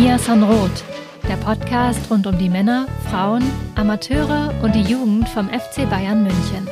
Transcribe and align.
Mia 0.00 0.18
Sanroth, 0.18 0.82
der 1.28 1.36
Podcast 1.36 2.10
rund 2.10 2.26
um 2.26 2.38
die 2.38 2.48
Männer, 2.48 2.86
Frauen, 3.10 3.42
Amateure 3.74 4.54
und 4.62 4.74
die 4.74 4.80
Jugend 4.80 5.28
vom 5.28 5.50
FC 5.50 5.86
Bayern 5.90 6.22
München. 6.22 6.66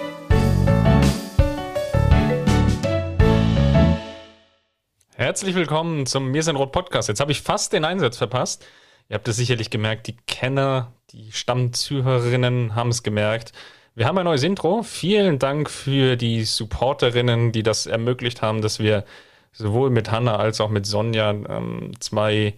Herzlich 5.15 5.55
willkommen 5.55 6.07
zum 6.07 6.31
Mir 6.31 6.43
Sanroth 6.43 6.73
Podcast. 6.73 7.11
Jetzt 7.11 7.21
habe 7.21 7.31
ich 7.31 7.43
fast 7.43 7.75
den 7.75 7.85
Einsatz 7.85 8.17
verpasst. 8.17 8.65
Ihr 9.11 9.17
habt 9.17 9.29
es 9.29 9.37
sicherlich 9.37 9.69
gemerkt, 9.69 10.07
die 10.07 10.17
Kenner, 10.27 10.95
die 11.11 11.31
Stammzuhörerinnen 11.31 12.75
haben 12.75 12.89
es 12.89 13.03
gemerkt. 13.03 13.53
Wir 13.95 14.07
haben 14.07 14.17
ein 14.17 14.25
neues 14.25 14.43
Intro. 14.43 14.83
Vielen 14.83 15.39
Dank 15.39 15.69
für 15.69 16.17
die 16.17 16.45
Supporterinnen, 16.45 17.53
die 17.53 17.63
das 17.63 17.85
ermöglicht 17.85 18.41
haben, 18.41 18.63
dass 18.63 18.79
wir 18.79 19.05
sowohl 19.53 19.91
mit 19.91 20.11
Hanna 20.11 20.37
als 20.37 20.63
auch 20.63 20.71
mit 20.71 20.87
Sonja 20.87 21.29
ähm, 21.29 21.93
zwei 22.01 22.55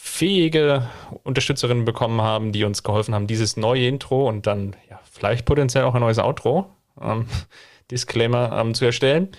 fähige 0.00 0.88
Unterstützerinnen 1.24 1.84
bekommen 1.84 2.22
haben, 2.22 2.52
die 2.52 2.62
uns 2.62 2.84
geholfen 2.84 3.14
haben, 3.14 3.26
dieses 3.26 3.56
neue 3.56 3.88
Intro 3.88 4.28
und 4.28 4.46
dann 4.46 4.76
ja, 4.88 5.00
vielleicht 5.10 5.44
potenziell 5.44 5.84
auch 5.84 5.94
ein 5.94 6.00
neues 6.00 6.20
Outro, 6.20 6.70
ähm, 7.00 7.26
Disclaimer, 7.90 8.56
ähm, 8.60 8.74
zu 8.74 8.84
erstellen. 8.84 9.30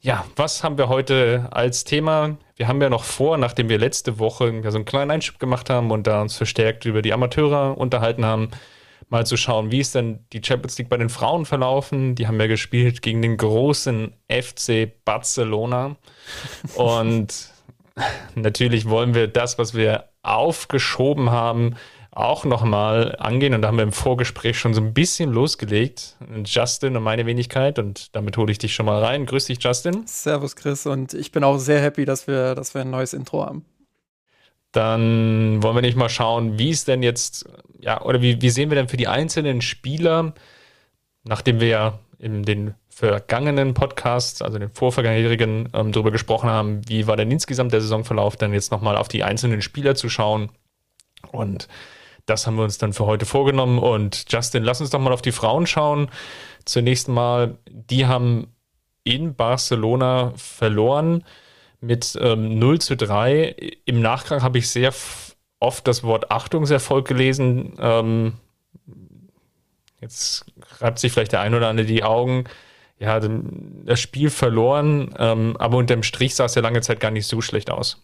Ja, 0.00 0.24
was 0.36 0.64
haben 0.64 0.78
wir 0.78 0.88
heute 0.88 1.48
als 1.50 1.84
Thema? 1.84 2.38
Wir 2.56 2.66
haben 2.66 2.80
ja 2.80 2.88
noch 2.88 3.04
vor, 3.04 3.36
nachdem 3.36 3.68
wir 3.68 3.78
letzte 3.78 4.18
Woche 4.18 4.50
ja 4.62 4.70
so 4.70 4.78
einen 4.78 4.86
kleinen 4.86 5.10
Einschub 5.10 5.38
gemacht 5.38 5.68
haben 5.68 5.90
und 5.90 6.06
da 6.06 6.22
uns 6.22 6.36
verstärkt 6.36 6.86
über 6.86 7.02
die 7.02 7.12
Amateure 7.12 7.76
unterhalten 7.76 8.24
haben, 8.24 8.50
mal 9.10 9.26
zu 9.26 9.36
schauen, 9.36 9.70
wie 9.70 9.80
ist 9.80 9.94
denn 9.94 10.24
die 10.32 10.40
Champions 10.42 10.78
League 10.78 10.88
bei 10.88 10.96
den 10.96 11.10
Frauen 11.10 11.44
verlaufen. 11.44 12.14
Die 12.14 12.26
haben 12.26 12.40
ja 12.40 12.46
gespielt 12.46 13.02
gegen 13.02 13.20
den 13.20 13.36
großen 13.36 14.14
FC 14.28 14.92
Barcelona. 15.04 15.96
Und 16.74 17.53
natürlich 18.34 18.88
wollen 18.88 19.14
wir 19.14 19.28
das, 19.28 19.58
was 19.58 19.74
wir 19.74 20.08
aufgeschoben 20.22 21.30
haben, 21.30 21.76
auch 22.10 22.44
nochmal 22.44 23.16
angehen. 23.18 23.54
Und 23.54 23.62
da 23.62 23.68
haben 23.68 23.76
wir 23.76 23.82
im 23.82 23.92
Vorgespräch 23.92 24.58
schon 24.58 24.72
so 24.72 24.80
ein 24.80 24.94
bisschen 24.94 25.32
losgelegt. 25.32 26.16
Justin 26.44 26.96
und 26.96 27.02
meine 27.02 27.26
Wenigkeit. 27.26 27.78
Und 27.78 28.14
damit 28.14 28.36
hole 28.36 28.52
ich 28.52 28.58
dich 28.58 28.74
schon 28.74 28.86
mal 28.86 29.02
rein. 29.02 29.26
Grüß 29.26 29.46
dich, 29.46 29.62
Justin. 29.62 30.06
Servus, 30.06 30.54
Chris. 30.54 30.86
Und 30.86 31.14
ich 31.14 31.32
bin 31.32 31.42
auch 31.42 31.58
sehr 31.58 31.82
happy, 31.82 32.04
dass 32.04 32.26
wir, 32.26 32.54
dass 32.54 32.74
wir 32.74 32.82
ein 32.82 32.90
neues 32.90 33.12
Intro 33.12 33.44
haben. 33.44 33.64
Dann 34.70 35.62
wollen 35.62 35.76
wir 35.76 35.82
nicht 35.82 35.96
mal 35.96 36.08
schauen, 36.08 36.58
wie 36.58 36.70
es 36.70 36.84
denn 36.84 37.02
jetzt, 37.02 37.48
ja, 37.78 38.02
oder 38.02 38.22
wie, 38.22 38.40
wie 38.42 38.50
sehen 38.50 38.70
wir 38.70 38.76
denn 38.76 38.88
für 38.88 38.96
die 38.96 39.06
einzelnen 39.06 39.60
Spieler, 39.60 40.34
nachdem 41.22 41.60
wir 41.60 41.68
ja 41.68 41.98
in 42.18 42.42
den 42.42 42.74
vergangenen 42.94 43.74
Podcasts, 43.74 44.40
also 44.40 44.58
den 44.58 44.70
vorvergangenen, 44.70 45.68
ähm, 45.72 45.92
darüber 45.92 46.12
gesprochen 46.12 46.48
haben, 46.48 46.88
wie 46.88 47.06
war 47.06 47.16
denn 47.16 47.30
insgesamt 47.30 47.72
der 47.72 47.80
Saisonverlauf, 47.80 48.36
dann 48.36 48.52
jetzt 48.52 48.70
nochmal 48.70 48.96
auf 48.96 49.08
die 49.08 49.24
einzelnen 49.24 49.62
Spieler 49.62 49.94
zu 49.94 50.08
schauen. 50.08 50.50
Und 51.32 51.68
das 52.26 52.46
haben 52.46 52.56
wir 52.56 52.62
uns 52.62 52.78
dann 52.78 52.92
für 52.92 53.06
heute 53.06 53.26
vorgenommen. 53.26 53.78
Und 53.78 54.26
Justin, 54.28 54.62
lass 54.62 54.80
uns 54.80 54.90
doch 54.90 55.00
mal 55.00 55.12
auf 55.12 55.22
die 55.22 55.32
Frauen 55.32 55.66
schauen. 55.66 56.08
Zunächst 56.64 57.08
mal, 57.08 57.58
die 57.68 58.06
haben 58.06 58.54
in 59.02 59.34
Barcelona 59.34 60.32
verloren 60.36 61.24
mit 61.80 62.16
ähm, 62.20 62.58
0 62.58 62.80
zu 62.80 62.96
3. 62.96 63.56
Im 63.84 64.00
Nachgang 64.00 64.42
habe 64.42 64.58
ich 64.58 64.70
sehr 64.70 64.94
oft 65.58 65.86
das 65.88 66.04
Wort 66.04 66.30
Achtungserfolg 66.30 67.06
gelesen. 67.06 67.74
Ähm, 67.78 68.34
jetzt 70.00 70.46
reibt 70.78 70.98
sich 71.00 71.12
vielleicht 71.12 71.32
der 71.32 71.40
ein 71.40 71.54
oder 71.54 71.68
andere 71.68 71.86
die 71.86 72.04
Augen. 72.04 72.44
Ja, 72.98 73.20
das 73.20 74.00
Spiel 74.00 74.30
verloren, 74.30 75.14
ähm, 75.18 75.56
aber 75.58 75.78
unterm 75.78 76.02
Strich 76.02 76.34
sah 76.34 76.44
es 76.44 76.54
ja 76.54 76.62
lange 76.62 76.80
Zeit 76.80 77.00
gar 77.00 77.10
nicht 77.10 77.26
so 77.26 77.40
schlecht 77.40 77.70
aus. 77.70 78.00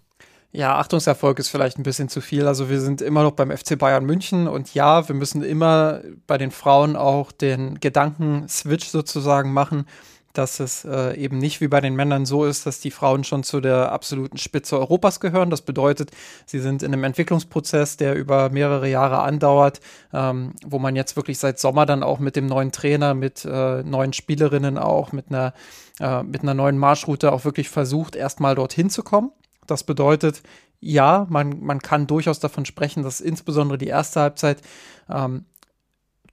Ja, 0.53 0.77
Achtungserfolg 0.79 1.39
ist 1.39 1.49
vielleicht 1.49 1.79
ein 1.79 1.85
bisschen 1.85 2.09
zu 2.09 2.21
viel. 2.21 2.49
Also 2.49 2.69
wir 2.69 2.81
sind 2.81 3.03
immer 3.03 3.23
noch 3.23 3.33
beim 3.33 3.57
FC 3.57 3.79
Bayern 3.79 4.05
München 4.05 4.49
und 4.49 4.75
ja, 4.75 5.09
wir 5.09 5.15
müssen 5.15 5.45
immer 5.45 6.01
bei 6.27 6.39
den 6.39 6.51
Frauen 6.51 6.97
auch 6.97 7.31
den 7.31 7.79
Gedanken-Switch 7.79 8.89
sozusagen 8.89 9.53
machen 9.53 9.87
dass 10.33 10.61
es 10.61 10.85
äh, 10.85 11.17
eben 11.17 11.39
nicht 11.39 11.61
wie 11.61 11.69
bei 11.69 11.81
den 11.81 11.97
Männern 11.97 12.25
so 12.25 12.45
ist, 12.45 12.67
dass 12.67 12.81
die 12.81 12.91
Frauen 12.91 13.25
schon 13.25 13.43
zu 13.43 13.61
der 13.61 13.93
absoluten 13.93 14.39
Spitze 14.39 14.79
Europas 14.79 15.21
gehören. 15.21 15.51
Das 15.51 15.63
bedeutet, 15.63 16.11
sie 16.47 16.61
sind 16.61 16.83
in 16.83 16.93
einem 16.93 17.05
Entwicklungsprozess, 17.05 17.97
der 17.97 18.15
über 18.15 18.51
mehrere 18.51 18.89
Jahre 18.89 19.21
andauert, 19.21 19.81
ähm, 20.13 20.55
wo 20.65 20.79
man 20.79 20.95
jetzt 20.97 21.17
wirklich 21.17 21.39
seit 21.39 21.59
Sommer 21.59 21.87
dann 21.87 22.03
auch 22.03 22.21
mit 22.21 22.37
dem 22.37 22.47
neuen 22.47 22.73
Trainer, 22.73 23.15
mit 23.15 23.45
äh, 23.45 23.83
neuen 23.83 24.13
Spielerinnen 24.13 24.79
auch, 24.79 25.13
mit 25.13 25.31
einer, 25.31 25.53
äh, 25.99 26.23
mit 26.23 26.43
einer 26.43 26.55
neuen 26.55 26.79
Marschroute 26.79 27.33
auch 27.33 27.45
wirklich 27.45 27.69
versucht, 27.69 28.15
erstmal 28.15 28.55
dorthin 28.55 28.91
zu 28.91 29.03
kommen. 29.03 29.33
Das 29.67 29.85
bedeutet, 29.85 30.43
ja, 30.81 31.27
man, 31.29 31.61
man 31.61 31.81
kann 31.81 32.07
durchaus 32.07 32.41
davon 32.41 32.65
sprechen, 32.65 33.03
dass 33.03 33.21
insbesondere 33.21 33.79
die 33.79 33.87
erste 33.89 34.21
Halbzeit 34.21 34.63
ähm, 35.09 35.45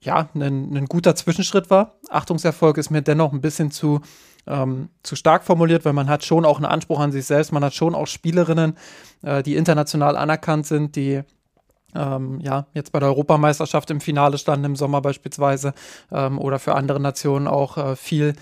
ja, 0.02 0.30
ein, 0.36 0.76
ein 0.76 0.86
guter 0.86 1.16
Zwischenschritt 1.16 1.70
war. 1.70 1.96
Achtungserfolg 2.10 2.78
ist 2.78 2.90
mir 2.90 3.02
dennoch 3.02 3.34
ein 3.34 3.42
bisschen 3.42 3.72
zu, 3.72 4.02
ähm, 4.46 4.90
zu 5.04 5.16
stark 5.16 5.44
formuliert, 5.44 5.86
weil 5.86 5.94
man 5.94 6.10
hat 6.10 6.24
schon 6.24 6.46
auch 6.46 6.58
einen 6.58 6.66
Anspruch 6.66 7.00
an 7.00 7.12
sich 7.12 7.26
selbst. 7.26 7.52
Man 7.52 7.64
hat 7.64 7.74
schon 7.74 7.96
auch 7.96 8.08
Spielerinnen, 8.08 8.78
äh, 9.24 9.44
die 9.44 9.56
international 9.56 10.16
anerkannt 10.16 10.68
sind, 10.68 10.96
die 10.96 11.24
ähm, 11.96 12.40
ja, 12.42 12.68
jetzt 12.74 12.92
bei 12.92 13.00
der 13.00 13.10
Europameisterschaft 13.10 13.90
im 13.92 14.02
Finale 14.02 14.38
standen 14.38 14.66
im 14.66 14.76
Sommer 14.76 15.02
beispielsweise 15.02 15.74
ähm, 16.12 16.38
oder 16.38 16.60
für 16.60 16.76
andere 16.76 17.00
Nationen 17.00 17.48
auch 17.48 17.78
äh, 17.78 17.96
viel 17.96 18.36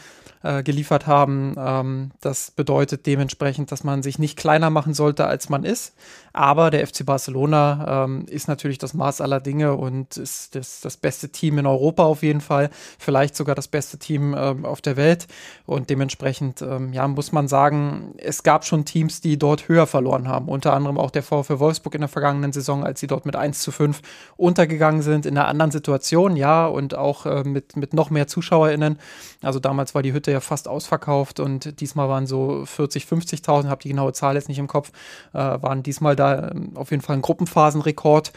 äh, 0.45 0.63
geliefert 0.63 1.07
haben. 1.07 1.55
Ähm, 1.57 2.11
das 2.21 2.51
bedeutet 2.51 3.05
dementsprechend, 3.07 3.71
dass 3.71 3.83
man 3.83 4.03
sich 4.03 4.19
nicht 4.19 4.37
kleiner 4.37 4.69
machen 4.69 4.93
sollte, 4.93 5.25
als 5.25 5.49
man 5.49 5.63
ist. 5.63 5.95
Aber 6.33 6.69
der 6.69 6.85
FC 6.85 7.05
Barcelona 7.05 8.03
ähm, 8.03 8.25
ist 8.29 8.47
natürlich 8.47 8.77
das 8.77 8.93
Maß 8.93 9.21
aller 9.21 9.39
Dinge 9.39 9.73
und 9.73 10.17
ist 10.17 10.53
das, 10.53 10.81
das 10.81 10.97
beste 10.97 11.29
Team 11.29 11.57
in 11.57 11.65
Europa 11.65 12.03
auf 12.03 12.23
jeden 12.23 12.41
Fall, 12.41 12.69
vielleicht 12.99 13.35
sogar 13.35 13.55
das 13.55 13.69
beste 13.69 13.97
Team 13.97 14.35
ähm, 14.37 14.65
auf 14.65 14.81
der 14.81 14.97
Welt. 14.97 15.27
Und 15.65 15.89
dementsprechend, 15.89 16.61
ähm, 16.61 16.93
ja, 16.93 17.07
muss 17.07 17.31
man 17.31 17.47
sagen, 17.47 18.13
es 18.17 18.43
gab 18.43 18.65
schon 18.65 18.85
Teams, 18.85 19.21
die 19.21 19.39
dort 19.39 19.67
höher 19.67 19.87
verloren 19.87 20.27
haben. 20.27 20.49
Unter 20.49 20.73
anderem 20.73 20.99
auch 20.99 21.09
der 21.09 21.23
VfL 21.23 21.59
Wolfsburg 21.59 21.95
in 21.95 22.01
der 22.01 22.09
vergangenen 22.09 22.51
Saison, 22.51 22.83
als 22.83 22.99
sie 22.99 23.07
dort 23.07 23.25
mit 23.25 23.35
1 23.35 23.61
zu 23.61 23.71
5 23.71 24.01
untergegangen 24.37 25.01
sind, 25.01 25.25
in 25.25 25.37
einer 25.37 25.47
anderen 25.47 25.71
Situation, 25.71 26.35
ja, 26.35 26.67
und 26.67 26.95
auch 26.95 27.25
äh, 27.25 27.43
mit, 27.43 27.77
mit 27.77 27.93
noch 27.93 28.09
mehr 28.09 28.27
ZuschauerInnen. 28.27 28.99
Also 29.41 29.59
damals 29.59 29.95
war 29.95 30.03
die 30.03 30.13
Hütte 30.13 30.34
ja 30.35 30.39
fast 30.41 30.67
ausverkauft 30.67 31.39
und 31.39 31.79
diesmal 31.79 32.07
waren 32.09 32.27
so 32.27 32.65
40, 32.65 33.05
50.000, 33.05 33.67
habe 33.67 33.81
die 33.81 33.89
genaue 33.89 34.13
Zahl 34.13 34.35
jetzt 34.35 34.49
nicht 34.49 34.59
im 34.59 34.67
Kopf, 34.67 34.91
äh, 35.33 35.37
waren 35.37 35.83
diesmal 35.83 36.15
da 36.15 36.49
ähm, 36.51 36.75
auf 36.75 36.91
jeden 36.91 37.01
Fall 37.01 37.15
ein 37.15 37.21
Gruppenphasenrekord. 37.21 38.31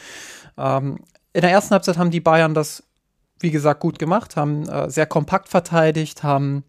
Ähm, 0.56 1.00
in 1.32 1.42
der 1.42 1.50
ersten 1.50 1.72
Halbzeit 1.72 1.98
haben 1.98 2.10
die 2.10 2.20
Bayern 2.20 2.54
das, 2.54 2.82
wie 3.40 3.50
gesagt, 3.50 3.80
gut 3.80 3.98
gemacht, 3.98 4.36
haben 4.36 4.68
äh, 4.68 4.90
sehr 4.90 5.06
kompakt 5.06 5.48
verteidigt, 5.48 6.22
haben 6.22 6.64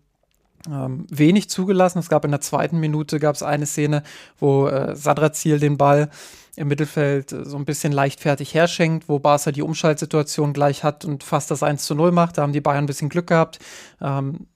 ähm, 0.69 1.07
wenig 1.09 1.49
zugelassen. 1.49 1.99
Es 1.99 2.09
gab 2.09 2.25
in 2.25 2.31
der 2.31 2.41
zweiten 2.41 2.79
Minute 2.79 3.19
gab 3.19 3.41
eine 3.41 3.65
Szene, 3.65 4.03
wo 4.39 4.67
äh, 4.67 4.95
Sadrazil 4.95 5.59
den 5.59 5.77
Ball 5.77 6.09
im 6.55 6.67
Mittelfeld 6.67 7.31
äh, 7.31 7.45
so 7.45 7.57
ein 7.57 7.65
bisschen 7.65 7.91
leichtfertig 7.91 8.53
herschenkt, 8.53 9.07
wo 9.07 9.19
Barca 9.19 9.51
die 9.51 9.61
Umschaltsituation 9.61 10.53
gleich 10.53 10.83
hat 10.83 11.05
und 11.05 11.23
fast 11.23 11.51
das 11.51 11.63
1 11.63 11.85
zu 11.85 11.95
0 11.95 12.11
macht. 12.11 12.37
Da 12.37 12.41
haben 12.41 12.53
die 12.53 12.61
Bayern 12.61 12.83
ein 12.83 12.87
bisschen 12.87 13.09
Glück 13.09 13.27
gehabt. 13.27 13.59
Ähm, 14.01 14.47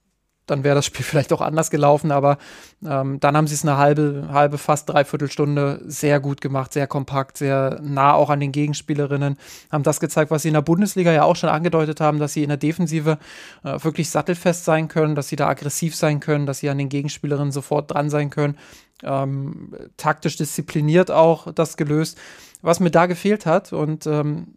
dann 0.45 0.63
wäre 0.63 0.75
das 0.75 0.85
Spiel 0.85 1.05
vielleicht 1.05 1.33
auch 1.33 1.41
anders 1.41 1.69
gelaufen, 1.71 2.11
aber 2.11 2.37
ähm, 2.85 3.19
dann 3.19 3.37
haben 3.37 3.47
sie 3.47 3.55
es 3.55 3.63
eine 3.63 3.77
halbe, 3.77 4.29
halbe, 4.31 4.57
fast 4.57 4.89
dreiviertel 4.89 5.29
Stunde 5.29 5.81
sehr 5.85 6.19
gut 6.19 6.41
gemacht, 6.41 6.73
sehr 6.73 6.87
kompakt, 6.87 7.37
sehr 7.37 7.79
nah 7.81 8.13
auch 8.13 8.29
an 8.29 8.39
den 8.39 8.51
Gegenspielerinnen, 8.51 9.37
haben 9.71 9.83
das 9.83 9.99
gezeigt, 9.99 10.31
was 10.31 10.43
sie 10.43 10.49
in 10.49 10.53
der 10.55 10.61
Bundesliga 10.61 11.11
ja 11.11 11.23
auch 11.23 11.35
schon 11.35 11.49
angedeutet 11.49 12.01
haben, 12.01 12.19
dass 12.19 12.33
sie 12.33 12.43
in 12.43 12.49
der 12.49 12.57
Defensive 12.57 13.17
äh, 13.63 13.83
wirklich 13.83 14.09
sattelfest 14.09 14.65
sein 14.65 14.87
können, 14.87 15.15
dass 15.15 15.27
sie 15.27 15.35
da 15.35 15.47
aggressiv 15.47 15.95
sein 15.95 16.19
können, 16.19 16.45
dass 16.45 16.59
sie 16.59 16.69
an 16.69 16.77
den 16.77 16.89
Gegenspielerinnen 16.89 17.51
sofort 17.51 17.91
dran 17.91 18.09
sein 18.09 18.29
können, 18.29 18.57
ähm, 19.03 19.73
taktisch 19.97 20.37
diszipliniert 20.37 21.11
auch 21.11 21.51
das 21.53 21.77
gelöst. 21.77 22.17
Was 22.61 22.79
mir 22.79 22.91
da 22.91 23.07
gefehlt 23.07 23.45
hat 23.45 23.73
und 23.73 24.07
ähm, 24.07 24.47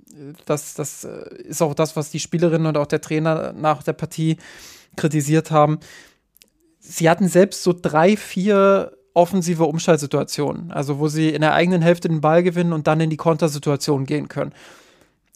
das, 0.44 0.74
das 0.74 1.04
äh, 1.04 1.42
ist 1.42 1.62
auch 1.62 1.74
das, 1.74 1.96
was 1.96 2.10
die 2.10 2.20
Spielerinnen 2.20 2.66
und 2.66 2.76
auch 2.76 2.86
der 2.86 3.00
Trainer 3.00 3.52
nach 3.52 3.82
der 3.82 3.92
Partie 3.92 4.36
kritisiert 4.96 5.50
haben. 5.50 5.78
Sie 6.78 7.08
hatten 7.10 7.28
selbst 7.28 7.62
so 7.62 7.72
drei, 7.72 8.16
vier 8.16 8.92
offensive 9.14 9.64
Umschaltsituationen, 9.64 10.70
also 10.70 10.98
wo 10.98 11.08
sie 11.08 11.30
in 11.30 11.40
der 11.40 11.54
eigenen 11.54 11.80
Hälfte 11.82 12.08
den 12.08 12.20
Ball 12.20 12.42
gewinnen 12.42 12.72
und 12.72 12.86
dann 12.86 13.00
in 13.00 13.10
die 13.10 13.16
Kontersituation 13.16 14.04
gehen 14.04 14.28
können. 14.28 14.52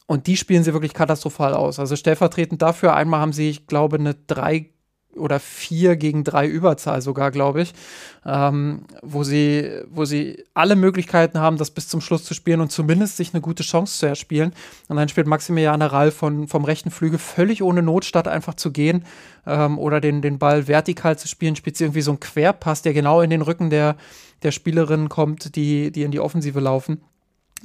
Und 0.06 0.26
die 0.26 0.36
spielen 0.36 0.64
sie 0.64 0.72
wirklich 0.72 0.92
katastrophal 0.92 1.54
aus. 1.54 1.78
Also 1.78 1.96
stellvertretend 1.96 2.60
dafür, 2.60 2.94
einmal 2.94 3.20
haben 3.20 3.32
sie, 3.32 3.48
ich 3.48 3.66
glaube, 3.66 3.96
eine 3.96 4.14
drei 4.26 4.70
oder 5.16 5.40
vier 5.40 5.96
gegen 5.96 6.24
drei 6.24 6.46
Überzahl 6.46 7.02
sogar, 7.02 7.30
glaube 7.30 7.62
ich, 7.62 7.74
ähm, 8.24 8.82
wo, 9.02 9.24
sie, 9.24 9.70
wo 9.90 10.04
sie 10.04 10.44
alle 10.54 10.76
Möglichkeiten 10.76 11.38
haben, 11.38 11.56
das 11.56 11.70
bis 11.70 11.88
zum 11.88 12.00
Schluss 12.00 12.24
zu 12.24 12.34
spielen 12.34 12.60
und 12.60 12.70
zumindest 12.70 13.16
sich 13.16 13.34
eine 13.34 13.40
gute 13.40 13.62
Chance 13.62 13.98
zu 13.98 14.06
erspielen. 14.06 14.52
Und 14.88 14.96
dann 14.96 15.08
spielt 15.08 15.26
Maximilian 15.26 15.82
Rall 15.82 16.10
von, 16.10 16.48
vom 16.48 16.64
rechten 16.64 16.90
Flügel 16.90 17.18
völlig 17.18 17.62
ohne 17.62 17.82
Not, 17.82 18.04
statt 18.04 18.28
einfach 18.28 18.54
zu 18.54 18.70
gehen 18.72 19.04
ähm, 19.46 19.78
oder 19.78 20.00
den, 20.00 20.22
den 20.22 20.38
Ball 20.38 20.68
vertikal 20.68 21.18
zu 21.18 21.28
spielen, 21.28 21.56
spielt 21.56 21.76
sie 21.76 21.84
irgendwie 21.84 22.02
so 22.02 22.12
einen 22.12 22.20
Querpass, 22.20 22.82
der 22.82 22.92
genau 22.92 23.20
in 23.20 23.30
den 23.30 23.42
Rücken 23.42 23.70
der, 23.70 23.96
der 24.42 24.52
Spielerinnen 24.52 25.08
kommt, 25.08 25.56
die, 25.56 25.90
die 25.90 26.02
in 26.02 26.10
die 26.10 26.20
Offensive 26.20 26.60
laufen. 26.60 27.00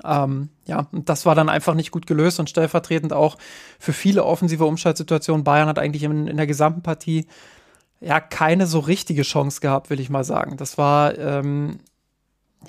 Ähm, 0.03 0.49
ja, 0.65 0.87
und 0.91 1.09
das 1.09 1.25
war 1.25 1.35
dann 1.35 1.49
einfach 1.49 1.73
nicht 1.73 1.91
gut 1.91 2.07
gelöst 2.07 2.39
und 2.39 2.49
stellvertretend 2.49 3.13
auch 3.13 3.37
für 3.79 3.93
viele 3.93 4.23
offensive 4.25 4.65
Umschaltsituationen. 4.65 5.43
Bayern 5.43 5.67
hat 5.67 5.79
eigentlich 5.79 6.03
in, 6.03 6.27
in 6.27 6.37
der 6.37 6.47
gesamten 6.47 6.81
Partie 6.81 7.27
ja 8.01 8.19
keine 8.19 8.67
so 8.67 8.79
richtige 8.79 9.23
Chance 9.23 9.61
gehabt, 9.61 9.89
will 9.89 9.99
ich 9.99 10.09
mal 10.09 10.23
sagen. 10.23 10.57
Das 10.57 10.77
war 10.77 11.17
ähm, 11.17 11.79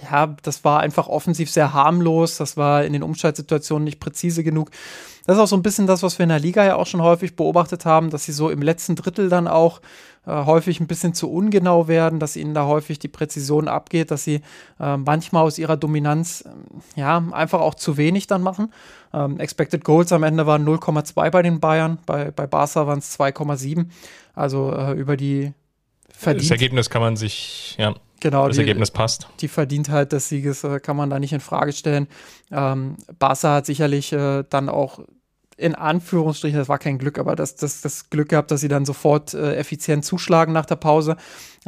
ja, 0.03 0.35
das 0.43 0.65
war 0.65 0.81
einfach 0.81 1.09
offensiv 1.09 1.51
sehr 1.51 1.73
harmlos. 1.73 2.37
Das 2.37 2.57
war 2.57 2.85
in 2.85 2.93
den 2.93 3.03
Umschaltsituationen 3.03 3.85
nicht 3.85 4.01
präzise 4.01 4.45
genug. 4.45 4.71
Das 5.27 5.37
ist 5.37 5.43
auch 5.43 5.49
so 5.49 5.57
ein 5.57 5.63
bisschen 5.63 5.87
das, 5.87 6.03
was 6.03 6.19
wir 6.19 6.25
in 6.25 6.31
der 6.31 6.39
Liga 6.39 6.65
ja 6.65 6.77
auch 6.77 6.87
schon 6.87 7.03
häufig 7.03 7.35
beobachtet 7.35 7.85
haben, 7.85 8.11
dass 8.11 8.25
sie 8.25 8.33
so 8.33 8.49
im 8.49 8.63
letzten 8.63 8.95
Drittel 8.95 9.29
dann 9.29 9.49
auch 9.49 9.81
äh, 10.25 10.31
häufig 10.31 10.79
ein 10.81 10.87
bisschen 10.87 11.15
zu 11.15 11.31
ungenau 11.31 11.89
werden, 11.89 12.21
dass 12.21 12.37
ihnen 12.37 12.55
da 12.55 12.67
häufig 12.67 12.99
die 12.99 13.09
Präzision 13.09 13.67
abgeht, 13.67 14.11
dass 14.11 14.23
sie 14.23 14.41
äh, 14.79 14.97
manchmal 14.97 15.43
aus 15.43 15.59
ihrer 15.59 15.77
Dominanz 15.77 16.45
äh, 16.47 17.01
ja 17.01 17.23
einfach 17.33 17.61
auch 17.61 17.75
zu 17.75 17.97
wenig 17.97 18.29
dann 18.29 18.43
machen. 18.43 18.73
Ähm, 19.13 19.41
Expected 19.41 19.83
Goals 19.83 20.13
am 20.13 20.23
Ende 20.23 20.47
waren 20.47 20.67
0,2 20.67 21.31
bei 21.31 21.43
den 21.43 21.59
Bayern, 21.59 21.99
bei, 22.07 22.31
bei 22.31 22.47
Barca 22.47 22.87
waren 22.87 23.01
es 23.01 23.19
2,7. 23.19 23.87
Also 24.35 24.73
äh, 24.73 24.93
über 24.93 25.17
die 25.17 25.53
verdient. 26.11 26.45
Das 26.45 26.51
Ergebnis 26.51 26.91
kann 26.91 27.03
man 27.03 27.17
sich, 27.17 27.75
ja. 27.79 27.95
Genau, 28.21 28.47
das 28.47 28.57
die, 28.57 28.63
Ergebnis 28.63 28.91
passt. 28.91 29.29
Die 29.41 29.49
Verdientheit 29.49 30.13
des 30.13 30.29
Sieges 30.29 30.65
äh, 30.65 30.81
kann 30.81 30.97
man 30.97 31.11
da 31.11 31.19
nicht 31.19 31.33
in 31.33 31.41
Frage 31.41 31.73
stellen. 31.73 32.09
Ähm, 32.51 32.97
Barca 33.19 33.55
hat 33.55 33.67
sicherlich 33.67 34.13
äh, 34.13 34.45
dann 34.49 34.69
auch 34.69 35.01
in 35.59 35.75
Anführungsstrichen, 35.75 36.59
das 36.59 36.69
war 36.69 36.79
kein 36.79 36.99
Glück, 36.99 37.19
aber 37.19 37.35
das, 37.35 37.57
das, 37.57 37.81
das 37.81 38.11
Glück 38.11 38.29
gehabt, 38.29 38.51
dass 38.51 38.61
sie 38.61 38.69
dann 38.69 38.85
sofort 38.85 39.33
äh, 39.33 39.57
effizient 39.57 40.05
zuschlagen 40.05 40.53
nach 40.53 40.67
der 40.67 40.77
Pause, 40.77 41.17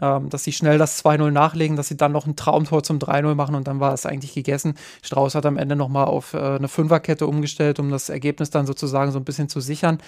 ähm, 0.01 0.29
dass 0.29 0.45
sie 0.45 0.53
schnell 0.53 0.77
das 0.77 1.03
2-0 1.03 1.31
nachlegen, 1.31 1.77
dass 1.77 1.89
sie 1.89 1.97
dann 1.97 2.13
noch 2.13 2.27
ein 2.27 2.37
Traumtor 2.37 2.83
zum 2.83 2.99
3-0 2.99 3.35
machen 3.35 3.55
und 3.55 3.67
dann 3.67 3.81
war 3.81 3.95
es 3.95 4.05
eigentlich 4.05 4.35
gegessen. 4.35 4.75
Strauß 5.03 5.35
hat 5.35 5.47
am 5.47 5.57
Ende 5.57 5.75
nochmal 5.75 6.05
auf 6.05 6.35
äh, 6.35 6.39
eine 6.39 6.69
Fünferkette 6.69 7.27
umgestellt, 7.27 7.79
um 7.79 7.91
das 7.91 8.11
Ergebnis 8.11 8.51
dann 8.51 8.67
sozusagen 8.67 9.11
so 9.11 9.19
ein 9.19 9.25
bisschen 9.25 9.49
zu 9.49 9.61
sichern. 9.61 9.99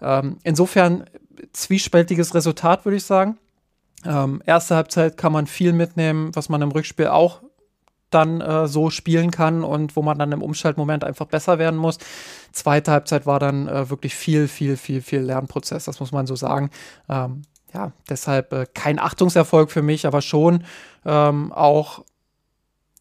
Ähm, 0.00 0.38
insofern 0.42 1.04
zwiespältiges 1.52 2.34
Resultat, 2.34 2.86
würde 2.86 2.96
ich 2.96 3.04
sagen. 3.04 3.36
Ähm, 4.04 4.42
erste 4.46 4.76
Halbzeit 4.76 5.16
kann 5.16 5.32
man 5.32 5.46
viel 5.46 5.72
mitnehmen, 5.72 6.30
was 6.34 6.48
man 6.48 6.62
im 6.62 6.70
Rückspiel 6.70 7.08
auch 7.08 7.42
dann 8.10 8.40
äh, 8.40 8.66
so 8.66 8.90
spielen 8.90 9.30
kann 9.30 9.62
und 9.62 9.96
wo 9.96 10.02
man 10.02 10.18
dann 10.18 10.32
im 10.32 10.42
Umschaltmoment 10.42 11.04
einfach 11.04 11.26
besser 11.26 11.58
werden 11.58 11.78
muss. 11.78 11.98
Zweite 12.52 12.90
Halbzeit 12.90 13.24
war 13.24 13.38
dann 13.38 13.68
äh, 13.68 13.88
wirklich 13.88 14.14
viel, 14.14 14.48
viel, 14.48 14.76
viel, 14.76 15.00
viel 15.00 15.20
Lernprozess, 15.20 15.84
das 15.84 16.00
muss 16.00 16.12
man 16.12 16.26
so 16.26 16.34
sagen. 16.34 16.70
Ähm, 17.08 17.42
ja, 17.72 17.92
deshalb 18.08 18.52
äh, 18.52 18.66
kein 18.74 18.98
Achtungserfolg 18.98 19.70
für 19.70 19.82
mich, 19.82 20.06
aber 20.06 20.22
schon 20.22 20.64
ähm, 21.04 21.52
auch 21.52 22.04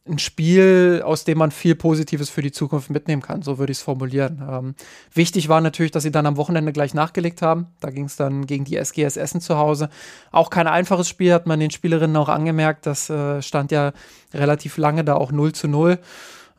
ein 0.10 0.20
Spiel, 0.20 1.02
aus 1.06 1.24
dem 1.24 1.38
man 1.38 1.52
viel 1.52 1.76
Positives 1.76 2.30
für 2.30 2.42
die 2.42 2.52
Zukunft 2.52 2.90
mitnehmen 2.90 3.22
kann, 3.22 3.42
so 3.42 3.58
würde 3.58 3.72
ich 3.72 3.78
es 3.78 3.84
formulieren. 3.84 4.42
Ähm, 4.50 4.76
wichtig 5.14 5.50
war 5.50 5.62
natürlich, 5.62 5.92
dass 5.92 6.04
sie 6.04 6.12
dann 6.12 6.26
am 6.26 6.38
Wochenende 6.38 6.74
gleich 6.74 6.94
nachgelegt 6.94 7.42
haben. 7.42 7.68
Da 7.80 7.90
ging 7.90 8.06
es 8.06 8.16
dann 8.16 8.46
gegen 8.46 8.66
die 8.66 8.78
SGS 8.78 9.18
Essen 9.18 9.42
zu 9.42 9.58
Hause. 9.58 9.90
Auch 10.32 10.50
kein 10.50 10.68
einfaches 10.68 11.08
Spiel, 11.08 11.34
hat 11.34 11.46
man 11.46 11.60
den 11.60 11.72
Spielerinnen 11.72 12.18
auch 12.18 12.30
angemerkt. 12.30 12.86
Das 12.86 13.10
äh, 13.10 13.42
stand 13.42 13.72
ja 13.72 13.94
relativ 14.34 14.78
lange 14.78 15.04
da 15.04 15.16
auch 15.16 15.32
0 15.32 15.54
zu 15.54 15.68
0. 15.68 16.00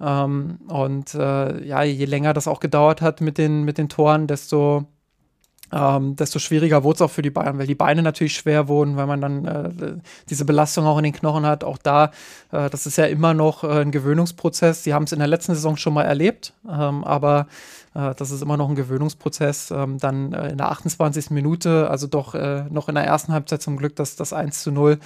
Ähm, 0.00 0.58
und 0.68 1.14
äh, 1.14 1.64
ja, 1.64 1.82
je 1.82 2.04
länger 2.04 2.32
das 2.32 2.48
auch 2.48 2.60
gedauert 2.60 3.02
hat 3.02 3.20
mit 3.20 3.38
den, 3.38 3.64
mit 3.64 3.78
den 3.78 3.88
Toren, 3.88 4.26
desto 4.26 4.86
ähm, 5.72 6.16
desto 6.16 6.38
schwieriger 6.38 6.82
wurde 6.84 6.96
es 6.96 7.02
auch 7.02 7.10
für 7.10 7.22
die 7.22 7.30
Bayern, 7.30 7.58
weil 7.58 7.66
die 7.66 7.74
Beine 7.74 8.02
natürlich 8.02 8.34
schwer 8.34 8.68
wurden, 8.68 8.96
weil 8.96 9.06
man 9.06 9.20
dann 9.20 9.44
äh, 9.44 9.70
diese 10.28 10.44
Belastung 10.44 10.86
auch 10.86 10.98
in 10.98 11.04
den 11.04 11.12
Knochen 11.12 11.46
hat. 11.46 11.64
Auch 11.64 11.78
da, 11.78 12.10
äh, 12.52 12.68
das 12.70 12.86
ist 12.86 12.96
ja 12.96 13.06
immer 13.06 13.34
noch 13.34 13.64
äh, 13.64 13.80
ein 13.80 13.90
Gewöhnungsprozess. 13.90 14.82
Sie 14.82 14.94
haben 14.94 15.04
es 15.04 15.12
in 15.12 15.18
der 15.18 15.28
letzten 15.28 15.54
Saison 15.54 15.76
schon 15.76 15.94
mal 15.94 16.04
erlebt, 16.04 16.54
ähm, 16.68 17.04
aber 17.04 17.46
äh, 17.94 18.14
das 18.16 18.30
ist 18.30 18.42
immer 18.42 18.56
noch 18.56 18.68
ein 18.68 18.74
Gewöhnungsprozess. 18.74 19.70
Ähm, 19.70 19.98
dann 19.98 20.32
äh, 20.32 20.50
in 20.50 20.58
der 20.58 20.70
28. 20.70 21.30
Minute, 21.30 21.88
also 21.90 22.06
doch 22.06 22.34
äh, 22.34 22.64
noch 22.70 22.88
in 22.88 22.94
der 22.94 23.04
ersten 23.04 23.32
Halbzeit 23.32 23.62
zum 23.62 23.76
Glück, 23.76 23.96
das, 23.96 24.16
das 24.16 24.32
1 24.32 24.62
zu 24.62 24.72
0 24.72 24.98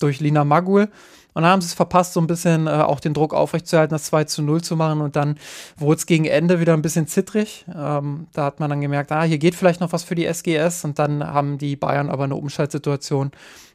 durch 0.00 0.20
Lina 0.20 0.44
Magul. 0.44 0.88
Und 1.36 1.42
dann 1.42 1.52
haben 1.52 1.60
sie 1.60 1.66
es 1.66 1.74
verpasst, 1.74 2.14
so 2.14 2.20
ein 2.20 2.26
bisschen 2.26 2.66
äh, 2.66 2.70
auch 2.70 2.98
den 2.98 3.12
Druck 3.12 3.34
aufrechtzuerhalten, 3.34 3.92
das 3.92 4.04
2 4.04 4.24
zu 4.24 4.40
0 4.40 4.62
zu 4.62 4.74
machen. 4.74 5.02
Und 5.02 5.16
dann 5.16 5.36
wurde 5.76 5.98
es 5.98 6.06
gegen 6.06 6.24
Ende 6.24 6.60
wieder 6.60 6.72
ein 6.72 6.80
bisschen 6.80 7.08
zittrig. 7.08 7.66
Ähm, 7.68 8.26
da 8.32 8.46
hat 8.46 8.58
man 8.58 8.70
dann 8.70 8.80
gemerkt, 8.80 9.12
ah, 9.12 9.22
hier 9.22 9.36
geht 9.36 9.54
vielleicht 9.54 9.82
noch 9.82 9.92
was 9.92 10.02
für 10.02 10.14
die 10.14 10.24
SGS. 10.24 10.86
Und 10.86 10.98
dann 10.98 11.22
haben 11.22 11.58
die 11.58 11.76
Bayern 11.76 12.08
aber 12.08 12.24
eine 12.24 12.36
Umschaltsituation 12.36 13.32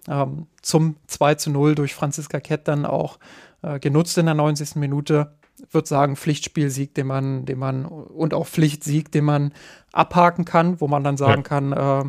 ähm, 0.08 0.48
zum 0.64 0.96
2 1.06 1.36
zu 1.36 1.52
0 1.52 1.76
durch 1.76 1.94
Franziska 1.94 2.40
Kett 2.40 2.68
dann 2.68 2.88
auch 2.88 3.20
äh, 3.62 3.78
genutzt 3.80 4.18
in 4.18 4.26
der 4.26 4.34
90. 4.34 4.78
Minute. 4.78 5.32
Ich 5.64 5.72
würde 5.72 5.88
sagen, 5.88 6.16
Pflichtspielsieg, 6.16 6.96
den 6.96 7.06
man, 7.06 7.46
den 7.46 7.60
man 7.60 7.86
und 7.86 8.34
auch 8.34 8.48
Pflichtsieg, 8.48 9.12
den 9.12 9.26
man 9.26 9.54
abhaken 9.92 10.46
kann, 10.46 10.82
wo 10.82 10.88
man 10.88 11.04
dann 11.04 11.16
sagen 11.16 11.44
ja. 11.44 11.48
kann, 11.48 11.74
äh, 11.74 12.06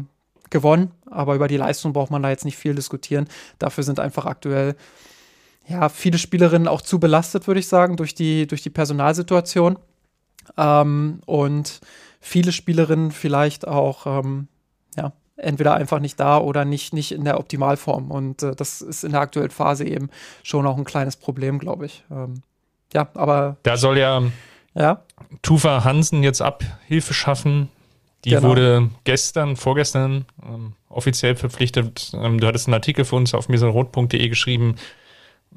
gewonnen, 0.48 0.92
aber 1.10 1.34
über 1.34 1.48
die 1.48 1.58
Leistung 1.58 1.92
braucht 1.92 2.10
man 2.10 2.22
da 2.22 2.30
jetzt 2.30 2.46
nicht 2.46 2.56
viel 2.56 2.74
diskutieren. 2.74 3.28
Dafür 3.58 3.84
sind 3.84 4.00
einfach 4.00 4.24
aktuell 4.24 4.76
ja, 5.66 5.88
viele 5.88 6.18
Spielerinnen 6.18 6.68
auch 6.68 6.82
zu 6.82 6.98
belastet, 6.98 7.46
würde 7.46 7.60
ich 7.60 7.68
sagen, 7.68 7.96
durch 7.96 8.14
die, 8.14 8.46
durch 8.46 8.62
die 8.62 8.70
Personalsituation. 8.70 9.78
Ähm, 10.56 11.20
und 11.26 11.80
viele 12.20 12.52
Spielerinnen 12.52 13.10
vielleicht 13.10 13.66
auch, 13.66 14.06
ähm, 14.06 14.48
ja, 14.96 15.12
entweder 15.36 15.74
einfach 15.74 16.00
nicht 16.00 16.18
da 16.20 16.38
oder 16.38 16.64
nicht, 16.64 16.92
nicht 16.92 17.12
in 17.12 17.24
der 17.24 17.38
Optimalform. 17.38 18.10
Und 18.10 18.42
äh, 18.42 18.54
das 18.54 18.80
ist 18.80 19.04
in 19.04 19.12
der 19.12 19.20
aktuellen 19.20 19.50
Phase 19.50 19.84
eben 19.84 20.10
schon 20.42 20.66
auch 20.66 20.76
ein 20.76 20.84
kleines 20.84 21.16
Problem, 21.16 21.58
glaube 21.58 21.86
ich. 21.86 22.04
Ähm, 22.10 22.42
ja, 22.92 23.08
aber. 23.14 23.56
Da 23.62 23.76
soll 23.76 23.98
ja, 23.98 24.22
ja 24.74 25.02
Tufa 25.42 25.84
Hansen 25.84 26.22
jetzt 26.22 26.42
Abhilfe 26.42 27.14
schaffen. 27.14 27.68
Die 28.24 28.30
genau. 28.30 28.48
wurde 28.48 28.90
gestern, 29.02 29.56
vorgestern 29.56 30.26
ähm, 30.46 30.74
offiziell 30.88 31.34
verpflichtet. 31.34 32.12
Ähm, 32.14 32.38
du 32.38 32.46
hattest 32.46 32.68
einen 32.68 32.74
Artikel 32.74 33.04
für 33.04 33.16
uns 33.16 33.34
auf 33.34 33.48
mesenrot.de 33.48 34.28
geschrieben. 34.28 34.76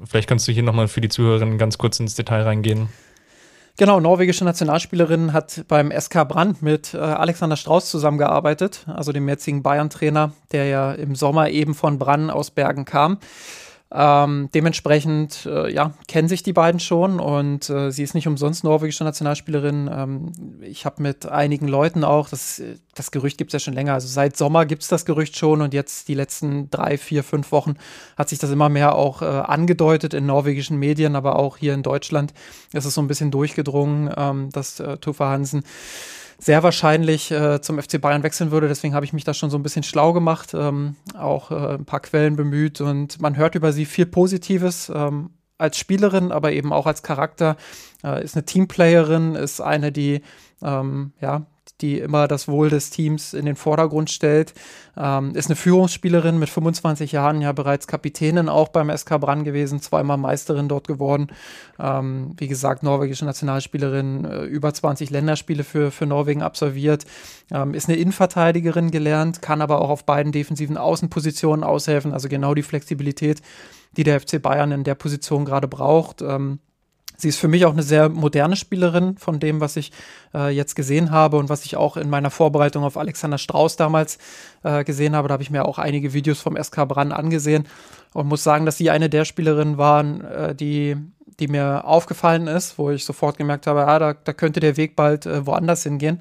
Vielleicht 0.04 0.28
kannst 0.28 0.46
du 0.46 0.52
hier 0.52 0.62
nochmal 0.62 0.88
für 0.88 1.00
die 1.00 1.08
Zuhörerinnen 1.08 1.58
ganz 1.58 1.78
kurz 1.78 2.00
ins 2.00 2.14
Detail 2.14 2.42
reingehen. 2.42 2.88
Genau, 3.78 4.00
norwegische 4.00 4.44
Nationalspielerin 4.44 5.34
hat 5.34 5.64
beim 5.68 5.92
SK 5.92 6.26
Brand 6.26 6.62
mit 6.62 6.94
äh, 6.94 6.98
Alexander 6.98 7.56
Strauß 7.56 7.90
zusammengearbeitet, 7.90 8.86
also 8.86 9.12
dem 9.12 9.28
jetzigen 9.28 9.62
Bayern-Trainer, 9.62 10.32
der 10.52 10.64
ja 10.64 10.92
im 10.92 11.14
Sommer 11.14 11.50
eben 11.50 11.74
von 11.74 11.98
Brann 11.98 12.30
aus 12.30 12.50
Bergen 12.50 12.86
kam. 12.86 13.18
Ähm, 13.92 14.48
dementsprechend, 14.52 15.46
äh, 15.46 15.72
ja, 15.72 15.92
kennen 16.08 16.26
sich 16.26 16.42
die 16.42 16.52
beiden 16.52 16.80
schon 16.80 17.20
und 17.20 17.70
äh, 17.70 17.92
sie 17.92 18.02
ist 18.02 18.14
nicht 18.14 18.26
umsonst 18.26 18.64
norwegische 18.64 19.04
Nationalspielerin. 19.04 19.88
Ähm, 19.92 20.32
ich 20.60 20.84
habe 20.84 21.00
mit 21.00 21.26
einigen 21.26 21.68
Leuten 21.68 22.02
auch, 22.02 22.28
das, 22.28 22.60
das 22.96 23.12
Gerücht 23.12 23.38
gibt 23.38 23.50
es 23.50 23.52
ja 23.52 23.64
schon 23.64 23.74
länger, 23.74 23.94
also 23.94 24.08
seit 24.08 24.36
Sommer 24.36 24.66
gibt 24.66 24.82
es 24.82 24.88
das 24.88 25.04
Gerücht 25.04 25.36
schon 25.36 25.62
und 25.62 25.72
jetzt 25.72 26.08
die 26.08 26.14
letzten 26.14 26.68
drei, 26.68 26.98
vier, 26.98 27.22
fünf 27.22 27.52
Wochen 27.52 27.74
hat 28.16 28.28
sich 28.28 28.40
das 28.40 28.50
immer 28.50 28.68
mehr 28.68 28.96
auch 28.96 29.22
äh, 29.22 29.26
angedeutet 29.26 30.14
in 30.14 30.26
norwegischen 30.26 30.78
Medien, 30.78 31.14
aber 31.14 31.36
auch 31.36 31.56
hier 31.56 31.72
in 31.72 31.84
Deutschland 31.84 32.34
ist 32.72 32.86
es 32.86 32.94
so 32.94 33.00
ein 33.00 33.06
bisschen 33.06 33.30
durchgedrungen, 33.30 34.12
ähm, 34.16 34.50
dass 34.50 34.80
äh, 34.80 34.96
Tufa 34.96 35.28
Hansen 35.28 35.62
sehr 36.38 36.62
wahrscheinlich 36.62 37.30
äh, 37.30 37.60
zum 37.60 37.80
FC 37.80 38.00
Bayern 38.00 38.22
wechseln 38.22 38.50
würde. 38.50 38.68
Deswegen 38.68 38.94
habe 38.94 39.04
ich 39.04 39.12
mich 39.12 39.24
da 39.24 39.34
schon 39.34 39.50
so 39.50 39.58
ein 39.58 39.62
bisschen 39.62 39.82
schlau 39.82 40.12
gemacht, 40.12 40.52
ähm, 40.54 40.96
auch 41.18 41.50
äh, 41.50 41.74
ein 41.74 41.84
paar 41.84 42.00
Quellen 42.00 42.36
bemüht 42.36 42.80
und 42.80 43.20
man 43.20 43.36
hört 43.36 43.54
über 43.54 43.72
sie 43.72 43.86
viel 43.86 44.06
Positives. 44.06 44.90
Ähm, 44.94 45.30
als 45.58 45.78
Spielerin, 45.78 46.32
aber 46.32 46.52
eben 46.52 46.72
auch 46.72 46.86
als 46.86 47.02
Charakter, 47.02 47.56
äh, 48.04 48.22
ist 48.22 48.36
eine 48.36 48.44
Teamplayerin, 48.44 49.34
ist 49.34 49.60
eine, 49.60 49.90
die 49.90 50.20
ähm, 50.62 51.12
ja 51.20 51.46
die 51.80 51.98
immer 51.98 52.26
das 52.26 52.48
Wohl 52.48 52.70
des 52.70 52.90
Teams 52.90 53.34
in 53.34 53.44
den 53.44 53.56
Vordergrund 53.56 54.10
stellt. 54.10 54.54
Ähm, 54.96 55.34
ist 55.34 55.46
eine 55.46 55.56
Führungsspielerin 55.56 56.38
mit 56.38 56.48
25 56.48 57.12
Jahren, 57.12 57.42
ja 57.42 57.52
bereits 57.52 57.86
Kapitänin 57.86 58.48
auch 58.48 58.68
beim 58.68 58.94
SK 58.96 59.20
Brann 59.20 59.44
gewesen, 59.44 59.80
zweimal 59.80 60.16
Meisterin 60.16 60.68
dort 60.68 60.88
geworden. 60.88 61.28
Ähm, 61.78 62.32
wie 62.38 62.48
gesagt, 62.48 62.82
norwegische 62.82 63.26
Nationalspielerin, 63.26 64.24
äh, 64.24 64.44
über 64.44 64.72
20 64.72 65.10
Länderspiele 65.10 65.64
für, 65.64 65.90
für 65.90 66.06
Norwegen 66.06 66.42
absolviert. 66.42 67.04
Ähm, 67.50 67.74
ist 67.74 67.88
eine 67.88 67.98
Innenverteidigerin 67.98 68.90
gelernt, 68.90 69.42
kann 69.42 69.60
aber 69.60 69.82
auch 69.82 69.90
auf 69.90 70.06
beiden 70.06 70.32
defensiven 70.32 70.78
Außenpositionen 70.78 71.64
aushelfen. 71.64 72.12
Also 72.12 72.28
genau 72.28 72.54
die 72.54 72.62
Flexibilität, 72.62 73.42
die 73.96 74.04
der 74.04 74.20
FC 74.20 74.40
Bayern 74.40 74.72
in 74.72 74.84
der 74.84 74.94
Position 74.94 75.44
gerade 75.44 75.68
braucht. 75.68 76.22
Ähm, 76.22 76.60
Sie 77.16 77.28
ist 77.28 77.38
für 77.38 77.48
mich 77.48 77.64
auch 77.64 77.72
eine 77.72 77.82
sehr 77.82 78.08
moderne 78.08 78.56
Spielerin 78.56 79.16
von 79.18 79.40
dem, 79.40 79.60
was 79.60 79.76
ich 79.76 79.92
äh, 80.34 80.50
jetzt 80.50 80.76
gesehen 80.76 81.10
habe 81.10 81.36
und 81.38 81.48
was 81.48 81.64
ich 81.64 81.76
auch 81.76 81.96
in 81.96 82.10
meiner 82.10 82.30
Vorbereitung 82.30 82.84
auf 82.84 82.96
Alexander 82.96 83.38
Strauß 83.38 83.76
damals 83.76 84.18
äh, 84.62 84.84
gesehen 84.84 85.16
habe. 85.16 85.28
Da 85.28 85.32
habe 85.32 85.42
ich 85.42 85.50
mir 85.50 85.64
auch 85.64 85.78
einige 85.78 86.12
Videos 86.12 86.40
vom 86.40 86.56
SK 86.62 86.86
Brann 86.88 87.12
angesehen 87.12 87.66
und 88.12 88.28
muss 88.28 88.42
sagen, 88.42 88.66
dass 88.66 88.78
sie 88.78 88.90
eine 88.90 89.08
der 89.08 89.24
Spielerinnen 89.24 89.78
waren, 89.78 90.22
äh, 90.24 90.54
die, 90.54 90.96
die 91.38 91.48
mir 91.48 91.84
aufgefallen 91.84 92.46
ist, 92.46 92.78
wo 92.78 92.90
ich 92.90 93.04
sofort 93.04 93.38
gemerkt 93.38 93.66
habe, 93.66 93.86
ah, 93.86 93.98
da, 93.98 94.14
da 94.14 94.32
könnte 94.32 94.60
der 94.60 94.76
Weg 94.76 94.96
bald 94.96 95.26
äh, 95.26 95.46
woanders 95.46 95.82
hingehen. 95.82 96.20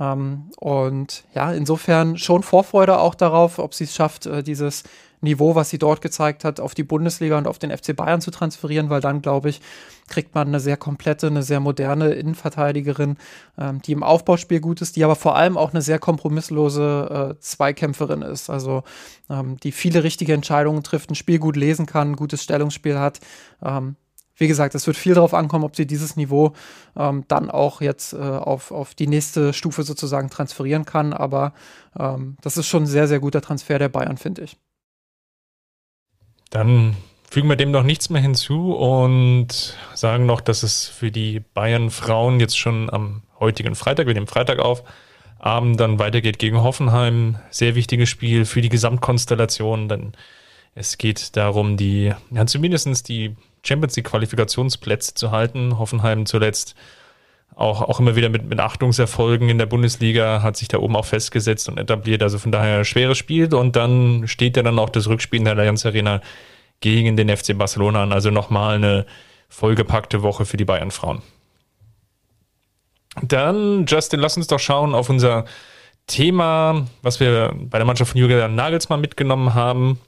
Ähm, 0.00 0.50
und 0.58 1.24
ja, 1.34 1.52
insofern 1.52 2.18
schon 2.18 2.42
Vorfreude 2.42 2.98
auch 2.98 3.14
darauf, 3.14 3.58
ob 3.58 3.74
sie 3.74 3.84
es 3.84 3.94
schafft, 3.94 4.26
äh, 4.26 4.42
dieses 4.42 4.84
Niveau, 5.24 5.54
was 5.54 5.70
sie 5.70 5.78
dort 5.78 6.00
gezeigt 6.00 6.44
hat, 6.44 6.60
auf 6.60 6.74
die 6.74 6.84
Bundesliga 6.84 7.36
und 7.36 7.46
auf 7.46 7.58
den 7.58 7.76
FC 7.76 7.96
Bayern 7.96 8.20
zu 8.20 8.30
transferieren, 8.30 8.90
weil 8.90 9.00
dann, 9.00 9.22
glaube 9.22 9.48
ich, 9.48 9.60
kriegt 10.08 10.34
man 10.34 10.48
eine 10.48 10.60
sehr 10.60 10.76
komplette, 10.76 11.26
eine 11.26 11.42
sehr 11.42 11.60
moderne 11.60 12.12
Innenverteidigerin, 12.12 13.16
ähm, 13.58 13.82
die 13.82 13.92
im 13.92 14.02
Aufbauspiel 14.02 14.60
gut 14.60 14.80
ist, 14.80 14.96
die 14.96 15.04
aber 15.04 15.16
vor 15.16 15.36
allem 15.36 15.56
auch 15.56 15.72
eine 15.72 15.82
sehr 15.82 15.98
kompromisslose 15.98 17.34
äh, 17.36 17.40
Zweikämpferin 17.40 18.22
ist. 18.22 18.50
Also 18.50 18.84
ähm, 19.28 19.58
die 19.60 19.72
viele 19.72 20.04
richtige 20.04 20.34
Entscheidungen 20.34 20.82
trifft, 20.82 21.10
ein 21.10 21.14
Spiel 21.14 21.38
gut 21.38 21.56
lesen 21.56 21.86
kann, 21.86 22.12
ein 22.12 22.16
gutes 22.16 22.42
Stellungsspiel 22.42 22.98
hat. 22.98 23.20
Ähm, 23.62 23.96
wie 24.36 24.48
gesagt, 24.48 24.74
es 24.74 24.86
wird 24.86 24.96
viel 24.96 25.14
darauf 25.14 25.32
ankommen, 25.32 25.64
ob 25.64 25.76
sie 25.76 25.86
dieses 25.86 26.16
Niveau 26.16 26.54
ähm, 26.96 27.24
dann 27.28 27.50
auch 27.50 27.80
jetzt 27.80 28.14
äh, 28.14 28.16
auf, 28.16 28.72
auf 28.72 28.94
die 28.94 29.06
nächste 29.06 29.52
Stufe 29.52 29.84
sozusagen 29.84 30.28
transferieren 30.28 30.84
kann. 30.84 31.12
Aber 31.12 31.54
ähm, 31.98 32.36
das 32.40 32.56
ist 32.56 32.66
schon 32.66 32.84
ein 32.84 32.86
sehr, 32.86 33.06
sehr 33.06 33.20
guter 33.20 33.40
Transfer 33.40 33.78
der 33.78 33.88
Bayern, 33.88 34.16
finde 34.16 34.42
ich. 34.42 34.56
Dann 36.54 36.96
fügen 37.28 37.48
wir 37.48 37.56
dem 37.56 37.72
noch 37.72 37.82
nichts 37.82 38.10
mehr 38.10 38.22
hinzu 38.22 38.74
und 38.76 39.76
sagen 39.92 40.24
noch, 40.24 40.40
dass 40.40 40.62
es 40.62 40.86
für 40.86 41.10
die 41.10 41.40
Bayern 41.40 41.90
Frauen 41.90 42.38
jetzt 42.38 42.56
schon 42.56 42.88
am 42.90 43.22
heutigen 43.40 43.74
Freitag, 43.74 44.06
wir 44.06 44.14
nehmen 44.14 44.28
Freitag 44.28 44.60
auf, 44.60 44.84
Abend 45.40 45.80
dann 45.80 45.98
weitergeht 45.98 46.38
gegen 46.38 46.62
Hoffenheim. 46.62 47.38
Sehr 47.50 47.74
wichtiges 47.74 48.08
Spiel 48.08 48.44
für 48.44 48.60
die 48.60 48.68
Gesamtkonstellation, 48.68 49.88
denn 49.88 50.12
es 50.76 50.96
geht 50.96 51.36
darum, 51.36 51.76
die, 51.76 52.12
ja, 52.30 52.46
zumindest 52.46 53.08
die 53.08 53.34
Champions 53.64 53.96
League 53.96 54.06
Qualifikationsplätze 54.06 55.14
zu 55.14 55.32
halten. 55.32 55.76
Hoffenheim 55.76 56.24
zuletzt 56.24 56.76
auch, 57.56 57.82
auch 57.82 58.00
immer 58.00 58.16
wieder 58.16 58.28
mit, 58.28 58.44
mit 58.44 58.58
Achtungserfolgen 58.58 59.48
in 59.48 59.58
der 59.58 59.66
Bundesliga 59.66 60.42
hat 60.42 60.56
sich 60.56 60.68
da 60.68 60.78
oben 60.78 60.96
auch 60.96 61.04
festgesetzt 61.04 61.68
und 61.68 61.78
etabliert. 61.78 62.22
Also 62.22 62.38
von 62.38 62.52
daher 62.52 62.84
schweres 62.84 63.18
Spiel 63.18 63.52
und 63.54 63.76
dann 63.76 64.26
steht 64.26 64.56
ja 64.56 64.62
dann 64.62 64.78
auch 64.78 64.90
das 64.90 65.08
Rückspiel 65.08 65.38
in 65.38 65.44
der 65.44 65.56
Allianz 65.56 65.86
Arena 65.86 66.20
gegen 66.80 67.16
den 67.16 67.34
FC 67.34 67.56
Barcelona 67.56 68.02
an. 68.02 68.12
Also 68.12 68.30
nochmal 68.30 68.76
eine 68.76 69.06
vollgepackte 69.48 70.22
Woche 70.22 70.44
für 70.44 70.56
die 70.56 70.64
Bayern 70.64 70.90
Frauen. 70.90 71.22
Dann, 73.22 73.86
Justin, 73.86 74.20
lass 74.20 74.36
uns 74.36 74.48
doch 74.48 74.58
schauen 74.58 74.94
auf 74.94 75.08
unser 75.08 75.44
Thema, 76.06 76.86
was 77.02 77.20
wir 77.20 77.54
bei 77.56 77.78
der 77.78 77.86
Mannschaft 77.86 78.12
von 78.12 78.20
Julian 78.20 78.54
Nagelsmann 78.56 79.00
mitgenommen 79.00 79.54
haben, 79.54 80.00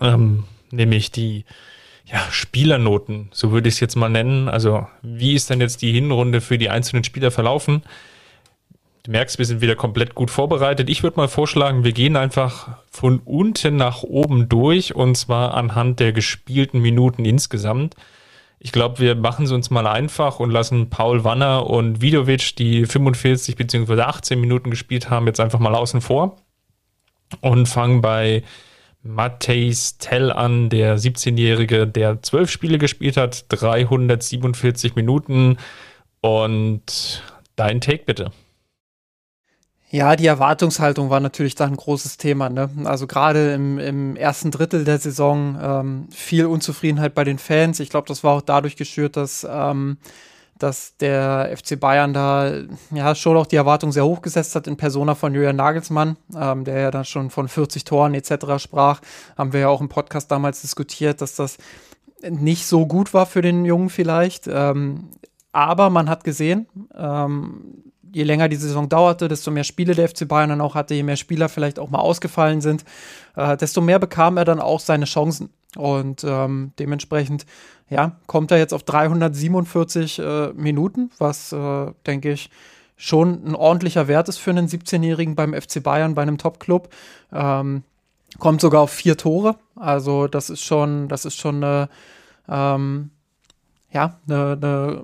ähm, 0.00 0.44
nämlich 0.70 1.10
die 1.10 1.44
ja, 2.06 2.20
Spielernoten, 2.30 3.28
so 3.32 3.50
würde 3.50 3.68
ich 3.68 3.74
es 3.74 3.80
jetzt 3.80 3.96
mal 3.96 4.10
nennen. 4.10 4.48
Also, 4.48 4.86
wie 5.02 5.34
ist 5.34 5.50
denn 5.50 5.60
jetzt 5.60 5.80
die 5.82 5.92
Hinrunde 5.92 6.40
für 6.40 6.58
die 6.58 6.70
einzelnen 6.70 7.04
Spieler 7.04 7.30
verlaufen? 7.30 7.82
Du 9.04 9.10
merkst, 9.10 9.38
wir 9.38 9.44
sind 9.44 9.60
wieder 9.60 9.76
komplett 9.76 10.14
gut 10.14 10.30
vorbereitet. 10.30 10.88
Ich 10.88 11.02
würde 11.02 11.18
mal 11.18 11.28
vorschlagen, 11.28 11.84
wir 11.84 11.92
gehen 11.92 12.16
einfach 12.16 12.78
von 12.90 13.20
unten 13.24 13.76
nach 13.76 14.02
oben 14.02 14.48
durch 14.48 14.94
und 14.94 15.14
zwar 15.14 15.54
anhand 15.54 16.00
der 16.00 16.12
gespielten 16.12 16.80
Minuten 16.80 17.24
insgesamt. 17.24 17.96
Ich 18.58 18.72
glaube, 18.72 19.00
wir 19.00 19.14
machen 19.14 19.44
es 19.44 19.52
uns 19.52 19.68
mal 19.68 19.86
einfach 19.86 20.40
und 20.40 20.50
lassen 20.50 20.88
Paul 20.88 21.22
Wanner 21.22 21.68
und 21.68 22.00
Vidovic, 22.00 22.56
die 22.56 22.86
45 22.86 23.56
bzw. 23.56 24.00
18 24.00 24.40
Minuten 24.40 24.70
gespielt 24.70 25.10
haben, 25.10 25.26
jetzt 25.26 25.40
einfach 25.40 25.58
mal 25.58 25.74
außen 25.74 26.00
vor 26.00 26.38
und 27.42 27.66
fangen 27.66 28.00
bei 28.00 28.42
Matthijs 29.04 29.98
Tell 29.98 30.32
an, 30.32 30.70
der 30.70 30.98
17-Jährige, 30.98 31.86
der 31.86 32.22
zwölf 32.22 32.50
Spiele 32.50 32.78
gespielt 32.78 33.16
hat, 33.16 33.44
347 33.50 34.96
Minuten. 34.96 35.58
Und 36.20 37.22
dein 37.54 37.80
Take 37.80 38.04
bitte. 38.06 38.32
Ja, 39.90 40.16
die 40.16 40.26
Erwartungshaltung 40.26 41.08
war 41.08 41.20
natürlich 41.20 41.54
da 41.54 41.66
ein 41.66 41.76
großes 41.76 42.16
Thema. 42.16 42.48
Ne? 42.48 42.68
Also 42.84 43.06
gerade 43.06 43.52
im, 43.52 43.78
im, 43.78 44.16
ersten 44.16 44.50
Drittel 44.50 44.84
der 44.84 44.98
Saison 44.98 45.56
ähm, 45.62 46.08
viel 46.10 46.46
Unzufriedenheit 46.46 47.14
bei 47.14 47.22
den 47.22 47.38
Fans. 47.38 47.78
Ich 47.78 47.90
glaube, 47.90 48.08
das 48.08 48.24
war 48.24 48.32
auch 48.32 48.42
dadurch 48.42 48.74
geschürt, 48.74 49.16
dass 49.16 49.46
ähm, 49.48 49.98
dass 50.58 50.96
der 50.98 51.54
FC 51.56 51.78
Bayern 51.78 52.12
da 52.12 52.52
ja 52.92 53.14
schon 53.14 53.36
auch 53.36 53.46
die 53.46 53.56
Erwartung 53.56 53.92
sehr 53.92 54.04
hoch 54.04 54.22
gesetzt 54.22 54.54
hat 54.54 54.66
in 54.66 54.76
Persona 54.76 55.14
von 55.14 55.34
Julian 55.34 55.56
Nagelsmann, 55.56 56.16
ähm, 56.36 56.64
der 56.64 56.80
ja 56.80 56.90
dann 56.90 57.04
schon 57.04 57.30
von 57.30 57.48
40 57.48 57.84
Toren 57.84 58.14
etc. 58.14 58.58
sprach. 58.58 59.00
Haben 59.36 59.52
wir 59.52 59.60
ja 59.60 59.68
auch 59.68 59.80
im 59.80 59.88
Podcast 59.88 60.30
damals 60.30 60.60
diskutiert, 60.60 61.20
dass 61.20 61.34
das 61.36 61.58
nicht 62.22 62.66
so 62.66 62.86
gut 62.86 63.12
war 63.12 63.26
für 63.26 63.42
den 63.42 63.64
Jungen 63.64 63.90
vielleicht. 63.90 64.46
Ähm, 64.46 65.10
aber 65.52 65.90
man 65.90 66.08
hat 66.08 66.24
gesehen, 66.24 66.66
ähm, 66.96 67.84
je 68.12 68.22
länger 68.22 68.48
die 68.48 68.56
Saison 68.56 68.88
dauerte, 68.88 69.28
desto 69.28 69.50
mehr 69.50 69.64
Spiele 69.64 69.94
der 69.94 70.08
FC 70.08 70.26
Bayern 70.26 70.50
dann 70.50 70.60
auch 70.60 70.74
hatte, 70.74 70.94
je 70.94 71.02
mehr 71.02 71.16
Spieler 71.16 71.48
vielleicht 71.48 71.78
auch 71.78 71.90
mal 71.90 71.98
ausgefallen 71.98 72.60
sind, 72.60 72.84
äh, 73.36 73.56
desto 73.56 73.80
mehr 73.80 73.98
bekam 73.98 74.36
er 74.36 74.44
dann 74.44 74.60
auch 74.60 74.80
seine 74.80 75.04
Chancen. 75.04 75.50
Und 75.76 76.24
ähm, 76.24 76.72
dementsprechend, 76.78 77.46
ja, 77.90 78.12
kommt 78.26 78.50
er 78.50 78.58
jetzt 78.58 78.74
auf 78.74 78.82
347 78.82 80.18
äh, 80.18 80.52
Minuten, 80.54 81.10
was, 81.18 81.52
äh, 81.52 81.92
denke 82.06 82.32
ich, 82.32 82.50
schon 82.96 83.44
ein 83.44 83.54
ordentlicher 83.54 84.08
Wert 84.08 84.28
ist 84.28 84.38
für 84.38 84.50
einen 84.50 84.68
17-Jährigen 84.68 85.34
beim 85.34 85.52
FC 85.52 85.82
Bayern, 85.82 86.14
bei 86.14 86.22
einem 86.22 86.38
Top-Club. 86.38 86.88
Ähm, 87.32 87.82
kommt 88.38 88.60
sogar 88.60 88.82
auf 88.82 88.90
vier 88.90 89.16
Tore. 89.16 89.56
Also, 89.76 90.28
das 90.28 90.50
ist 90.50 90.62
schon, 90.62 91.08
das 91.08 91.24
ist 91.24 91.36
schon 91.36 91.62
eine, 91.62 91.88
ähm, 92.48 93.10
ja, 93.92 94.18
eine, 94.28 94.58
eine 94.60 95.02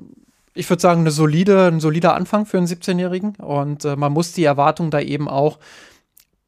ich 0.54 0.68
würde 0.68 0.82
sagen, 0.82 1.00
eine 1.00 1.10
solide, 1.10 1.68
ein 1.68 1.80
solider 1.80 2.14
Anfang 2.14 2.44
für 2.44 2.58
einen 2.58 2.66
17-Jährigen. 2.66 3.36
Und 3.36 3.84
äh, 3.84 3.96
man 3.96 4.12
muss 4.12 4.32
die 4.32 4.44
Erwartung 4.44 4.90
da 4.90 5.00
eben 5.00 5.28
auch 5.28 5.58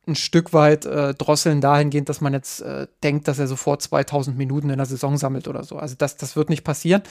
ein 0.07 0.17
Stück 0.17 0.53
weit 0.53 0.85
äh, 0.85 1.15
drosseln 1.15 1.61
dahingehend, 1.61 2.09
dass 2.09 2.21
man 2.21 2.33
jetzt 2.33 2.61
äh, 2.61 2.89
denkt, 3.05 3.29
dass 3.29 3.39
er 3.39 3.47
sofort 3.47 3.83
2000 3.83 4.37
Minuten 4.37 4.71
in 4.71 4.79
der 4.79 4.87
Saison 4.87 5.17
sammelt 5.17 5.47
oder 5.47 5.63
so. 5.63 5.77
Also 5.77 5.95
das, 5.97 6.17
das 6.17 6.35
wird 6.35 6.51
nicht 6.51 6.65
passieren. 6.65 7.03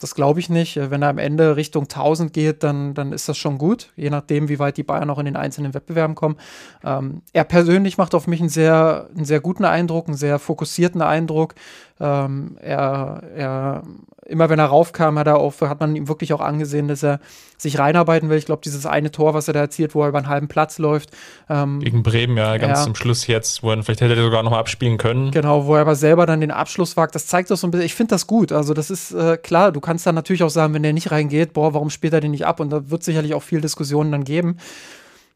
Das 0.00 0.14
glaube 0.14 0.40
ich 0.40 0.48
nicht. 0.48 0.76
Äh, 0.76 0.90
wenn 0.90 1.02
er 1.02 1.08
am 1.08 1.18
Ende 1.18 1.56
Richtung 1.56 1.84
1000 1.84 2.32
geht, 2.32 2.62
dann, 2.62 2.94
dann 2.94 3.12
ist 3.12 3.28
das 3.28 3.36
schon 3.36 3.58
gut, 3.58 3.90
je 3.96 4.10
nachdem, 4.10 4.48
wie 4.48 4.58
weit 4.58 4.76
die 4.76 4.82
Bayern 4.82 5.10
auch 5.10 5.18
in 5.18 5.26
den 5.26 5.36
einzelnen 5.36 5.74
Wettbewerben 5.74 6.14
kommen. 6.14 6.36
Ähm, 6.84 7.22
er 7.32 7.44
persönlich 7.44 7.98
macht 7.98 8.14
auf 8.14 8.26
mich 8.26 8.40
einen 8.40 8.48
sehr, 8.48 9.08
einen 9.14 9.24
sehr 9.24 9.40
guten 9.40 9.64
Eindruck, 9.64 10.08
einen 10.08 10.16
sehr 10.16 10.38
fokussierten 10.38 11.02
Eindruck. 11.02 11.54
Ähm, 12.00 12.56
er, 12.60 13.22
er, 13.34 13.82
immer 14.26 14.48
wenn 14.48 14.58
er 14.58 14.66
raufkam, 14.66 15.18
hat, 15.18 15.26
er 15.26 15.38
auf, 15.38 15.60
hat 15.62 15.80
man 15.80 15.96
ihm 15.96 16.06
wirklich 16.06 16.32
auch 16.32 16.40
angesehen, 16.40 16.86
dass 16.86 17.02
er 17.02 17.18
sich 17.56 17.78
reinarbeiten 17.78 18.30
will. 18.30 18.38
Ich 18.38 18.46
glaube, 18.46 18.62
dieses 18.64 18.86
eine 18.86 19.10
Tor, 19.10 19.34
was 19.34 19.48
er 19.48 19.54
da 19.54 19.60
erzielt, 19.60 19.94
wo 19.96 20.02
er 20.02 20.10
über 20.10 20.18
einen 20.18 20.28
halben 20.28 20.46
Platz 20.46 20.78
läuft. 20.78 21.10
Ähm, 21.50 21.80
Gegen 21.80 22.04
Bremen, 22.04 22.36
ja, 22.36 22.56
ganz 22.56 22.78
ja. 22.78 22.84
zum 22.84 22.94
Schluss 22.94 23.26
jetzt, 23.26 23.64
wo 23.64 23.70
er 23.70 23.82
vielleicht 23.82 24.00
hätte 24.00 24.14
er 24.14 24.22
sogar 24.22 24.44
noch 24.44 24.52
abspielen 24.52 24.96
können. 24.96 25.32
Genau, 25.32 25.66
wo 25.66 25.74
er 25.74 25.80
aber 25.80 25.96
selber 25.96 26.24
dann 26.24 26.40
den 26.40 26.52
Abschluss 26.52 26.96
wagt. 26.96 27.16
Das 27.16 27.26
zeigt 27.26 27.50
doch 27.50 27.56
so 27.56 27.66
ein 27.66 27.72
bisschen, 27.72 27.86
ich 27.86 27.94
finde 27.94 28.10
das 28.10 28.28
gut. 28.28 28.52
Also, 28.52 28.74
das 28.74 28.90
ist 28.90 29.12
äh, 29.12 29.36
klar, 29.36 29.72
du 29.72 29.80
kannst 29.88 30.06
dann 30.06 30.14
natürlich 30.14 30.42
auch 30.42 30.50
sagen, 30.50 30.74
wenn 30.74 30.82
der 30.82 30.92
nicht 30.92 31.10
reingeht, 31.10 31.54
boah, 31.54 31.72
warum 31.72 31.88
spielt 31.88 32.12
er 32.12 32.20
den 32.20 32.32
nicht 32.32 32.44
ab? 32.44 32.60
Und 32.60 32.68
da 32.68 32.90
wird 32.90 33.02
sicherlich 33.02 33.32
auch 33.32 33.42
viel 33.42 33.62
Diskussionen 33.62 34.12
dann 34.12 34.24
geben. 34.24 34.58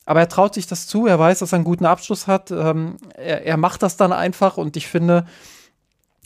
Aber 0.05 0.21
er 0.21 0.29
traut 0.29 0.53
sich 0.53 0.67
das 0.67 0.87
zu, 0.87 1.07
er 1.07 1.19
weiß, 1.19 1.39
dass 1.39 1.53
er 1.53 1.57
einen 1.57 1.65
guten 1.65 1.87
Abschluss 1.87 2.27
hat. 2.27 2.51
Ähm, 2.51 2.99
er, 3.15 3.47
er 3.47 3.57
macht 3.57 3.83
das 3.83 3.97
dann 3.97 4.13
einfach 4.13 4.59
und 4.59 4.77
ich 4.77 4.89
finde, 4.89 5.25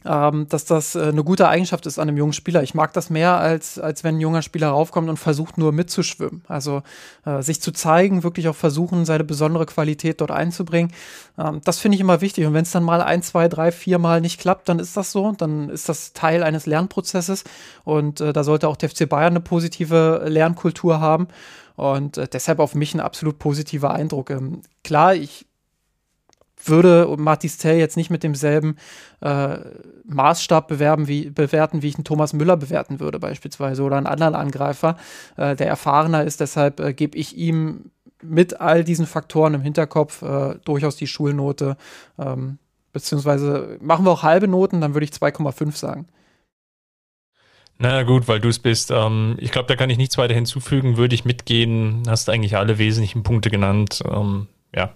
ähm, 0.06 0.46
dass 0.48 0.64
das 0.64 0.94
äh, 0.94 1.04
eine 1.04 1.24
gute 1.24 1.48
Eigenschaft 1.48 1.86
ist 1.86 1.98
an 1.98 2.08
einem 2.08 2.16
jungen 2.16 2.32
Spieler. 2.32 2.62
Ich 2.62 2.74
mag 2.74 2.92
das 2.92 3.10
mehr, 3.10 3.38
als, 3.38 3.78
als 3.78 4.04
wenn 4.04 4.16
ein 4.16 4.20
junger 4.20 4.42
Spieler 4.42 4.68
raufkommt 4.68 5.08
und 5.08 5.16
versucht 5.16 5.58
nur 5.58 5.72
mitzuschwimmen. 5.72 6.42
Also 6.48 6.82
äh, 7.24 7.42
sich 7.42 7.60
zu 7.60 7.72
zeigen, 7.72 8.22
wirklich 8.22 8.48
auch 8.48 8.54
versuchen, 8.54 9.04
seine 9.04 9.24
besondere 9.24 9.66
Qualität 9.66 10.20
dort 10.20 10.30
einzubringen. 10.30 10.92
Ähm, 11.38 11.60
das 11.64 11.78
finde 11.78 11.96
ich 11.96 12.00
immer 12.00 12.20
wichtig. 12.20 12.46
Und 12.46 12.54
wenn 12.54 12.62
es 12.62 12.70
dann 12.70 12.84
mal 12.84 13.02
ein, 13.02 13.22
zwei, 13.22 13.48
drei, 13.48 13.72
vier 13.72 13.98
Mal 13.98 14.20
nicht 14.20 14.40
klappt, 14.40 14.68
dann 14.68 14.78
ist 14.78 14.96
das 14.96 15.12
so. 15.12 15.32
Dann 15.32 15.68
ist 15.68 15.88
das 15.88 16.12
Teil 16.12 16.42
eines 16.42 16.66
Lernprozesses. 16.66 17.44
Und 17.84 18.20
äh, 18.20 18.32
da 18.32 18.44
sollte 18.44 18.68
auch 18.68 18.76
der 18.76 18.90
FC 18.90 19.08
Bayern 19.08 19.32
eine 19.32 19.40
positive 19.40 20.24
Lernkultur 20.26 21.00
haben. 21.00 21.28
Und 21.76 22.16
äh, 22.16 22.28
deshalb 22.28 22.58
auf 22.58 22.74
mich 22.74 22.94
ein 22.94 23.00
absolut 23.00 23.38
positiver 23.38 23.92
Eindruck. 23.92 24.30
Ähm, 24.30 24.62
klar, 24.82 25.14
ich 25.14 25.46
würde 26.64 27.14
Matis 27.18 27.58
Tell 27.58 27.78
jetzt 27.78 27.96
nicht 27.96 28.10
mit 28.10 28.22
demselben 28.22 28.76
äh, 29.20 29.58
Maßstab 30.04 30.68
bewerben, 30.68 31.08
wie, 31.08 31.30
bewerten, 31.30 31.82
wie 31.82 31.88
ich 31.88 31.96
einen 31.96 32.04
Thomas 32.04 32.32
Müller 32.32 32.56
bewerten 32.56 33.00
würde, 33.00 33.18
beispielsweise, 33.18 33.82
oder 33.82 33.96
einen 33.96 34.06
anderen 34.06 34.34
Angreifer, 34.34 34.96
äh, 35.36 35.54
der 35.56 35.68
erfahrener 35.68 36.24
ist. 36.24 36.40
Deshalb 36.40 36.80
äh, 36.80 36.92
gebe 36.92 37.16
ich 37.18 37.36
ihm 37.36 37.90
mit 38.22 38.60
all 38.60 38.84
diesen 38.84 39.06
Faktoren 39.06 39.54
im 39.54 39.60
Hinterkopf 39.60 40.22
äh, 40.22 40.56
durchaus 40.64 40.96
die 40.96 41.06
Schulnote. 41.06 41.76
Ähm, 42.18 42.58
beziehungsweise 42.92 43.78
machen 43.80 44.04
wir 44.04 44.10
auch 44.10 44.22
halbe 44.22 44.48
Noten, 44.48 44.80
dann 44.80 44.94
würde 44.94 45.04
ich 45.04 45.10
2,5 45.10 45.76
sagen. 45.76 46.06
Na 47.78 48.04
gut, 48.04 48.26
weil 48.26 48.40
du 48.40 48.48
es 48.48 48.58
bist. 48.58 48.90
Ähm, 48.90 49.36
ich 49.38 49.52
glaube, 49.52 49.68
da 49.68 49.76
kann 49.76 49.90
ich 49.90 49.98
nichts 49.98 50.16
weiter 50.16 50.34
hinzufügen. 50.34 50.96
Würde 50.96 51.14
ich 51.14 51.26
mitgehen. 51.26 52.04
Hast 52.08 52.30
eigentlich 52.30 52.56
alle 52.56 52.78
wesentlichen 52.78 53.22
Punkte 53.22 53.50
genannt. 53.50 54.02
Ähm, 54.10 54.46
ja. 54.74 54.94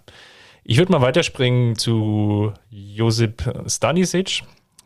Ich 0.71 0.79
würde 0.79 0.93
mal 0.93 1.01
weiterspringen 1.01 1.75
zu 1.75 2.53
Josip 2.71 3.43
Stanisic. 3.67 4.45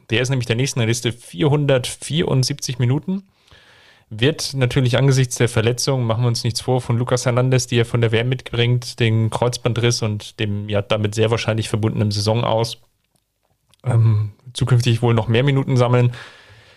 Der 0.08 0.22
ist 0.22 0.30
nämlich 0.30 0.46
der 0.46 0.56
nächsten 0.56 0.80
Liste 0.80 1.12
474 1.12 2.78
Minuten. 2.78 3.24
wird 4.08 4.54
natürlich 4.54 4.96
angesichts 4.96 5.36
der 5.36 5.50
Verletzung, 5.50 6.04
machen 6.04 6.24
wir 6.24 6.28
uns 6.28 6.42
nichts 6.42 6.62
vor, 6.62 6.80
von 6.80 6.96
Lucas 6.96 7.26
Hernandez, 7.26 7.66
die 7.66 7.76
er 7.76 7.84
von 7.84 8.00
der 8.00 8.12
WM 8.12 8.30
mitbringt, 8.30 8.98
den 8.98 9.28
Kreuzbandriss 9.28 10.00
und 10.00 10.40
dem 10.40 10.70
ja 10.70 10.80
damit 10.80 11.14
sehr 11.14 11.30
wahrscheinlich 11.30 11.68
verbundenen 11.68 12.10
Saison 12.10 12.44
aus, 12.44 12.78
ähm, 13.84 14.32
zukünftig 14.54 15.02
wohl 15.02 15.12
noch 15.12 15.28
mehr 15.28 15.44
Minuten 15.44 15.76
sammeln. 15.76 16.12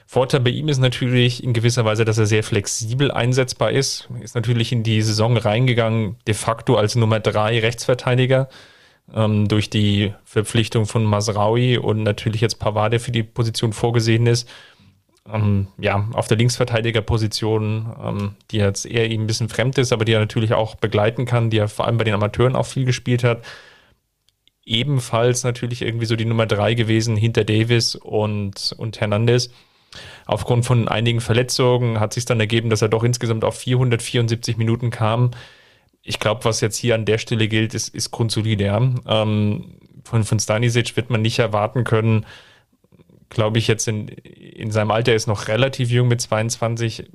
Vorteil 0.06 0.42
bei 0.42 0.50
ihm 0.50 0.68
ist 0.68 0.80
natürlich 0.80 1.46
in 1.46 1.54
gewisser 1.54 1.86
Weise, 1.86 2.04
dass 2.04 2.18
er 2.18 2.26
sehr 2.26 2.44
flexibel 2.44 3.10
einsetzbar 3.12 3.72
ist. 3.72 4.10
Ist 4.20 4.36
natürlich 4.36 4.74
in 4.74 4.84
die 4.84 5.02
Saison 5.02 5.38
reingegangen, 5.38 6.18
de 6.28 6.34
facto 6.34 6.76
als 6.76 6.96
Nummer 6.96 7.22
drei 7.22 7.58
Rechtsverteidiger 7.62 8.50
ähm, 9.14 9.48
durch 9.48 9.70
die 9.70 10.14
Verpflichtung 10.26 10.86
von 10.86 11.04
Masraui 11.04 11.78
und 11.78 12.04
natürlich 12.04 12.42
jetzt 12.42 12.60
Pavade 12.60 13.00
für 13.00 13.12
die 13.12 13.24
Position 13.24 13.74
vorgesehen 13.74 14.28
ist. 14.28 14.50
Ähm, 15.32 15.68
ja, 15.78 16.08
auf 16.14 16.28
der 16.28 16.38
Linksverteidigerposition, 16.38 17.96
ähm, 18.02 18.36
die 18.52 18.58
jetzt 18.58 18.86
eher 18.86 19.10
ihm 19.10 19.24
ein 19.24 19.28
bisschen 19.28 19.50
fremd 19.50 19.78
ist, 19.78 19.92
aber 19.92 20.06
die 20.06 20.14
er 20.14 20.20
natürlich 20.20 20.54
auch 20.54 20.76
begleiten 20.76 21.26
kann, 21.26 21.50
die 21.50 21.58
er 21.58 21.68
vor 21.68 21.86
allem 21.86 21.98
bei 21.98 22.04
den 22.04 22.14
Amateuren 22.14 22.56
auch 22.56 22.66
viel 22.66 22.86
gespielt 22.86 23.24
hat. 23.24 23.44
Ebenfalls 24.66 25.44
natürlich 25.44 25.82
irgendwie 25.82 26.06
so 26.06 26.16
die 26.16 26.26
Nummer 26.26 26.46
drei 26.46 26.74
gewesen 26.74 27.16
hinter 27.16 27.44
Davis 27.44 27.96
und, 27.96 28.74
und 28.78 29.00
Hernandez. 29.00 29.50
Aufgrund 30.26 30.66
von 30.66 30.88
einigen 30.88 31.22
Verletzungen 31.22 32.00
hat 32.00 32.14
sich 32.14 32.26
dann 32.26 32.40
ergeben, 32.40 32.70
dass 32.70 32.82
er 32.82 32.90
doch 32.90 33.04
insgesamt 33.04 33.44
auf 33.46 33.58
474 33.58 34.58
Minuten 34.58 34.90
kam. 34.90 35.32
Ich 36.08 36.20
glaube, 36.20 36.46
was 36.46 36.62
jetzt 36.62 36.78
hier 36.78 36.96
an 36.96 37.04
der 37.04 37.18
Stelle 37.18 37.50
gilt, 37.50 37.74
ist, 37.74 37.94
ist 37.94 38.12
grundsolide. 38.12 38.64
Ja. 38.64 38.78
Ähm, 39.06 39.76
von, 40.06 40.24
von 40.24 40.40
Stanisic 40.40 40.96
wird 40.96 41.10
man 41.10 41.22
nicht 41.22 41.38
erwarten 41.38 41.84
können, 41.84 42.26
glaube 43.30 43.58
ich, 43.58 43.68
jetzt 43.68 43.90
in, 43.90 44.08
in 44.08 44.72
seinem 44.72 44.92
Alter 44.92 45.14
ist 45.14 45.28
noch 45.28 45.50
relativ 45.50 45.90
jung 45.90 46.08
mit 46.08 46.22
22. 46.22 47.10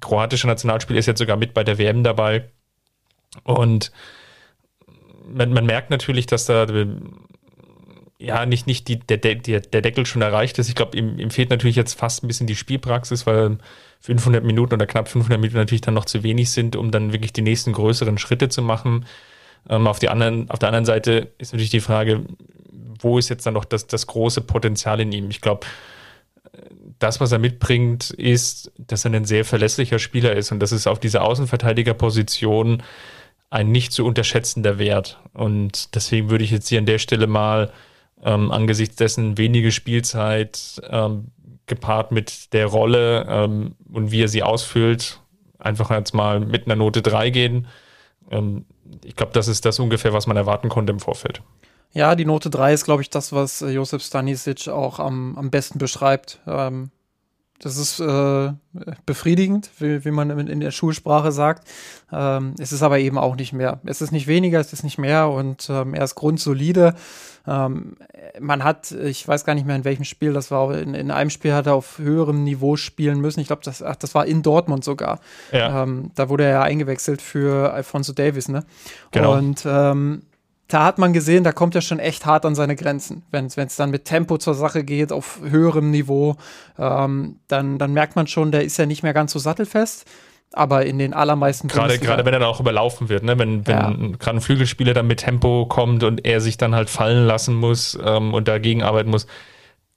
Kroatische 0.00 0.46
Nationalspiel 0.46 0.96
ist 0.96 1.06
jetzt 1.06 1.18
sogar 1.18 1.36
mit 1.36 1.52
bei 1.52 1.62
der 1.62 1.76
WM 1.76 2.04
dabei. 2.04 2.48
Und 3.44 3.92
man, 5.28 5.52
man 5.52 5.66
merkt 5.66 5.90
natürlich, 5.90 6.24
dass 6.24 6.46
da 6.46 6.66
ja, 8.18 8.46
nicht, 8.46 8.66
nicht 8.66 8.88
die, 8.88 8.98
der, 8.98 9.18
der, 9.18 9.60
der 9.60 9.82
Deckel 9.82 10.06
schon 10.06 10.22
erreicht 10.22 10.58
ist. 10.58 10.70
Ich 10.70 10.74
glaube, 10.74 10.96
ihm, 10.96 11.18
ihm 11.18 11.30
fehlt 11.30 11.50
natürlich 11.50 11.76
jetzt 11.76 11.98
fast 11.98 12.24
ein 12.24 12.28
bisschen 12.28 12.46
die 12.46 12.56
Spielpraxis, 12.56 13.26
weil 13.26 13.58
500 14.00 14.44
Minuten 14.44 14.74
oder 14.74 14.86
knapp 14.86 15.08
500 15.08 15.40
Minuten 15.40 15.58
natürlich 15.58 15.80
dann 15.80 15.94
noch 15.94 16.04
zu 16.04 16.22
wenig 16.22 16.50
sind, 16.50 16.76
um 16.76 16.90
dann 16.90 17.12
wirklich 17.12 17.32
die 17.32 17.42
nächsten 17.42 17.72
größeren 17.72 18.18
Schritte 18.18 18.48
zu 18.48 18.62
machen. 18.62 19.06
Ähm, 19.68 19.86
auf, 19.86 19.98
die 19.98 20.08
anderen, 20.08 20.50
auf 20.50 20.58
der 20.58 20.68
anderen 20.68 20.84
Seite 20.84 21.32
ist 21.38 21.52
natürlich 21.52 21.70
die 21.70 21.80
Frage, 21.80 22.24
wo 23.00 23.18
ist 23.18 23.28
jetzt 23.28 23.46
dann 23.46 23.54
noch 23.54 23.64
das, 23.64 23.86
das 23.86 24.06
große 24.06 24.40
Potenzial 24.42 25.00
in 25.00 25.12
ihm? 25.12 25.30
Ich 25.30 25.40
glaube, 25.40 25.66
das, 26.98 27.20
was 27.20 27.32
er 27.32 27.38
mitbringt, 27.38 28.10
ist, 28.10 28.72
dass 28.78 29.04
er 29.04 29.12
ein 29.12 29.24
sehr 29.24 29.44
verlässlicher 29.44 29.98
Spieler 29.98 30.34
ist 30.34 30.52
und 30.52 30.60
das 30.60 30.72
ist 30.72 30.86
auf 30.86 30.98
dieser 30.98 31.22
Außenverteidigerposition 31.22 32.82
ein 33.50 33.70
nicht 33.70 33.92
zu 33.92 34.04
unterschätzender 34.04 34.78
Wert. 34.78 35.20
Und 35.32 35.94
deswegen 35.94 36.30
würde 36.30 36.44
ich 36.44 36.50
jetzt 36.50 36.68
hier 36.68 36.78
an 36.78 36.86
der 36.86 36.98
Stelle 36.98 37.26
mal 37.26 37.70
ähm, 38.22 38.50
angesichts 38.50 38.96
dessen 38.96 39.38
wenige 39.38 39.72
Spielzeit 39.72 40.80
ähm, 40.88 41.28
gepaart 41.66 42.12
mit 42.12 42.52
der 42.52 42.66
Rolle 42.66 43.26
ähm, 43.28 43.74
und 43.92 44.10
wie 44.10 44.22
er 44.22 44.28
sie 44.28 44.42
ausfüllt, 44.42 45.20
einfach 45.58 45.90
jetzt 45.90 46.14
mal 46.14 46.40
mit 46.40 46.66
einer 46.66 46.76
Note 46.76 47.02
3 47.02 47.30
gehen. 47.30 47.66
Ähm, 48.30 48.66
ich 49.04 49.16
glaube, 49.16 49.32
das 49.32 49.48
ist 49.48 49.64
das 49.64 49.78
ungefähr, 49.78 50.12
was 50.12 50.26
man 50.26 50.36
erwarten 50.36 50.68
konnte 50.68 50.92
im 50.92 51.00
Vorfeld. 51.00 51.42
Ja, 51.92 52.14
die 52.14 52.24
Note 52.24 52.50
3 52.50 52.72
ist, 52.72 52.84
glaube 52.84 53.02
ich, 53.02 53.10
das, 53.10 53.32
was 53.32 53.62
äh, 53.62 53.70
Josef 53.70 54.02
Stanisic 54.02 54.68
auch 54.68 54.98
am, 54.98 55.36
am 55.36 55.50
besten 55.50 55.78
beschreibt. 55.78 56.40
Ähm, 56.46 56.90
das 57.60 57.76
ist 57.78 58.00
äh, 58.00 58.52
befriedigend, 59.06 59.70
wie, 59.78 60.04
wie 60.04 60.10
man 60.10 60.30
in, 60.30 60.46
in, 60.48 60.60
der 60.60 60.70
Schulsprache 60.70 61.32
sagt. 61.32 61.66
Ähm, 62.12 62.54
es 62.58 62.72
ist 62.72 62.82
aber 62.82 62.98
eben 62.98 63.18
auch 63.18 63.36
nicht 63.36 63.52
mehr. 63.52 63.80
Es 63.84 64.02
ist 64.02 64.12
nicht 64.12 64.26
weniger, 64.26 64.60
es 64.60 64.72
ist 64.72 64.82
nicht 64.82 64.98
mehr 64.98 65.28
und 65.28 65.68
ähm, 65.70 65.94
er 65.94 66.04
ist 66.04 66.14
grundsolide. 66.14 66.94
Ähm, 67.46 67.96
man 68.40 68.64
hat, 68.64 68.90
ich 68.90 69.26
weiß 69.26 69.44
gar 69.44 69.54
nicht 69.54 69.66
mehr 69.66 69.76
in 69.76 69.84
welchem 69.84 70.04
Spiel, 70.04 70.32
das 70.32 70.50
war 70.50 70.76
in, 70.76 70.94
in 70.94 71.10
einem 71.10 71.30
Spiel 71.30 71.54
hat 71.54 71.66
er 71.66 71.74
auf 71.74 71.98
höherem 71.98 72.44
Niveau 72.44 72.76
spielen 72.76 73.20
müssen. 73.20 73.40
Ich 73.40 73.46
glaube, 73.46 73.62
das, 73.64 73.82
das 73.98 74.14
war 74.14 74.26
in 74.26 74.42
Dortmund 74.42 74.84
sogar. 74.84 75.20
Ja. 75.52 75.82
Ähm, 75.82 76.10
da 76.14 76.28
wurde 76.28 76.44
er 76.44 76.50
ja 76.50 76.62
eingewechselt 76.62 77.22
für 77.22 77.72
Alfonso 77.72 78.12
Davis, 78.12 78.48
ne? 78.48 78.64
Genau. 79.12 79.34
Und 79.34 79.64
ähm, 79.66 80.22
da 80.68 80.84
hat 80.84 80.98
man 80.98 81.12
gesehen, 81.12 81.44
da 81.44 81.52
kommt 81.52 81.74
er 81.74 81.80
schon 81.80 81.98
echt 81.98 82.26
hart 82.26 82.44
an 82.44 82.54
seine 82.54 82.74
Grenzen. 82.74 83.22
Wenn 83.30 83.46
es 83.46 83.76
dann 83.76 83.90
mit 83.90 84.04
Tempo 84.04 84.36
zur 84.36 84.54
Sache 84.54 84.82
geht, 84.82 85.12
auf 85.12 85.40
höherem 85.42 85.90
Niveau, 85.90 86.36
ähm, 86.78 87.38
dann, 87.46 87.78
dann 87.78 87.92
merkt 87.92 88.16
man 88.16 88.26
schon, 88.26 88.50
der 88.50 88.64
ist 88.64 88.76
ja 88.76 88.86
nicht 88.86 89.02
mehr 89.02 89.14
ganz 89.14 89.32
so 89.32 89.38
sattelfest. 89.38 90.06
Aber 90.52 90.86
in 90.86 90.98
den 90.98 91.12
allermeisten 91.12 91.68
Gerade, 91.68 91.98
gerade 91.98 92.24
wenn 92.24 92.32
er 92.32 92.40
dann 92.40 92.48
auch 92.48 92.60
überlaufen 92.60 93.08
wird, 93.08 93.24
ne? 93.24 93.38
wenn, 93.38 93.66
wenn 93.66 93.76
ja. 93.76 93.90
gerade 94.18 94.38
ein 94.38 94.40
Flügelspieler 94.40 94.94
dann 94.94 95.06
mit 95.06 95.20
Tempo 95.20 95.66
kommt 95.66 96.02
und 96.02 96.24
er 96.24 96.40
sich 96.40 96.56
dann 96.56 96.74
halt 96.74 96.88
fallen 96.88 97.26
lassen 97.26 97.54
muss 97.54 97.98
ähm, 98.02 98.32
und 98.32 98.48
dagegen 98.48 98.82
arbeiten 98.82 99.10
muss, 99.10 99.26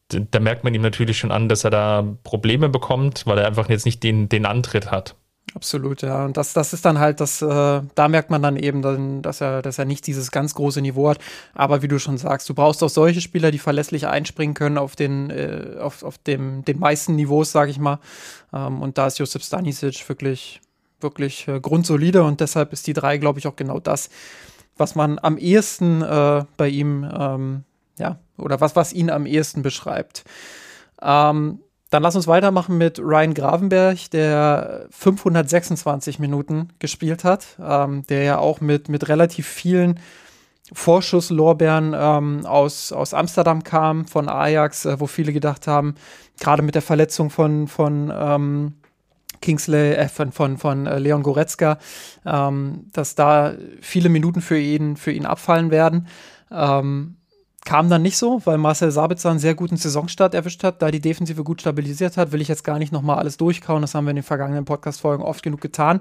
da 0.09 0.39
merkt 0.39 0.63
man 0.63 0.73
ihm 0.73 0.81
natürlich 0.81 1.19
schon 1.19 1.31
an, 1.31 1.49
dass 1.49 1.63
er 1.63 1.69
da 1.69 2.03
Probleme 2.23 2.67
bekommt, 2.67 3.25
weil 3.25 3.37
er 3.37 3.47
einfach 3.47 3.69
jetzt 3.69 3.85
nicht 3.85 4.03
den, 4.03 4.27
den 4.27 4.45
Antritt 4.45 4.91
hat. 4.91 5.15
Absolut, 5.55 6.01
ja. 6.01 6.25
Und 6.25 6.37
das, 6.37 6.53
das 6.53 6.73
ist 6.73 6.85
dann 6.85 6.99
halt, 6.99 7.19
das, 7.19 7.41
äh, 7.41 7.81
da 7.95 8.07
merkt 8.07 8.29
man 8.29 8.41
dann 8.41 8.55
eben, 8.55 8.81
dann, 8.81 9.21
dass, 9.21 9.41
er, 9.41 9.61
dass 9.61 9.79
er 9.79 9.85
nicht 9.85 10.05
dieses 10.05 10.31
ganz 10.31 10.53
große 10.53 10.81
Niveau 10.81 11.09
hat. 11.09 11.19
Aber 11.53 11.81
wie 11.81 11.87
du 11.87 11.99
schon 11.99 12.17
sagst, 12.17 12.47
du 12.49 12.53
brauchst 12.53 12.83
auch 12.83 12.89
solche 12.89 13.21
Spieler, 13.21 13.51
die 13.51 13.57
verlässlich 13.59 14.07
einspringen 14.07 14.53
können 14.53 14.77
auf 14.77 14.95
den, 14.95 15.29
äh, 15.29 15.77
auf, 15.79 16.03
auf 16.03 16.17
dem, 16.19 16.63
den 16.65 16.79
meisten 16.79 17.15
Niveaus, 17.15 17.51
sage 17.51 17.71
ich 17.71 17.79
mal. 17.79 17.99
Ähm, 18.53 18.81
und 18.81 18.97
da 18.97 19.07
ist 19.07 19.17
Josip 19.19 19.41
Stanisic 19.41 20.07
wirklich, 20.07 20.61
wirklich 20.99 21.47
äh, 21.47 21.59
grundsolide 21.59 22.23
und 22.23 22.41
deshalb 22.41 22.71
ist 22.73 22.85
die 22.87 22.93
drei, 22.93 23.17
glaube 23.17 23.39
ich, 23.39 23.47
auch 23.47 23.55
genau 23.55 23.79
das, 23.79 24.09
was 24.77 24.95
man 24.95 25.19
am 25.19 25.37
ehesten 25.37 26.01
äh, 26.01 26.45
bei 26.57 26.69
ihm, 26.69 27.09
ähm, 27.11 27.63
ja, 27.97 28.19
oder 28.37 28.61
was, 28.61 28.75
was 28.75 28.93
ihn 28.93 29.09
am 29.09 29.25
ehesten 29.25 29.61
beschreibt. 29.61 30.23
Ähm, 31.01 31.59
dann 31.89 32.03
lass 32.03 32.15
uns 32.15 32.27
weitermachen 32.27 32.77
mit 32.77 32.99
Ryan 32.99 33.33
Gravenberg, 33.33 34.11
der 34.11 34.85
526 34.91 36.19
Minuten 36.19 36.69
gespielt 36.79 37.23
hat, 37.23 37.57
ähm, 37.59 38.05
der 38.07 38.23
ja 38.23 38.37
auch 38.37 38.61
mit, 38.61 38.89
mit 38.89 39.09
relativ 39.09 39.47
vielen 39.47 39.99
Vorschusslorbeeren 40.71 41.95
ähm, 41.97 42.45
aus, 42.45 42.91
aus 42.91 43.15
Amsterdam 43.15 43.63
kam, 43.63 44.05
von 44.05 44.29
Ajax, 44.29 44.85
äh, 44.85 44.99
wo 44.99 45.07
viele 45.07 45.33
gedacht 45.33 45.65
haben, 45.65 45.95
gerade 46.39 46.61
mit 46.61 46.75
der 46.75 46.83
Verletzung 46.83 47.31
von, 47.31 47.67
von 47.67 48.13
ähm, 48.15 48.73
Kingsley, 49.41 49.93
äh, 49.93 50.07
von, 50.09 50.31
von, 50.31 50.57
von 50.57 50.85
äh, 50.85 50.99
Leon 50.99 51.23
Goretzka, 51.23 51.79
ähm, 52.25 52.87
dass 52.93 53.15
da 53.15 53.53
viele 53.81 54.09
Minuten 54.09 54.41
für 54.41 54.59
ihn, 54.59 54.95
für 54.95 55.11
ihn 55.11 55.25
abfallen 55.25 55.71
werden. 55.71 56.07
Ähm, 56.51 57.15
Kam 57.65 57.89
dann 57.89 58.01
nicht 58.01 58.17
so, 58.17 58.41
weil 58.45 58.57
Marcel 58.57 58.89
Sabitzer 58.89 59.29
einen 59.29 59.39
sehr 59.39 59.53
guten 59.53 59.75
Saisonstart 59.75 60.33
erwischt 60.33 60.63
hat, 60.63 60.81
da 60.81 60.91
die 60.91 61.01
Defensive 61.01 61.43
gut 61.43 61.61
stabilisiert 61.61 62.15
hat, 62.15 62.31
will 62.31 62.41
ich 62.41 62.47
jetzt 62.47 62.63
gar 62.63 62.79
nicht 62.79 62.93
nochmal 62.93 63.17
alles 63.19 63.37
durchkauen. 63.37 63.81
Das 63.81 63.93
haben 63.93 64.05
wir 64.05 64.11
in 64.11 64.15
den 64.15 64.23
vergangenen 64.23 64.65
Podcast-Folgen 64.65 65.23
oft 65.23 65.43
genug 65.43 65.59
getan. 65.59 65.99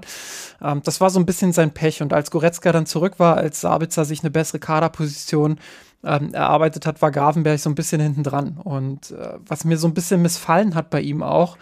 Ähm, 0.61 0.81
das 0.83 1.01
war 1.01 1.09
so 1.09 1.19
ein 1.19 1.25
bisschen 1.25 1.51
sein 1.51 1.71
Pech. 1.71 2.01
Und 2.01 2.13
als 2.13 2.31
Goretzka 2.31 2.71
dann 2.71 2.85
zurück 2.85 3.19
war, 3.19 3.37
als 3.37 3.61
Sabitzer 3.61 4.05
sich 4.05 4.21
eine 4.21 4.31
bessere 4.31 4.59
Kaderposition 4.59 5.59
ähm, 6.03 6.33
erarbeitet 6.33 6.85
hat, 6.85 7.01
war 7.01 7.11
Gravenberg 7.11 7.59
so 7.59 7.69
ein 7.69 7.75
bisschen 7.75 7.99
hinten 7.99 8.23
dran. 8.23 8.57
Und 8.63 9.11
äh, 9.11 9.33
was 9.45 9.65
mir 9.65 9.77
so 9.77 9.87
ein 9.87 9.93
bisschen 9.93 10.21
missfallen 10.21 10.75
hat 10.75 10.89
bei 10.89 11.01
ihm 11.01 11.21
auch, 11.21 11.57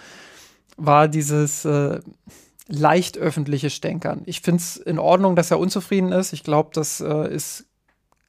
war 0.77 1.07
dieses 1.07 1.65
äh, 1.65 1.99
leicht 2.67 3.17
öffentliche 3.17 3.69
Stänkern. 3.69 4.21
Ich 4.25 4.41
finde 4.41 4.61
es 4.61 4.77
in 4.77 4.99
Ordnung, 4.99 5.35
dass 5.35 5.51
er 5.51 5.59
unzufrieden 5.59 6.11
ist. 6.11 6.33
Ich 6.33 6.43
glaube, 6.43 6.69
das 6.73 7.01
äh, 7.01 7.33
ist 7.33 7.65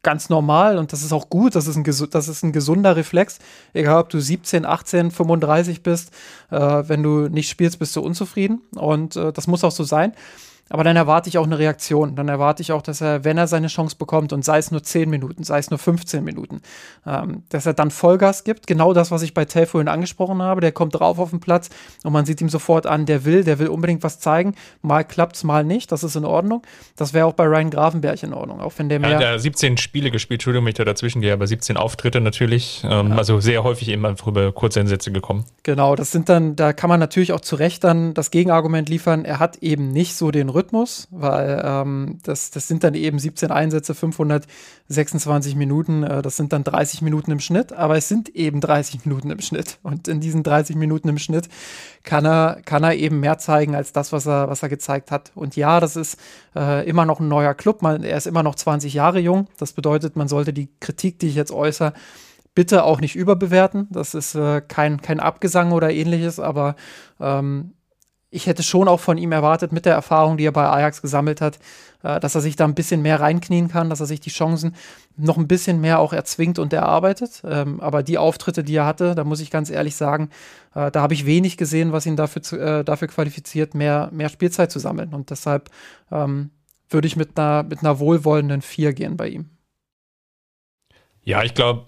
ganz 0.02 0.28
normal 0.28 0.78
und 0.78 0.92
das 0.92 1.02
ist 1.02 1.12
auch 1.12 1.28
gut, 1.28 1.54
das 1.54 1.66
ist 1.66 1.76
ein, 1.76 1.84
das 2.11 2.28
ist 2.28 2.42
ein 2.42 2.52
gesunder 2.52 2.96
Reflex. 2.96 3.38
Egal, 3.72 4.00
ob 4.00 4.08
du 4.11 4.20
17, 4.20 4.64
18, 4.64 5.11
35 5.11 5.82
bist, 5.82 6.12
äh, 6.50 6.56
wenn 6.58 7.02
du 7.02 7.28
nicht 7.28 7.48
spielst, 7.48 7.78
bist 7.78 7.96
du 7.96 8.00
unzufrieden 8.00 8.62
und 8.74 9.16
äh, 9.16 9.32
das 9.32 9.46
muss 9.46 9.64
auch 9.64 9.72
so 9.72 9.84
sein. 9.84 10.12
Aber 10.70 10.85
dann 10.85 10.96
erwarte 10.96 11.28
ich 11.28 11.38
auch 11.38 11.46
eine 11.46 11.59
Reaktion. 11.59 12.14
Dann 12.14 12.28
erwarte 12.28 12.62
ich 12.62 12.72
auch, 12.72 12.83
dass 12.83 13.00
er, 13.00 13.24
wenn 13.24 13.38
er 13.38 13.46
seine 13.46 13.68
Chance 13.68 13.96
bekommt, 13.96 14.33
und 14.33 14.44
sei 14.44 14.59
es 14.59 14.70
nur 14.70 14.83
10 14.83 15.09
Minuten, 15.09 15.44
sei 15.44 15.59
es 15.59 15.70
nur 15.70 15.78
15 15.78 16.22
Minuten, 16.22 16.61
ähm, 17.07 17.42
dass 17.48 17.66
er 17.66 17.74
dann 17.74 17.90
Vollgas 17.90 18.44
gibt. 18.44 18.66
Genau 18.66 18.92
das, 18.92 19.11
was 19.11 19.22
ich 19.22 19.35
bei 19.35 19.44
Tell 19.44 19.66
vorhin 19.66 19.88
angesprochen 19.88 20.42
habe. 20.42 20.61
Der 20.61 20.72
kommt 20.72 20.98
drauf 20.98 21.18
auf 21.18 21.31
den 21.31 21.40
Platz 21.40 21.70
und 22.04 22.12
man 22.12 22.26
sieht 22.26 22.40
ihm 22.40 22.48
sofort 22.48 22.87
an, 22.87 23.07
der 23.07 23.24
will, 23.24 23.44
der 23.44 23.59
will 23.59 23.68
unbedingt 23.68 24.02
was 24.02 24.20
zeigen. 24.20 24.54
Mal 24.83 25.04
klappt 25.04 25.37
es, 25.37 25.44
mal 25.44 25.64
nicht. 25.64 25.90
Das 25.92 26.04
ist 26.04 26.16
in 26.16 26.24
Ordnung. 26.24 26.62
Das 26.96 27.14
wäre 27.14 27.26
auch 27.26 27.33
bei 27.33 27.44
Ryan 27.44 27.70
Grafenberg 27.70 28.22
in 28.22 28.35
Ordnung. 28.35 28.61
Auch 28.61 28.72
wenn 28.76 28.88
der 28.88 29.00
mehr. 29.00 29.11
Ja, 29.11 29.18
der 29.18 29.38
17 29.38 29.76
Spiele 29.78 30.11
gespielt, 30.11 30.40
Entschuldigung, 30.40 30.66
wenn 30.66 30.70
ich 30.70 30.76
da 30.76 30.85
dazwischen 30.85 31.20
gehe, 31.20 31.33
aber 31.33 31.46
17 31.46 31.76
Auftritte 31.76 32.20
natürlich. 32.20 32.83
Ähm, 32.85 33.11
ja. 33.11 33.16
Also 33.16 33.40
sehr 33.40 33.64
häufig 33.64 33.88
eben 33.88 34.04
einfach 34.04 34.26
über 34.26 34.52
kurze 34.52 34.81
Einsätze 34.81 35.12
gekommen. 35.12 35.44
Genau, 35.62 35.96
das 35.96 36.11
sind 36.11 36.28
dann, 36.28 36.57
da 36.57 36.72
kann 36.72 36.88
man 36.88 37.00
natürlich 37.00 37.33
auch 37.33 37.40
zu 37.40 37.57
Recht 37.57 37.85
dann 37.85 38.14
das 38.14 38.31
Gegenargument 38.31 38.88
liefern. 38.88 39.24
Er 39.24 39.38
hat 39.38 39.59
eben 39.59 39.92
nicht 39.92 40.14
so 40.14 40.31
den 40.31 40.48
Rücken 40.48 40.58
Rhythmus, 40.59 41.07
weil 41.12 41.62
ähm, 41.64 42.18
das, 42.25 42.51
das 42.51 42.66
sind 42.66 42.83
dann 42.83 42.94
eben 42.94 43.18
17 43.18 43.51
Einsätze, 43.53 43.94
526 43.94 45.55
Minuten, 45.55 46.03
äh, 46.03 46.21
das 46.21 46.37
sind 46.37 46.53
dann 46.53 46.64
30 46.64 47.01
Minuten 47.03 47.31
im 47.31 47.38
Schnitt, 47.40 47.73
aber 47.73 47.97
es 47.97 48.09
sind 48.09 48.29
eben 48.31 48.61
30 48.61 49.07
Minuten 49.07 49.31
im 49.31 49.40
Schnitt. 49.40 49.79
Und 49.83 50.09
in 50.09 50.21
diesen 50.21 50.42
30 50.42 50.77
Minuten 50.77 51.09
im 51.09 51.18
Schnitt 51.18 51.49
kann 52.03 52.27
er, 52.27 52.61
kann 52.64 52.83
er 52.83 52.97
eben 52.97 53.21
mehr 53.21 53.38
zeigen 53.38 53.75
als 53.75 53.92
das, 53.92 54.12
was 54.12 54.27
er, 54.27 54.49
was 54.51 54.62
er 54.62 54.68
gezeigt 54.68 55.11
hat. 55.12 55.31
Und 55.35 55.55
ja, 55.57 55.79
das 55.79 55.97
ist 55.97 56.18
äh, 56.57 56.88
immer 56.88 57.07
noch 57.07 57.21
ein 57.21 57.29
neuer 57.29 57.55
Club, 57.55 57.81
man, 57.83 58.03
er 58.03 58.16
ist 58.16 58.27
immer 58.27 58.42
noch 58.42 58.57
20 58.57 58.92
Jahre 58.92 59.21
jung. 59.21 59.47
Das 59.59 59.73
bedeutet, 59.73 60.16
man 60.16 60.29
sollte 60.29 60.53
die 60.53 60.68
Kritik, 60.81 61.21
die 61.21 61.29
ich 61.29 61.37
jetzt 61.37 61.53
äußere, 61.53 61.92
bitte 62.55 62.83
auch 62.83 63.01
nicht 63.01 63.14
überbewerten. 63.14 63.87
Das 63.90 64.14
ist 64.14 64.35
äh, 64.35 64.61
kein, 64.61 65.01
kein 65.01 65.21
Abgesang 65.21 65.71
oder 65.71 65.90
ähnliches, 65.90 66.40
aber 66.40 66.75
ähm, 67.21 67.73
ich 68.31 68.47
hätte 68.47 68.62
schon 68.62 68.88
auch 68.88 69.01
von 69.01 69.17
ihm 69.17 69.33
erwartet, 69.33 69.73
mit 69.73 69.87
der 69.87 69.95
Erfahrung, 69.95 70.37
die 70.37 70.45
er 70.45 70.53
bei 70.53 70.69
Ajax 70.69 71.01
gesammelt 71.01 71.41
hat, 71.41 71.59
äh, 72.03 72.21
dass 72.21 72.35
er 72.35 72.41
sich 72.41 72.57
da 72.57 72.64
ein 72.64 72.75
bisschen 72.75 73.03
mehr 73.03 73.21
reinknien 73.21 73.69
kann, 73.69 73.91
dass 73.91 74.01
er 74.01 74.07
sich 74.07 74.21
die 74.21 74.31
Chancen 74.31 74.75
noch 75.17 75.38
ein 75.38 75.49
bisschen 75.49 75.81
mehr 75.81 75.99
auch 75.99 76.12
erzwingt 76.12 76.59
und 76.59 76.73
erarbeitet. 76.73 77.43
Ähm, 77.45 77.81
aber 77.81 78.03
die 78.03 78.19
Auftritte, 78.19 78.62
die 78.64 78.77
er 78.77 78.87
hatte, 78.87 79.14
da 79.14 79.25
muss 79.25 79.41
ich 79.41 79.51
ganz 79.51 79.71
ehrlich 79.71 79.97
sagen, 79.97 80.31
äh, 80.75 80.91
da 80.91 81.01
habe 81.01 81.14
ich 81.14 81.27
wenig 81.27 81.57
gesehen, 81.57 81.93
was 81.93 82.07
ihn 82.07 82.17
dafür, 82.17 82.81
äh, 82.81 82.85
dafür 82.85 83.09
qualifiziert, 83.09 83.75
mehr, 83.75 84.11
mehr 84.12 84.29
Spielzeit 84.29 84.71
zu 84.71 84.79
sammeln. 84.79 85.14
Und 85.14 85.31
deshalb 85.31 85.71
ähm, 86.12 86.51
würde 86.91 87.09
ich 87.09 87.17
mit 87.17 87.38
einer, 87.38 87.62
mit 87.62 87.81
einer 87.81 87.99
wohlwollenden 87.99 88.62
Vier 88.62 88.93
gehen 88.93 89.17
bei 89.17 89.29
ihm. 89.29 89.51
Ja, 91.25 91.43
ich 91.43 91.55
glaube, 91.55 91.87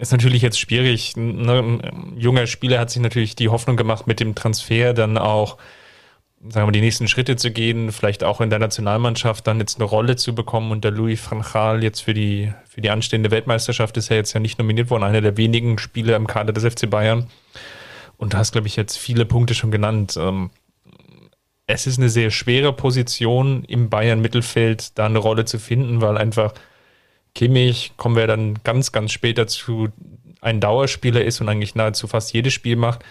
ist 0.00 0.12
natürlich 0.12 0.42
jetzt 0.42 0.58
schwierig. 0.58 1.16
Ne? 1.16 1.58
Ein 1.58 2.14
junger 2.16 2.46
Spieler 2.46 2.78
hat 2.78 2.90
sich 2.90 3.02
natürlich 3.02 3.36
die 3.36 3.48
Hoffnung 3.48 3.76
gemacht, 3.76 4.06
mit 4.06 4.20
dem 4.20 4.34
Transfer 4.34 4.94
dann 4.94 5.18
auch, 5.18 5.58
sagen 6.48 6.68
wir, 6.68 6.72
die 6.72 6.80
nächsten 6.80 7.08
Schritte 7.08 7.36
zu 7.36 7.50
gehen, 7.50 7.92
vielleicht 7.92 8.24
auch 8.24 8.40
in 8.40 8.50
der 8.50 8.58
Nationalmannschaft 8.58 9.46
dann 9.46 9.58
jetzt 9.58 9.78
eine 9.78 9.84
Rolle 9.84 10.16
zu 10.16 10.34
bekommen. 10.34 10.70
Und 10.70 10.84
der 10.84 10.92
Louis 10.92 11.20
van 11.30 11.42
Gaal 11.42 11.82
jetzt 11.82 12.00
für 12.00 12.14
die, 12.14 12.52
für 12.68 12.80
die 12.80 12.90
anstehende 12.90 13.30
Weltmeisterschaft 13.30 13.96
ist 13.96 14.10
er 14.10 14.16
jetzt 14.16 14.32
ja 14.32 14.40
nicht 14.40 14.58
nominiert 14.58 14.90
worden, 14.90 15.04
einer 15.04 15.20
der 15.20 15.36
wenigen 15.36 15.78
Spieler 15.78 16.16
im 16.16 16.26
Kader 16.26 16.52
des 16.52 16.64
FC 16.64 16.88
Bayern. 16.88 17.28
Und 18.16 18.34
du 18.34 18.38
hast, 18.38 18.52
glaube 18.52 18.66
ich, 18.66 18.76
jetzt 18.76 18.96
viele 18.96 19.24
Punkte 19.24 19.54
schon 19.54 19.70
genannt. 19.70 20.16
Ähm, 20.20 20.50
es 21.66 21.86
ist 21.86 21.98
eine 21.98 22.08
sehr 22.08 22.30
schwere 22.30 22.72
Position 22.72 23.62
im 23.64 23.90
Bayern-Mittelfeld, 23.90 24.98
da 24.98 25.06
eine 25.06 25.18
Rolle 25.18 25.44
zu 25.44 25.58
finden, 25.58 26.00
weil 26.00 26.16
einfach 26.16 26.54
Kimmich, 27.38 27.92
kommen 27.96 28.16
wir 28.16 28.26
dann 28.26 28.58
ganz, 28.64 28.90
ganz 28.90 29.12
spät 29.12 29.38
dazu, 29.38 29.90
ein 30.40 30.58
Dauerspieler 30.58 31.24
ist 31.24 31.40
und 31.40 31.48
eigentlich 31.48 31.76
nahezu 31.76 32.08
fast 32.08 32.32
jedes 32.32 32.52
Spiel 32.52 32.74
macht. 32.74 33.04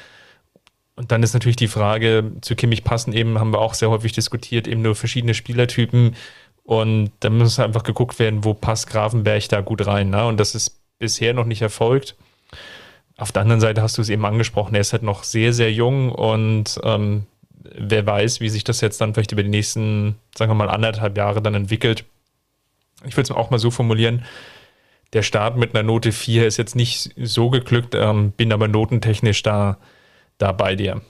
Und 0.98 1.14
dann 1.14 1.24
ist 1.24 1.34
natürlich 1.34 1.56
die 1.56 1.70
Frage, 1.70 2.34
zu 2.42 2.58
Kimmich 2.58 2.84
passen 2.84 3.14
eben, 3.14 3.40
haben 3.40 3.54
wir 3.54 3.62
auch 3.62 3.74
sehr 3.74 3.90
häufig 3.90 4.12
diskutiert, 4.12 4.68
eben 4.68 4.82
nur 4.82 4.96
verschiedene 4.96 5.34
Spielertypen. 5.34 6.14
Und 6.64 7.12
da 7.22 7.30
muss 7.30 7.58
einfach 7.58 7.84
geguckt 7.84 8.20
werden, 8.20 8.44
wo 8.44 8.54
passt 8.54 8.90
Grafenberg 8.90 9.48
da 9.48 9.62
gut 9.62 9.88
rein. 9.88 10.10
Ne? 10.10 10.26
Und 10.26 10.42
das 10.42 10.56
ist 10.56 10.78
bisher 11.00 11.34
noch 11.34 11.46
nicht 11.46 11.62
erfolgt. 11.62 12.18
Auf 13.16 13.32
der 13.32 13.44
anderen 13.44 13.62
Seite 13.62 13.82
hast 13.82 13.98
du 13.98 14.02
es 14.02 14.10
eben 14.10 14.26
angesprochen, 14.26 14.76
er 14.76 14.82
ist 14.82 14.92
halt 14.92 15.04
noch 15.04 15.24
sehr, 15.24 15.54
sehr 15.54 15.72
jung 15.72 16.12
und 16.12 16.80
ähm, 16.84 17.26
wer 17.78 18.06
weiß, 18.06 18.42
wie 18.42 18.50
sich 18.50 18.66
das 18.66 18.82
jetzt 18.82 19.00
dann 19.00 19.14
vielleicht 19.14 19.32
über 19.32 19.42
die 19.42 19.50
nächsten, 19.50 20.16
sagen 20.36 20.52
wir 20.52 20.56
mal, 20.56 20.70
anderthalb 20.70 21.18
Jahre 21.18 21.42
dann 21.42 21.56
entwickelt 21.56 22.04
ich 23.06 23.16
würde 23.16 23.24
es 23.24 23.32
auch 23.32 23.50
mal 23.50 23.60
so 23.60 23.72
formulieren, 23.72 24.26
der 25.14 25.24
Start 25.24 25.58
mit 25.58 25.74
einer 25.74 25.84
Note 25.84 26.12
4 26.12 26.48
ist 26.48 26.58
jetzt 26.58 26.76
nicht 26.76 27.12
so 27.18 27.50
geglückt, 27.50 27.96
ähm, 27.96 28.32
bin 28.32 28.52
aber 28.52 28.68
notentechnisch 28.68 29.42
da, 29.42 29.78
da 30.38 30.52
bei 30.52 30.76
dir. 30.76 31.02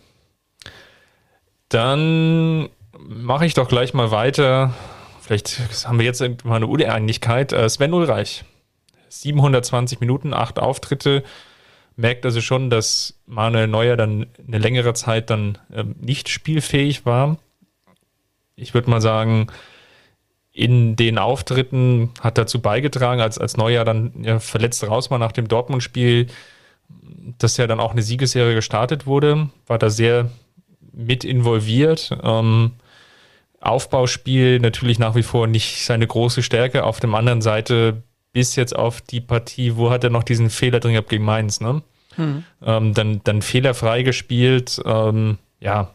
Dann 1.69 2.69
mache 2.99 3.45
ich 3.45 3.53
doch 3.53 3.67
gleich 3.67 3.93
mal 3.93 4.11
weiter. 4.11 4.73
Vielleicht 5.21 5.59
haben 5.85 5.99
wir 5.99 6.05
jetzt 6.05 6.21
mal 6.45 6.55
eine 6.55 6.67
Uneinigkeit. 6.67 7.51
Äh, 7.51 7.67
Sven 7.69 7.93
Ulreich, 7.93 8.45
720 9.09 9.99
Minuten, 9.99 10.33
8 10.33 10.59
Auftritte. 10.59 11.23
Merkt 11.95 12.25
also 12.25 12.41
schon, 12.41 12.69
dass 12.69 13.19
Manuel 13.25 13.67
Neuer 13.67 13.97
dann 13.97 14.27
eine 14.47 14.59
längere 14.59 14.93
Zeit 14.93 15.31
dann 15.31 15.57
ähm, 15.73 15.95
nicht 15.99 16.29
spielfähig 16.29 17.05
war. 17.05 17.37
Ich 18.55 18.73
würde 18.73 18.89
mal 18.89 19.01
sagen, 19.01 19.47
in 20.57 20.95
den 20.95 21.19
Auftritten 21.19 22.09
hat 22.19 22.39
dazu 22.39 22.59
beigetragen, 22.59 23.21
als, 23.21 23.37
als 23.37 23.57
Neuer 23.57 23.85
dann 23.85 24.11
ja, 24.23 24.39
verletzt 24.39 24.83
raus 24.87 25.11
war 25.11 25.19
nach 25.19 25.31
dem 25.31 25.47
Dortmund-Spiel, 25.47 26.27
dass 27.37 27.57
ja 27.57 27.67
dann 27.67 27.79
auch 27.79 27.91
eine 27.91 28.01
Siegesserie 28.01 28.55
gestartet 28.55 29.05
wurde, 29.05 29.49
war 29.67 29.77
da 29.77 29.91
sehr 29.91 30.31
mit 30.91 31.23
involviert. 31.23 32.09
Ähm, 32.23 32.71
Aufbauspiel 33.61 34.59
natürlich 34.59 34.97
nach 34.97 35.13
wie 35.13 35.21
vor 35.21 35.45
nicht 35.45 35.85
seine 35.85 36.07
große 36.07 36.41
Stärke. 36.41 36.85
Auf 36.85 36.99
der 36.99 37.13
anderen 37.13 37.43
Seite 37.43 38.01
bis 38.33 38.55
jetzt 38.55 38.75
auf 38.75 39.01
die 39.01 39.21
Partie, 39.21 39.77
wo 39.77 39.91
hat 39.91 40.03
er 40.03 40.09
noch 40.09 40.23
diesen 40.23 40.49
Fehler 40.49 40.79
drin 40.79 40.93
gehabt 40.93 41.09
gegen 41.09 41.25
Mainz, 41.25 41.61
ne? 41.61 41.83
Mhm. 42.17 42.43
Ähm, 42.65 42.93
dann, 42.95 43.21
dann 43.23 43.43
fehlerfrei 43.43 44.01
gespielt. 44.01 44.81
Ähm, 44.85 45.37
ja, 45.59 45.91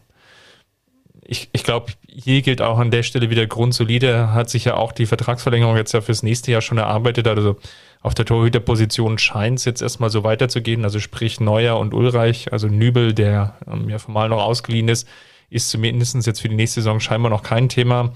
ich, 1.32 1.48
ich 1.52 1.64
glaube, 1.64 1.92
hier 2.06 2.42
gilt 2.42 2.60
auch 2.60 2.78
an 2.78 2.90
der 2.90 3.02
Stelle 3.02 3.30
wieder 3.30 3.46
grundsolide, 3.46 4.32
hat 4.34 4.50
sich 4.50 4.66
ja 4.66 4.74
auch 4.74 4.92
die 4.92 5.06
Vertragsverlängerung 5.06 5.76
jetzt 5.76 5.92
ja 5.92 6.02
fürs 6.02 6.22
nächste 6.22 6.52
Jahr 6.52 6.60
schon 6.60 6.76
erarbeitet. 6.76 7.26
Also 7.26 7.56
auf 8.02 8.14
der 8.14 8.26
Torhüterposition 8.26 9.16
scheint 9.16 9.58
es 9.58 9.64
jetzt 9.64 9.80
erstmal 9.80 10.10
so 10.10 10.24
weiterzugehen. 10.24 10.84
Also 10.84 11.00
sprich 11.00 11.40
Neuer 11.40 11.78
und 11.78 11.94
Ulreich, 11.94 12.52
also 12.52 12.68
Nübel, 12.68 13.14
der 13.14 13.56
ähm, 13.66 13.88
ja 13.88 13.98
formal 13.98 14.28
noch 14.28 14.42
ausgeliehen 14.42 14.88
ist, 14.88 15.08
ist 15.48 15.70
zumindest 15.70 16.26
jetzt 16.26 16.42
für 16.42 16.50
die 16.50 16.54
nächste 16.54 16.80
Saison 16.80 17.00
scheinbar 17.00 17.30
noch 17.30 17.42
kein 17.42 17.70
Thema. 17.70 18.12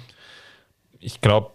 Ich 1.01 1.23
glaube, 1.23 1.53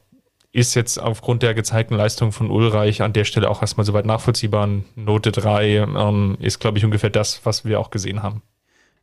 ist 0.51 0.73
jetzt 0.73 0.97
aufgrund 0.97 1.43
der 1.43 1.53
gezeigten 1.53 1.95
Leistung 1.95 2.31
von 2.31 2.49
Ulreich 2.49 3.03
an 3.03 3.13
der 3.13 3.23
Stelle 3.25 3.49
auch 3.49 3.61
erstmal 3.61 3.85
soweit 3.85 4.05
nachvollziehbar. 4.05 4.67
Note 4.95 5.31
3 5.31 5.67
ähm, 5.75 6.37
ist, 6.39 6.59
glaube 6.59 6.79
ich, 6.79 6.85
ungefähr 6.85 7.11
das, 7.11 7.45
was 7.45 7.65
wir 7.65 7.79
auch 7.79 7.91
gesehen 7.91 8.23
haben. 8.23 8.41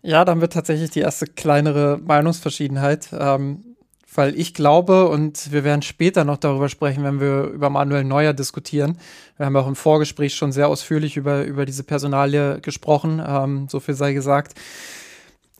Ja, 0.02 0.24
dann 0.24 0.40
wird 0.40 0.52
tatsächlich 0.52 0.90
die 0.90 1.00
erste 1.00 1.26
kleinere 1.26 1.98
Meinungsverschiedenheit, 1.98 3.08
ähm, 3.12 3.76
weil 4.14 4.38
ich 4.38 4.54
glaube, 4.54 5.08
und 5.08 5.52
wir 5.52 5.64
werden 5.64 5.82
später 5.82 6.24
noch 6.24 6.38
darüber 6.38 6.68
sprechen, 6.68 7.04
wenn 7.04 7.20
wir 7.20 7.44
über 7.44 7.68
Manuel 7.68 8.04
Neuer 8.04 8.32
diskutieren. 8.32 8.98
Wir 9.36 9.46
haben 9.46 9.56
auch 9.56 9.66
im 9.66 9.76
Vorgespräch 9.76 10.34
schon 10.34 10.52
sehr 10.52 10.68
ausführlich 10.68 11.16
über, 11.16 11.44
über 11.44 11.66
diese 11.66 11.82
Personalie 11.82 12.60
gesprochen, 12.60 13.22
ähm, 13.26 13.68
so 13.68 13.80
viel 13.80 13.94
sei 13.94 14.12
gesagt. 14.12 14.54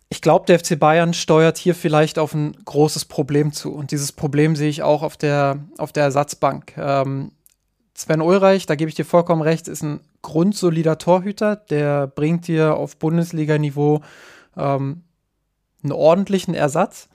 Ich 0.09 0.22
glaube, 0.22 0.46
der 0.46 0.59
FC 0.59 0.79
Bayern 0.79 1.12
steuert 1.12 1.59
hier 1.59 1.74
vielleicht 1.74 2.18
auf 2.18 2.33
ein 2.33 2.57
großes 2.64 3.05
Problem 3.05 3.53
zu. 3.53 3.74
Und 3.74 3.90
dieses 3.90 4.12
Problem 4.12 4.57
sehe 4.57 4.70
ich 4.70 4.83
auch 4.83 5.03
auf 5.03 5.18
der, 5.18 5.59
auf 5.77 5.92
der 5.92 6.05
Ersatzbank. 6.05 6.72
Ähm, 6.79 7.33
Sven 7.94 8.22
Ulreich, 8.22 8.64
da 8.64 8.77
gebe 8.77 8.88
ich 8.88 8.94
dir 8.94 9.05
vollkommen 9.05 9.42
recht, 9.42 9.68
ist 9.68 9.83
ein 9.83 10.01
grundsolider 10.22 10.98
Torhüter. 10.98 11.57
Der 11.57 12.07
bringt 12.07 12.48
dir 12.48 12.76
auf 12.76 12.96
Bundesliga-Niveau 12.96 14.00
ähm, 14.57 15.02
einen 15.83 15.92
ordentlichen 15.92 16.54
Ersatz. 16.54 17.09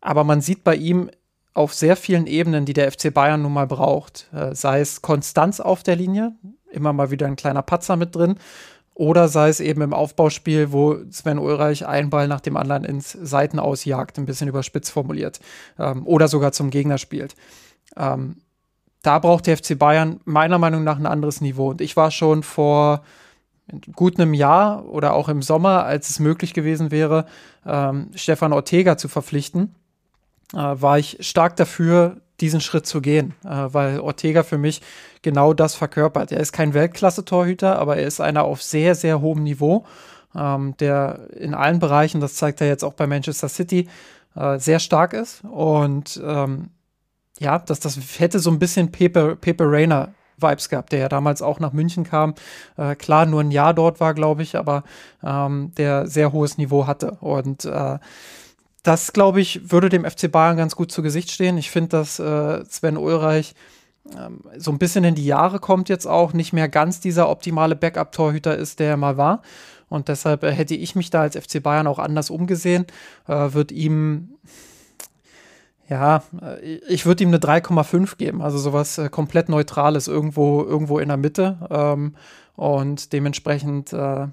Aber 0.00 0.24
man 0.24 0.40
sieht 0.40 0.64
bei 0.64 0.74
ihm 0.74 1.10
auf 1.54 1.74
sehr 1.74 1.96
vielen 1.96 2.26
Ebenen, 2.26 2.64
die 2.64 2.72
der 2.72 2.90
FC 2.90 3.12
Bayern 3.12 3.42
nun 3.42 3.52
mal 3.52 3.66
braucht. 3.66 4.28
Äh, 4.32 4.54
sei 4.54 4.80
es 4.80 5.02
Konstanz 5.02 5.60
auf 5.60 5.82
der 5.82 5.96
Linie, 5.96 6.34
immer 6.70 6.92
mal 6.92 7.10
wieder 7.10 7.26
ein 7.26 7.36
kleiner 7.36 7.62
Patzer 7.62 7.96
mit 7.96 8.14
drin. 8.14 8.36
Oder 8.94 9.28
sei 9.28 9.48
es 9.48 9.60
eben 9.60 9.80
im 9.80 9.94
Aufbauspiel, 9.94 10.72
wo 10.72 10.96
Sven 11.10 11.38
Ulreich 11.38 11.86
einen 11.86 12.10
Ball 12.10 12.28
nach 12.28 12.40
dem 12.40 12.58
anderen 12.58 12.84
ins 12.84 13.12
Seiten 13.12 13.58
ausjagt, 13.58 14.18
ein 14.18 14.26
bisschen 14.26 14.48
überspitzt 14.48 14.92
formuliert. 14.92 15.40
Ähm, 15.78 16.06
oder 16.06 16.28
sogar 16.28 16.52
zum 16.52 16.70
Gegner 16.70 16.98
spielt. 16.98 17.34
Ähm, 17.96 18.41
da 19.02 19.18
braucht 19.18 19.46
der 19.46 19.56
FC 19.56 19.78
Bayern 19.78 20.20
meiner 20.24 20.58
Meinung 20.58 20.84
nach 20.84 20.98
ein 20.98 21.06
anderes 21.06 21.40
Niveau. 21.40 21.70
Und 21.70 21.80
ich 21.80 21.96
war 21.96 22.10
schon 22.10 22.42
vor 22.42 23.02
gut 23.94 24.18
einem 24.18 24.34
Jahr 24.34 24.86
oder 24.86 25.14
auch 25.14 25.28
im 25.28 25.42
Sommer, 25.42 25.84
als 25.84 26.10
es 26.10 26.18
möglich 26.18 26.54
gewesen 26.54 26.90
wäre, 26.90 27.26
ähm, 27.66 28.10
Stefan 28.14 28.52
Ortega 28.52 28.96
zu 28.96 29.08
verpflichten, 29.08 29.74
äh, 30.52 30.56
war 30.56 30.98
ich 30.98 31.18
stark 31.20 31.56
dafür, 31.56 32.20
diesen 32.40 32.60
Schritt 32.60 32.86
zu 32.86 33.00
gehen, 33.00 33.34
äh, 33.44 33.48
weil 33.48 34.00
Ortega 34.00 34.42
für 34.42 34.58
mich 34.58 34.82
genau 35.22 35.54
das 35.54 35.74
verkörpert. 35.74 36.32
Er 36.32 36.40
ist 36.40 36.52
kein 36.52 36.74
Weltklasse-Torhüter, 36.74 37.78
aber 37.78 37.96
er 37.96 38.06
ist 38.06 38.20
einer 38.20 38.44
auf 38.44 38.62
sehr, 38.62 38.94
sehr 38.94 39.20
hohem 39.20 39.44
Niveau, 39.44 39.84
ähm, 40.34 40.76
der 40.78 41.30
in 41.36 41.54
allen 41.54 41.78
Bereichen, 41.78 42.20
das 42.20 42.34
zeigt 42.34 42.60
er 42.60 42.66
jetzt 42.66 42.84
auch 42.84 42.94
bei 42.94 43.06
Manchester 43.06 43.48
City, 43.48 43.88
äh, 44.34 44.58
sehr 44.58 44.80
stark 44.80 45.12
ist 45.12 45.42
und 45.44 46.20
ähm, 46.24 46.70
ja, 47.38 47.58
das, 47.58 47.80
das 47.80 47.98
hätte 48.18 48.38
so 48.38 48.50
ein 48.50 48.58
bisschen 48.58 48.90
Pepe, 48.90 49.36
Pepe 49.36 49.64
Reina 49.66 50.14
Vibes 50.42 50.68
gehabt, 50.68 50.92
der 50.92 50.98
ja 51.00 51.08
damals 51.08 51.40
auch 51.40 51.60
nach 51.60 51.72
München 51.72 52.04
kam. 52.04 52.34
Äh, 52.76 52.96
klar, 52.96 53.26
nur 53.26 53.40
ein 53.40 53.50
Jahr 53.50 53.74
dort 53.74 54.00
war, 54.00 54.14
glaube 54.14 54.42
ich, 54.42 54.56
aber 54.56 54.84
ähm, 55.22 55.72
der 55.76 56.06
sehr 56.06 56.32
hohes 56.32 56.58
Niveau 56.58 56.86
hatte. 56.86 57.12
Und 57.20 57.64
äh, 57.64 57.98
das, 58.82 59.12
glaube 59.12 59.40
ich, 59.40 59.70
würde 59.70 59.88
dem 59.88 60.04
FC 60.04 60.30
Bayern 60.30 60.56
ganz 60.56 60.74
gut 60.74 60.90
zu 60.90 61.02
Gesicht 61.02 61.30
stehen. 61.30 61.56
Ich 61.58 61.70
finde, 61.70 61.90
dass 61.90 62.18
äh, 62.18 62.64
Sven 62.64 62.96
Ulreich 62.96 63.54
ähm, 64.18 64.40
so 64.56 64.72
ein 64.72 64.78
bisschen 64.78 65.04
in 65.04 65.14
die 65.14 65.26
Jahre 65.26 65.60
kommt 65.60 65.88
jetzt 65.88 66.06
auch, 66.06 66.32
nicht 66.32 66.52
mehr 66.52 66.68
ganz 66.68 67.00
dieser 67.00 67.28
optimale 67.28 67.76
Backup-Torhüter 67.76 68.56
ist, 68.56 68.80
der 68.80 68.90
er 68.90 68.96
mal 68.96 69.16
war. 69.16 69.42
Und 69.88 70.08
deshalb 70.08 70.42
äh, 70.42 70.50
hätte 70.50 70.74
ich 70.74 70.96
mich 70.96 71.10
da 71.10 71.20
als 71.20 71.36
FC 71.36 71.62
Bayern 71.62 71.86
auch 71.86 71.98
anders 71.98 72.30
umgesehen. 72.30 72.86
Äh, 73.28 73.52
wird 73.52 73.70
ihm 73.70 74.30
Ja, 75.92 76.22
äh, 76.40 76.78
ich 76.88 77.04
würde 77.04 77.22
ihm 77.22 77.28
eine 77.28 77.38
3,5 77.38 78.16
geben, 78.16 78.40
also 78.40 78.56
sowas 78.56 78.96
äh, 78.96 79.10
komplett 79.10 79.50
Neutrales 79.50 80.08
irgendwo, 80.08 80.62
irgendwo 80.64 80.98
in 80.98 81.08
der 81.08 81.18
Mitte. 81.18 81.58
Ähm, 81.70 82.16
und 82.56 83.12
dementsprechend 83.12 83.92
äh, 83.92 84.28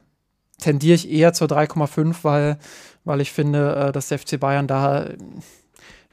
tendiere 0.61 0.95
ich 0.95 1.11
eher 1.11 1.33
zur 1.33 1.49
3,5, 1.49 2.19
weil, 2.23 2.59
weil 3.03 3.19
ich 3.19 3.33
finde, 3.33 3.75
äh, 3.75 3.91
dass 3.91 4.07
der 4.07 4.19
FC 4.19 4.39
Bayern 4.39 4.67
da 4.67 5.09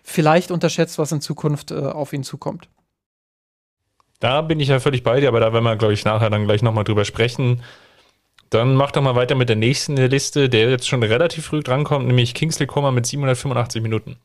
vielleicht 0.02 0.50
unterschätzt, 0.50 0.98
was 0.98 1.12
in 1.12 1.20
Zukunft 1.20 1.70
äh, 1.70 1.76
auf 1.76 2.12
ihn 2.12 2.24
zukommt. 2.24 2.68
Da 4.18 4.42
bin 4.42 4.58
ich 4.58 4.68
ja 4.68 4.80
völlig 4.80 5.04
bei 5.04 5.20
dir, 5.20 5.28
aber 5.28 5.38
da 5.38 5.52
werden 5.52 5.64
wir, 5.64 5.76
glaube 5.76 5.94
ich, 5.94 6.04
nachher 6.04 6.30
dann 6.30 6.46
gleich 6.46 6.62
nochmal 6.62 6.84
drüber 6.84 7.04
sprechen. 7.04 7.62
Dann 8.50 8.74
mach 8.74 8.90
doch 8.90 9.02
mal 9.02 9.14
weiter 9.14 9.36
mit 9.36 9.48
der 9.48 9.56
nächsten 9.56 9.96
Liste, 9.96 10.48
der 10.48 10.70
jetzt 10.70 10.88
schon 10.88 11.04
relativ 11.04 11.46
früh 11.46 11.60
drankommt, 11.60 12.08
nämlich 12.08 12.34
Kingsley 12.34 12.66
Coman 12.66 12.94
mit 12.94 13.06
785 13.06 13.80
Minuten. 13.82 14.16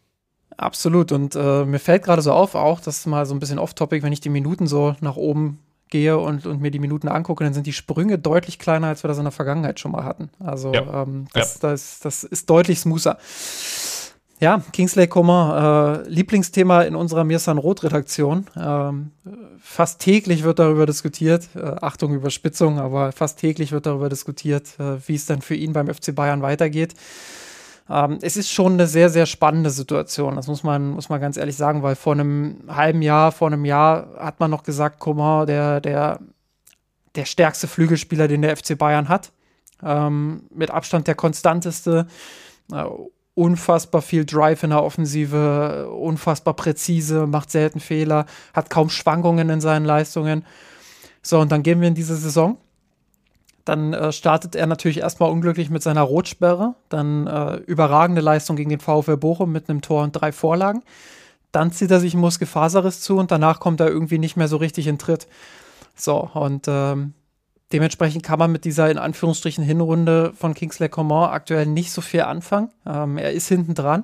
Absolut. 0.61 1.11
Und 1.11 1.35
äh, 1.35 1.65
mir 1.65 1.79
fällt 1.79 2.03
gerade 2.03 2.21
so 2.21 2.31
auf, 2.31 2.53
auch 2.53 2.79
das 2.79 2.99
ist 2.99 3.05
mal 3.07 3.25
so 3.25 3.33
ein 3.33 3.39
bisschen 3.39 3.57
off-topic, 3.57 4.03
wenn 4.03 4.13
ich 4.13 4.21
die 4.21 4.29
Minuten 4.29 4.67
so 4.67 4.95
nach 5.01 5.15
oben 5.15 5.59
gehe 5.89 6.17
und, 6.17 6.45
und 6.45 6.61
mir 6.61 6.71
die 6.71 6.79
Minuten 6.79 7.07
angucke, 7.07 7.43
dann 7.43 7.53
sind 7.53 7.65
die 7.65 7.73
Sprünge 7.73 8.19
deutlich 8.19 8.59
kleiner, 8.59 8.87
als 8.87 9.03
wir 9.03 9.07
das 9.07 9.17
in 9.17 9.23
der 9.23 9.31
Vergangenheit 9.31 9.79
schon 9.79 9.91
mal 9.91 10.03
hatten. 10.03 10.29
Also 10.39 10.71
ja. 10.71 11.03
ähm, 11.03 11.27
das, 11.33 11.55
ja. 11.55 11.69
das, 11.69 11.99
das 11.99 12.23
ist 12.23 12.49
deutlich 12.49 12.79
smoother. 12.79 13.17
Ja, 14.39 14.61
Kingsley 14.71 15.07
Coman, 15.07 16.03
äh, 16.05 16.09
Lieblingsthema 16.09 16.81
in 16.81 16.95
unserer 16.95 17.23
Mirsan 17.23 17.57
Roth 17.57 17.83
Redaktion. 17.83 18.45
Ähm, 18.55 19.11
fast 19.59 19.99
täglich 19.99 20.43
wird 20.43 20.59
darüber 20.59 20.85
diskutiert. 20.85 21.49
Äh, 21.55 21.75
Achtung, 21.81 22.13
Überspitzung, 22.13 22.79
aber 22.79 23.11
fast 23.11 23.39
täglich 23.39 23.71
wird 23.71 23.85
darüber 23.85 24.09
diskutiert, 24.09 24.79
äh, 24.79 24.97
wie 25.07 25.15
es 25.15 25.25
dann 25.25 25.41
für 25.41 25.55
ihn 25.55 25.73
beim 25.73 25.87
FC 25.87 26.15
Bayern 26.15 26.41
weitergeht. 26.41 26.93
Ähm, 27.91 28.19
es 28.21 28.37
ist 28.37 28.49
schon 28.49 28.73
eine 28.73 28.87
sehr, 28.87 29.09
sehr 29.09 29.25
spannende 29.25 29.69
Situation. 29.69 30.37
Das 30.37 30.47
muss 30.47 30.63
man, 30.63 30.91
muss 30.91 31.09
man 31.09 31.19
ganz 31.19 31.35
ehrlich 31.35 31.57
sagen, 31.57 31.83
weil 31.83 31.95
vor 31.95 32.13
einem 32.13 32.63
halben 32.69 33.01
Jahr, 33.01 33.33
vor 33.33 33.47
einem 33.47 33.65
Jahr 33.65 34.07
hat 34.17 34.39
man 34.39 34.49
noch 34.49 34.63
gesagt, 34.63 34.99
Coman, 34.99 35.45
der, 35.45 35.81
der, 35.81 36.19
der 37.15 37.25
stärkste 37.25 37.67
Flügelspieler, 37.67 38.29
den 38.29 38.43
der 38.43 38.55
FC 38.55 38.77
Bayern 38.77 39.09
hat. 39.09 39.31
Ähm, 39.83 40.43
mit 40.53 40.71
Abstand 40.71 41.07
der 41.07 41.15
konstanteste. 41.15 42.07
Äh, 42.71 42.85
unfassbar 43.33 44.01
viel 44.01 44.25
Drive 44.25 44.63
in 44.63 44.69
der 44.69 44.83
Offensive, 44.83 45.89
unfassbar 45.89 46.53
präzise, 46.53 47.27
macht 47.27 47.49
selten 47.49 47.79
Fehler, 47.79 48.25
hat 48.53 48.69
kaum 48.69 48.89
Schwankungen 48.89 49.49
in 49.49 49.61
seinen 49.61 49.85
Leistungen. 49.85 50.45
So, 51.21 51.39
und 51.39 51.51
dann 51.51 51.63
gehen 51.63 51.81
wir 51.81 51.87
in 51.87 51.95
diese 51.95 52.15
Saison. 52.15 52.57
Dann 53.65 53.93
äh, 53.93 54.11
startet 54.11 54.55
er 54.55 54.67
natürlich 54.67 54.99
erstmal 54.99 55.31
unglücklich 55.31 55.69
mit 55.69 55.83
seiner 55.83 56.01
Rotsperre. 56.01 56.75
Dann 56.89 57.27
äh, 57.27 57.55
überragende 57.57 58.21
Leistung 58.21 58.55
gegen 58.55 58.69
den 58.69 58.79
VfL 58.79 59.17
Bochum 59.17 59.51
mit 59.51 59.69
einem 59.69 59.81
Tor 59.81 60.03
und 60.03 60.13
drei 60.13 60.31
Vorlagen. 60.31 60.83
Dann 61.51 61.71
zieht 61.71 61.91
er 61.91 61.99
sich 61.99 62.13
einen 62.13 62.21
Muskelfaserriss 62.21 63.01
zu 63.01 63.17
und 63.17 63.31
danach 63.31 63.59
kommt 63.59 63.79
er 63.79 63.87
irgendwie 63.87 64.17
nicht 64.17 64.37
mehr 64.37 64.47
so 64.47 64.57
richtig 64.57 64.87
in 64.87 64.97
Tritt. 64.97 65.27
So, 65.95 66.29
und 66.33 66.65
ähm, 66.67 67.13
Dementsprechend 67.71 68.23
kann 68.23 68.39
man 68.39 68.51
mit 68.51 68.65
dieser 68.65 68.91
in 68.91 68.97
Anführungsstrichen 68.97 69.63
Hinrunde 69.63 70.33
von 70.35 70.53
Kingsley 70.53 70.89
Coman 70.89 71.29
aktuell 71.29 71.65
nicht 71.65 71.91
so 71.91 72.01
viel 72.01 72.21
anfangen. 72.21 72.69
Ähm, 72.85 73.17
er 73.17 73.31
ist 73.31 73.47
hinten 73.47 73.75
dran. 73.75 74.03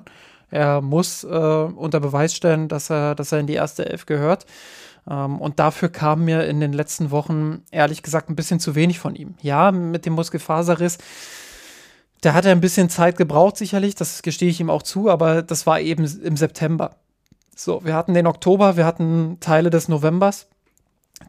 Er 0.50 0.80
muss 0.80 1.24
äh, 1.24 1.26
unter 1.28 2.00
Beweis 2.00 2.34
stellen, 2.34 2.68
dass 2.68 2.88
er, 2.88 3.14
dass 3.14 3.32
er 3.32 3.40
in 3.40 3.46
die 3.46 3.54
erste 3.54 3.84
Elf 3.86 4.06
gehört. 4.06 4.46
Ähm, 5.08 5.40
und 5.40 5.58
dafür 5.58 5.88
kam 5.88 6.24
mir 6.24 6.46
in 6.46 6.60
den 6.60 6.72
letzten 6.72 7.10
Wochen 7.10 7.62
ehrlich 7.70 8.02
gesagt 8.02 8.28
ein 8.28 8.36
bisschen 8.36 8.60
zu 8.60 8.74
wenig 8.74 8.98
von 8.98 9.14
ihm. 9.14 9.34
Ja, 9.40 9.72
mit 9.72 10.06
dem 10.06 10.14
Muskelfaserriss, 10.14 10.98
da 12.20 12.34
hat 12.34 12.44
er 12.44 12.52
ein 12.52 12.60
bisschen 12.60 12.90
Zeit 12.90 13.16
gebraucht, 13.16 13.56
sicherlich. 13.56 13.94
Das 13.94 14.22
gestehe 14.22 14.50
ich 14.50 14.60
ihm 14.60 14.70
auch 14.70 14.82
zu, 14.82 15.08
aber 15.08 15.42
das 15.42 15.66
war 15.66 15.80
eben 15.80 16.04
im 16.04 16.36
September. 16.36 16.96
So, 17.54 17.84
wir 17.84 17.94
hatten 17.94 18.14
den 18.14 18.26
Oktober, 18.26 18.76
wir 18.76 18.86
hatten 18.86 19.38
Teile 19.40 19.70
des 19.70 19.88
Novembers. 19.88 20.48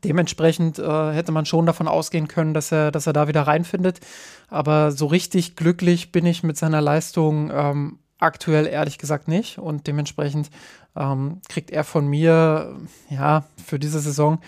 Dementsprechend 0.04 0.78
äh, 0.78 1.12
hätte 1.12 1.32
man 1.32 1.46
schon 1.46 1.66
davon 1.66 1.88
ausgehen 1.88 2.28
können, 2.28 2.54
dass 2.54 2.72
er, 2.72 2.92
dass 2.92 3.08
er 3.08 3.14
da 3.14 3.28
wieder 3.28 3.42
reinfindet. 3.44 4.00
Aber 4.48 4.92
so 4.92 5.08
richtig 5.08 5.56
glücklich 5.56 6.12
bin 6.12 6.26
ich 6.26 6.44
mit 6.44 6.58
seiner 6.58 6.82
Leistung 6.82 7.50
ähm, 7.52 8.00
aktuell 8.20 8.68
ehrlich 8.68 9.00
gesagt 9.00 9.28
nicht. 9.28 9.58
Und 9.58 9.88
dementsprechend 9.88 10.50
ähm, 11.00 11.42
kriegt 11.48 11.72
er 11.72 11.84
von 11.84 12.08
mir, 12.08 12.76
ja, 13.10 13.46
für 13.66 13.80
diese 13.80 14.00
Saison, 14.00 14.40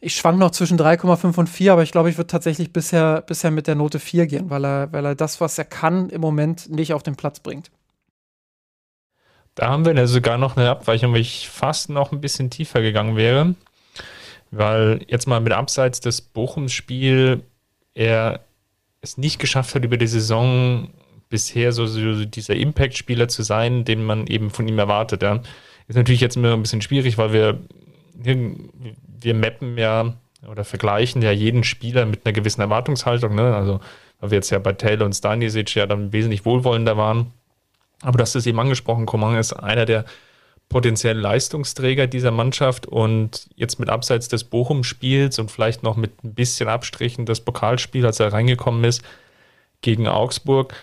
ich 0.00 0.14
schwank 0.14 0.38
noch 0.38 0.50
zwischen 0.50 0.78
3,5 0.78 1.38
und 1.38 1.48
4, 1.48 1.72
aber 1.72 1.82
ich 1.82 1.92
glaube, 1.92 2.10
ich 2.10 2.18
würde 2.18 2.26
tatsächlich 2.26 2.72
bisher, 2.72 3.22
bisher 3.22 3.50
mit 3.50 3.66
der 3.66 3.76
Note 3.76 3.98
4 3.98 4.26
gehen, 4.26 4.50
weil 4.50 4.64
er, 4.64 4.92
weil 4.92 5.06
er 5.06 5.14
das, 5.14 5.40
was 5.40 5.56
er 5.58 5.64
kann, 5.64 6.10
im 6.10 6.20
Moment 6.20 6.68
nicht 6.68 6.92
auf 6.92 7.02
den 7.02 7.16
Platz 7.16 7.40
bringt. 7.40 7.70
Da 9.54 9.68
haben 9.68 9.84
wir 9.84 10.08
sogar 10.08 10.38
noch 10.38 10.56
eine 10.56 10.70
Abweichung, 10.70 11.12
weil 11.12 11.20
ich 11.20 11.48
fast 11.48 11.88
noch 11.88 12.10
ein 12.10 12.20
bisschen 12.20 12.50
tiefer 12.50 12.80
gegangen 12.80 13.16
wäre. 13.16 13.54
Weil 14.50 15.04
jetzt 15.08 15.28
mal 15.28 15.40
mit 15.40 15.52
abseits 15.52 16.00
des 16.00 16.20
Bochums-Spiel 16.20 17.42
er 17.94 18.40
es 19.02 19.18
nicht 19.18 19.38
geschafft 19.38 19.74
hat, 19.74 19.84
über 19.84 19.98
die 19.98 20.06
Saison 20.06 20.88
bisher 21.32 21.72
so, 21.72 21.86
so 21.86 22.26
dieser 22.26 22.54
Impact-Spieler 22.54 23.26
zu 23.26 23.42
sein, 23.42 23.86
den 23.86 24.04
man 24.04 24.26
eben 24.26 24.50
von 24.50 24.68
ihm 24.68 24.78
erwartet. 24.78 25.22
Ja. 25.22 25.40
Ist 25.88 25.96
natürlich 25.96 26.20
jetzt 26.20 26.36
immer 26.36 26.52
ein 26.52 26.60
bisschen 26.60 26.82
schwierig, 26.82 27.16
weil 27.16 27.32
wir, 27.32 27.58
wir 28.14 29.34
mappen 29.34 29.78
ja 29.78 30.12
oder 30.46 30.64
vergleichen 30.64 31.22
ja 31.22 31.32
jeden 31.32 31.64
Spieler 31.64 32.04
mit 32.04 32.26
einer 32.26 32.34
gewissen 32.34 32.60
Erwartungshaltung. 32.60 33.34
Ne? 33.34 33.56
Also, 33.56 33.80
weil 34.20 34.30
wir 34.30 34.36
jetzt 34.36 34.50
ja 34.50 34.58
bei 34.58 34.74
Taylor 34.74 35.06
und 35.06 35.14
Stanisic 35.14 35.74
ja 35.74 35.86
dann 35.86 36.12
wesentlich 36.12 36.44
wohlwollender 36.44 36.98
waren. 36.98 37.32
Aber 38.02 38.18
das 38.18 38.34
ist 38.34 38.46
eben 38.46 38.60
angesprochen, 38.60 39.06
Coman 39.06 39.38
ist 39.38 39.54
einer 39.54 39.86
der 39.86 40.04
potenziellen 40.68 41.20
Leistungsträger 41.20 42.06
dieser 42.06 42.30
Mannschaft 42.30 42.86
und 42.86 43.48
jetzt 43.56 43.78
mit 43.78 43.88
Abseits 43.88 44.28
des 44.28 44.44
Bochum-Spiels 44.44 45.38
und 45.38 45.50
vielleicht 45.50 45.82
noch 45.82 45.96
mit 45.96 46.22
ein 46.24 46.34
bisschen 46.34 46.68
Abstrichen 46.68 47.24
das 47.24 47.40
Pokalspiel, 47.40 48.04
als 48.04 48.20
er 48.20 48.32
reingekommen 48.32 48.84
ist, 48.84 49.02
gegen 49.80 50.08
Augsburg, 50.08 50.74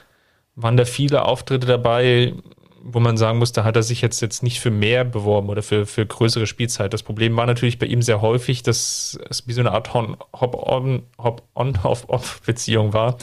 waren 0.61 0.77
da 0.77 0.85
viele 0.85 1.25
Auftritte 1.25 1.67
dabei, 1.67 2.33
wo 2.81 2.99
man 2.99 3.17
sagen 3.17 3.39
muss, 3.39 3.51
da 3.51 3.63
hat 3.63 3.75
er 3.75 3.83
sich 3.83 4.01
jetzt, 4.01 4.21
jetzt 4.21 4.41
nicht 4.41 4.59
für 4.59 4.71
mehr 4.71 5.03
beworben 5.03 5.49
oder 5.49 5.61
für, 5.61 5.85
für 5.85 6.05
größere 6.05 6.47
Spielzeit. 6.47 6.93
Das 6.93 7.03
Problem 7.03 7.35
war 7.35 7.45
natürlich 7.45 7.77
bei 7.77 7.85
ihm 7.85 8.01
sehr 8.01 8.21
häufig, 8.21 8.63
dass 8.63 9.19
es 9.29 9.47
wie 9.47 9.53
so 9.53 9.61
eine 9.61 9.71
Art 9.71 9.93
Hop-on, 9.93 11.03
Hop-on-Off-Beziehung 11.17 12.93
war 12.93 13.17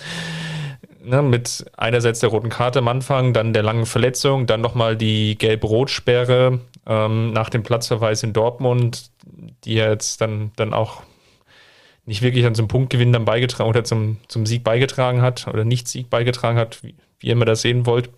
ne, 1.06 1.22
mit 1.22 1.64
einerseits 1.76 2.20
der 2.20 2.30
roten 2.30 2.50
Karte 2.50 2.80
am 2.80 2.88
Anfang, 2.88 3.32
dann 3.32 3.52
der 3.52 3.62
langen 3.62 3.86
Verletzung, 3.86 4.46
dann 4.46 4.60
nochmal 4.60 4.96
die 4.96 5.38
gelb-rot-Sperre 5.38 6.60
ähm, 6.86 7.32
nach 7.32 7.48
dem 7.48 7.62
Platzverweis 7.62 8.22
in 8.22 8.32
Dortmund, 8.32 9.10
die 9.64 9.76
er 9.76 9.90
jetzt 9.90 10.20
dann, 10.20 10.50
dann 10.56 10.74
auch 10.74 11.02
nicht 12.04 12.22
wirklich 12.22 12.46
an 12.46 12.54
zum 12.54 12.68
Punktgewinn 12.68 13.12
dann 13.12 13.24
beigetragen 13.24 13.68
oder 13.68 13.84
zum, 13.84 14.18
zum 14.28 14.46
Sieg 14.46 14.62
beigetragen 14.62 15.22
hat 15.22 15.48
oder 15.48 15.64
nicht 15.64 15.88
Sieg 15.88 16.10
beigetragen 16.10 16.58
hat, 16.58 16.82
wie, 16.84 16.94
wie 17.26 17.30
ihr 17.30 17.32
immer 17.32 17.44
das 17.44 17.62
sehen 17.62 17.86
wollt. 17.86 18.10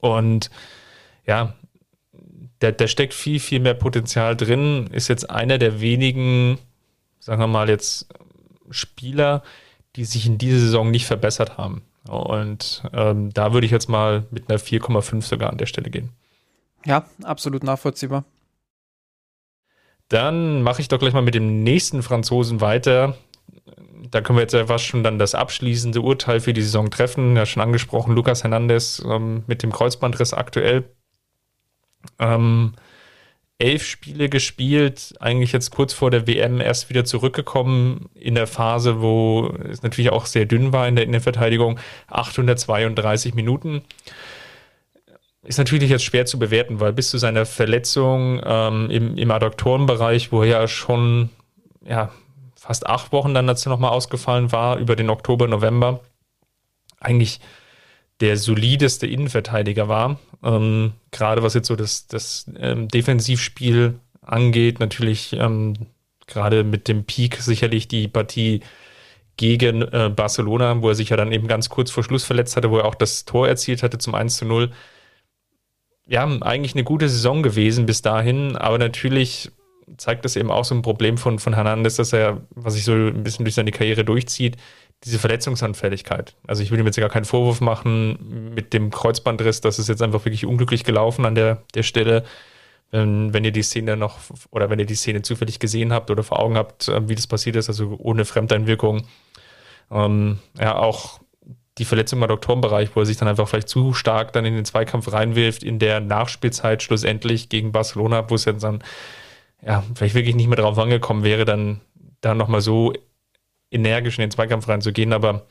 Und 0.00 0.50
ja, 1.26 1.54
da, 2.60 2.70
da 2.70 2.88
steckt 2.88 3.12
viel, 3.12 3.40
viel 3.40 3.60
mehr 3.60 3.74
Potenzial 3.74 4.36
drin, 4.36 4.88
ist 4.92 5.08
jetzt 5.08 5.28
einer 5.28 5.58
der 5.58 5.80
wenigen, 5.80 6.58
sagen 7.20 7.40
wir 7.40 7.46
mal 7.46 7.68
jetzt, 7.68 8.08
Spieler, 8.70 9.42
die 9.94 10.04
sich 10.04 10.26
in 10.26 10.38
dieser 10.38 10.58
Saison 10.58 10.90
nicht 10.90 11.06
verbessert 11.06 11.58
haben. 11.58 11.82
Und 12.08 12.82
ähm, 12.92 13.32
da 13.32 13.52
würde 13.52 13.66
ich 13.66 13.72
jetzt 13.72 13.88
mal 13.88 14.26
mit 14.30 14.48
einer 14.48 14.58
4,5 14.58 15.22
sogar 15.22 15.50
an 15.50 15.58
der 15.58 15.66
Stelle 15.66 15.90
gehen. 15.90 16.10
Ja, 16.84 17.04
absolut 17.22 17.64
nachvollziehbar. 17.64 18.24
Dann 20.08 20.62
mache 20.62 20.80
ich 20.80 20.88
doch 20.88 20.98
gleich 20.98 21.12
mal 21.12 21.22
mit 21.22 21.34
dem 21.34 21.64
nächsten 21.64 22.02
Franzosen 22.02 22.60
weiter. 22.60 23.16
Da 24.10 24.20
können 24.20 24.38
wir 24.38 24.42
jetzt 24.42 24.56
fast 24.68 24.84
schon 24.84 25.02
dann 25.02 25.18
das 25.18 25.34
abschließende 25.34 26.00
Urteil 26.00 26.40
für 26.40 26.52
die 26.52 26.62
Saison 26.62 26.90
treffen. 26.90 27.36
Ja, 27.36 27.46
schon 27.46 27.62
angesprochen, 27.62 28.14
Lukas 28.14 28.42
Hernandez 28.42 29.02
ähm, 29.06 29.44
mit 29.46 29.62
dem 29.62 29.72
Kreuzbandriss 29.72 30.34
aktuell. 30.34 30.84
Ähm, 32.18 32.74
elf 33.58 33.84
Spiele 33.84 34.28
gespielt, 34.28 35.14
eigentlich 35.18 35.52
jetzt 35.52 35.70
kurz 35.70 35.94
vor 35.94 36.10
der 36.10 36.26
WM 36.26 36.60
erst 36.60 36.90
wieder 36.90 37.04
zurückgekommen 37.04 38.10
in 38.14 38.34
der 38.34 38.46
Phase, 38.46 39.00
wo 39.00 39.48
es 39.70 39.82
natürlich 39.82 40.12
auch 40.12 40.26
sehr 40.26 40.44
dünn 40.44 40.72
war 40.72 40.86
in 40.86 40.96
der 40.96 41.04
Innenverteidigung, 41.04 41.80
832 42.08 43.34
Minuten. 43.34 43.82
Ist 45.42 45.58
natürlich 45.58 45.90
jetzt 45.90 46.04
schwer 46.04 46.26
zu 46.26 46.38
bewerten, 46.38 46.80
weil 46.80 46.92
bis 46.92 47.10
zu 47.10 47.18
seiner 47.18 47.46
Verletzung 47.46 48.42
ähm, 48.44 48.90
im, 48.90 49.16
im 49.16 49.30
Adduktorenbereich, 49.30 50.32
wo 50.32 50.42
er 50.42 50.48
ja 50.48 50.68
schon 50.68 51.30
ja, 51.88 52.10
fast 52.66 52.86
acht 52.86 53.12
Wochen 53.12 53.32
dann 53.32 53.46
dazu 53.46 53.68
nochmal 53.68 53.92
ausgefallen 53.92 54.50
war, 54.50 54.78
über 54.78 54.96
den 54.96 55.08
Oktober, 55.08 55.46
November, 55.46 56.00
eigentlich 56.98 57.40
der 58.20 58.36
solideste 58.36 59.06
Innenverteidiger 59.06 59.88
war. 59.88 60.18
Ähm, 60.42 60.92
gerade 61.12 61.42
was 61.42 61.54
jetzt 61.54 61.68
so 61.68 61.76
das, 61.76 62.08
das 62.08 62.50
ähm, 62.58 62.88
Defensivspiel 62.88 64.00
angeht, 64.20 64.80
natürlich 64.80 65.34
ähm, 65.34 65.74
gerade 66.26 66.64
mit 66.64 66.88
dem 66.88 67.04
Peak 67.04 67.36
sicherlich 67.36 67.86
die 67.86 68.08
Partie 68.08 68.60
gegen 69.36 69.82
äh, 69.82 70.10
Barcelona, 70.14 70.82
wo 70.82 70.88
er 70.88 70.94
sich 70.94 71.10
ja 71.10 71.16
dann 71.16 71.30
eben 71.30 71.46
ganz 71.46 71.68
kurz 71.68 71.90
vor 71.90 72.02
Schluss 72.02 72.24
verletzt 72.24 72.56
hatte, 72.56 72.70
wo 72.70 72.78
er 72.78 72.86
auch 72.86 72.94
das 72.94 73.26
Tor 73.26 73.46
erzielt 73.46 73.82
hatte 73.82 73.98
zum 73.98 74.14
1 74.14 74.38
zu 74.38 74.44
0. 74.44 74.72
ja, 76.06 76.24
eigentlich 76.40 76.74
eine 76.74 76.84
gute 76.84 77.08
Saison 77.08 77.42
gewesen 77.42 77.86
bis 77.86 78.02
dahin, 78.02 78.56
aber 78.56 78.78
natürlich 78.78 79.50
zeigt 79.96 80.24
das 80.24 80.36
eben 80.36 80.50
auch 80.50 80.64
so 80.64 80.74
ein 80.74 80.82
Problem 80.82 81.16
von, 81.18 81.38
von 81.38 81.54
Hernandez, 81.54 81.96
dass 81.96 82.12
er, 82.12 82.42
was 82.50 82.74
sich 82.74 82.84
so 82.84 82.92
ein 82.92 83.22
bisschen 83.22 83.44
durch 83.44 83.54
seine 83.54 83.70
Karriere 83.70 84.04
durchzieht, 84.04 84.56
diese 85.04 85.18
Verletzungsanfälligkeit. 85.18 86.34
Also 86.46 86.62
ich 86.62 86.70
will 86.70 86.80
ihm 86.80 86.86
jetzt 86.86 86.98
gar 86.98 87.08
keinen 87.08 87.24
Vorwurf 87.24 87.60
machen 87.60 88.52
mit 88.54 88.72
dem 88.72 88.90
Kreuzbandriss, 88.90 89.60
das 89.60 89.78
ist 89.78 89.88
jetzt 89.88 90.02
einfach 90.02 90.24
wirklich 90.24 90.46
unglücklich 90.46 90.84
gelaufen 90.84 91.24
an 91.24 91.34
der, 91.34 91.62
der 91.74 91.82
Stelle. 91.82 92.24
Wenn, 92.90 93.34
wenn 93.34 93.44
ihr 93.44 93.52
die 93.52 93.62
Szene 93.62 93.96
noch 93.96 94.18
oder 94.50 94.70
wenn 94.70 94.78
ihr 94.78 94.86
die 94.86 94.94
Szene 94.94 95.22
zufällig 95.22 95.58
gesehen 95.58 95.92
habt 95.92 96.10
oder 96.10 96.22
vor 96.22 96.38
Augen 96.38 96.56
habt, 96.56 96.88
äh, 96.88 97.08
wie 97.08 97.16
das 97.16 97.26
passiert 97.26 97.56
ist, 97.56 97.68
also 97.68 97.96
ohne 97.98 98.24
Fremdeinwirkung. 98.24 99.06
Ähm, 99.90 100.38
ja, 100.58 100.76
auch 100.76 101.20
die 101.78 101.84
Verletzung 101.84 102.22
im 102.22 102.28
Doktorenbereich, 102.28 102.94
wo 102.94 103.00
er 103.00 103.06
sich 103.06 103.16
dann 103.16 103.28
einfach 103.28 103.48
vielleicht 103.48 103.68
zu 103.68 103.92
stark 103.92 104.32
dann 104.32 104.44
in 104.44 104.54
den 104.54 104.64
Zweikampf 104.64 105.12
reinwirft, 105.12 105.62
in 105.62 105.78
der 105.78 106.00
Nachspielzeit 106.00 106.82
schlussendlich 106.82 107.48
gegen 107.48 107.72
Barcelona, 107.72 108.28
wo 108.30 108.34
es 108.34 108.46
jetzt 108.46 108.62
dann 108.62 108.82
ja, 109.62 109.82
vielleicht 109.94 110.14
wirklich 110.14 110.34
nicht 110.34 110.48
mehr 110.48 110.56
drauf 110.56 110.78
angekommen 110.78 111.24
wäre, 111.24 111.44
dann 111.44 111.80
da 112.20 112.34
nochmal 112.34 112.60
so 112.60 112.92
energisch 113.70 114.18
in 114.18 114.22
den 114.22 114.30
Zweikampf 114.30 114.68
reinzugehen, 114.68 115.12
aber 115.12 115.46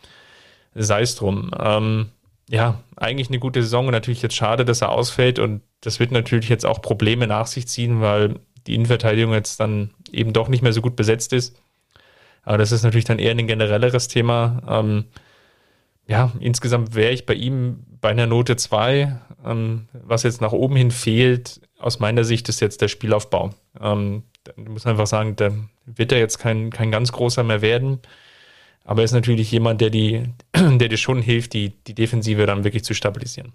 sei 0.73 1.01
es 1.01 1.15
drum. 1.15 1.51
Ähm, 1.59 2.09
ja, 2.49 2.81
eigentlich 2.95 3.29
eine 3.29 3.39
gute 3.39 3.63
Saison 3.63 3.87
und 3.87 3.91
natürlich 3.91 4.21
jetzt 4.21 4.35
schade, 4.35 4.65
dass 4.65 4.81
er 4.81 4.91
ausfällt 4.91 5.39
und 5.39 5.61
das 5.81 5.99
wird 5.99 6.11
natürlich 6.11 6.49
jetzt 6.49 6.65
auch 6.65 6.81
Probleme 6.81 7.27
nach 7.27 7.47
sich 7.47 7.67
ziehen, 7.67 8.01
weil 8.01 8.39
die 8.67 8.75
Innenverteidigung 8.75 9.33
jetzt 9.33 9.59
dann 9.59 9.91
eben 10.11 10.33
doch 10.33 10.47
nicht 10.47 10.61
mehr 10.61 10.73
so 10.73 10.81
gut 10.81 10.95
besetzt 10.95 11.33
ist. 11.33 11.59
Aber 12.43 12.57
das 12.57 12.71
ist 12.71 12.83
natürlich 12.83 13.05
dann 13.05 13.19
eher 13.19 13.31
ein 13.31 13.47
generelleres 13.47 14.07
Thema. 14.07 14.61
Ähm, 14.67 15.05
ja, 16.07 16.31
insgesamt 16.39 16.93
wäre 16.93 17.11
ich 17.11 17.25
bei 17.25 17.33
ihm 17.33 17.83
bei 18.01 18.09
einer 18.09 18.27
Note 18.27 18.55
2. 18.55 19.19
Ähm, 19.45 19.87
was 19.93 20.23
jetzt 20.23 20.41
nach 20.41 20.51
oben 20.51 20.75
hin 20.75 20.91
fehlt, 20.91 21.61
aus 21.86 22.00
meiner 22.00 22.24
Sicht, 22.24 22.50
ist 22.50 22.62
jetzt 22.62 22.82
der 22.82 22.88
Spielaufbau. 22.88 23.52
Ähm, 23.80 24.24
da 24.43 24.54
muss 24.58 24.86
man 24.86 24.93
einfach 24.93 25.06
sagen, 25.06 25.36
da 25.36 25.52
wird 25.86 26.12
er 26.12 26.17
jetzt 26.17 26.39
kein, 26.39 26.71
kein 26.71 26.89
ganz 26.89 27.12
großer 27.12 27.43
mehr 27.43 27.62
werden. 27.62 28.00
Aber 28.84 29.02
er 29.02 29.06
ist 29.06 29.12
natürlich 29.12 29.52
jemand, 29.52 29.82
der, 29.82 29.91
die, 29.91 30.24
der 30.56 30.89
dir 30.89 30.98
schon 30.98 31.21
hilft, 31.21 31.54
die, 31.54 31.69
die 31.69 31.93
Defensive 31.93 32.48
dann 32.48 32.63
wirklich 32.63 32.84
zu 32.84 32.95
stabilisieren. 32.95 33.54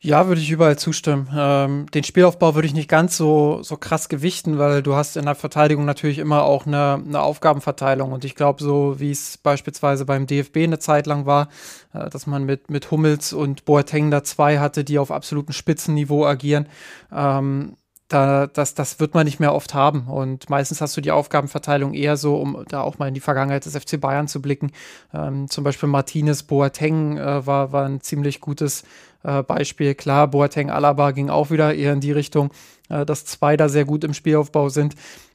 Ja, 0.00 0.28
würde 0.28 0.40
ich 0.40 0.50
überall 0.50 0.78
zustimmen. 0.78 1.28
Ähm, 1.34 1.86
den 1.92 2.04
Spielaufbau 2.04 2.54
würde 2.54 2.68
ich 2.68 2.74
nicht 2.74 2.88
ganz 2.88 3.16
so, 3.16 3.62
so 3.62 3.76
krass 3.78 4.08
gewichten, 4.08 4.58
weil 4.58 4.82
du 4.82 4.94
hast 4.94 5.16
in 5.16 5.24
der 5.24 5.34
Verteidigung 5.34 5.86
natürlich 5.86 6.18
immer 6.18 6.42
auch 6.44 6.66
eine, 6.66 7.02
eine 7.04 7.22
Aufgabenverteilung. 7.22 8.12
Und 8.12 8.24
ich 8.24 8.34
glaube, 8.34 8.62
so 8.62 9.00
wie 9.00 9.10
es 9.10 9.38
beispielsweise 9.38 10.04
beim 10.04 10.26
DFB 10.26 10.58
eine 10.58 10.78
Zeit 10.78 11.06
lang 11.06 11.24
war, 11.24 11.48
äh, 11.94 12.10
dass 12.10 12.26
man 12.26 12.44
mit, 12.44 12.70
mit 12.70 12.90
Hummels 12.90 13.32
und 13.32 13.64
Boateng 13.64 14.10
da 14.10 14.22
zwei 14.22 14.58
hatte, 14.58 14.84
die 14.84 14.98
auf 14.98 15.10
absolutem 15.10 15.54
Spitzenniveau 15.54 16.26
agieren, 16.26 16.68
ähm, 17.10 17.76
da, 18.08 18.46
das, 18.46 18.74
das 18.74 19.00
wird 19.00 19.14
man 19.14 19.24
nicht 19.24 19.40
mehr 19.40 19.54
oft 19.54 19.74
haben. 19.74 20.06
Und 20.06 20.48
meistens 20.48 20.80
hast 20.80 20.96
du 20.96 21.00
die 21.00 21.10
Aufgabenverteilung 21.10 21.94
eher 21.94 22.16
so, 22.16 22.36
um 22.36 22.64
da 22.68 22.82
auch 22.82 22.98
mal 22.98 23.08
in 23.08 23.14
die 23.14 23.20
Vergangenheit 23.20 23.64
des 23.64 23.76
FC 23.76 24.00
Bayern 24.00 24.28
zu 24.28 24.40
blicken. 24.40 24.72
Ähm, 25.12 25.48
zum 25.48 25.64
Beispiel 25.64 25.88
Martinez 25.88 26.42
Boateng 26.44 27.16
äh, 27.16 27.46
war, 27.46 27.72
war 27.72 27.86
ein 27.86 28.00
ziemlich 28.00 28.40
gutes 28.40 28.84
äh, 29.26 29.42
Beispiel. 29.42 29.94
Klar, 29.94 30.28
Boateng 30.28 30.70
Alaba 30.70 31.10
ging 31.10 31.28
auch 31.28 31.50
wieder 31.50 31.74
eher 31.74 31.92
in 31.92 32.00
die 32.00 32.12
Richtung, 32.12 32.50
äh, 32.88 33.04
dass 33.04 33.24
zwei 33.24 33.56
da 33.56 33.68
sehr 33.68 33.84
gut 33.84 34.04
im 34.04 34.14
Spielaufbau 34.14 34.68
sind. 34.68 34.94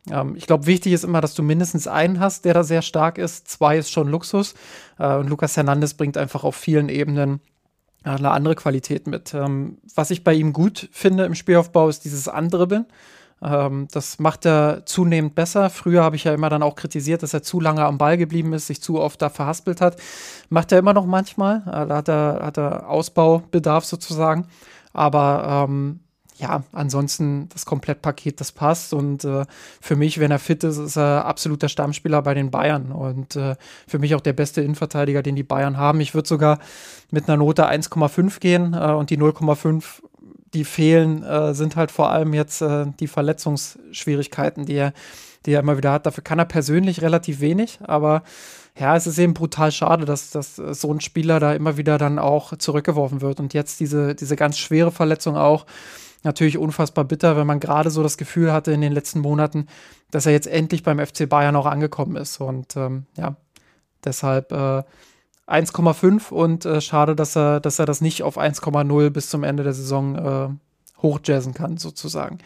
Ähm, 0.10 0.36
ich 0.36 0.47
glaube, 0.47 0.65
wichtig 0.65 0.93
ist 0.93 1.04
immer, 1.04 1.21
dass 1.21 1.36
du 1.36 1.43
mindestens 1.43 1.88
einen 1.88 2.19
hast, 2.19 2.45
der 2.45 2.54
da 2.54 2.63
sehr 2.63 2.82
stark 2.82 3.17
ist. 3.17 3.47
Zwei 3.49 3.77
ist 3.77 3.91
schon 3.91 4.08
Luxus. 4.08 4.56
Äh, 4.97 5.15
und 5.15 5.30
Lucas 5.30 5.58
Hernandez 5.58 5.93
bringt 5.93 6.17
einfach 6.17 6.43
auf 6.43 6.56
vielen 6.56 6.89
Ebenen 6.89 7.41
eine 8.04 8.32
andere 8.32 8.56
Qualität 8.56 9.06
mit. 9.06 9.34
Ähm, 9.36 9.77
was 9.93 10.10
ich 10.10 10.23
bei 10.23 10.34
ihm 10.34 10.54
gut 10.54 10.89
finde 10.91 11.25
im 11.25 11.36
Spielaufbau 11.36 11.88
ist 11.88 12.04
dieses 12.04 12.27
Andribbeln. 12.27 12.88
Ähm, 13.41 13.88
das 13.91 14.19
macht 14.19 14.45
er 14.45 14.86
zunehmend 14.86 15.36
besser. 15.36 15.69
Früher 15.69 16.04
habe 16.04 16.15
ich 16.15 16.23
ja 16.23 16.34
immer 16.34 16.49
dann 16.49 16.63
auch 16.63 16.75
kritisiert, 16.75 17.23
dass 17.23 17.34
er 17.34 17.43
zu 17.43 17.60
lange 17.60 17.86
am 17.86 17.97
Ball 17.97 18.17
geblieben 18.17 18.54
ist, 18.54 18.67
sich 18.67 18.82
zu 18.82 18.99
oft 18.99 19.21
da 19.21 19.30
verhaspelt 19.30 19.82
hat. 19.82 19.97
Macht 20.49 20.71
er 20.71 20.80
immer 20.80 20.93
noch 20.93 21.06
manchmal. 21.06 21.63
Äh, 21.67 21.88
da 21.88 21.95
hat 21.97 22.10
er, 22.10 22.39
hat 22.43 22.58
er 22.58 22.89
Ausbaubedarf 22.89 23.86
sozusagen. 23.86 24.47
Aber 24.93 25.67
ähm, 25.69 26.01
ja, 26.41 26.63
ansonsten 26.71 27.49
das 27.49 27.65
Komplettpaket, 27.65 28.41
das 28.41 28.51
passt. 28.51 28.93
Und 28.93 29.23
äh, 29.23 29.45
für 29.80 29.95
mich, 29.95 30.19
wenn 30.19 30.32
er 30.32 30.39
fit 30.39 30.63
ist, 30.63 30.77
ist 30.77 30.97
er 30.97 31.25
absoluter 31.25 31.69
Stammspieler 31.69 32.21
bei 32.23 32.34
den 32.34 32.49
Bayern. 32.49 32.91
Und 32.91 33.36
äh, 33.36 33.56
für 33.88 33.99
mich 33.99 34.15
auch 34.15 34.21
der 34.21 34.34
beste 34.34 34.62
Innenverteidiger, 34.62 35.21
den 35.21 35.36
die 35.36 35.43
Bayern 35.43 35.77
haben. 35.77 36.01
Ich 36.01 36.15
würde 36.15 36.27
sogar 36.27 36.60
mit 37.12 37.30
einer 37.30 37.38
Note 37.38 37.69
1,5 37.69 38.39
gehen 38.39 38.73
äh, 38.73 38.91
und 38.91 39.12
die 39.12 39.19
0,5 39.19 40.01
die 40.53 40.65
fehlen, 40.65 41.23
äh, 41.23 41.53
sind 41.53 41.75
halt 41.75 41.91
vor 41.91 42.11
allem 42.11 42.33
jetzt 42.33 42.61
äh, 42.61 42.87
die 42.99 43.07
Verletzungsschwierigkeiten, 43.07 44.65
die 44.65 44.75
er, 44.75 44.93
die 45.45 45.53
er 45.53 45.61
immer 45.61 45.77
wieder 45.77 45.91
hat. 45.91 46.05
Dafür 46.05 46.23
kann 46.23 46.39
er 46.39 46.45
persönlich 46.45 47.01
relativ 47.01 47.39
wenig, 47.39 47.79
aber 47.83 48.23
ja, 48.79 48.95
es 48.95 49.07
ist 49.07 49.17
eben 49.17 49.33
brutal 49.33 49.71
schade, 49.71 50.05
dass, 50.05 50.31
dass 50.31 50.55
so 50.55 50.93
ein 50.93 51.01
Spieler 51.01 51.39
da 51.39 51.53
immer 51.53 51.77
wieder 51.77 51.97
dann 51.97 52.19
auch 52.19 52.57
zurückgeworfen 52.57 53.21
wird. 53.21 53.39
Und 53.39 53.53
jetzt 53.53 53.79
diese, 53.79 54.15
diese 54.15 54.35
ganz 54.35 54.57
schwere 54.57 54.91
Verletzung 54.91 55.35
auch 55.35 55.65
natürlich 56.23 56.57
unfassbar 56.57 57.03
bitter, 57.03 57.35
wenn 57.35 57.47
man 57.47 57.59
gerade 57.59 57.89
so 57.89 58.03
das 58.03 58.17
Gefühl 58.17 58.53
hatte 58.53 58.71
in 58.71 58.81
den 58.81 58.93
letzten 58.93 59.19
Monaten, 59.19 59.67
dass 60.11 60.25
er 60.25 60.31
jetzt 60.31 60.47
endlich 60.47 60.83
beim 60.83 61.05
FC 61.05 61.27
Bayern 61.27 61.55
auch 61.55 61.65
angekommen 61.65 62.15
ist. 62.15 62.39
Und 62.39 62.75
ähm, 62.77 63.05
ja, 63.17 63.35
deshalb 64.03 64.51
äh, 64.51 64.83
1,5 65.47 66.32
und 66.32 66.65
äh, 66.65 66.82
schade, 66.82 67.15
dass 67.15 67.36
er, 67.36 67.60
dass 67.60 67.80
er 67.80 67.86
das 67.86 68.01
nicht 68.01 68.23
auf 68.23 68.38
1,0 68.38 69.10
bis 69.10 69.30
zum 69.30 69.43
Ende 69.43 69.63
der 69.63 69.73
Saison 69.73 70.15
äh, 70.15 71.01
hochjazzen 71.01 71.54
kann, 71.54 71.77
sozusagen. 71.77 72.39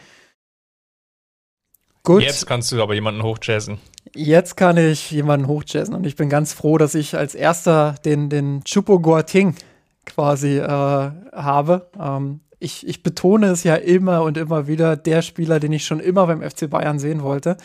Gut. 2.02 2.22
Jetzt 2.22 2.46
kannst 2.46 2.70
du 2.70 2.80
aber 2.80 2.94
jemanden 2.94 3.22
hochjazzen. 3.22 3.78
Jetzt 4.14 4.56
kann 4.56 4.76
ich 4.76 5.10
jemanden 5.10 5.48
hochjazzen 5.48 5.94
und 5.94 6.06
ich 6.06 6.16
bin 6.16 6.28
ganz 6.28 6.52
froh, 6.52 6.78
dass 6.78 6.94
ich 6.94 7.16
als 7.16 7.34
erster 7.34 7.96
den, 8.04 8.30
den 8.30 8.62
Chupo 8.64 9.00
Guating 9.00 9.56
quasi 10.04 10.58
äh, 10.58 10.68
habe. 10.68 11.90
Ähm, 12.00 12.40
ich, 12.58 12.86
ich 12.86 13.02
betone 13.02 13.48
es 13.48 13.64
ja 13.64 13.74
immer 13.74 14.22
und 14.22 14.38
immer 14.38 14.66
wieder, 14.66 14.96
der 14.96 15.22
Spieler, 15.22 15.60
den 15.60 15.72
ich 15.72 15.84
schon 15.84 16.00
immer 16.00 16.26
beim 16.26 16.48
FC 16.48 16.70
Bayern 16.70 16.98
sehen 16.98 17.22
wollte. 17.22 17.56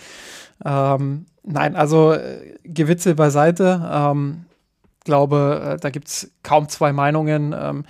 Ähm, 0.66 1.28
nein, 1.44 1.76
also 1.76 2.14
äh, 2.14 2.58
Gewitze 2.64 3.16
beiseite. 3.16 3.88
Ähm, 3.92 4.46
glaube, 5.04 5.76
äh, 5.76 5.78
da 5.80 5.90
gibt 5.90 6.08
es 6.08 6.32
kaum 6.44 6.70
zwei 6.70 6.94
Meinungen. 6.94 7.56
Ähm, 7.58 7.86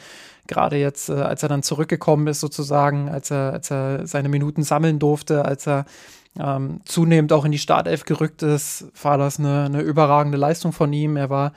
Gerade 0.48 0.78
jetzt, 0.78 1.10
äh, 1.10 1.14
als 1.14 1.44
er 1.44 1.50
dann 1.50 1.64
zurückgekommen 1.64 2.28
ist, 2.28 2.40
sozusagen, 2.40 3.10
als 3.10 3.32
er, 3.32 3.54
als 3.54 3.72
er 3.72 4.08
seine 4.08 4.30
Minuten 4.30 4.64
sammeln 4.64 5.00
durfte, 5.00 5.46
als 5.46 5.68
er 5.68 5.86
ähm, 6.40 6.82
zunehmend 6.86 7.32
auch 7.34 7.46
in 7.46 7.52
die 7.52 7.60
Startelf 7.60 8.06
gerückt 8.06 8.42
ist, 8.44 8.86
war 9.02 9.18
das 9.18 9.40
eine, 9.40 9.66
eine 9.66 9.82
überragende 9.82 10.38
Leistung 10.38 10.72
von 10.72 10.92
ihm. 10.94 11.18
Er 11.18 11.30
war 11.30 11.54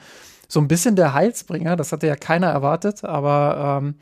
so 0.47 0.59
ein 0.59 0.67
bisschen 0.67 0.95
der 0.95 1.13
Heilsbringer, 1.13 1.75
das 1.75 1.91
hatte 1.91 2.07
ja 2.07 2.15
keiner 2.15 2.47
erwartet, 2.47 3.03
aber 3.03 3.81
ähm, 3.81 3.95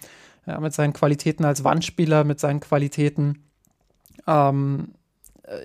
ja, 0.45 0.59
mit 0.59 0.73
seinen 0.73 0.93
Qualitäten 0.93 1.45
als 1.45 1.63
Wandspieler, 1.63 2.23
mit 2.23 2.39
seinen 2.39 2.59
Qualitäten 2.59 3.43
ähm, 4.27 4.93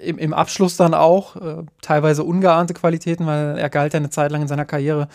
im, 0.02 0.18
im, 0.18 0.34
Abschluss 0.34 0.76
dann 0.76 0.94
auch, 0.94 1.36
äh, 1.36 1.64
teilweise 1.82 2.24
ungeahnte 2.24 2.74
Qualitäten, 2.74 3.26
weil 3.26 3.58
er 3.58 3.70
galt 3.70 3.94
ja 3.94 3.98
eine 3.98 4.10
Zeit 4.10 4.30
lang 4.30 4.42
in 4.42 4.48
seiner 4.48 4.64
Karriere 4.64 5.08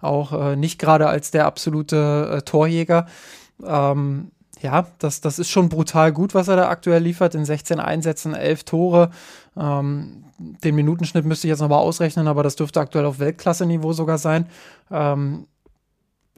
auch 0.00 0.32
äh, 0.32 0.56
nicht 0.56 0.78
gerade 0.78 1.08
als 1.08 1.30
der 1.30 1.46
absolute 1.46 2.38
äh, 2.38 2.42
Torjäger. 2.42 3.06
Ähm, 3.64 4.30
ja, 4.62 4.86
das, 4.98 5.20
das 5.20 5.38
ist 5.38 5.48
schon 5.48 5.68
brutal 5.68 6.12
gut, 6.12 6.34
was 6.34 6.48
er 6.48 6.56
da 6.56 6.68
aktuell 6.68 7.02
liefert. 7.02 7.34
In 7.34 7.44
16 7.44 7.80
Einsätzen, 7.80 8.34
11 8.34 8.64
Tore. 8.64 9.10
Ähm, 9.56 10.24
den 10.38 10.74
Minutenschnitt 10.74 11.24
müsste 11.24 11.46
ich 11.46 11.50
jetzt 11.50 11.60
nochmal 11.60 11.80
ausrechnen, 11.80 12.28
aber 12.28 12.42
das 12.42 12.56
dürfte 12.56 12.80
aktuell 12.80 13.04
auf 13.04 13.18
Weltklasse-Niveau 13.18 13.92
sogar 13.92 14.18
sein. 14.18 14.46
Ähm, 14.90 15.46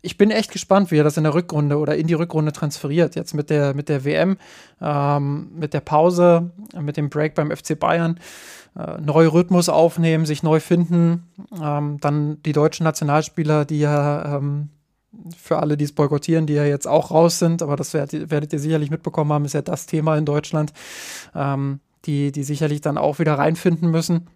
ich 0.02 0.18
bin 0.18 0.30
echt 0.30 0.50
gespannt, 0.50 0.90
wie 0.90 0.98
er 0.98 1.04
das 1.04 1.16
in 1.16 1.22
der 1.22 1.34
Rückrunde 1.34 1.78
oder 1.78 1.96
in 1.96 2.08
die 2.08 2.14
Rückrunde 2.14 2.52
transferiert. 2.52 3.14
Jetzt 3.14 3.34
mit 3.34 3.50
der, 3.50 3.72
mit 3.74 3.88
der 3.88 4.04
WM, 4.04 4.36
ähm, 4.80 5.52
mit 5.54 5.74
der 5.74 5.80
Pause, 5.80 6.50
mit 6.78 6.96
dem 6.96 7.08
Break 7.08 7.34
beim 7.34 7.50
FC 7.50 7.78
Bayern. 7.78 8.18
Äh, 8.76 9.00
neue 9.00 9.32
Rhythmus 9.32 9.68
aufnehmen, 9.68 10.26
sich 10.26 10.42
neu 10.42 10.58
finden. 10.58 11.28
Ähm, 11.62 11.98
dann 12.00 12.42
die 12.42 12.52
deutschen 12.52 12.84
Nationalspieler, 12.84 13.64
die 13.64 13.80
ja 13.80 14.37
ähm, 14.37 14.70
für 15.37 15.58
alle, 15.58 15.77
die 15.77 15.85
es 15.85 15.92
boykottieren, 15.92 16.46
die 16.46 16.54
ja 16.54 16.64
jetzt 16.64 16.88
auch 16.88 17.10
raus 17.10 17.38
sind, 17.38 17.62
aber 17.62 17.77
das 17.77 17.94
werdet, 17.94 18.31
werdet 18.31 18.52
ihr 18.52 18.58
sicherlich 18.58 18.90
mitbekommen 18.90 19.33
haben, 19.33 19.44
ist 19.44 19.52
ja 19.52 19.62
das 19.62 19.87
Thema 19.87 20.16
in 20.16 20.24
Deutschland, 20.24 20.72
ähm, 21.35 21.81
die, 22.06 22.33
die 22.33 22.42
sicherlich 22.42 22.81
dann 22.81 22.98
auch 22.98 23.18
wieder 23.18 23.35
reinfinden 23.35 23.90
müssen. 23.90 24.27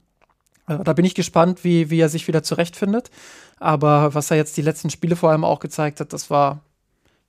Äh, 0.68 0.78
da 0.84 0.92
bin 0.92 1.04
ich 1.04 1.14
gespannt, 1.14 1.64
wie, 1.64 1.90
wie 1.90 2.00
er 2.00 2.08
sich 2.08 2.28
wieder 2.28 2.42
zurechtfindet. 2.42 3.10
Aber 3.58 4.14
was 4.14 4.30
er 4.30 4.36
jetzt 4.36 4.56
die 4.56 4.62
letzten 4.62 4.90
Spiele 4.90 5.16
vor 5.16 5.30
allem 5.30 5.44
auch 5.44 5.60
gezeigt 5.60 6.00
hat, 6.00 6.12
das 6.12 6.30
war 6.30 6.60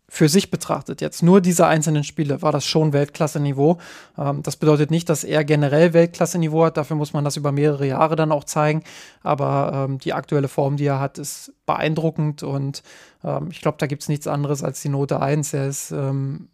für 0.09 0.29
sich 0.29 0.49
betrachtet, 0.51 1.01
jetzt 1.01 1.21
nur 1.21 1.41
diese 1.41 1.67
einzelnen 1.67 2.05
Spiele, 2.05 2.41
war 2.41 2.53
das 2.53 2.65
schon 2.65 2.93
Weltklasse-Niveau. 2.93 3.77
Ähm, 4.17 4.41
das 4.41 4.55
bedeutet 4.55 4.89
nicht, 4.89 5.09
dass 5.09 5.25
er 5.25 5.43
generell 5.43 5.93
Weltklasse-Niveau 5.93 6.65
hat, 6.65 6.77
dafür 6.77 6.95
muss 6.95 7.11
man 7.11 7.25
das 7.25 7.35
über 7.35 7.51
mehrere 7.51 7.85
Jahre 7.85 8.15
dann 8.15 8.31
auch 8.31 8.45
zeigen. 8.45 8.83
Aber 9.21 9.87
ähm, 9.89 9.99
die 9.99 10.13
aktuelle 10.13 10.47
Form, 10.47 10.77
die 10.77 10.85
er 10.85 11.01
hat, 11.01 11.17
ist 11.17 11.51
beeindruckend 11.65 12.41
und 12.43 12.83
ähm, 13.23 13.49
ich 13.51 13.59
glaube, 13.59 13.77
da 13.79 13.87
gibt 13.87 14.03
es 14.03 14.09
nichts 14.09 14.27
anderes 14.27 14.63
als 14.63 14.81
die 14.81 14.89
Note 14.89 15.19
1. 15.19 15.53
Er 15.53 15.67
ist 15.67 15.91
ähm, 15.91 16.47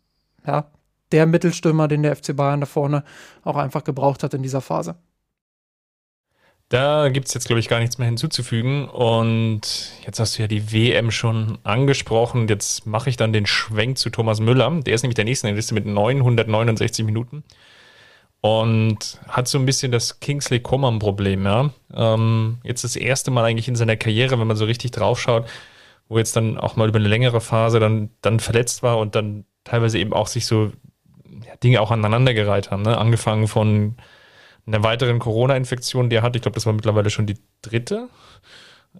ja, 0.48 0.66
der 1.12 1.28
Mittelstürmer, 1.28 1.88
den 1.88 2.02
der 2.02 2.16
FC 2.16 2.36
Bayern 2.36 2.60
da 2.60 2.66
vorne 2.66 3.04
auch 3.44 3.56
einfach 3.56 3.84
gebraucht 3.84 4.24
hat 4.24 4.34
in 4.34 4.42
dieser 4.42 4.62
Phase. 4.62 4.96
Da 6.74 7.09
gibt 7.09 7.28
es 7.28 7.36
jetzt, 7.36 7.45
glaube 7.45 7.59
ich, 7.59 7.67
gar 7.67 7.80
nichts 7.80 7.99
mehr 7.99 8.07
hinzuzufügen. 8.07 8.89
Und 8.89 9.91
jetzt 10.07 10.19
hast 10.19 10.36
du 10.36 10.41
ja 10.41 10.47
die 10.47 10.74
WM 10.74 11.11
schon 11.11 11.59
angesprochen. 11.61 12.47
Jetzt 12.47 12.88
mache 12.88 13.11
ich 13.11 13.15
dann 13.15 13.32
den 13.32 13.45
Schwenk 13.45 13.99
zu 13.99 14.09
Thomas 14.09 14.39
Müller. 14.39 14.82
Der 14.82 14.95
ist 14.95 15.03
nämlich 15.03 15.13
der 15.13 15.26
nächste 15.26 15.45
in 15.45 15.53
der 15.53 15.57
Liste 15.57 15.76
mit 15.76 15.86
969 15.86 17.05
Minuten. 17.05 17.43
Und 18.41 19.19
hat 19.28 19.47
so 19.47 19.59
ein 19.59 19.67
bisschen 19.67 19.91
das 19.91 20.19
Kingsley 20.19 20.61
Coman-Problem, 20.61 21.45
ja. 21.45 21.69
Ähm, 21.93 22.57
jetzt 22.63 22.84
das 22.84 22.95
erste 22.95 23.30
Mal 23.30 23.45
eigentlich 23.45 23.67
in 23.67 23.76
seiner 23.76 23.95
Karriere, 23.95 24.39
wenn 24.39 24.47
man 24.47 24.57
so 24.57 24.65
richtig 24.65 24.89
draufschaut, 24.89 25.47
wo 26.09 26.17
jetzt 26.17 26.36
dann 26.36 26.57
auch 26.57 26.76
mal 26.76 26.89
über 26.89 26.97
eine 26.97 27.07
längere 27.07 27.39
Phase 27.39 27.80
dann, 27.80 28.09
dann 28.21 28.39
verletzt 28.39 28.82
war 28.82 28.97
und 28.97 29.13
dann 29.13 29.45
teilweise 29.63 29.99
eben 29.99 30.11
auch 30.11 30.26
sich 30.26 30.47
so 30.47 30.71
Dinge 31.63 31.82
auch 31.82 31.91
aneinandergereiht 31.91 32.71
haben, 32.71 32.82
ne? 32.82 32.97
Angefangen 32.97 33.47
von 33.47 33.95
einer 34.66 34.84
weiteren 34.84 35.20
Corona-Infektion, 35.20 36.09
die 36.09 36.18
er 36.18 36.22
hat. 36.22 36.36
Ich 36.36 36.41
glaube, 36.41 36.55
das 36.55 36.66
war 36.66 36.74
mittlerweile 36.74 37.09
schon 37.09 37.26
die 37.26 37.38
dritte. 37.61 38.07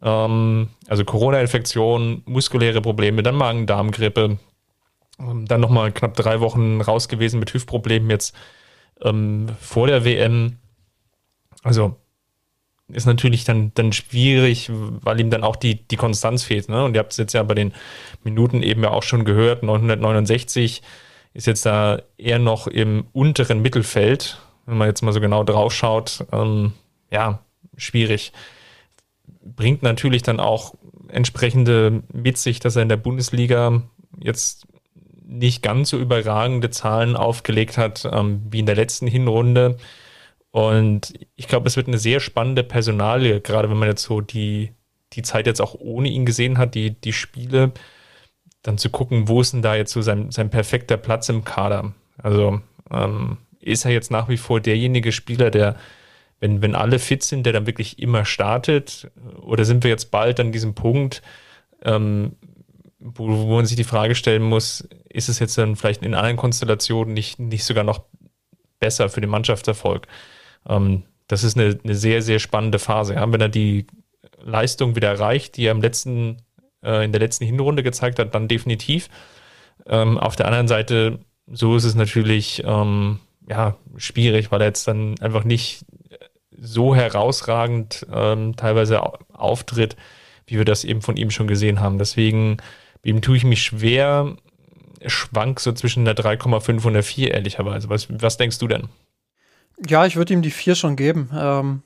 Ähm, 0.02 0.70
also 0.88 1.06
Corona-Infektion, 1.06 2.24
muskuläre 2.26 2.82
Probleme, 2.82 3.24
dann 3.24 3.36
Magen-Darm-Grippe. 3.36 4.38
Ähm, 5.20 5.46
dann 5.46 5.62
nochmal 5.62 5.92
knapp 5.92 6.16
drei 6.16 6.40
Wochen 6.40 6.82
raus 6.82 7.08
gewesen 7.08 7.40
mit 7.40 7.54
Hüftproblemen 7.54 8.10
jetzt 8.10 8.36
ähm, 9.02 9.48
vor 9.60 9.88
der 9.88 10.06
WM. 10.06 10.58
Also 11.62 11.98
ist 12.90 13.06
natürlich 13.06 13.46
dann, 13.46 13.72
dann 13.76 13.94
schwierig, 13.94 14.70
weil 14.70 15.20
ihm 15.20 15.30
dann 15.30 15.44
auch 15.44 15.56
die, 15.56 15.88
die 15.88 15.96
Konstanz 15.96 16.44
fehlt. 16.44 16.70
Ne? 16.70 16.84
Und 16.84 16.96
ihr 16.96 17.00
habt 17.00 17.12
es 17.14 17.18
jetzt 17.18 17.34
ja 17.34 17.44
bei 17.44 17.54
den 17.54 17.74
Minuten 18.24 18.62
eben 18.62 18.84
ja 18.84 18.92
auch 18.92 19.04
schon 19.04 19.26
gehört, 19.26 19.64
969 19.64 20.82
ist 21.34 21.48
jetzt 21.48 21.66
da 21.66 22.02
eher 22.18 22.40
noch 22.40 22.68
im 22.68 23.08
unteren 23.12 23.62
Mittelfeld 23.62 24.38
wenn 24.66 24.78
man 24.78 24.88
jetzt 24.88 25.02
mal 25.02 25.12
so 25.12 25.20
genau 25.20 25.44
drauf 25.44 25.74
schaut, 25.74 26.26
ähm, 26.32 26.74
ja, 27.12 27.40
schwierig. 27.78 28.32
Bringt 29.42 29.84
natürlich 29.84 30.24
dann 30.24 30.40
auch 30.40 30.74
entsprechende 31.10 32.04
mit 32.12 32.38
sich, 32.38 32.60
dass 32.60 32.76
er 32.76 32.82
in 32.82 32.90
der 32.90 32.98
Bundesliga 32.98 33.84
jetzt 34.20 34.68
nicht 35.26 35.64
ganz 35.64 35.90
so 35.90 35.98
überragende 35.98 36.70
Zahlen 36.70 37.16
aufgelegt 37.16 37.78
hat 37.78 38.08
ähm, 38.12 38.42
wie 38.50 38.60
in 38.60 38.66
der 38.66 38.76
letzten 38.76 39.08
Hinrunde. 39.08 39.78
Und 40.52 41.14
ich 41.36 41.48
glaube, 41.48 41.68
es 41.68 41.76
wird 41.76 41.88
eine 41.88 41.98
sehr 41.98 42.20
spannende 42.20 42.64
Personalie, 42.64 43.42
gerade 43.42 43.70
wenn 43.70 43.78
man 43.78 43.90
jetzt 43.90 44.04
so 44.04 44.22
die, 44.22 44.72
die 45.14 45.24
Zeit 45.24 45.48
jetzt 45.48 45.62
auch 45.62 45.76
ohne 45.80 46.10
ihn 46.10 46.26
gesehen 46.26 46.58
hat, 46.58 46.76
die, 46.76 46.92
die 46.92 47.14
Spiele, 47.14 47.72
dann 48.62 48.78
zu 48.78 48.90
gucken, 48.90 49.28
wo 49.28 49.42
ist 49.42 49.54
denn 49.54 49.62
da 49.62 49.76
jetzt 49.76 49.92
so 49.92 50.02
sein, 50.02 50.32
sein 50.32 50.50
perfekter 50.50 50.98
Platz 50.98 51.30
im 51.30 51.44
Kader. 51.44 51.94
Also 52.18 52.62
ähm, 52.92 53.38
ist 53.64 53.86
er 53.86 53.92
jetzt 53.92 54.12
nach 54.12 54.30
wie 54.30 54.38
vor 54.38 54.60
derjenige 54.60 55.12
Spieler, 55.12 55.50
der, 55.50 55.76
wenn, 56.40 56.62
wenn 56.62 56.76
alle 56.76 57.00
fit 57.00 57.24
sind, 57.24 57.46
der 57.46 57.54
dann 57.54 57.68
wirklich 57.68 58.00
immer 58.00 58.26
startet? 58.26 59.12
Oder 59.42 59.66
sind 59.66 59.84
wir 59.84 59.92
jetzt 59.92 60.12
bald 60.12 60.40
an 60.40 60.52
diesem 60.52 60.76
Punkt, 60.76 61.22
ähm, 61.84 62.34
wo, 63.00 63.28
wo 63.28 63.56
man 63.56 63.66
sich 63.66 63.78
die 63.78 63.84
Frage 63.84 64.16
stellen 64.16 64.44
muss, 64.44 64.88
ist 65.10 65.30
es 65.30 65.40
jetzt 65.40 65.58
dann 65.58 65.76
vielleicht 65.76 66.04
in 66.04 66.16
allen 66.16 66.38
Konstellationen 66.38 67.14
nicht, 67.14 67.40
nicht 67.40 67.66
sogar 67.66 67.84
noch 67.84 68.04
besser 68.80 69.10
für 69.10 69.22
den 69.22 69.30
Mannschaftserfolg? 69.30 70.08
Ähm, 70.68 71.04
das 71.28 71.44
ist 71.44 71.58
eine, 71.58 71.80
eine 71.84 71.96
sehr, 71.96 72.22
sehr 72.22 72.40
spannende 72.40 72.80
Phase. 72.80 73.16
Ja? 73.16 73.32
Wenn 73.32 73.42
er 73.42 73.50
die 73.50 73.88
Leistung 74.42 74.96
wieder 74.96 75.10
erreicht, 75.10 75.58
die 75.58 75.66
er 75.66 75.72
im 75.72 75.82
letzten, 75.82 76.38
äh, 76.84 77.04
in 77.04 77.12
der 77.12 77.22
letzten 77.22 77.46
Hinrunde 77.46 77.84
gezeigt 77.84 78.20
hat, 78.20 78.36
dann 78.36 78.48
definitiv. 78.48 79.10
Ähm, 79.86 80.18
auf 80.18 80.36
der 80.36 80.48
anderen 80.48 80.68
Seite, 80.68 81.20
so 81.48 81.76
ist 81.76 81.84
es 81.84 81.96
natürlich 81.96 82.64
ähm, 82.66 83.20
ja, 83.50 83.76
schwierig, 83.98 84.52
weil 84.52 84.62
er 84.62 84.68
jetzt 84.68 84.88
dann 84.88 85.20
einfach 85.20 85.44
nicht 85.44 85.86
so 86.58 86.96
herausragend 86.96 88.06
ähm, 88.12 88.56
teilweise 88.56 89.02
auftritt, 89.34 89.96
wie 90.48 90.58
wir 90.58 90.66
das 90.66 90.84
eben 90.84 91.02
von 91.02 91.18
ihm 91.18 91.32
schon 91.32 91.48
gesehen 91.48 91.80
haben. 91.80 91.98
Deswegen 91.98 92.58
ihm 93.04 93.22
tue 93.22 93.38
ich 93.38 93.44
mich 93.44 93.64
schwer, 93.64 94.36
schwank 95.06 95.60
so 95.60 95.72
zwischen 95.74 96.06
der 96.06 96.16
3,5 96.16 96.86
und 96.86 96.94
der 96.94 97.04
4, 97.04 97.34
ehrlicherweise. 97.34 97.90
Was, 97.90 98.08
was 98.10 98.38
denkst 98.38 98.60
du 98.60 98.68
denn? 98.68 98.90
Ja, 99.86 100.06
ich 100.06 100.16
würde 100.16 100.34
ihm 100.34 100.42
die 100.42 100.52
4 100.52 100.76
schon 100.76 100.96
geben. 100.96 101.30
Ähm, 101.36 101.82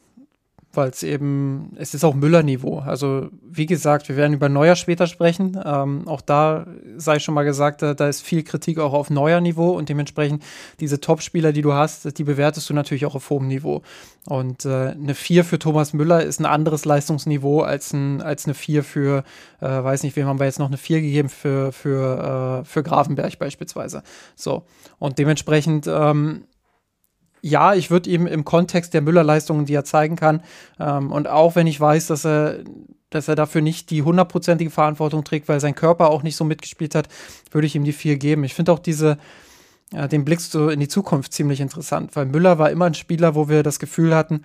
weil 0.78 0.90
es 0.90 1.04
eben, 1.04 1.74
es 1.78 1.94
ist 1.94 2.04
auch 2.04 2.14
Müller-Niveau. 2.14 2.80
Also 2.80 3.30
wie 3.42 3.66
gesagt, 3.66 4.08
wir 4.08 4.16
werden 4.16 4.34
über 4.34 4.48
Neuer 4.48 4.76
später 4.76 5.08
sprechen. 5.08 5.60
Ähm, 5.66 6.08
auch 6.08 6.22
da 6.22 6.68
sei 6.98 7.20
schon 7.20 7.34
mal 7.34 7.44
gesagt, 7.44 7.82
da, 7.82 7.94
da, 7.96 8.08
ist 8.08 8.22
viel 8.22 8.44
Kritik 8.44 8.80
auch 8.80 8.94
auf 8.94 9.10
Neuer-Niveau 9.10 9.72
und 9.72 9.90
dementsprechend 9.90 10.44
diese 10.80 11.02
Top-Spieler, 11.02 11.52
die 11.52 11.64
du 11.64 11.74
hast, 11.74 12.18
die 12.18 12.24
bewertest 12.24 12.70
du 12.70 12.74
natürlich 12.74 13.06
auch 13.06 13.16
auf 13.16 13.30
hohem 13.30 13.48
Niveau. 13.48 13.82
Und 14.28 14.66
äh, 14.66 14.90
eine 14.90 15.16
4 15.16 15.44
für 15.44 15.58
Thomas 15.58 15.94
Müller 15.94 16.22
ist 16.24 16.40
ein 16.40 16.46
anderes 16.46 16.86
Leistungsniveau 16.86 17.62
als, 17.62 17.94
ein, 17.94 18.22
als 18.22 18.46
eine 18.46 18.54
4 18.54 18.84
für, 18.84 19.24
äh, 19.60 19.66
weiß 19.66 20.04
nicht, 20.04 20.16
wem 20.16 20.28
haben 20.28 20.40
wir 20.40 20.46
jetzt 20.46 20.60
noch 20.60 20.68
eine 20.68 20.78
4 20.78 21.02
gegeben 21.02 21.30
für, 21.30 21.72
für, 21.72 22.62
äh, 22.62 22.66
für 22.66 22.84
Grafenberg 22.84 23.40
beispielsweise. 23.40 24.04
So. 24.36 24.64
Und 25.00 25.18
dementsprechend, 25.18 25.88
ähm, 25.88 26.44
ja, 27.42 27.74
ich 27.74 27.92
würde 27.92 28.10
ihm 28.10 28.28
im 28.28 28.46
Kontext 28.46 28.94
der 28.94 29.02
Müller-Leistungen, 29.02 29.66
die 29.66 29.74
er 29.74 29.86
zeigen 29.86 30.16
kann, 30.16 30.42
ähm, 30.80 31.12
und 31.12 31.28
auch 31.28 31.56
wenn 31.56 31.68
ich 31.68 31.80
weiß, 31.80 32.08
dass 32.08 32.26
er, 32.26 32.60
dass 33.10 33.28
er 33.28 33.36
dafür 33.36 33.62
nicht 33.62 33.90
die 33.90 34.04
hundertprozentige 34.04 34.72
Verantwortung 34.72 35.24
trägt, 35.24 35.48
weil 35.48 35.60
sein 35.60 35.76
Körper 35.76 36.10
auch 36.10 36.24
nicht 36.24 36.36
so 36.36 36.44
mitgespielt 36.44 36.96
hat, 36.96 37.08
würde 37.52 37.68
ich 37.68 37.76
ihm 37.76 37.84
die 37.84 37.94
vier 37.94 38.18
geben. 38.18 38.44
Ich 38.44 38.54
finde 38.54 38.72
auch 38.72 38.80
diese, 38.80 39.18
äh, 39.94 40.08
den 40.08 40.26
Blick 40.26 40.42
so 40.42 40.70
in 40.70 40.80
die 40.80 40.88
Zukunft 40.88 41.34
ziemlich 41.34 41.62
interessant, 41.62 42.16
weil 42.16 42.26
Müller 42.26 42.60
war 42.60 42.72
immer 42.72 42.86
ein 42.86 42.94
Spieler, 42.94 43.36
wo 43.36 43.50
wir 43.50 43.64
das 43.64 43.80
Gefühl 43.80 44.16
hatten, 44.16 44.44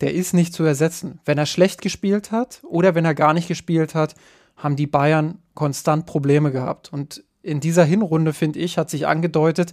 der 0.00 0.14
ist 0.14 0.32
nicht 0.32 0.54
zu 0.54 0.62
ersetzen. 0.64 1.20
Wenn 1.24 1.38
er 1.38 1.46
schlecht 1.46 1.82
gespielt 1.82 2.30
hat 2.30 2.60
oder 2.64 2.94
wenn 2.94 3.04
er 3.04 3.14
gar 3.14 3.34
nicht 3.34 3.48
gespielt 3.48 3.94
hat, 3.94 4.14
haben 4.56 4.76
die 4.76 4.86
Bayern 4.86 5.38
konstant 5.54 6.06
Probleme 6.06 6.52
gehabt. 6.52 6.92
Und 6.92 7.24
in 7.42 7.60
dieser 7.60 7.84
Hinrunde, 7.84 8.32
finde 8.32 8.58
ich, 8.60 8.78
hat 8.78 8.90
sich 8.90 9.06
angedeutet, 9.06 9.72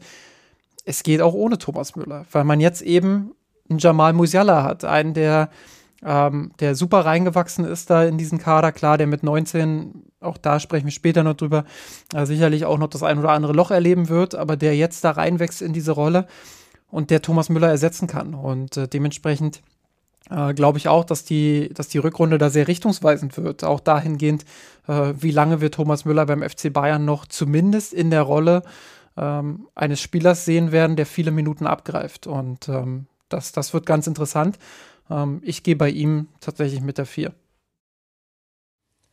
es 0.86 1.04
geht 1.04 1.22
auch 1.22 1.34
ohne 1.34 1.58
Thomas 1.58 1.96
Müller, 1.96 2.26
weil 2.32 2.44
man 2.44 2.60
jetzt 2.60 2.82
eben 2.82 3.32
einen 3.70 3.80
Jamal 3.80 4.14
Musiala 4.14 4.64
hat, 4.64 4.86
einen, 4.86 5.14
der, 5.14 5.50
ähm, 6.04 6.52
der 6.60 6.76
super 6.76 7.00
reingewachsen 7.00 7.66
ist 7.66 7.90
da 7.90 8.04
in 8.04 8.18
diesen 8.18 8.38
Kader. 8.38 8.72
Klar, 8.72 8.98
der 8.98 9.08
mit 9.08 9.24
19, 9.24 10.04
auch 10.22 10.38
da 10.38 10.60
sprechen 10.60 10.86
wir 10.86 10.92
später 10.92 11.24
noch 11.24 11.34
drüber, 11.34 11.66
äh, 12.14 12.26
sicherlich 12.26 12.66
auch 12.66 12.78
noch 12.78 12.90
das 12.90 13.04
ein 13.04 13.18
oder 13.18 13.32
andere 13.32 13.54
Loch 13.54 13.72
erleben 13.72 14.10
wird, 14.10 14.36
aber 14.36 14.56
der 14.56 14.76
jetzt 14.76 15.04
da 15.04 15.12
reinwächst 15.12 15.64
in 15.64 15.74
diese 15.74 15.92
Rolle 15.92 16.28
und 16.92 17.10
der 17.10 17.24
Thomas 17.24 17.50
Müller 17.50 17.70
ersetzen 17.70 18.08
kann. 18.08 18.36
Und 18.36 18.78
äh, 18.78 18.88
dementsprechend 18.88 19.64
äh, 20.30 20.54
glaube 20.54 20.78
ich 20.78 20.88
auch, 20.88 21.04
dass 21.04 21.26
die, 21.26 21.72
dass 21.74 21.88
die 21.88 21.98
Rückrunde 21.98 22.38
da 22.38 22.52
sehr 22.52 22.68
richtungsweisend 22.68 23.36
wird. 23.38 23.64
Auch 23.64 23.80
dahingehend, 23.80 24.46
äh, 24.88 25.14
wie 25.18 25.32
lange 25.32 25.62
wird 25.62 25.74
Thomas 25.74 26.06
Müller 26.06 26.28
beim 26.28 26.48
FC 26.48 26.72
Bayern 26.72 27.06
noch 27.06 27.26
zumindest 27.26 27.94
in 27.94 28.12
der 28.12 28.22
Rolle 28.22 28.62
ähm, 29.18 29.68
eines 29.76 30.02
Spielers 30.02 30.46
sehen 30.46 30.72
werden, 30.72 30.96
der 30.96 31.06
viele 31.06 31.32
Minuten 31.32 31.68
abgreift. 31.68 32.28
Und 32.28 32.68
ähm, 32.70 33.08
das, 33.30 33.52
das 33.52 33.74
wird 33.74 33.86
ganz 33.86 34.08
interessant. 34.08 34.58
Ähm, 35.10 35.42
ich 35.44 35.64
gehe 35.64 35.76
bei 35.76 35.90
ihm 35.90 36.28
tatsächlich 36.40 36.82
mit 36.82 36.98
der 36.98 37.06
4. 37.06 37.34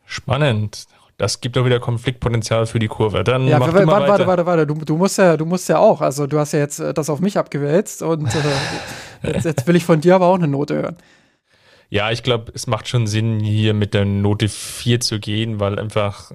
Spannend. 0.04 0.86
Das 1.18 1.40
gibt 1.40 1.56
doch 1.56 1.64
wieder 1.64 1.78
Konfliktpotenzial 1.78 2.66
für 2.66 2.78
die 2.78 2.88
Kurve. 2.88 3.22
Dann 3.22 3.46
ja, 3.46 3.60
warte, 3.60 3.74
warte, 3.86 4.08
warte, 4.08 4.26
warte, 4.26 4.46
warte. 4.46 4.66
Du, 4.66 4.74
du, 4.74 4.96
musst 4.96 5.18
ja, 5.18 5.36
du 5.36 5.46
musst 5.46 5.68
ja 5.68 5.78
auch. 5.78 6.00
Also 6.00 6.26
du 6.26 6.38
hast 6.38 6.52
ja 6.52 6.58
jetzt 6.58 6.80
äh, 6.80 6.92
das 6.92 7.08
auf 7.10 7.20
mich 7.20 7.38
abgewälzt 7.38 8.02
und 8.02 8.26
äh, 8.34 8.38
jetzt, 9.32 9.44
jetzt 9.44 9.66
will 9.66 9.76
ich 9.76 9.84
von 9.84 10.00
dir 10.00 10.16
aber 10.16 10.26
auch 10.26 10.34
eine 10.34 10.48
Note 10.48 10.74
hören. 10.74 10.96
Ja, 11.90 12.10
ich 12.10 12.22
glaube, 12.22 12.50
es 12.54 12.66
macht 12.66 12.88
schon 12.88 13.06
Sinn, 13.06 13.38
hier 13.40 13.74
mit 13.74 13.92
der 13.92 14.06
Note 14.06 14.48
4 14.48 15.00
zu 15.00 15.20
gehen, 15.20 15.60
weil 15.60 15.78
einfach 15.78 16.32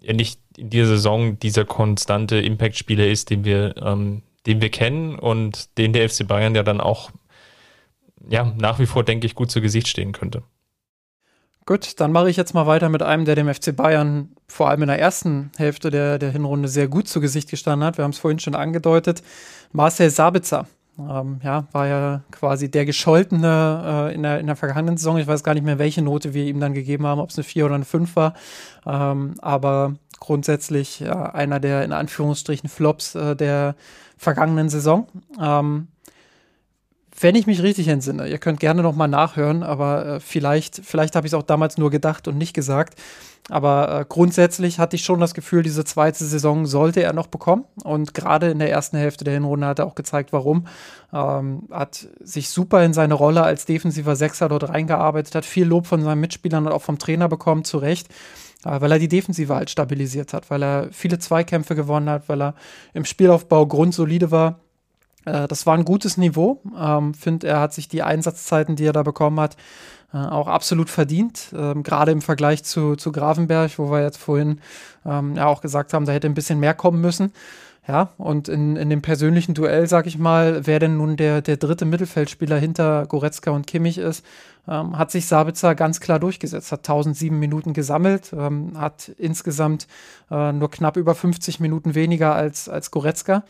er 0.00 0.14
nicht 0.14 0.40
in 0.56 0.70
dieser 0.70 0.88
Saison 0.88 1.38
dieser 1.38 1.64
konstante 1.64 2.36
Impact-Spieler 2.36 3.06
ist, 3.06 3.30
den 3.30 3.44
wir, 3.44 3.76
ähm, 3.82 4.22
den 4.46 4.60
wir 4.60 4.70
kennen 4.70 5.18
und 5.18 5.76
den 5.78 5.92
der 5.92 6.08
FC 6.08 6.26
Bayern 6.26 6.54
ja 6.54 6.62
dann 6.62 6.80
auch 6.80 7.10
ja, 8.28 8.52
nach 8.56 8.78
wie 8.78 8.86
vor, 8.86 9.04
denke 9.04 9.26
ich, 9.26 9.34
gut 9.34 9.50
zu 9.50 9.60
Gesicht 9.60 9.88
stehen 9.88 10.12
könnte. 10.12 10.42
Gut, 11.66 11.98
dann 11.98 12.12
mache 12.12 12.28
ich 12.28 12.36
jetzt 12.36 12.52
mal 12.52 12.66
weiter 12.66 12.90
mit 12.90 13.02
einem, 13.02 13.24
der 13.24 13.36
dem 13.36 13.52
FC 13.52 13.74
Bayern 13.74 14.30
vor 14.46 14.68
allem 14.68 14.82
in 14.82 14.88
der 14.88 14.98
ersten 14.98 15.50
Hälfte 15.56 15.90
der, 15.90 16.18
der 16.18 16.30
Hinrunde 16.30 16.68
sehr 16.68 16.88
gut 16.88 17.08
zu 17.08 17.20
Gesicht 17.20 17.48
gestanden 17.48 17.86
hat. 17.86 17.96
Wir 17.96 18.04
haben 18.04 18.10
es 18.10 18.18
vorhin 18.18 18.38
schon 18.38 18.54
angedeutet. 18.54 19.22
Marcel 19.72 20.10
Sabitzer. 20.10 20.66
Ähm, 20.98 21.40
ja, 21.42 21.66
war 21.72 21.88
ja 21.88 22.22
quasi 22.30 22.70
der 22.70 22.84
Gescholtene 22.84 24.10
äh, 24.10 24.14
in, 24.14 24.22
der, 24.22 24.38
in 24.40 24.46
der 24.46 24.56
vergangenen 24.56 24.96
Saison. 24.96 25.18
Ich 25.18 25.26
weiß 25.26 25.42
gar 25.42 25.54
nicht 25.54 25.64
mehr, 25.64 25.78
welche 25.78 26.02
Note 26.02 26.34
wir 26.34 26.44
ihm 26.44 26.60
dann 26.60 26.74
gegeben 26.74 27.06
haben, 27.06 27.20
ob 27.20 27.30
es 27.30 27.38
eine 27.38 27.44
4 27.44 27.64
oder 27.64 27.74
eine 27.74 27.84
5 27.84 28.14
war. 28.14 28.34
Ähm, 28.86 29.34
aber 29.40 29.96
grundsätzlich 30.20 31.00
äh, 31.02 31.08
einer 31.08 31.60
der 31.60 31.84
in 31.84 31.92
Anführungsstrichen 31.92 32.68
Flops 32.68 33.14
äh, 33.14 33.36
der 33.36 33.74
vergangenen 34.16 34.68
Saison. 34.68 35.06
Ähm, 35.40 35.88
wenn 37.20 37.36
ich 37.36 37.46
mich 37.46 37.62
richtig 37.62 37.88
entsinne, 37.88 38.26
ihr 38.26 38.38
könnt 38.38 38.58
gerne 38.58 38.82
noch 38.82 38.96
mal 38.96 39.06
nachhören, 39.06 39.62
aber 39.62 40.06
äh, 40.06 40.20
vielleicht, 40.20 40.80
vielleicht 40.84 41.14
habe 41.14 41.26
ich 41.26 41.32
es 41.32 41.38
auch 41.38 41.44
damals 41.44 41.78
nur 41.78 41.90
gedacht 41.90 42.26
und 42.26 42.36
nicht 42.36 42.54
gesagt. 42.54 42.98
Aber 43.50 44.00
äh, 44.00 44.04
grundsätzlich 44.08 44.78
hatte 44.78 44.96
ich 44.96 45.04
schon 45.04 45.20
das 45.20 45.34
Gefühl, 45.34 45.62
diese 45.62 45.84
zweite 45.84 46.24
Saison 46.24 46.64
sollte 46.64 47.02
er 47.02 47.12
noch 47.12 47.26
bekommen. 47.26 47.64
Und 47.84 48.14
gerade 48.14 48.50
in 48.50 48.58
der 48.58 48.70
ersten 48.70 48.96
Hälfte 48.96 49.24
der 49.24 49.34
Hinrunde 49.34 49.66
hat 49.66 49.78
er 49.78 49.86
auch 49.86 49.94
gezeigt, 49.94 50.32
warum. 50.32 50.66
Ähm, 51.12 51.68
hat 51.70 52.08
sich 52.20 52.48
super 52.48 52.82
in 52.84 52.94
seine 52.94 53.14
Rolle 53.14 53.42
als 53.42 53.66
defensiver 53.66 54.16
Sechser 54.16 54.48
dort 54.48 54.70
reingearbeitet, 54.70 55.34
hat 55.34 55.44
viel 55.44 55.66
Lob 55.66 55.86
von 55.86 56.02
seinen 56.02 56.20
Mitspielern 56.20 56.66
und 56.66 56.72
auch 56.72 56.82
vom 56.82 56.98
Trainer 56.98 57.28
bekommen, 57.28 57.64
zu 57.64 57.78
Recht. 57.78 58.08
Äh, 58.64 58.80
weil 58.80 58.92
er 58.92 58.98
die 58.98 59.08
Defensive 59.08 59.54
halt 59.54 59.70
stabilisiert 59.70 60.32
hat, 60.32 60.50
weil 60.50 60.62
er 60.62 60.88
viele 60.92 61.18
Zweikämpfe 61.18 61.74
gewonnen 61.74 62.08
hat, 62.08 62.28
weil 62.28 62.42
er 62.42 62.54
im 62.92 63.04
Spielaufbau 63.04 63.66
grundsolide 63.66 64.30
war. 64.30 64.60
Äh, 65.24 65.48
das 65.48 65.66
war 65.66 65.74
ein 65.74 65.84
gutes 65.84 66.16
Niveau. 66.16 66.60
Ähm, 66.78 67.14
Finde, 67.14 67.48
er 67.48 67.60
hat 67.60 67.72
sich 67.72 67.88
die 67.88 68.02
Einsatzzeiten, 68.02 68.76
die 68.76 68.86
er 68.86 68.92
da 68.92 69.02
bekommen 69.02 69.40
hat, 69.40 69.56
äh, 70.12 70.18
auch 70.18 70.48
absolut 70.48 70.90
verdient. 70.90 71.54
Ähm, 71.56 71.82
Gerade 71.82 72.12
im 72.12 72.22
Vergleich 72.22 72.64
zu, 72.64 72.96
zu 72.96 73.12
Grafenberg, 73.12 73.78
wo 73.78 73.90
wir 73.90 74.02
jetzt 74.02 74.18
vorhin 74.18 74.60
ähm, 75.04 75.36
ja 75.36 75.46
auch 75.46 75.60
gesagt 75.60 75.92
haben, 75.92 76.06
da 76.06 76.12
hätte 76.12 76.28
ein 76.28 76.34
bisschen 76.34 76.60
mehr 76.60 76.74
kommen 76.74 77.00
müssen. 77.00 77.32
Ja, 77.86 78.14
und 78.16 78.48
in, 78.48 78.76
in 78.76 78.88
dem 78.88 79.02
persönlichen 79.02 79.52
Duell, 79.52 79.86
sag 79.86 80.06
ich 80.06 80.16
mal, 80.16 80.66
wer 80.66 80.78
denn 80.78 80.96
nun 80.96 81.18
der, 81.18 81.42
der 81.42 81.58
dritte 81.58 81.84
Mittelfeldspieler 81.84 82.56
hinter 82.56 83.04
Goretzka 83.04 83.50
und 83.50 83.66
Kimmich 83.66 83.98
ist, 83.98 84.24
ähm, 84.68 84.96
hat 84.98 85.10
sich 85.10 85.26
Sabitzer 85.26 85.74
ganz 85.74 86.00
klar 86.00 86.18
durchgesetzt, 86.18 86.72
hat 86.72 86.80
1007 86.80 87.38
Minuten 87.38 87.72
gesammelt, 87.72 88.32
ähm, 88.32 88.78
hat 88.78 89.08
insgesamt 89.18 89.86
äh, 90.30 90.52
nur 90.52 90.70
knapp 90.70 90.96
über 90.96 91.14
50 91.14 91.60
Minuten 91.60 91.94
weniger 91.94 92.34
als, 92.34 92.68
als 92.68 92.90
Goretzka. 92.90 93.44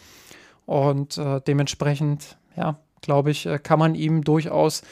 Und 0.67 1.19
äh, 1.19 1.41
dementsprechend, 1.47 2.37
ja, 2.57 2.79
glaube 3.01 3.31
ich, 3.31 3.47
äh, 3.47 3.59
kann 3.59 3.79
man 3.79 3.95
ihm 3.95 4.25
durchaus 4.25 4.83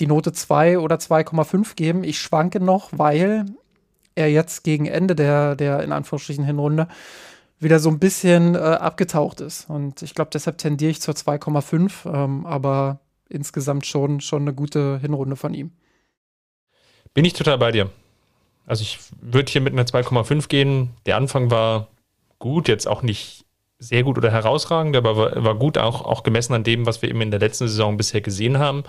die 0.00 0.06
Note 0.06 0.32
2 0.32 0.78
oder 0.78 0.96
2,5 0.96 1.76
geben. 1.76 2.04
Ich 2.04 2.18
schwanke 2.18 2.60
noch, 2.60 2.90
weil 2.92 3.46
er 4.14 4.30
jetzt 4.30 4.64
gegen 4.64 4.86
Ende 4.86 5.14
der, 5.14 5.56
der 5.56 5.82
in 5.82 5.92
Anführungsstrichen 5.92 6.44
Hinrunde 6.44 6.88
wieder 7.58 7.78
so 7.78 7.88
ein 7.88 7.98
bisschen 7.98 8.54
äh, 8.54 8.58
abgetaucht 8.58 9.40
ist. 9.40 9.68
Und 9.68 10.02
ich 10.02 10.14
glaube, 10.14 10.30
deshalb 10.32 10.58
tendiere 10.58 10.90
ich 10.90 11.00
zur 11.00 11.14
2,5, 11.14 12.12
ähm, 12.12 12.46
aber 12.46 13.00
insgesamt 13.34 13.86
schon, 13.86 14.20
schon 14.20 14.42
eine 14.42 14.54
gute 14.54 14.98
Hinrunde 15.00 15.36
von 15.36 15.54
ihm. 15.54 15.72
Bin 17.12 17.24
ich 17.24 17.32
total 17.32 17.58
bei 17.58 17.72
dir. 17.72 17.90
Also 18.66 18.82
ich 18.82 18.98
würde 19.20 19.50
hier 19.50 19.60
mit 19.60 19.72
einer 19.72 19.84
2,5 19.84 20.48
gehen. 20.48 20.90
Der 21.06 21.16
Anfang 21.16 21.50
war 21.50 21.88
gut, 22.38 22.68
jetzt 22.68 22.88
auch 22.88 23.02
nicht 23.02 23.44
sehr 23.78 24.02
gut 24.02 24.16
oder 24.16 24.30
herausragend, 24.30 24.96
aber 24.96 25.16
war, 25.16 25.44
war 25.44 25.54
gut, 25.56 25.78
auch, 25.78 26.04
auch 26.04 26.22
gemessen 26.22 26.54
an 26.54 26.64
dem, 26.64 26.86
was 26.86 27.02
wir 27.02 27.08
eben 27.08 27.20
in 27.20 27.30
der 27.30 27.40
letzten 27.40 27.68
Saison 27.68 27.96
bisher 27.96 28.20
gesehen 28.20 28.58
haben. 28.58 28.84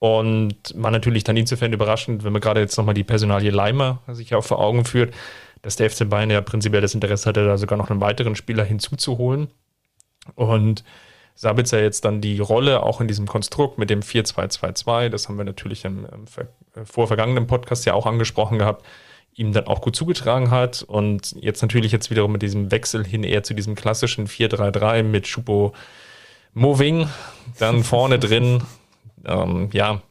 Und 0.00 0.56
war 0.76 0.92
natürlich 0.92 1.24
dann 1.24 1.36
insofern 1.36 1.72
überraschend, 1.72 2.22
wenn 2.22 2.32
man 2.32 2.40
gerade 2.40 2.60
jetzt 2.60 2.76
nochmal 2.76 2.94
die 2.94 3.04
Personalie 3.04 3.50
Leimer 3.50 4.00
sich 4.08 4.34
auch 4.34 4.44
vor 4.44 4.60
Augen 4.60 4.84
führt, 4.84 5.12
dass 5.62 5.74
der 5.76 5.90
FC 5.90 6.08
Bayern 6.08 6.30
ja 6.30 6.40
prinzipiell 6.40 6.82
das 6.82 6.94
Interesse 6.94 7.28
hatte, 7.28 7.44
da 7.44 7.58
sogar 7.58 7.76
noch 7.78 7.90
einen 7.90 8.00
weiteren 8.00 8.36
Spieler 8.36 8.64
hinzuzuholen. 8.64 9.48
Und 10.36 10.84
Sabitzer 11.38 11.80
jetzt 11.80 12.04
dann 12.04 12.20
die 12.20 12.40
Rolle 12.40 12.82
auch 12.82 13.00
in 13.00 13.06
diesem 13.06 13.28
Konstrukt 13.28 13.78
mit 13.78 13.90
dem 13.90 14.00
4-2-2-2, 14.00 15.08
das 15.08 15.28
haben 15.28 15.38
wir 15.38 15.44
natürlich 15.44 15.84
im, 15.84 16.04
im 16.04 16.24
äh, 16.74 16.84
vorvergangenen 16.84 17.46
Podcast 17.46 17.86
ja 17.86 17.94
auch 17.94 18.06
angesprochen 18.06 18.58
gehabt, 18.58 18.84
ihm 19.36 19.52
dann 19.52 19.68
auch 19.68 19.80
gut 19.80 19.94
zugetragen 19.94 20.50
hat. 20.50 20.82
Und 20.82 21.36
jetzt 21.40 21.62
natürlich 21.62 21.92
jetzt 21.92 22.10
wiederum 22.10 22.32
mit 22.32 22.42
diesem 22.42 22.72
Wechsel 22.72 23.06
hin 23.06 23.22
eher 23.22 23.44
zu 23.44 23.54
diesem 23.54 23.76
klassischen 23.76 24.26
4-3-3 24.26 25.04
mit 25.04 25.28
Schupo 25.28 25.74
Moving 26.54 27.08
dann 27.60 27.84
vorne 27.84 28.18
drin, 28.18 28.64
ähm, 29.24 29.70
ja, 29.72 30.02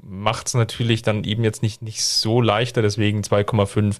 macht 0.00 0.46
es 0.46 0.54
natürlich 0.54 1.02
dann 1.02 1.24
eben 1.24 1.42
jetzt 1.42 1.64
nicht, 1.64 1.82
nicht 1.82 2.04
so 2.04 2.40
leichter, 2.40 2.82
deswegen 2.82 3.22
2,5 3.22 3.96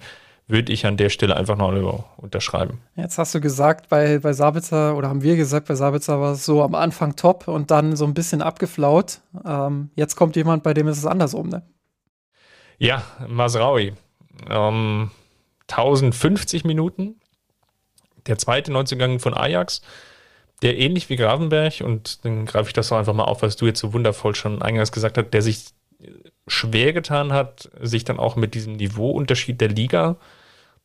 würde 0.49 0.73
ich 0.73 0.87
an 0.87 0.97
der 0.97 1.09
Stelle 1.09 1.37
einfach 1.37 1.57
noch 1.57 2.05
unterschreiben. 2.17 2.81
Jetzt 2.95 3.19
hast 3.19 3.35
du 3.35 3.41
gesagt, 3.41 3.89
bei, 3.89 4.19
bei 4.19 4.33
Sabitzer, 4.33 4.97
oder 4.97 5.09
haben 5.09 5.23
wir 5.23 5.37
gesagt, 5.37 5.67
bei 5.67 5.75
Sabitzer 5.75 6.21
war 6.21 6.33
es 6.33 6.45
so 6.45 6.63
am 6.63 6.75
Anfang 6.75 7.17
top 7.17 7.49
und 7.49 7.71
dann 7.71 7.97
so 7.97 8.05
ein 8.05 8.15
bisschen 8.15 8.43
abgeflaut. 8.43 9.21
Ähm, 9.45 9.91
jetzt 9.97 10.15
kommt 10.15 10.37
jemand, 10.37 10.63
bei 10.63 10.73
dem 10.73 10.87
ist 10.87 10.99
es 10.99 11.07
andersrum, 11.07 11.49
ne? 11.49 11.63
Ja, 12.79 13.03
Masraui. 13.27 13.95
Ähm, 14.49 15.11
1050 15.69 16.65
Minuten. 16.65 17.17
Der 18.27 18.39
zweite 18.39 18.73
Neuzugang 18.73 19.19
von 19.19 19.35
Ajax, 19.35 19.83
der 20.63 20.79
ähnlich 20.79 21.09
wie 21.09 21.17
Gravenberg, 21.17 21.81
und 21.81 22.25
dann 22.25 22.45
greife 22.45 22.69
ich 22.69 22.73
das 22.73 22.91
auch 22.93 22.99
einfach 22.99 23.15
mal 23.15 23.25
auf, 23.25 23.43
was 23.43 23.57
du 23.57 23.67
jetzt 23.67 23.81
so 23.81 23.93
wundervoll 23.93 24.35
schon 24.35 24.63
eingangs 24.63 24.93
gesagt 24.93 25.17
hast, 25.17 25.31
der 25.31 25.43
sich 25.43 25.67
schwer 26.47 26.93
getan 26.93 27.33
hat, 27.33 27.71
sich 27.81 28.05
dann 28.05 28.19
auch 28.19 28.37
mit 28.37 28.55
diesem 28.55 28.75
Niveauunterschied 28.75 29.61
der 29.61 29.69
Liga 29.69 30.17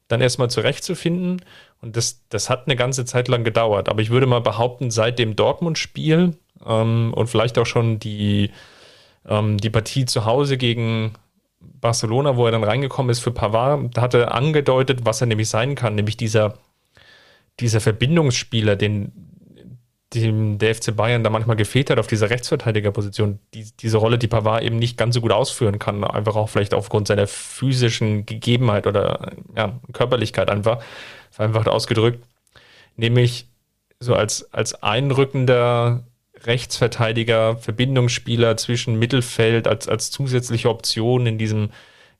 dann 0.07 0.21
erstmal 0.21 0.49
zurechtzufinden. 0.49 1.41
Und 1.81 1.97
das, 1.97 2.27
das 2.29 2.49
hat 2.49 2.67
eine 2.67 2.75
ganze 2.75 3.05
Zeit 3.05 3.27
lang 3.27 3.43
gedauert. 3.43 3.89
Aber 3.89 4.01
ich 4.01 4.09
würde 4.09 4.27
mal 4.27 4.41
behaupten, 4.41 4.91
seit 4.91 5.19
dem 5.19 5.35
Dortmund-Spiel 5.35 6.37
ähm, 6.65 7.13
und 7.13 7.27
vielleicht 7.27 7.57
auch 7.57 7.65
schon 7.65 7.99
die, 7.99 8.51
ähm, 9.27 9.57
die 9.57 9.69
Partie 9.69 10.05
zu 10.05 10.25
Hause 10.25 10.57
gegen 10.57 11.13
Barcelona, 11.59 12.37
wo 12.37 12.45
er 12.45 12.51
dann 12.51 12.63
reingekommen 12.63 13.09
ist 13.09 13.19
für 13.19 13.31
Pavard, 13.31 13.97
hat 13.97 14.13
er 14.13 14.33
angedeutet, 14.33 15.01
was 15.03 15.21
er 15.21 15.27
nämlich 15.27 15.49
sein 15.49 15.75
kann, 15.75 15.95
nämlich 15.95 16.17
dieser, 16.17 16.57
dieser 17.59 17.81
Verbindungsspieler, 17.81 18.75
den, 18.75 19.30
dem 20.13 20.57
der 20.57 20.75
FC 20.75 20.95
Bayern 20.95 21.23
da 21.23 21.29
manchmal 21.29 21.55
gefehlt 21.55 21.89
hat 21.89 21.99
auf 21.99 22.07
dieser 22.07 22.29
Rechtsverteidigerposition, 22.29 23.39
die, 23.53 23.65
diese 23.79 23.97
Rolle, 23.97 24.17
die 24.17 24.27
Pavard 24.27 24.63
eben 24.63 24.77
nicht 24.77 24.97
ganz 24.97 25.15
so 25.15 25.21
gut 25.21 25.31
ausführen 25.31 25.79
kann, 25.79 26.03
einfach 26.03 26.35
auch 26.35 26.49
vielleicht 26.49 26.73
aufgrund 26.73 27.07
seiner 27.07 27.27
physischen 27.27 28.25
Gegebenheit 28.25 28.87
oder 28.87 29.31
ja, 29.55 29.79
Körperlichkeit 29.93 30.49
einfach, 30.49 30.83
vereinfacht 31.29 31.69
ausgedrückt, 31.69 32.23
nämlich 32.97 33.47
so 33.99 34.13
als, 34.13 34.51
als 34.53 34.83
einrückender 34.83 36.03
Rechtsverteidiger, 36.43 37.57
Verbindungsspieler 37.57 38.57
zwischen 38.57 38.99
Mittelfeld 38.99 39.67
als, 39.67 39.87
als 39.87 40.11
zusätzliche 40.11 40.69
Option 40.69 41.25
in 41.25 41.37
diesem, 41.37 41.69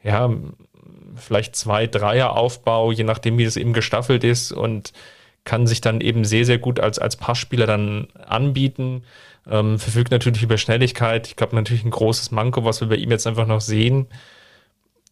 ja, 0.04 0.30
vielleicht 1.16 1.56
zwei, 1.56 1.88
Dreier 1.88 2.38
Aufbau, 2.38 2.92
je 2.92 3.04
nachdem, 3.04 3.38
wie 3.38 3.46
das 3.46 3.58
eben 3.58 3.74
gestaffelt 3.74 4.24
ist 4.24 4.52
und 4.52 4.94
kann 5.44 5.68
sich 5.68 5.82
dann 5.82 6.02
eben 6.02 6.24
sehr, 6.24 6.46
sehr 6.46 6.58
gut 6.58 6.80
als, 6.80 7.00
als 7.00 7.16
Passspieler 7.16 7.66
dann 7.66 8.08
anbieten. 8.28 9.04
Ähm, 9.50 9.80
verfügt 9.80 10.12
natürlich 10.12 10.44
über 10.44 10.58
Schnelligkeit. 10.58 11.28
Ich 11.28 11.36
glaube, 11.36 11.56
natürlich 11.56 11.84
ein 11.84 11.92
großes 11.92 12.32
Manko, 12.32 12.64
was 12.64 12.82
wir 12.82 12.90
bei 12.90 12.96
ihm 12.96 13.10
jetzt 13.10 13.26
einfach 13.26 13.48
noch 13.48 13.62
sehen, 13.62 14.08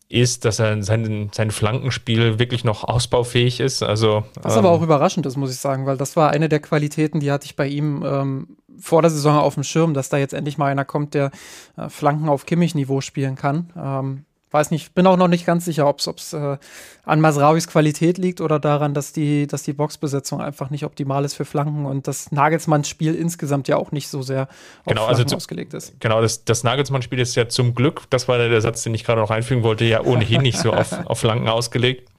ist, 0.08 0.46
dass 0.46 0.60
er 0.60 0.82
sein, 0.84 1.30
sein 1.32 1.52
Flankenspiel 1.52 2.40
wirklich 2.40 2.64
noch 2.64 2.84
ausbaufähig 2.84 3.60
ist. 3.60 3.84
Also, 3.84 4.24
was 4.42 4.54
ähm, 4.54 4.60
aber 4.60 4.72
auch 4.72 4.82
überraschend 4.82 5.26
ist, 5.26 5.38
muss 5.38 5.52
ich 5.52 5.60
sagen, 5.60 5.86
weil 5.86 5.98
das 5.98 6.16
war 6.16 6.32
eine 6.32 6.50
der 6.50 6.60
Qualitäten, 6.60 7.20
die 7.20 7.32
hatte 7.32 7.46
ich 7.46 7.56
bei 7.56 7.68
ihm 7.68 8.04
ähm, 8.06 8.58
vor 8.80 9.02
der 9.02 9.12
Saison 9.12 9.38
auf 9.38 9.54
dem 9.54 9.64
Schirm, 9.64 9.94
dass 9.94 10.10
da 10.10 10.18
jetzt 10.18 10.34
endlich 10.34 10.58
mal 10.58 10.72
einer 10.72 10.86
kommt, 10.86 11.14
der 11.14 11.32
äh, 11.78 11.90
Flanken 11.90 12.28
auf 12.28 12.46
Kimmich-Niveau 12.46 13.02
spielen 13.02 13.36
kann. 13.36 14.26
Weiß 14.52 14.72
nicht, 14.72 14.96
bin 14.96 15.06
auch 15.06 15.18
noch 15.18 15.28
nicht 15.28 15.46
ganz 15.46 15.66
sicher, 15.66 15.88
ob 15.88 16.00
es 16.00 16.34
äh, 16.34 16.58
an 17.04 17.22
Masrauis 17.22 17.68
Qualität 17.68 18.18
liegt 18.18 18.42
oder 18.42 18.60
daran, 18.60 18.96
dass 18.96 19.14
die, 19.14 19.46
dass 19.46 19.62
die 19.62 19.74
Boxbesetzung 19.74 20.42
einfach 20.42 20.72
nicht 20.72 20.86
optimal 20.86 21.24
ist 21.24 21.36
für 21.36 21.46
Flanken 21.46 21.86
und 21.86 22.08
das 22.08 22.32
Nagelsmanns 22.32 22.90
Spiel 22.90 23.14
insgesamt 23.14 23.68
ja 23.68 23.78
auch 23.78 23.92
nicht 23.92 24.08
so 24.08 24.24
sehr 24.24 24.44
auf 24.44 24.50
genau, 24.88 25.06
Flanken 25.06 25.22
also 25.22 25.36
ausgelegt 25.36 25.76
ist. 25.76 26.00
Genau, 26.00 26.20
das, 26.20 26.46
das 26.46 26.64
Nagelsmanns 26.64 27.06
Spiel 27.06 27.20
ist 27.20 27.36
ja 27.36 27.48
zum 27.48 27.76
Glück, 27.76 28.10
das 28.10 28.28
war 28.28 28.40
der 28.40 28.62
Satz, 28.62 28.82
den 28.82 28.96
ich 28.96 29.04
gerade 29.04 29.22
noch 29.22 29.30
einfügen 29.30 29.62
wollte, 29.62 29.86
ja 29.86 30.02
ohnehin 30.04 30.42
nicht 30.42 30.58
so 30.58 30.74
auf, 30.74 30.94
auf 31.06 31.20
Flanken 31.20 31.48
ausgelegt. 31.48 32.10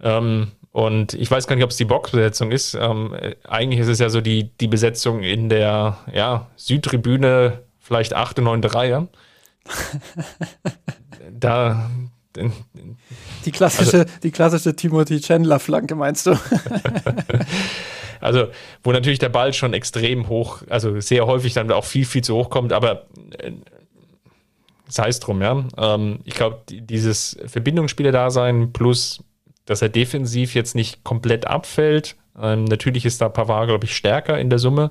Ähm, 0.00 0.52
und 0.70 1.14
ich 1.14 1.30
weiß 1.30 1.48
gar 1.48 1.56
nicht, 1.56 1.64
ob 1.64 1.70
es 1.70 1.78
die 1.78 1.84
Boxbesetzung 1.84 2.52
ist. 2.52 2.74
Ähm, 2.74 3.16
eigentlich 3.48 3.80
ist 3.80 3.88
es 3.88 3.98
ja 3.98 4.08
so 4.08 4.20
die, 4.20 4.50
die 4.60 4.68
Besetzung 4.68 5.22
in 5.22 5.48
der 5.48 5.96
ja, 6.12 6.48
Südtribüne, 6.56 7.62
vielleicht 7.80 8.14
8., 8.14 8.38
9. 8.38 8.62
Reihe. 8.62 9.08
da. 11.38 11.90
Die 13.46 13.50
klassische, 13.50 14.00
also, 14.00 14.12
die 14.22 14.30
klassische 14.30 14.76
Timothy 14.76 15.20
Chandler-Flanke, 15.20 15.94
meinst 15.94 16.26
du? 16.26 16.38
also, 18.20 18.48
wo 18.82 18.92
natürlich 18.92 19.18
der 19.18 19.30
Ball 19.30 19.54
schon 19.54 19.72
extrem 19.72 20.28
hoch, 20.28 20.62
also 20.68 21.00
sehr 21.00 21.26
häufig 21.26 21.54
dann 21.54 21.70
auch 21.72 21.86
viel, 21.86 22.04
viel 22.04 22.22
zu 22.22 22.34
hoch 22.34 22.50
kommt, 22.50 22.74
aber 22.74 23.06
äh, 23.38 23.52
sei 24.88 25.08
es 25.08 25.20
drum, 25.20 25.40
ja. 25.40 25.64
Ähm, 25.78 26.18
ich 26.24 26.34
glaube, 26.34 26.60
dieses 26.68 27.38
Verbindungsspieler-Dasein 27.46 28.72
plus, 28.74 29.24
dass 29.64 29.80
er 29.80 29.88
defensiv 29.88 30.54
jetzt 30.54 30.74
nicht 30.74 31.04
komplett 31.04 31.46
abfällt. 31.46 32.16
Ähm, 32.38 32.64
natürlich 32.64 33.06
ist 33.06 33.20
da 33.22 33.30
Pavard, 33.30 33.68
glaube 33.68 33.86
ich, 33.86 33.96
stärker 33.96 34.38
in 34.38 34.50
der 34.50 34.58
Summe 34.58 34.90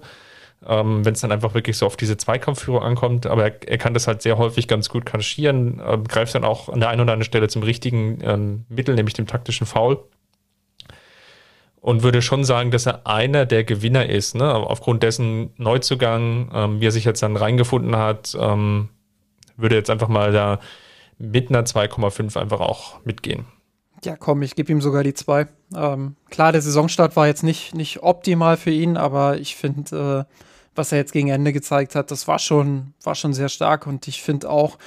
ähm, 0.67 1.05
wenn 1.05 1.13
es 1.13 1.21
dann 1.21 1.31
einfach 1.31 1.53
wirklich 1.53 1.77
so 1.77 1.85
auf 1.85 1.95
diese 1.95 2.17
Zweikampfführung 2.17 2.81
ankommt. 2.81 3.25
Aber 3.27 3.43
er, 3.43 3.67
er, 3.67 3.77
kann 3.77 3.93
das 3.93 4.07
halt 4.07 4.21
sehr 4.21 4.37
häufig 4.37 4.67
ganz 4.67 4.89
gut 4.89 5.05
kaschieren, 5.05 5.79
äh, 5.79 5.97
greift 6.07 6.35
dann 6.35 6.43
auch 6.43 6.69
an 6.69 6.79
der 6.79 6.89
einen 6.89 7.01
oder 7.01 7.13
anderen 7.13 7.25
Stelle 7.25 7.47
zum 7.47 7.63
richtigen 7.63 8.19
ähm, 8.23 8.65
Mittel, 8.69 8.95
nämlich 8.95 9.13
dem 9.13 9.27
taktischen 9.27 9.67
Foul. 9.67 10.03
Und 11.81 12.01
würde 12.01 12.23
schon 12.23 12.43
sagen, 12.43 12.71
dass 12.71 12.87
er 12.87 13.05
einer 13.05 13.45
der 13.45 13.63
Gewinner 13.63 14.09
ist, 14.09 14.33
ne? 14.33 14.51
aufgrund 14.51 15.03
dessen 15.03 15.51
Neuzugang, 15.57 16.49
ähm, 16.51 16.81
wie 16.81 16.87
er 16.87 16.91
sich 16.91 17.05
jetzt 17.05 17.21
dann 17.21 17.37
reingefunden 17.37 17.95
hat, 17.95 18.35
ähm, 18.39 18.89
würde 19.55 19.75
jetzt 19.75 19.91
einfach 19.91 20.07
mal 20.07 20.31
da 20.31 20.59
mit 21.19 21.49
einer 21.49 21.63
2,5 21.63 22.39
einfach 22.39 22.59
auch 22.59 23.03
mitgehen. 23.05 23.45
Ja, 24.03 24.15
komm, 24.15 24.41
ich 24.41 24.55
gebe 24.55 24.71
ihm 24.71 24.81
sogar 24.81 25.03
die 25.03 25.13
zwei. 25.13 25.47
Ähm, 25.75 26.15
klar, 26.29 26.51
der 26.51 26.61
Saisonstart 26.61 27.15
war 27.15 27.27
jetzt 27.27 27.43
nicht, 27.43 27.73
nicht 27.73 28.03
optimal 28.03 28.57
für 28.57 28.71
ihn, 28.71 28.97
aber 28.97 29.37
ich 29.37 29.55
finde, 29.55 30.25
äh, 30.27 30.35
was 30.75 30.91
er 30.91 30.97
jetzt 30.97 31.13
gegen 31.13 31.29
Ende 31.29 31.53
gezeigt 31.53 31.95
hat, 31.95 32.11
das 32.11 32.27
war 32.27 32.39
schon, 32.39 32.93
war 33.03 33.15
schon 33.15 33.33
sehr 33.33 33.49
stark. 33.49 33.87
Und 33.87 34.07
ich 34.07 34.21
finde 34.21 34.49
auch, 34.49 34.77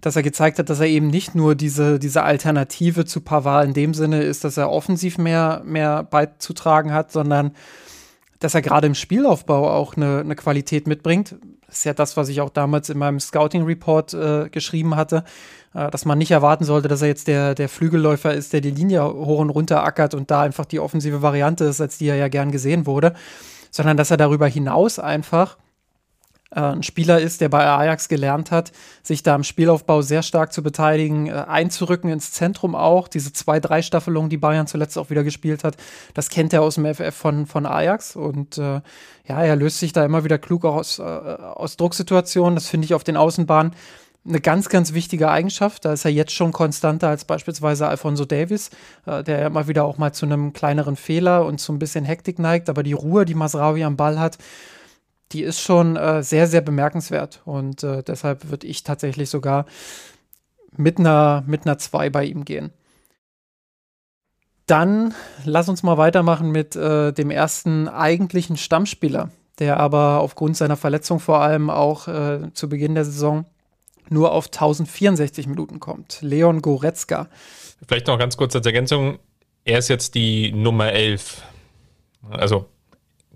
dass 0.00 0.16
er 0.16 0.22
gezeigt 0.22 0.58
hat, 0.58 0.70
dass 0.70 0.80
er 0.80 0.86
eben 0.86 1.08
nicht 1.08 1.34
nur 1.34 1.54
diese, 1.54 1.98
diese 1.98 2.22
Alternative 2.22 3.04
zu 3.04 3.20
Pavard 3.20 3.66
in 3.66 3.74
dem 3.74 3.94
Sinne 3.94 4.22
ist, 4.22 4.44
dass 4.44 4.56
er 4.56 4.70
offensiv 4.70 5.18
mehr, 5.18 5.62
mehr 5.64 6.04
beizutragen 6.04 6.92
hat, 6.92 7.12
sondern 7.12 7.52
dass 8.38 8.54
er 8.54 8.62
gerade 8.62 8.86
im 8.86 8.94
Spielaufbau 8.94 9.68
auch 9.68 9.96
eine, 9.96 10.20
eine 10.20 10.36
Qualität 10.36 10.86
mitbringt. 10.86 11.34
Das 11.66 11.78
ist 11.78 11.84
ja 11.84 11.92
das, 11.92 12.16
was 12.16 12.28
ich 12.28 12.40
auch 12.40 12.50
damals 12.50 12.88
in 12.88 12.98
meinem 12.98 13.18
Scouting-Report 13.18 14.14
äh, 14.14 14.48
geschrieben 14.50 14.94
hatte, 14.94 15.24
äh, 15.74 15.90
dass 15.90 16.04
man 16.04 16.16
nicht 16.16 16.30
erwarten 16.30 16.64
sollte, 16.64 16.88
dass 16.88 17.02
er 17.02 17.08
jetzt 17.08 17.26
der, 17.26 17.56
der 17.56 17.68
Flügelläufer 17.68 18.32
ist, 18.32 18.52
der 18.52 18.60
die 18.60 18.70
Linie 18.70 19.04
hoch 19.04 19.40
und 19.40 19.50
runter 19.50 19.82
ackert 19.82 20.14
und 20.14 20.30
da 20.30 20.42
einfach 20.42 20.64
die 20.64 20.78
offensive 20.78 21.20
Variante 21.20 21.64
ist, 21.64 21.80
als 21.80 21.98
die 21.98 22.06
er 22.06 22.16
ja 22.16 22.28
gern 22.28 22.52
gesehen 22.52 22.86
wurde, 22.86 23.14
sondern 23.70 23.96
dass 23.96 24.10
er 24.10 24.16
darüber 24.16 24.46
hinaus 24.46 24.98
einfach 24.98 25.56
äh, 26.50 26.60
ein 26.60 26.82
Spieler 26.82 27.20
ist, 27.20 27.40
der 27.40 27.48
bei 27.48 27.66
Ajax 27.66 28.08
gelernt 28.08 28.50
hat, 28.50 28.72
sich 29.02 29.22
da 29.22 29.34
im 29.34 29.44
Spielaufbau 29.44 30.02
sehr 30.02 30.22
stark 30.22 30.52
zu 30.52 30.62
beteiligen, 30.62 31.26
äh, 31.26 31.32
einzurücken 31.32 32.10
ins 32.10 32.32
Zentrum 32.32 32.74
auch. 32.74 33.08
Diese 33.08 33.32
zwei, 33.32 33.60
drei 33.60 33.82
Staffelungen, 33.82 34.30
die 34.30 34.38
Bayern 34.38 34.66
zuletzt 34.66 34.96
auch 34.98 35.10
wieder 35.10 35.24
gespielt 35.24 35.64
hat, 35.64 35.76
das 36.14 36.30
kennt 36.30 36.52
er 36.52 36.62
aus 36.62 36.76
dem 36.76 36.86
FF 36.86 37.14
von, 37.14 37.46
von 37.46 37.66
Ajax. 37.66 38.16
Und 38.16 38.58
äh, 38.58 38.80
ja, 39.26 39.42
er 39.42 39.56
löst 39.56 39.78
sich 39.78 39.92
da 39.92 40.04
immer 40.04 40.24
wieder 40.24 40.38
klug 40.38 40.64
aus, 40.64 40.98
äh, 40.98 41.02
aus 41.02 41.76
Drucksituationen. 41.76 42.54
Das 42.54 42.68
finde 42.68 42.86
ich 42.86 42.94
auf 42.94 43.04
den 43.04 43.16
Außenbahnen 43.16 43.74
eine 44.26 44.40
ganz, 44.40 44.68
ganz 44.68 44.92
wichtige 44.92 45.30
Eigenschaft. 45.30 45.84
Da 45.84 45.92
ist 45.92 46.04
er 46.04 46.10
jetzt 46.10 46.32
schon 46.32 46.52
konstanter 46.52 47.08
als 47.08 47.24
beispielsweise 47.24 47.88
Alfonso 47.88 48.24
Davis, 48.24 48.70
äh, 49.06 49.22
der 49.24 49.40
ja 49.40 49.46
immer 49.46 49.68
wieder 49.68 49.84
auch 49.84 49.98
mal 49.98 50.12
zu 50.12 50.26
einem 50.26 50.52
kleineren 50.52 50.96
Fehler 50.96 51.46
und 51.46 51.58
zu 51.58 51.72
ein 51.72 51.78
bisschen 51.78 52.04
Hektik 52.04 52.38
neigt. 52.38 52.68
Aber 52.68 52.82
die 52.82 52.92
Ruhe, 52.92 53.24
die 53.24 53.34
Masraoui 53.34 53.84
am 53.84 53.96
Ball 53.96 54.18
hat, 54.18 54.38
die 55.32 55.42
ist 55.42 55.60
schon 55.60 55.96
äh, 55.96 56.22
sehr, 56.22 56.46
sehr 56.46 56.60
bemerkenswert. 56.60 57.42
Und 57.44 57.82
äh, 57.82 58.02
deshalb 58.02 58.50
würde 58.50 58.66
ich 58.66 58.82
tatsächlich 58.82 59.30
sogar 59.30 59.66
mit 60.76 60.98
einer, 60.98 61.42
mit 61.46 61.66
einer 61.66 61.78
2 61.78 62.10
bei 62.10 62.24
ihm 62.24 62.44
gehen. 62.44 62.72
Dann 64.66 65.14
lass 65.44 65.68
uns 65.70 65.82
mal 65.82 65.96
weitermachen 65.96 66.50
mit 66.50 66.76
äh, 66.76 67.12
dem 67.12 67.30
ersten 67.30 67.88
eigentlichen 67.88 68.58
Stammspieler, 68.58 69.30
der 69.58 69.78
aber 69.78 70.20
aufgrund 70.20 70.58
seiner 70.58 70.76
Verletzung 70.76 71.20
vor 71.20 71.40
allem 71.40 71.70
auch 71.70 72.06
äh, 72.06 72.52
zu 72.52 72.68
Beginn 72.68 72.94
der 72.94 73.06
Saison 73.06 73.46
nur 74.10 74.32
auf 74.32 74.46
1064 74.46 75.46
Minuten 75.46 75.80
kommt. 75.80 76.18
Leon 76.20 76.62
Goretzka. 76.62 77.28
Vielleicht 77.86 78.06
noch 78.06 78.18
ganz 78.18 78.36
kurz 78.36 78.54
als 78.56 78.66
Ergänzung. 78.66 79.18
Er 79.64 79.78
ist 79.78 79.88
jetzt 79.88 80.14
die 80.14 80.52
Nummer 80.52 80.92
11. 80.92 81.42
Also 82.30 82.66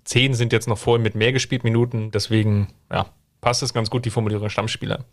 zehn 0.04 0.34
sind 0.34 0.52
jetzt 0.52 0.68
noch 0.68 0.78
vorher 0.78 1.02
mit 1.02 1.14
mehr 1.14 1.32
gespielt 1.32 1.64
Minuten, 1.64 2.10
deswegen 2.10 2.68
ja, 2.90 3.06
passt 3.40 3.62
es 3.62 3.72
ganz 3.72 3.90
gut, 3.90 4.04
die 4.04 4.10
Formulierung 4.10 4.48
Stammspieler. 4.48 5.04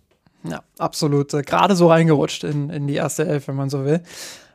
Ja, 0.44 0.64
absolut. 0.78 1.34
Äh, 1.34 1.42
Gerade 1.42 1.76
so 1.76 1.88
reingerutscht 1.88 2.44
in, 2.44 2.70
in 2.70 2.88
die 2.88 2.96
erste 2.96 3.28
Elf, 3.28 3.48
wenn 3.48 3.56
man 3.56 3.70
so 3.70 3.86
will. 3.86 4.02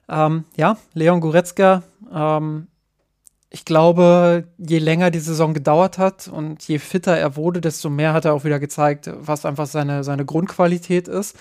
Ähm, 0.09 0.45
ja, 0.57 0.77
Leon 0.93 1.21
Goretzka, 1.21 1.83
ähm, 2.13 2.69
ich 3.55 3.65
glaube, 3.65 4.49
je 4.59 4.79
länger 4.79 5.13
die 5.13 5.21
Saison 5.21 5.55
gedauert 5.55 5.97
hat 5.97 6.27
und 6.27 6.67
je 6.67 6.81
fitter 6.81 7.17
er 7.17 7.37
wurde, 7.37 7.61
desto 7.61 7.89
mehr 7.89 8.13
hat 8.13 8.25
er 8.25 8.35
auch 8.35 8.43
wieder 8.43 8.59
gezeigt, 8.59 9.09
was 9.15 9.47
einfach 9.47 9.69
seine, 9.69 10.03
seine 10.03 10.25
Grundqualität 10.25 11.07
ist. 11.07 11.37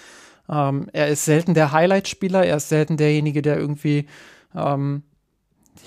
Ähm, 0.48 0.90
er 0.94 1.08
ist 1.08 1.26
selten 1.26 1.56
der 1.56 1.72
Highlight-Spieler, 1.72 2.46
er 2.46 2.58
ist 2.58 2.70
selten 2.70 2.98
derjenige, 2.98 3.42
der 3.42 3.58
irgendwie 3.58 4.06
ähm, 4.56 5.02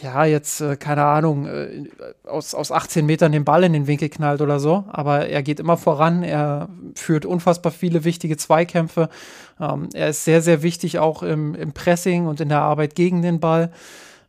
ja, 0.03 0.25
jetzt, 0.25 0.61
äh, 0.61 0.75
keine 0.77 1.05
Ahnung, 1.05 1.47
äh, 1.47 1.85
aus, 2.25 2.57
aus 2.57 2.73
18 2.73 3.07
Metern 3.07 3.31
den 3.31 3.45
Ball 3.45 3.63
in 3.63 3.73
den 3.73 3.87
Winkel 3.87 4.09
knallt 4.09 4.41
oder 4.41 4.59
so. 4.59 4.85
Aber 4.89 5.29
er 5.29 5.45
geht 5.45 5.61
immer 5.61 5.77
voran, 5.77 6.25
er 6.25 6.69
führt 6.97 7.25
unfassbar 7.25 7.71
viele 7.71 8.03
wichtige 8.03 8.37
Zweikämpfe. 8.37 9.11
Ähm, 9.61 9.91
er 9.95 10.09
ist 10.09 10.25
sehr, 10.25 10.43
sehr 10.43 10.65
wichtig 10.65 10.99
auch 10.99 11.23
im, 11.23 11.55
im 11.55 11.73
Pressing 11.73 12.27
und 12.27 12.41
in 12.41 12.49
der 12.49 12.63
Arbeit 12.63 12.97
gegen 12.97 13.23
den 13.23 13.39
Ball. 13.39 13.71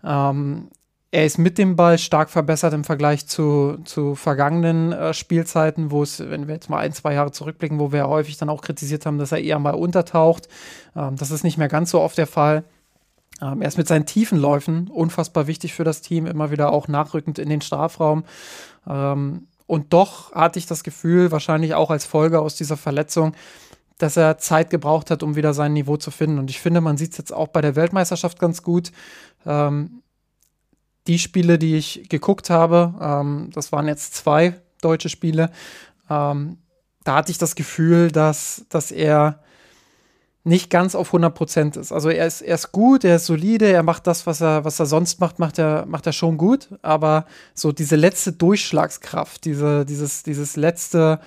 Ähm, 0.04 0.70
er 1.12 1.26
ist 1.26 1.38
mit 1.38 1.58
dem 1.58 1.76
Ball 1.76 1.98
stark 1.98 2.30
verbessert 2.30 2.74
im 2.74 2.84
Vergleich 2.84 3.28
zu, 3.28 3.78
zu 3.86 4.16
vergangenen 4.16 4.92
äh, 4.92 5.14
Spielzeiten, 5.14 5.90
wo 5.90 6.04
es, 6.04 6.20
wenn 6.20 6.48
wir 6.48 6.56
jetzt 6.56 6.70
mal 6.70 6.80
ein, 6.80 6.92
zwei 6.92 7.14
Jahre 7.14 7.32
zurückblicken, 7.32 7.80
wo 7.80 7.92
wir 7.92 8.08
häufig 8.10 8.38
dann 8.38 8.50
auch 8.50 8.62
kritisiert 8.62 9.06
haben, 9.06 9.18
dass 9.18 9.32
er 9.32 9.40
eher 9.40 9.60
mal 9.60 9.74
untertaucht. 9.74 10.50
Ähm, 10.96 11.16
das 11.16 11.32
ist 11.32 11.44
nicht 11.44 11.58
mehr 11.58 11.70
ganz 11.70 11.92
so 11.92 12.02
oft 12.02 12.18
der 12.18 12.28
Fall. 12.28 12.66
Ähm, 13.42 13.62
er 13.62 13.70
ist 13.70 13.78
mit 13.78 13.88
seinen 13.88 14.06
tiefen 14.06 14.38
Läufen 14.38 14.90
unfassbar 14.90 15.48
wichtig 15.48 15.74
für 15.74 15.86
das 15.86 16.02
Team, 16.02 16.26
immer 16.26 16.52
wieder 16.52 16.74
auch 16.74 16.90
nachrückend 16.90 17.40
in 17.40 17.50
den 17.50 17.62
Strafraum. 17.62 18.26
Ähm, 18.86 19.48
und 19.66 19.94
doch 19.94 20.34
hatte 20.34 20.60
ich 20.60 20.66
das 20.66 20.84
Gefühl, 20.84 21.32
wahrscheinlich 21.32 21.74
auch 21.74 21.90
als 21.90 22.06
Folge 22.06 22.42
aus 22.42 22.56
dieser 22.56 22.78
Verletzung, 22.78 23.34
dass 23.98 24.18
er 24.18 24.38
Zeit 24.38 24.70
gebraucht 24.70 25.10
hat, 25.10 25.24
um 25.24 25.36
wieder 25.36 25.54
sein 25.54 25.74
Niveau 25.74 25.98
zu 25.98 26.12
finden. 26.12 26.38
Und 26.38 26.50
ich 26.50 26.60
finde, 26.60 26.82
man 26.82 26.98
sieht 26.98 27.12
es 27.12 27.18
jetzt 27.18 27.34
auch 27.34 27.48
bei 27.48 27.62
der 27.62 27.76
Weltmeisterschaft 27.76 28.40
ganz 28.40 28.62
gut. 28.62 28.92
Ähm, 29.46 30.02
die 31.08 31.20
Spiele, 31.20 31.58
die 31.58 31.76
ich 31.76 32.10
geguckt 32.10 32.50
habe, 32.50 32.94
ähm, 33.02 33.50
das 33.54 33.72
waren 33.72 33.88
jetzt 33.88 34.16
zwei 34.16 34.60
deutsche 34.82 35.10
Spiele, 35.10 35.52
ähm, 36.10 36.58
da 37.04 37.16
hatte 37.16 37.32
ich 37.32 37.38
das 37.38 37.56
Gefühl, 37.56 38.12
dass, 38.12 38.66
dass 38.70 38.92
er 38.92 39.40
nicht 40.48 40.70
ganz 40.70 40.96
auf 40.96 41.14
100% 41.14 41.78
ist. 41.78 41.92
Also 41.92 42.10
er 42.10 42.26
ist, 42.26 42.42
er 42.42 42.56
ist 42.56 42.72
gut, 42.72 43.04
er 43.04 43.18
ist 43.18 43.26
solide, 43.26 43.68
er 43.68 43.84
macht 43.84 44.08
das, 44.08 44.26
was 44.26 44.42
er, 44.42 44.64
was 44.64 44.80
er 44.80 44.86
sonst 44.86 45.20
macht, 45.20 45.40
macht 45.40 45.60
er, 45.60 45.86
macht 45.86 46.06
er 46.06 46.14
schon 46.14 46.38
gut. 46.38 46.70
Aber 46.82 47.26
so 47.54 47.74
diese 47.74 47.98
letzte 47.98 48.32
Durchschlagskraft, 48.32 49.44
diese, 49.44 49.86
dieses, 49.86 50.24
dieses 50.24 50.56
letzte, 50.56 51.20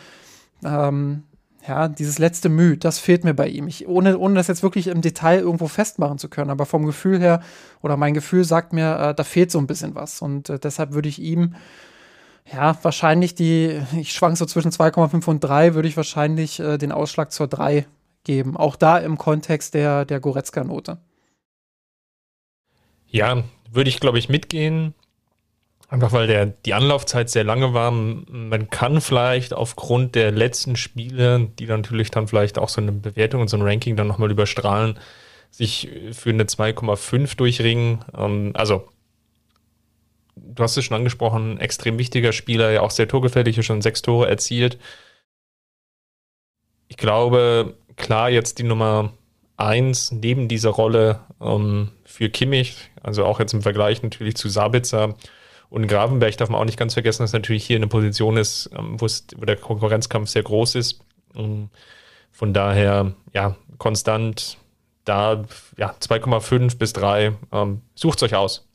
ähm, 0.65 1.25
ja, 1.71 1.87
dieses 1.87 2.19
letzte 2.19 2.49
Mühe, 2.49 2.77
das 2.77 2.99
fehlt 2.99 3.23
mir 3.23 3.33
bei 3.33 3.47
ihm. 3.47 3.69
Ich, 3.69 3.87
ohne, 3.87 4.19
ohne 4.19 4.35
das 4.35 4.49
jetzt 4.49 4.65
wirklich 4.65 4.89
im 4.89 5.03
Detail 5.03 5.39
irgendwo 5.39 5.69
festmachen 5.69 6.19
zu 6.19 6.29
können. 6.29 6.51
Aber 6.51 6.67
vom 6.67 6.85
Gefühl 6.85 7.21
her, 7.21 7.43
oder 7.81 7.97
mein 7.97 8.13
Gefühl 8.13 8.43
sagt 8.43 8.73
mir, 8.73 8.99
äh, 8.99 9.15
da 9.15 9.23
fehlt 9.23 9.53
so 9.53 9.59
ein 9.61 9.69
bisschen 9.69 9.95
was. 9.95 10.21
Und 10.21 10.51
äh, 10.51 10.59
deshalb 10.59 10.95
würde 10.95 11.09
ich 11.09 11.21
ihm 11.21 11.55
ja, 12.53 12.77
wahrscheinlich 12.83 13.37
die, 13.37 13.81
ich 13.97 14.13
schwank 14.13 14.37
so 14.37 14.47
zwischen 14.47 14.73
2,5 14.73 15.25
und 15.29 15.45
3, 15.45 15.75
würde 15.75 15.87
ich 15.87 15.97
wahrscheinlich 15.97 16.59
äh, 16.59 16.77
den 16.77 16.91
Ausschlag 16.91 17.31
zur 17.31 17.47
3 17.47 17.87
geben. 18.25 18.57
Auch 18.57 18.75
da 18.75 18.99
im 18.99 19.17
Kontext 19.17 19.75
der, 19.75 20.05
der 20.05 20.19
Goretzka-Note. 20.19 20.99
Ja, 23.07 23.45
würde 23.71 23.91
ich, 23.91 24.01
glaube 24.01 24.19
ich, 24.19 24.29
mitgehen. 24.29 24.93
Einfach 25.91 26.13
weil 26.13 26.29
der, 26.29 26.47
die 26.47 26.73
Anlaufzeit 26.73 27.31
sehr 27.31 27.43
lange 27.43 27.75
war. 27.75 27.91
Man 27.91 28.71
kann 28.71 29.01
vielleicht 29.01 29.53
aufgrund 29.53 30.15
der 30.15 30.31
letzten 30.31 30.77
Spiele, 30.77 31.51
die 31.59 31.67
natürlich 31.67 32.13
dann 32.13 32.29
vielleicht 32.29 32.59
auch 32.59 32.69
so 32.69 32.81
eine 32.81 32.93
Bewertung 32.93 33.41
und 33.41 33.49
so 33.49 33.57
ein 33.57 33.63
Ranking 33.63 33.97
dann 33.97 34.07
nochmal 34.07 34.31
überstrahlen, 34.31 35.01
sich 35.51 35.91
für 36.13 36.31
eine 36.31 36.45
2,5 36.45 37.37
durchringen. 37.37 38.05
Ähm, 38.17 38.53
also, 38.55 38.89
du 40.37 40.63
hast 40.63 40.77
es 40.77 40.85
schon 40.85 40.97
angesprochen, 40.97 41.59
extrem 41.59 41.99
wichtiger 41.99 42.33
Spieler, 42.33 42.71
ja 42.71 42.83
auch 42.83 42.93
sehr 42.93 43.09
torgefährlich, 43.09 43.61
schon 43.67 43.83
sechs 43.83 44.01
Tore 44.01 44.29
erzielt. 44.29 44.79
Ich 46.87 46.99
glaube, 46.99 47.75
klar 47.97 48.31
jetzt 48.31 48.61
die 48.61 48.63
Nummer 48.63 49.13
eins 49.57 50.13
neben 50.13 50.47
dieser 50.47 50.71
Rolle 50.71 51.19
ähm, 51.41 51.91
für 52.05 52.31
Kimmich, 52.31 52.77
also 53.03 53.25
auch 53.25 53.41
jetzt 53.41 53.55
im 53.55 53.63
Vergleich 53.63 54.05
natürlich 54.05 54.37
zu 54.37 54.49
Sabitzer 54.49 55.17
und 55.71 55.87
Gravenberg 55.87 56.37
darf 56.37 56.49
man 56.49 56.61
auch 56.61 56.65
nicht 56.65 56.79
ganz 56.79 56.95
vergessen, 56.95 57.23
dass 57.23 57.33
natürlich 57.33 57.65
hier 57.65 57.77
eine 57.77 57.87
Position 57.87 58.37
ist, 58.37 58.71
ähm, 58.77 59.01
wo 59.01 59.07
der 59.45 59.57
Konkurrenzkampf 59.57 60.29
sehr 60.29 60.43
groß 60.43 60.75
ist. 60.75 61.01
Und 61.35 61.71
von 62.33 62.53
daher, 62.53 63.15
ja, 63.33 63.57
konstant 63.79 64.59
da, 65.05 65.45
ja, 65.77 65.95
2,5 66.01 66.77
bis 66.77 66.93
3, 66.93 67.33
ähm, 67.53 67.83
sucht 67.95 68.23
euch 68.23 68.35
aus. 68.35 68.67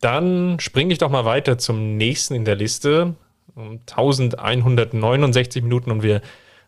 Dann 0.00 0.58
springe 0.60 0.92
ich 0.92 0.98
doch 0.98 1.10
mal 1.10 1.24
weiter 1.24 1.58
zum 1.58 1.96
nächsten 1.96 2.34
in 2.34 2.44
der 2.44 2.56
Liste. 2.56 3.14
1169 3.54 5.62
Minuten 5.62 5.90
und 5.90 6.02
wir 6.02 6.20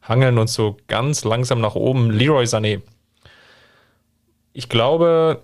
hangeln 0.02 0.38
uns 0.38 0.54
so 0.54 0.76
ganz 0.86 1.24
langsam 1.24 1.60
nach 1.60 1.74
oben. 1.74 2.10
Leroy 2.10 2.44
Sané. 2.44 2.80
Ich 4.54 4.68
glaube, 4.68 5.42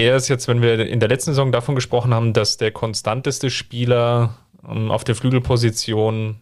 er 0.00 0.16
ist 0.16 0.28
jetzt, 0.28 0.48
wenn 0.48 0.62
wir 0.62 0.86
in 0.86 1.00
der 1.00 1.08
letzten 1.08 1.32
Saison 1.32 1.52
davon 1.52 1.74
gesprochen 1.74 2.14
haben, 2.14 2.32
dass 2.32 2.56
der 2.56 2.72
konstanteste 2.72 3.50
Spieler 3.50 4.36
ähm, 4.68 4.90
auf 4.90 5.04
der 5.04 5.14
Flügelposition 5.14 6.40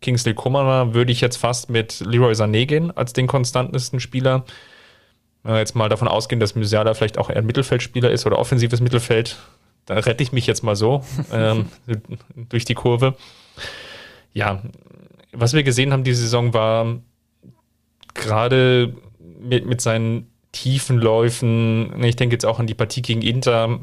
Kingsley 0.00 0.34
Coman 0.34 0.66
war, 0.66 0.94
würde 0.94 1.12
ich 1.12 1.20
jetzt 1.20 1.36
fast 1.36 1.70
mit 1.70 2.00
Leroy 2.00 2.32
Sané 2.32 2.66
gehen 2.66 2.94
als 2.96 3.12
den 3.12 3.26
konstantesten 3.26 4.00
Spieler. 4.00 4.44
Wenn 5.42 5.54
wir 5.54 5.58
jetzt 5.60 5.74
mal 5.74 5.88
davon 5.88 6.08
ausgehen, 6.08 6.40
dass 6.40 6.54
Musiala 6.54 6.94
vielleicht 6.94 7.18
auch 7.18 7.30
eher 7.30 7.36
ein 7.36 7.46
Mittelfeldspieler 7.46 8.10
ist 8.10 8.26
oder 8.26 8.38
offensives 8.38 8.80
Mittelfeld, 8.80 9.36
da 9.86 9.94
rette 9.94 10.22
ich 10.22 10.32
mich 10.32 10.46
jetzt 10.46 10.62
mal 10.62 10.76
so 10.76 11.04
ähm, 11.32 11.68
durch 12.48 12.64
die 12.64 12.74
Kurve. 12.74 13.14
Ja, 14.32 14.62
was 15.32 15.52
wir 15.52 15.62
gesehen 15.62 15.92
haben 15.92 16.04
diese 16.04 16.22
Saison 16.22 16.54
war 16.54 16.98
gerade 18.14 18.94
mit, 19.40 19.66
mit 19.66 19.80
seinen 19.80 20.33
tiefen 20.54 20.98
Läufen. 20.98 22.02
Ich 22.02 22.16
denke 22.16 22.34
jetzt 22.34 22.46
auch 22.46 22.60
an 22.60 22.66
die 22.66 22.74
Partie 22.74 23.02
gegen 23.02 23.20
Inter, 23.22 23.80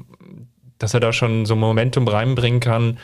dass 0.80 0.94
er 0.94 1.00
da 1.00 1.14
schon 1.14 1.46
so 1.46 1.56
Momentum 1.56 2.08
reinbringen 2.08 2.60
kann, 2.60 2.98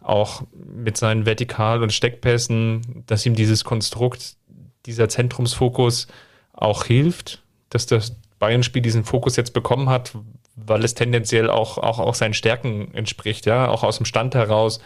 auch 0.00 0.42
mit 0.52 0.96
seinen 0.96 1.26
Vertikal- 1.26 1.82
und 1.82 1.92
Steckpässen, 1.92 3.02
dass 3.06 3.26
ihm 3.26 3.34
dieses 3.34 3.64
Konstrukt, 3.64 4.36
dieser 4.84 5.08
Zentrumsfokus 5.08 6.06
auch 6.52 6.84
hilft, 6.84 7.42
dass 7.70 7.86
das 7.86 8.16
Bayern-Spiel 8.38 8.82
diesen 8.82 9.04
Fokus 9.04 9.36
jetzt 9.36 9.54
bekommen 9.54 9.88
hat, 9.88 10.12
weil 10.54 10.84
es 10.84 10.94
tendenziell 10.94 11.50
auch, 11.50 11.78
auch, 11.78 11.98
auch 11.98 12.14
seinen 12.14 12.34
Stärken 12.34 12.94
entspricht, 12.94 13.46
ja, 13.46 13.68
auch 13.68 13.82
aus 13.82 13.96
dem 13.96 14.06
Stand 14.06 14.34
heraus 14.34 14.78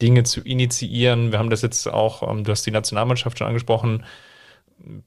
Dinge 0.00 0.22
zu 0.22 0.40
initiieren. 0.40 1.32
Wir 1.32 1.38
haben 1.38 1.50
das 1.50 1.62
jetzt 1.62 1.86
auch, 1.88 2.28
ähm, 2.28 2.44
du 2.44 2.52
hast 2.52 2.64
die 2.64 2.70
Nationalmannschaft 2.70 3.38
schon 3.38 3.48
angesprochen, 3.48 4.04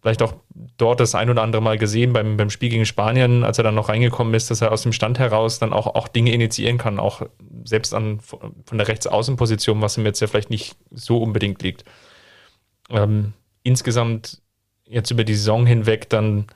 vielleicht 0.02 0.22
auch 0.22 0.36
dort 0.78 1.00
das 1.00 1.16
ein 1.16 1.30
oder 1.30 1.42
andere 1.42 1.62
Mal 1.62 1.78
gesehen 1.78 2.14
beim, 2.14 2.38
beim 2.38 2.50
Spiel 2.50 2.70
gegen 2.70 2.86
Spanien, 2.86 3.44
als 3.44 3.58
er 3.58 3.64
dann 3.64 3.76
noch 3.76 3.90
reingekommen 3.90 4.34
ist, 4.34 4.50
dass 4.52 4.62
er 4.62 4.72
aus 4.72 4.84
dem 4.84 4.94
Stand 4.94 5.20
heraus 5.20 5.60
dann 5.60 5.74
auch, 5.74 5.88
auch 5.88 6.08
Dinge 6.08 6.32
initiieren 6.32 6.78
kann, 6.78 7.00
auch 7.00 7.24
selbst 7.64 7.94
an, 7.94 8.20
von 8.20 8.78
der 8.78 8.88
Rechtsaußenposition, 8.88 9.82
was 9.82 9.98
ihm 9.98 10.06
jetzt 10.06 10.20
ja 10.20 10.28
vielleicht 10.28 10.50
nicht 10.50 10.76
so 10.92 11.22
unbedingt 11.22 11.62
liegt. 11.62 11.84
Ähm, 12.90 13.34
insgesamt 13.64 14.42
jetzt 14.86 15.12
über 15.12 15.24
die 15.24 15.36
Saison 15.36 15.66
hinweg 15.66 16.10
dann 16.10 16.48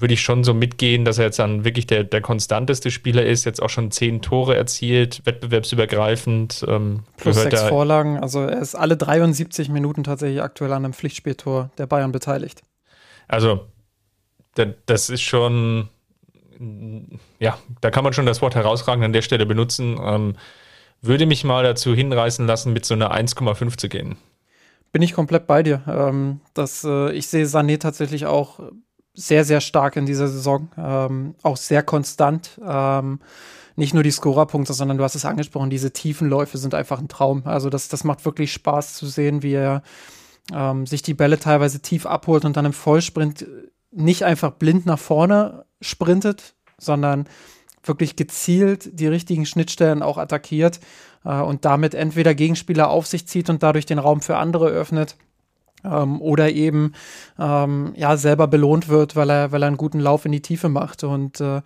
würde 0.00 0.14
ich 0.14 0.20
schon 0.20 0.44
so 0.44 0.54
mitgehen, 0.54 1.04
dass 1.04 1.18
er 1.18 1.26
jetzt 1.26 1.38
dann 1.38 1.64
wirklich 1.64 1.86
der, 1.86 2.04
der 2.04 2.20
konstanteste 2.20 2.90
Spieler 2.90 3.24
ist, 3.24 3.44
jetzt 3.44 3.62
auch 3.62 3.70
schon 3.70 3.90
zehn 3.90 4.22
Tore 4.22 4.56
erzielt, 4.56 5.22
wettbewerbsübergreifend. 5.24 6.64
Ähm, 6.68 7.04
Plus 7.16 7.42
sechs 7.42 7.62
er, 7.62 7.68
Vorlagen, 7.68 8.18
also 8.18 8.42
er 8.42 8.60
ist 8.60 8.74
alle 8.74 8.96
73 8.96 9.68
Minuten 9.68 10.04
tatsächlich 10.04 10.42
aktuell 10.42 10.72
an 10.72 10.84
einem 10.84 10.94
Pflichtspieltor 10.94 11.70
der 11.78 11.86
Bayern 11.86 12.12
beteiligt. 12.12 12.62
Also, 13.28 13.66
das 14.86 15.10
ist 15.10 15.22
schon, 15.22 15.88
ja, 17.38 17.58
da 17.80 17.90
kann 17.90 18.04
man 18.04 18.12
schon 18.12 18.26
das 18.26 18.42
Wort 18.42 18.54
herausragend 18.54 19.04
an 19.04 19.12
der 19.12 19.22
Stelle 19.22 19.46
benutzen. 19.46 19.98
Ähm, 20.02 20.36
würde 21.00 21.26
mich 21.26 21.44
mal 21.44 21.64
dazu 21.64 21.94
hinreißen 21.94 22.46
lassen, 22.46 22.72
mit 22.72 22.86
so 22.86 22.94
einer 22.94 23.14
1,5 23.14 23.76
zu 23.76 23.88
gehen. 23.88 24.16
Bin 24.92 25.02
ich 25.02 25.12
komplett 25.12 25.46
bei 25.46 25.62
dir. 25.62 25.82
Ähm, 25.88 26.40
das, 26.54 26.84
äh, 26.84 27.12
ich 27.12 27.26
sehe 27.26 27.46
Sané 27.46 27.78
tatsächlich 27.78 28.26
auch 28.26 28.60
sehr, 29.14 29.44
sehr 29.44 29.60
stark 29.60 29.96
in 29.96 30.06
dieser 30.06 30.28
Saison. 30.28 30.68
Ähm, 30.76 31.34
auch 31.42 31.56
sehr 31.56 31.82
konstant. 31.82 32.60
Ähm, 32.66 33.20
nicht 33.76 33.94
nur 33.94 34.02
die 34.02 34.10
Scorerpunkte, 34.10 34.72
sondern 34.72 34.98
du 34.98 35.04
hast 35.04 35.14
es 35.14 35.24
angesprochen, 35.24 35.70
diese 35.70 35.92
tiefen 35.92 36.28
Läufe 36.28 36.58
sind 36.58 36.74
einfach 36.74 36.98
ein 36.98 37.08
Traum. 37.08 37.42
Also 37.44 37.70
das, 37.70 37.88
das 37.88 38.04
macht 38.04 38.24
wirklich 38.24 38.52
Spaß 38.52 38.94
zu 38.94 39.06
sehen, 39.06 39.42
wie 39.42 39.54
er 39.54 39.82
ähm, 40.52 40.86
sich 40.86 41.02
die 41.02 41.14
Bälle 41.14 41.38
teilweise 41.38 41.80
tief 41.80 42.06
abholt 42.06 42.44
und 42.44 42.56
dann 42.56 42.66
im 42.66 42.72
Vollsprint 42.72 43.46
nicht 43.90 44.22
einfach 44.22 44.52
blind 44.52 44.86
nach 44.86 44.98
vorne 44.98 45.64
sprintet, 45.80 46.54
sondern 46.78 47.26
wirklich 47.82 48.16
gezielt 48.16 48.98
die 48.98 49.06
richtigen 49.06 49.46
Schnittstellen 49.46 50.02
auch 50.02 50.18
attackiert 50.18 50.80
äh, 51.24 51.40
und 51.40 51.64
damit 51.64 51.94
entweder 51.94 52.34
Gegenspieler 52.34 52.88
auf 52.90 53.06
sich 53.06 53.26
zieht 53.26 53.50
und 53.50 53.62
dadurch 53.62 53.86
den 53.86 53.98
Raum 53.98 54.20
für 54.20 54.36
andere 54.36 54.68
öffnet 54.68 55.16
ähm, 55.84 56.20
oder 56.20 56.50
eben 56.50 56.92
ähm, 57.38 57.92
ja 57.96 58.16
selber 58.16 58.46
belohnt 58.46 58.88
wird, 58.88 59.16
weil 59.16 59.30
er, 59.30 59.52
weil 59.52 59.62
er 59.62 59.68
einen 59.68 59.76
guten 59.76 60.00
Lauf 60.00 60.24
in 60.24 60.32
die 60.32 60.42
Tiefe 60.42 60.68
macht. 60.68 61.04
Und 61.04 61.40
äh, 61.40 61.62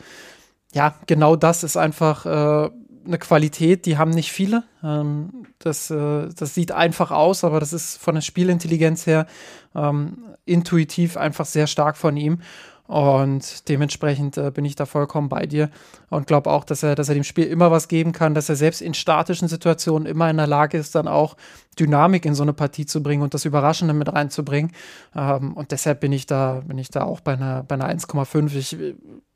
ja, 0.72 0.94
genau 1.06 1.36
das 1.36 1.64
ist 1.64 1.76
einfach 1.76 2.26
äh, 2.26 2.70
eine 3.08 3.18
Qualität, 3.18 3.86
die 3.86 3.96
haben 3.96 4.10
nicht 4.10 4.32
viele. 4.32 4.64
Ähm, 4.82 5.46
das, 5.58 5.90
äh, 5.90 6.28
das 6.36 6.54
sieht 6.54 6.72
einfach 6.72 7.10
aus, 7.10 7.42
aber 7.42 7.60
das 7.60 7.72
ist 7.72 7.96
von 7.96 8.14
der 8.14 8.22
Spielintelligenz 8.22 9.06
her 9.06 9.26
ähm, 9.74 10.24
intuitiv 10.44 11.16
einfach 11.16 11.46
sehr 11.46 11.66
stark 11.66 11.96
von 11.96 12.16
ihm. 12.16 12.40
Und 12.88 13.68
dementsprechend 13.68 14.38
äh, 14.38 14.50
bin 14.50 14.64
ich 14.64 14.74
da 14.74 14.86
vollkommen 14.86 15.28
bei 15.28 15.44
dir 15.44 15.68
und 16.08 16.26
glaube 16.26 16.50
auch, 16.50 16.64
dass 16.64 16.82
er, 16.82 16.94
dass 16.94 17.10
er 17.10 17.14
dem 17.14 17.24
Spiel 17.24 17.44
immer 17.44 17.70
was 17.70 17.88
geben 17.88 18.12
kann, 18.12 18.32
dass 18.32 18.48
er 18.48 18.56
selbst 18.56 18.80
in 18.80 18.94
statischen 18.94 19.46
Situationen 19.46 20.06
immer 20.06 20.30
in 20.30 20.38
der 20.38 20.46
Lage 20.46 20.78
ist, 20.78 20.94
dann 20.94 21.06
auch 21.06 21.36
Dynamik 21.78 22.24
in 22.24 22.34
so 22.34 22.42
eine 22.42 22.52
Partie 22.52 22.86
zu 22.86 23.02
bringen 23.02 23.22
und 23.22 23.34
das 23.34 23.44
Überraschende 23.44 23.94
mit 23.94 24.12
reinzubringen. 24.12 24.72
Ähm, 25.14 25.54
und 25.54 25.72
deshalb 25.72 26.00
bin 26.00 26.12
ich 26.12 26.26
da, 26.26 26.62
bin 26.66 26.78
ich 26.78 26.90
da 26.90 27.04
auch 27.04 27.20
bei 27.20 27.34
einer, 27.34 27.62
bei 27.62 27.74
einer 27.74 27.88
1,5. 27.88 28.54
Ich, 28.56 28.76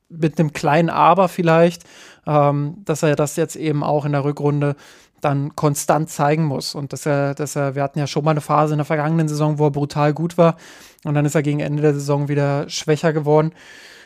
mit 0.09 0.39
einem 0.39 0.53
kleinen 0.53 0.91
Aber 0.91 1.29
vielleicht, 1.29 1.85
ähm, 2.27 2.77
dass 2.85 3.03
er 3.03 3.17
das 3.17 3.37
jetzt 3.37 3.57
eben 3.57 3.83
auch 3.83 4.05
in 4.05 4.13
der 4.13 4.25
Rückrunde 4.25 4.77
dann 5.21 5.55
konstant 5.57 6.11
zeigen 6.11 6.45
muss. 6.45 6.75
Und 6.75 6.93
dass 6.93 7.07
er, 7.07 7.35
dass 7.35 7.57
er, 7.57 7.75
wir 7.75 7.83
hatten 7.83 7.99
ja 7.99 8.07
schon 8.07 8.25
mal 8.25 8.33
eine 8.33 8.41
Phase 8.41 8.75
in 8.75 8.79
der 8.79 8.85
vergangenen 8.85 9.29
Saison, 9.29 9.59
wo 9.59 9.67
er 9.67 9.71
brutal 9.71 10.13
gut 10.13 10.37
war. 10.37 10.57
Und 11.05 11.15
dann 11.15 11.25
ist 11.25 11.35
er 11.35 11.43
gegen 11.43 11.61
Ende 11.61 11.83
der 11.83 11.95
Saison 11.95 12.29
wieder 12.29 12.69
schwächer 12.69 13.13
geworden. 13.13 13.53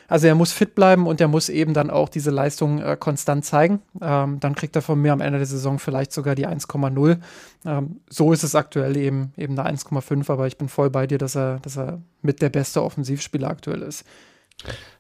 Also 0.09 0.27
er 0.27 0.35
muss 0.35 0.53
fit 0.53 0.75
bleiben 0.75 1.07
und 1.07 1.21
er 1.21 1.29
muss 1.29 1.49
eben 1.49 1.75
dann 1.75 1.91
auch 1.91 2.09
diese 2.09 2.31
Leistung 2.31 2.81
äh, 2.81 2.97
konstant 2.99 3.45
zeigen. 3.45 3.81
Ähm, 4.01 4.41
dann 4.41 4.55
kriegt 4.55 4.77
er 4.77 4.83
von 4.83 5.01
mir 5.01 5.13
am 5.13 5.21
Ende 5.21 5.39
der 5.39 5.47
Saison 5.47 5.79
vielleicht 5.79 6.13
sogar 6.13 6.35
die 6.35 6.47
1,0. 6.47 7.19
Ähm, 7.65 8.01
so 8.09 8.33
ist 8.33 8.43
es 8.43 8.55
aktuell 8.55 8.97
eben, 8.97 9.33
eben 9.37 9.59
eine 9.59 9.77
1,5, 9.77 10.31
aber 10.31 10.47
ich 10.47 10.57
bin 10.57 10.69
voll 10.69 10.91
bei 10.91 11.07
dir, 11.07 11.19
dass 11.19 11.37
er, 11.37 11.59
dass 11.61 11.77
er 11.77 12.01
mit 12.23 12.43
der 12.43 12.51
beste 12.51 12.83
Offensivspieler 12.83 13.49
aktuell 13.49 13.83
ist. 13.83 14.05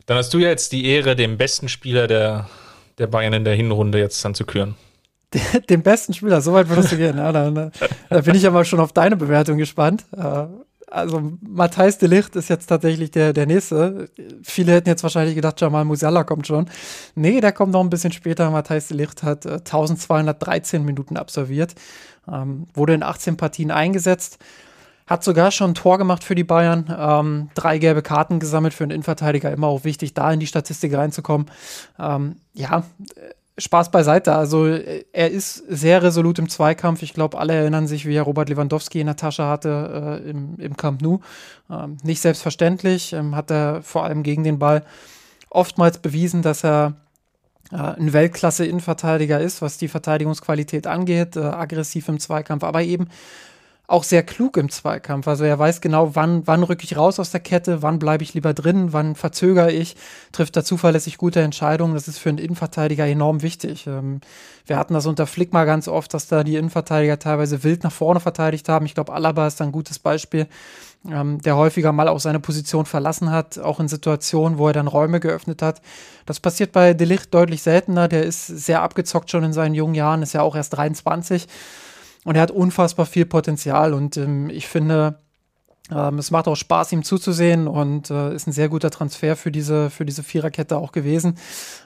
Dann 0.06 0.18
hast 0.18 0.34
du 0.34 0.38
ja 0.38 0.48
jetzt 0.48 0.72
die 0.72 0.86
Ehre, 0.86 1.16
den 1.16 1.38
besten 1.38 1.68
Spieler 1.68 2.06
der, 2.06 2.48
der 2.98 3.06
Bayern 3.06 3.32
in 3.32 3.44
der 3.44 3.54
Hinrunde 3.54 3.98
jetzt 3.98 4.24
dann 4.24 4.34
zu 4.34 4.44
küren. 4.44 4.74
Den 5.68 5.82
besten 5.82 6.14
Spieler, 6.14 6.40
so 6.40 6.52
weit 6.52 6.68
würdest 6.68 6.92
du 6.92 6.96
gehen. 6.96 7.18
Ja, 7.18 7.32
da, 7.32 7.50
da, 7.50 8.20
bin 8.20 8.34
ich 8.36 8.42
ja 8.42 8.50
mal 8.50 8.64
schon 8.64 8.80
auf 8.80 8.92
deine 8.92 9.16
Bewertung 9.16 9.58
gespannt. 9.58 10.04
Also 10.88 11.32
Matthijs 11.40 11.98
de 11.98 12.08
Licht 12.08 12.36
ist 12.36 12.48
jetzt 12.48 12.66
tatsächlich 12.66 13.10
der, 13.10 13.32
der 13.32 13.46
nächste. 13.46 14.08
Viele 14.42 14.72
hätten 14.72 14.88
jetzt 14.88 15.02
wahrscheinlich 15.02 15.34
gedacht, 15.34 15.60
Jamal 15.60 15.84
Musiala 15.84 16.22
kommt 16.22 16.46
schon. 16.46 16.66
Nee, 17.14 17.40
der 17.40 17.52
kommt 17.52 17.72
noch 17.72 17.80
ein 17.80 17.90
bisschen 17.90 18.12
später. 18.12 18.50
Matthijs 18.50 18.88
de 18.88 18.96
Licht 18.96 19.22
hat 19.22 19.46
äh, 19.46 19.54
1213 19.54 20.84
Minuten 20.84 21.16
absolviert, 21.16 21.74
ähm, 22.32 22.66
wurde 22.72 22.94
in 22.94 23.02
18 23.02 23.36
Partien 23.36 23.72
eingesetzt, 23.72 24.38
hat 25.08 25.24
sogar 25.24 25.50
schon 25.50 25.72
ein 25.72 25.74
Tor 25.74 25.98
gemacht 25.98 26.22
für 26.22 26.36
die 26.36 26.44
Bayern, 26.44 26.94
ähm, 26.96 27.50
drei 27.54 27.78
gelbe 27.78 28.02
Karten 28.02 28.38
gesammelt 28.38 28.72
für 28.72 28.84
einen 28.84 28.92
Innenverteidiger, 28.92 29.50
immer 29.52 29.66
auch 29.66 29.82
wichtig, 29.82 30.14
da 30.14 30.32
in 30.32 30.40
die 30.40 30.46
Statistik 30.46 30.94
reinzukommen. 30.94 31.48
Ähm, 31.98 32.36
ja, 32.54 32.84
Spaß 33.58 33.90
beiseite. 33.90 34.34
Also 34.34 34.66
er 34.66 35.30
ist 35.30 35.64
sehr 35.68 36.02
resolut 36.02 36.38
im 36.38 36.48
Zweikampf. 36.48 37.02
Ich 37.02 37.14
glaube, 37.14 37.38
alle 37.38 37.54
erinnern 37.54 37.86
sich, 37.86 38.06
wie 38.06 38.14
er 38.14 38.22
Robert 38.22 38.48
Lewandowski 38.50 39.00
in 39.00 39.06
der 39.06 39.16
Tasche 39.16 39.46
hatte 39.46 40.20
äh, 40.24 40.30
im, 40.30 40.56
im 40.58 40.76
Camp 40.76 41.00
Nou. 41.00 41.20
Ähm, 41.70 41.96
nicht 42.02 42.20
selbstverständlich. 42.20 43.12
Ähm, 43.14 43.34
hat 43.34 43.50
er 43.50 43.82
vor 43.82 44.04
allem 44.04 44.22
gegen 44.22 44.44
den 44.44 44.58
Ball 44.58 44.84
oftmals 45.48 45.98
bewiesen, 45.98 46.42
dass 46.42 46.64
er 46.64 46.96
äh, 47.72 47.76
ein 47.76 48.12
Weltklasse-Innenverteidiger 48.12 49.40
ist, 49.40 49.62
was 49.62 49.78
die 49.78 49.88
Verteidigungsqualität 49.88 50.86
angeht. 50.86 51.36
Äh, 51.36 51.40
aggressiv 51.40 52.08
im 52.08 52.20
Zweikampf, 52.20 52.62
aber 52.62 52.82
eben 52.82 53.08
auch 53.88 54.02
sehr 54.02 54.24
klug 54.24 54.56
im 54.56 54.68
Zweikampf. 54.68 55.28
Also 55.28 55.44
er 55.44 55.58
weiß 55.58 55.80
genau, 55.80 56.16
wann, 56.16 56.46
wann 56.46 56.64
rücke 56.64 56.84
ich 56.84 56.96
raus 56.96 57.20
aus 57.20 57.30
der 57.30 57.40
Kette, 57.40 57.82
wann 57.82 58.00
bleibe 58.00 58.24
ich 58.24 58.34
lieber 58.34 58.52
drin, 58.52 58.92
wann 58.92 59.14
verzögere 59.14 59.70
ich, 59.70 59.96
trifft 60.32 60.56
da 60.56 60.64
zuverlässig 60.64 61.18
gute 61.18 61.40
Entscheidungen. 61.40 61.94
Das 61.94 62.08
ist 62.08 62.18
für 62.18 62.30
einen 62.30 62.38
Innenverteidiger 62.38 63.06
enorm 63.06 63.42
wichtig. 63.42 63.86
Ähm, 63.86 64.20
wir 64.66 64.76
hatten 64.76 64.94
das 64.94 65.06
unter 65.06 65.26
Flick 65.28 65.52
mal 65.52 65.66
ganz 65.66 65.86
oft, 65.86 66.12
dass 66.14 66.26
da 66.26 66.42
die 66.42 66.56
Innenverteidiger 66.56 67.20
teilweise 67.20 67.62
wild 67.62 67.84
nach 67.84 67.92
vorne 67.92 68.18
verteidigt 68.18 68.68
haben. 68.68 68.86
Ich 68.86 68.94
glaube, 68.94 69.12
Alaba 69.12 69.46
ist 69.46 69.62
ein 69.62 69.70
gutes 69.70 70.00
Beispiel, 70.00 70.48
ähm, 71.08 71.40
der 71.40 71.56
häufiger 71.56 71.92
mal 71.92 72.08
auch 72.08 72.18
seine 72.18 72.40
Position 72.40 72.86
verlassen 72.86 73.30
hat, 73.30 73.58
auch 73.58 73.78
in 73.78 73.86
Situationen, 73.86 74.58
wo 74.58 74.66
er 74.66 74.72
dann 74.72 74.88
Räume 74.88 75.20
geöffnet 75.20 75.62
hat. 75.62 75.80
Das 76.24 76.40
passiert 76.40 76.72
bei 76.72 76.92
Delicht 76.92 77.32
deutlich 77.32 77.62
seltener. 77.62 78.08
Der 78.08 78.24
ist 78.24 78.48
sehr 78.48 78.82
abgezockt 78.82 79.30
schon 79.30 79.44
in 79.44 79.52
seinen 79.52 79.76
jungen 79.76 79.94
Jahren, 79.94 80.22
ist 80.22 80.32
ja 80.32 80.42
auch 80.42 80.56
erst 80.56 80.76
23. 80.76 81.46
Und 82.26 82.34
er 82.34 82.42
hat 82.42 82.50
unfassbar 82.50 83.06
viel 83.06 83.24
Potenzial 83.24 83.94
und 83.94 84.16
ähm, 84.16 84.50
ich 84.50 84.66
finde, 84.66 85.20
ähm, 85.92 86.18
es 86.18 86.32
macht 86.32 86.48
auch 86.48 86.56
Spaß, 86.56 86.90
ihm 86.90 87.04
zuzusehen 87.04 87.68
und 87.68 88.10
äh, 88.10 88.34
ist 88.34 88.48
ein 88.48 88.52
sehr 88.52 88.68
guter 88.68 88.90
Transfer 88.90 89.36
für 89.36 89.52
diese, 89.52 89.90
für 89.90 90.04
diese 90.04 90.24
Viererkette 90.24 90.76
auch 90.76 90.90
gewesen. 90.90 91.38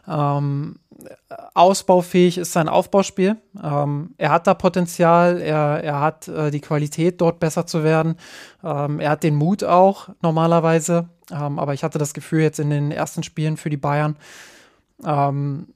Ähm, 0.09 0.77
ausbaufähig 1.53 2.39
ist 2.39 2.55
sein 2.55 2.71
Aufbauspiel. 2.71 3.37
Ähm, 3.63 4.15
er 4.17 4.31
hat 4.31 4.47
da 4.47 4.55
Potenzial, 4.55 5.43
er, 5.43 5.85
er 5.85 6.01
hat 6.01 6.27
äh, 6.29 6.51
die 6.51 6.63
Qualität, 6.63 7.21
dort 7.21 7.39
besser 7.39 7.67
zu 7.67 7.85
werden. 7.85 8.17
Ähm, 8.65 8.99
er 8.99 9.11
hat 9.11 9.23
den 9.23 9.35
Mut 9.35 9.63
auch 9.63 10.09
normalerweise. 10.23 11.11
Ähm, 11.31 11.59
aber 11.59 11.75
ich 11.75 11.85
hatte 11.85 11.99
das 11.99 12.15
Gefühl, 12.15 12.41
jetzt 12.41 12.61
in 12.61 12.71
den 12.71 12.93
ersten 12.93 13.23
Spielen 13.25 13.59
für 13.59 13.69
die 13.69 13.77
Bayern, 13.77 14.17
ähm, 15.05 15.75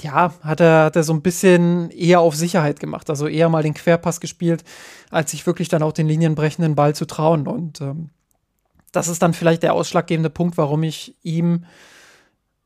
ja, 0.00 0.34
hat 0.42 0.60
er, 0.60 0.84
hat 0.84 0.96
er 0.96 1.02
so 1.02 1.12
ein 1.12 1.22
bisschen 1.22 1.90
eher 1.90 2.20
auf 2.20 2.34
Sicherheit 2.34 2.80
gemacht. 2.80 3.08
Also 3.10 3.26
eher 3.26 3.48
mal 3.48 3.62
den 3.62 3.74
Querpass 3.74 4.20
gespielt, 4.20 4.64
als 5.10 5.30
sich 5.30 5.46
wirklich 5.46 5.68
dann 5.68 5.82
auch 5.82 5.92
den 5.92 6.08
linienbrechenden 6.08 6.74
Ball 6.74 6.94
zu 6.94 7.06
trauen. 7.06 7.46
Und 7.46 7.80
ähm, 7.80 8.10
das 8.92 9.08
ist 9.08 9.22
dann 9.22 9.34
vielleicht 9.34 9.62
der 9.62 9.74
ausschlaggebende 9.74 10.30
Punkt, 10.30 10.58
warum 10.58 10.82
ich 10.82 11.16
ihm 11.22 11.64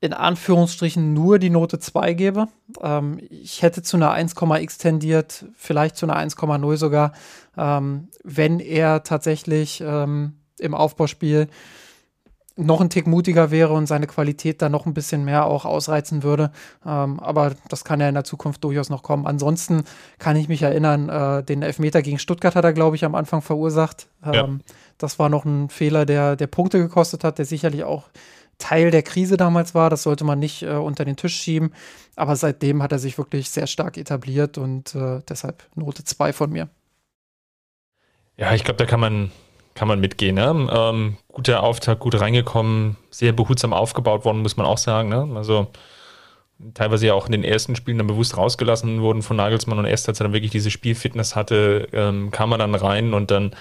in 0.01 0.13
Anführungsstrichen 0.13 1.15
nur 1.15 1.39
die 1.39 1.51
Note 1.51 1.79
2 1.79 2.15
gebe. 2.15 2.49
Ähm, 2.83 3.21
ich 3.31 3.63
hätte 3.63 3.83
zu 3.83 3.97
einer 3.97 4.13
1,x 4.13 4.79
tendiert, 4.79 5.47
vielleicht 5.57 5.97
zu 5.97 6.07
einer 6.07 6.17
1,0 6.17 6.77
sogar, 6.77 7.13
ähm, 7.57 8.09
wenn 8.25 8.59
er 8.59 9.05
tatsächlich 9.05 9.81
ähm, 9.81 10.35
im 10.59 10.75
Aufbauspiel 10.75 11.49
noch 12.57 12.81
ein 12.81 12.91
Tick 12.91 13.07
mutiger 13.07 13.51
wäre 13.51 13.73
und 13.73 13.87
seine 13.87 14.07
Qualität 14.07 14.61
da 14.61 14.69
noch 14.69 14.87
ein 14.87 14.95
bisschen 14.95 15.25
mehr 15.25 15.47
auch 15.47 15.65
ausreizen 15.65 16.23
würde. 16.23 16.53
Ähm, 16.85 17.19
aber 17.21 17.53
das 17.69 17.85
kann 17.85 18.01
ja 18.01 18.09
in 18.09 18.15
der 18.15 18.25
Zukunft 18.25 18.63
durchaus 18.65 18.91
noch 18.91 19.03
kommen. 19.03 19.27
Ansonsten 19.27 19.85
kann 20.19 20.37
ich 20.37 20.49
mich 20.49 20.63
erinnern, 20.63 21.09
äh, 21.09 21.43
den 21.43 21.63
Elfmeter 21.63 22.03
gegen 22.03 22.19
Stuttgart 22.19 22.55
hat 22.55 22.65
er, 22.65 22.73
glaube 22.73 22.97
ich, 22.97 23.05
am 23.05 23.15
Anfang 23.15 23.43
verursacht. 23.43 24.09
Ähm, 24.25 24.33
ja. 24.35 24.49
Das 24.99 25.19
war 25.19 25.29
noch 25.29 25.45
ein 25.45 25.69
Fehler, 25.69 26.05
der, 26.05 26.37
der 26.37 26.47
Punkte 26.47 26.79
gekostet 26.79 27.25
hat, 27.25 27.39
der 27.39 27.45
sicherlich 27.45 27.85
auch 27.85 28.05
Teil 28.59 28.91
der 28.91 29.03
Krise 29.03 29.37
damals 29.37 29.75
war. 29.75 29.91
Das 29.91 30.03
sollte 30.03 30.25
man 30.25 30.39
nicht 30.39 30.63
äh, 30.63 30.75
unter 30.75 31.05
den 31.05 31.17
Tisch 31.17 31.35
schieben. 31.35 31.73
Aber 32.17 32.37
seitdem 32.37 32.83
hat 32.83 32.93
er 32.93 32.99
sich 32.99 33.19
wirklich 33.19 33.51
sehr 33.51 33.67
stark 33.67 33.97
etabliert 33.97 34.59
und 34.59 34.95
äh, 34.95 35.21
deshalb 35.29 35.65
Note 35.75 36.05
2 36.05 36.33
von 36.33 36.51
mir. 36.51 36.69
Ja, 38.37 38.55
ich 38.55 38.65
glaube, 38.65 38.79
da 38.79 38.87
kann 38.87 39.01
man 39.01 39.31
kann 39.75 39.89
man 39.89 40.01
mitgehen. 40.01 40.37
Ne? 40.37 40.69
Ähm, 40.71 41.17
guter 41.29 41.63
Auftakt, 41.63 42.01
gut 42.01 42.21
reingekommen, 42.21 42.97
sehr 43.11 43.33
behutsam 43.33 43.73
aufgebaut 43.73 44.25
worden, 44.25 44.43
muss 44.43 44.57
man 44.57 44.67
auch 44.67 44.79
sagen. 44.79 45.09
Ne? 45.09 45.29
Also 45.35 45.69
teilweise 46.75 47.07
ja 47.07 47.15
auch 47.15 47.27
in 47.27 47.33
den 47.33 47.45
ersten 47.45 47.75
Spielen 47.77 47.99
dann 47.99 48.07
bewusst 48.07 48.37
rausgelassen 48.37 49.01
wurden 49.01 49.23
von 49.23 49.37
Nagelsmann 49.37 49.79
und 49.79 49.85
erst 49.85 50.09
als 50.09 50.21
er 50.21 50.25
dann 50.25 50.33
wirklich 50.33 50.53
diese 50.53 50.71
Spielfitness 50.71 51.35
hatte, 51.35 51.89
ähm, 51.93 52.31
kam 52.31 52.53
er 52.53 52.59
dann 52.59 52.75
rein 52.75 53.15
und 53.15 53.31
dann 53.31 53.55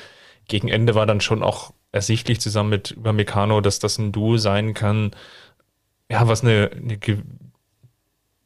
gegen 0.48 0.68
Ende 0.68 0.96
war 0.96 1.06
dann 1.06 1.22
schon 1.22 1.44
auch 1.44 1.72
ersichtlich 1.92 2.40
zusammen 2.40 2.70
mit 2.70 2.92
Übermecano, 2.92 3.62
dass 3.62 3.80
das 3.80 3.98
ein 3.98 4.12
Duo 4.12 4.38
sein 4.38 4.74
kann, 4.74 5.12
ja, 6.10 6.28
was 6.28 6.44
eine, 6.44 6.72
eine 6.74 6.98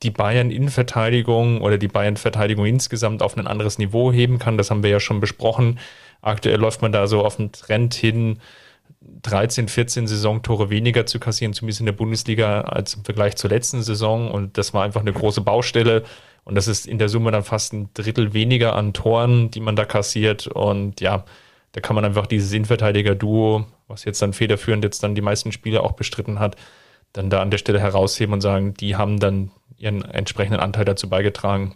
die 0.03 0.11
Bayern-Innenverteidigung 0.11 1.61
oder 1.61 1.77
die 1.77 1.87
Bayern-Verteidigung 1.87 2.65
insgesamt 2.65 3.23
auf 3.23 3.37
ein 3.37 3.47
anderes 3.47 3.79
Niveau 3.79 4.11
heben 4.11 4.39
kann. 4.39 4.57
Das 4.57 4.69
haben 4.69 4.83
wir 4.83 4.89
ja 4.89 4.99
schon 4.99 5.19
besprochen. 5.19 5.79
Aktuell 6.25 6.59
läuft 6.59 6.81
man 6.81 6.91
da 6.91 7.05
so 7.05 7.23
auf 7.23 7.35
den 7.35 7.51
Trend 7.51 7.93
hin, 7.93 8.39
13, 9.21 9.67
14 9.67 10.07
Saisontore 10.07 10.71
weniger 10.71 11.05
zu 11.05 11.19
kassieren, 11.19 11.53
zumindest 11.53 11.81
in 11.81 11.85
der 11.85 11.93
Bundesliga, 11.93 12.61
als 12.61 12.95
im 12.95 13.05
Vergleich 13.05 13.35
zur 13.35 13.51
letzten 13.51 13.83
Saison. 13.83 14.31
Und 14.31 14.57
das 14.57 14.73
war 14.73 14.83
einfach 14.83 15.01
eine 15.01 15.13
große 15.13 15.41
Baustelle. 15.41 16.03
Und 16.43 16.55
das 16.55 16.67
ist 16.67 16.87
in 16.87 16.97
der 16.97 17.09
Summe 17.09 17.31
dann 17.31 17.43
fast 17.43 17.73
ein 17.73 17.89
Drittel 17.93 18.33
weniger 18.33 18.75
an 18.75 18.93
Toren, 18.93 19.51
die 19.51 19.59
man 19.59 19.75
da 19.75 19.85
kassiert. 19.85 20.47
Und 20.47 20.99
ja, 20.99 21.25
da 21.73 21.81
kann 21.81 21.95
man 21.95 22.05
einfach 22.05 22.25
dieses 22.25 22.51
Innenverteidiger-Duo, 22.53 23.65
was 23.87 24.03
jetzt 24.03 24.21
dann 24.23 24.33
federführend 24.33 24.83
jetzt 24.83 25.03
dann 25.03 25.13
die 25.13 25.21
meisten 25.21 25.51
Spiele 25.51 25.83
auch 25.83 25.91
bestritten 25.91 26.39
hat, 26.39 26.55
dann 27.13 27.29
da 27.29 27.39
an 27.39 27.51
der 27.51 27.59
Stelle 27.59 27.79
herausheben 27.79 28.33
und 28.33 28.41
sagen, 28.41 28.73
die 28.73 28.95
haben 28.95 29.19
dann 29.19 29.51
ihren 29.77 30.03
entsprechenden 30.03 30.59
Anteil 30.59 30.85
dazu 30.85 31.07
beigetragen, 31.07 31.75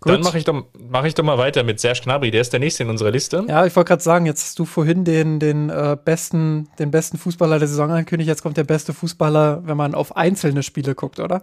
Gut. 0.00 0.12
Dann 0.12 0.20
mache 0.20 0.38
ich, 0.38 0.44
doch, 0.44 0.64
mach 0.78 1.04
ich 1.04 1.14
doch 1.14 1.24
mal 1.24 1.38
weiter 1.38 1.64
mit 1.64 1.80
Serge 1.80 2.00
Gnabry. 2.04 2.30
Der 2.30 2.40
ist 2.40 2.52
der 2.52 2.60
nächste 2.60 2.84
in 2.84 2.90
unserer 2.90 3.10
Liste. 3.10 3.44
Ja, 3.48 3.66
ich 3.66 3.74
wollte 3.74 3.88
gerade 3.88 4.02
sagen, 4.02 4.26
jetzt 4.26 4.44
hast 4.44 4.58
du 4.58 4.64
vorhin 4.64 5.04
den, 5.04 5.40
den, 5.40 5.70
äh, 5.70 5.96
besten, 6.02 6.68
den 6.78 6.90
besten 6.92 7.18
Fußballer 7.18 7.58
der 7.58 7.66
Saison 7.66 7.90
angekündigt. 7.90 8.28
Jetzt 8.28 8.42
kommt 8.42 8.56
der 8.56 8.64
beste 8.64 8.94
Fußballer, 8.94 9.62
wenn 9.66 9.76
man 9.76 9.94
auf 9.94 10.16
einzelne 10.16 10.62
Spiele 10.62 10.94
guckt, 10.94 11.18
oder? 11.18 11.42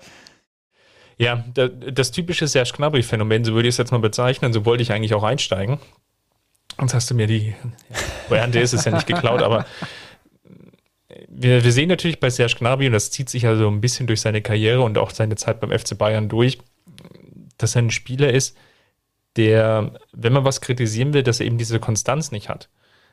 Ja, 1.17 1.43
das 1.53 2.11
typische 2.11 2.47
Serge 2.47 2.71
Gnabry-Phänomen, 2.75 3.43
so 3.43 3.53
würde 3.53 3.67
ich 3.67 3.73
es 3.73 3.77
jetzt 3.77 3.91
mal 3.91 3.99
bezeichnen. 3.99 4.53
So 4.53 4.65
wollte 4.65 4.83
ich 4.83 4.91
eigentlich 4.91 5.13
auch 5.13 5.23
einsteigen. 5.23 5.79
Sonst 6.77 6.93
hast 6.93 7.09
du 7.09 7.15
mir 7.15 7.27
die 7.27 7.55
Variante 8.29 8.59
ist 8.59 8.73
es 8.73 8.85
ja 8.85 8.91
nicht 8.91 9.07
geklaut, 9.07 9.41
aber 9.41 9.65
wir, 11.29 11.63
wir 11.63 11.71
sehen 11.71 11.89
natürlich 11.89 12.19
bei 12.19 12.29
Serge 12.29 12.55
Gnabry, 12.59 12.87
und 12.87 12.93
das 12.93 13.11
zieht 13.11 13.29
sich 13.29 13.47
also 13.47 13.67
ein 13.67 13.81
bisschen 13.81 14.07
durch 14.07 14.21
seine 14.21 14.41
Karriere 14.41 14.81
und 14.81 14.97
auch 14.97 15.11
seine 15.11 15.35
Zeit 15.35 15.59
beim 15.59 15.77
FC 15.77 15.97
Bayern 15.97 16.29
durch, 16.29 16.57
dass 17.57 17.75
er 17.75 17.83
ein 17.83 17.91
Spieler 17.91 18.31
ist, 18.31 18.57
der, 19.35 19.91
wenn 20.13 20.33
man 20.33 20.45
was 20.45 20.61
kritisieren 20.61 21.13
will, 21.13 21.23
dass 21.23 21.39
er 21.39 21.45
eben 21.45 21.57
diese 21.57 21.79
Konstanz 21.79 22.31
nicht 22.31 22.49
hat. 22.49 22.69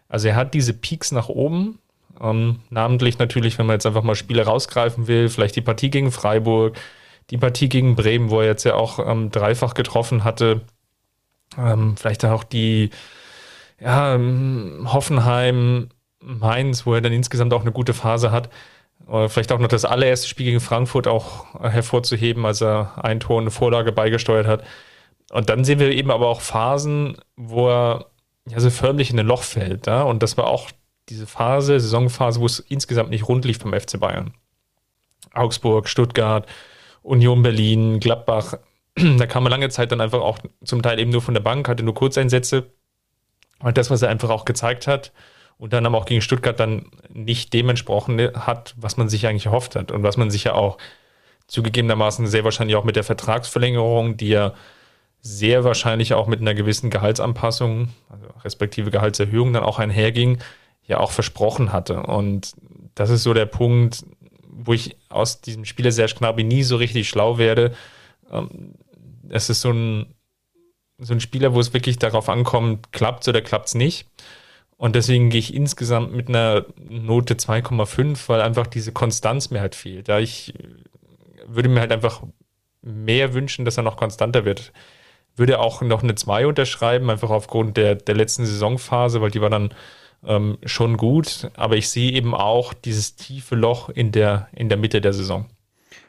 Also 0.08 0.28
er 0.28 0.36
hat 0.36 0.54
diese 0.54 0.74
Peaks 0.74 1.10
nach 1.10 1.28
oben, 1.28 1.78
ähm, 2.20 2.60
namentlich 2.70 3.18
natürlich, 3.18 3.58
wenn 3.58 3.66
man 3.66 3.74
jetzt 3.74 3.86
einfach 3.86 4.02
mal 4.02 4.14
Spiele 4.14 4.44
rausgreifen 4.44 5.08
will, 5.08 5.28
vielleicht 5.28 5.56
die 5.56 5.62
Partie 5.62 5.90
gegen 5.90 6.12
Freiburg, 6.12 6.76
die 7.30 7.38
Partie 7.38 7.68
gegen 7.68 7.96
Bremen, 7.96 8.30
wo 8.30 8.40
er 8.40 8.48
jetzt 8.48 8.64
ja 8.64 8.74
auch 8.74 8.98
ähm, 8.98 9.30
dreifach 9.30 9.74
getroffen 9.74 10.22
hatte, 10.22 10.62
ähm, 11.58 11.96
vielleicht 11.96 12.24
auch 12.24 12.44
die 12.44 12.90
ja, 13.80 14.14
ähm, 14.14 14.88
Hoffenheim, 14.92 15.88
Mainz, 16.20 16.86
wo 16.86 16.94
er 16.94 17.00
dann 17.00 17.12
insgesamt 17.12 17.52
auch 17.52 17.62
eine 17.62 17.72
gute 17.72 17.94
Phase 17.94 18.30
hat. 18.30 18.48
Oder 19.06 19.28
vielleicht 19.28 19.52
auch 19.52 19.58
noch 19.58 19.68
das 19.68 19.84
allererste 19.84 20.28
Spiel 20.28 20.46
gegen 20.46 20.60
Frankfurt 20.60 21.06
auch 21.06 21.60
hervorzuheben, 21.60 22.46
als 22.46 22.60
er 22.62 22.92
ein 23.02 23.20
Tor 23.20 23.36
und 23.36 23.44
eine 23.44 23.50
Vorlage 23.50 23.92
beigesteuert 23.92 24.46
hat. 24.46 24.64
Und 25.30 25.48
dann 25.48 25.64
sehen 25.64 25.78
wir 25.78 25.90
eben 25.90 26.10
aber 26.10 26.28
auch 26.28 26.40
Phasen, 26.40 27.16
wo 27.36 27.68
er 27.68 28.06
ja 28.48 28.60
so 28.60 28.70
förmlich 28.70 29.10
in 29.10 29.18
ein 29.18 29.26
Loch 29.26 29.42
fällt. 29.42 29.86
Ja? 29.86 30.02
Und 30.02 30.22
das 30.22 30.36
war 30.36 30.46
auch 30.46 30.70
diese 31.08 31.26
Phase, 31.26 31.80
Saisonphase, 31.80 32.40
wo 32.40 32.46
es 32.46 32.60
insgesamt 32.60 33.10
nicht 33.10 33.28
rund 33.28 33.44
lief 33.44 33.58
beim 33.58 33.78
FC 33.78 33.98
Bayern. 33.98 34.34
Augsburg, 35.32 35.88
Stuttgart, 35.88 36.46
Union 37.02 37.42
Berlin, 37.42 38.00
Gladbach. 38.00 38.58
da 38.94 39.26
kam 39.26 39.46
er 39.46 39.50
lange 39.50 39.68
Zeit 39.68 39.92
dann 39.92 40.00
einfach 40.00 40.20
auch 40.20 40.38
zum 40.64 40.82
Teil 40.82 40.98
eben 41.00 41.10
nur 41.10 41.22
von 41.22 41.34
der 41.34 41.40
Bank, 41.40 41.68
hatte 41.68 41.82
nur 41.82 41.94
Kurzeinsätze. 41.94 42.70
Und 43.60 43.78
das, 43.78 43.90
was 43.90 44.02
er 44.02 44.08
einfach 44.08 44.30
auch 44.30 44.44
gezeigt 44.44 44.86
hat, 44.86 45.12
und 45.62 45.72
dann 45.72 45.86
aber 45.86 45.96
auch 45.96 46.06
gegen 46.06 46.22
Stuttgart 46.22 46.58
dann 46.58 46.86
nicht 47.08 47.52
dementsprochen 47.52 48.18
hat, 48.34 48.74
was 48.76 48.96
man 48.96 49.08
sich 49.08 49.28
eigentlich 49.28 49.46
erhofft 49.46 49.76
hat 49.76 49.92
und 49.92 50.02
was 50.02 50.16
man 50.16 50.28
sich 50.28 50.42
ja 50.42 50.54
auch 50.54 50.76
zugegebenermaßen 51.46 52.26
sehr 52.26 52.42
wahrscheinlich 52.42 52.74
auch 52.74 52.82
mit 52.82 52.96
der 52.96 53.04
Vertragsverlängerung, 53.04 54.16
die 54.16 54.30
ja 54.30 54.54
sehr 55.20 55.62
wahrscheinlich 55.62 56.14
auch 56.14 56.26
mit 56.26 56.40
einer 56.40 56.54
gewissen 56.54 56.90
Gehaltsanpassung, 56.90 57.90
also 58.08 58.26
respektive 58.42 58.90
Gehaltserhöhung 58.90 59.52
dann 59.52 59.62
auch 59.62 59.78
einherging, 59.78 60.38
ja 60.84 60.98
auch 60.98 61.12
versprochen 61.12 61.72
hatte. 61.72 62.02
Und 62.02 62.54
das 62.96 63.10
ist 63.10 63.22
so 63.22 63.32
der 63.32 63.46
Punkt, 63.46 64.04
wo 64.48 64.72
ich 64.72 64.96
aus 65.10 65.42
diesem 65.42 65.64
Spieler 65.64 65.92
Serge 65.92 66.16
Gnabry 66.18 66.42
nie 66.42 66.64
so 66.64 66.74
richtig 66.74 67.08
schlau 67.08 67.38
werde. 67.38 67.72
Ähm, 68.32 68.74
es 69.28 69.48
ist 69.48 69.60
so 69.60 69.70
ein, 69.70 70.16
so 70.98 71.14
ein 71.14 71.20
Spieler, 71.20 71.54
wo 71.54 71.60
es 71.60 71.72
wirklich 71.72 72.00
darauf 72.00 72.28
ankommt, 72.28 72.90
klappt 72.90 73.22
es 73.22 73.28
oder 73.28 73.42
klappt 73.42 73.68
es 73.68 73.74
nicht. 73.76 74.08
Und 74.82 74.96
deswegen 74.96 75.30
gehe 75.30 75.38
ich 75.38 75.54
insgesamt 75.54 76.12
mit 76.12 76.28
einer 76.28 76.64
Note 76.88 77.34
2,5, 77.34 78.28
weil 78.28 78.40
einfach 78.40 78.66
diese 78.66 78.90
Konstanz 78.90 79.48
mir 79.50 79.60
halt 79.60 79.76
fehlt. 79.76 80.08
Da 80.08 80.18
ich 80.18 80.54
würde 81.46 81.68
mir 81.68 81.78
halt 81.78 81.92
einfach 81.92 82.24
mehr 82.82 83.32
wünschen, 83.32 83.64
dass 83.64 83.76
er 83.76 83.84
noch 83.84 83.96
konstanter 83.96 84.44
wird. 84.44 84.72
Würde 85.36 85.60
auch 85.60 85.82
noch 85.82 86.02
eine 86.02 86.16
2 86.16 86.48
unterschreiben, 86.48 87.10
einfach 87.10 87.30
aufgrund 87.30 87.76
der, 87.76 87.94
der 87.94 88.16
letzten 88.16 88.44
Saisonphase, 88.44 89.20
weil 89.20 89.30
die 89.30 89.40
war 89.40 89.50
dann 89.50 89.72
ähm, 90.26 90.58
schon 90.64 90.96
gut. 90.96 91.52
Aber 91.54 91.76
ich 91.76 91.88
sehe 91.88 92.10
eben 92.10 92.34
auch 92.34 92.74
dieses 92.74 93.14
tiefe 93.14 93.54
Loch 93.54 93.88
in 93.88 94.10
der, 94.10 94.48
in 94.50 94.68
der 94.68 94.78
Mitte 94.78 95.00
der 95.00 95.12
Saison. 95.12 95.46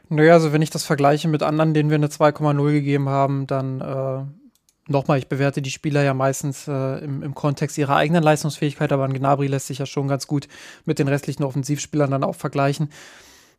Naja, 0.08 0.32
also 0.32 0.52
wenn 0.52 0.62
ich 0.62 0.70
das 0.70 0.82
vergleiche 0.82 1.28
mit 1.28 1.44
anderen, 1.44 1.74
denen 1.74 1.90
wir 1.90 1.94
eine 1.94 2.08
2,0 2.08 2.72
gegeben 2.72 3.08
haben, 3.08 3.46
dann 3.46 3.80
äh 3.80 4.43
nochmal, 4.88 5.18
ich 5.18 5.28
bewerte 5.28 5.62
die 5.62 5.70
Spieler 5.70 6.02
ja 6.02 6.14
meistens 6.14 6.68
äh, 6.68 6.98
im, 6.98 7.22
im, 7.22 7.34
Kontext 7.34 7.78
ihrer 7.78 7.96
eigenen 7.96 8.22
Leistungsfähigkeit, 8.22 8.92
aber 8.92 9.04
ein 9.04 9.12
Gnabry 9.12 9.46
lässt 9.46 9.66
sich 9.66 9.78
ja 9.78 9.86
schon 9.86 10.08
ganz 10.08 10.26
gut 10.26 10.48
mit 10.84 10.98
den 10.98 11.08
restlichen 11.08 11.44
Offensivspielern 11.44 12.10
dann 12.10 12.24
auch 12.24 12.34
vergleichen. 12.36 12.90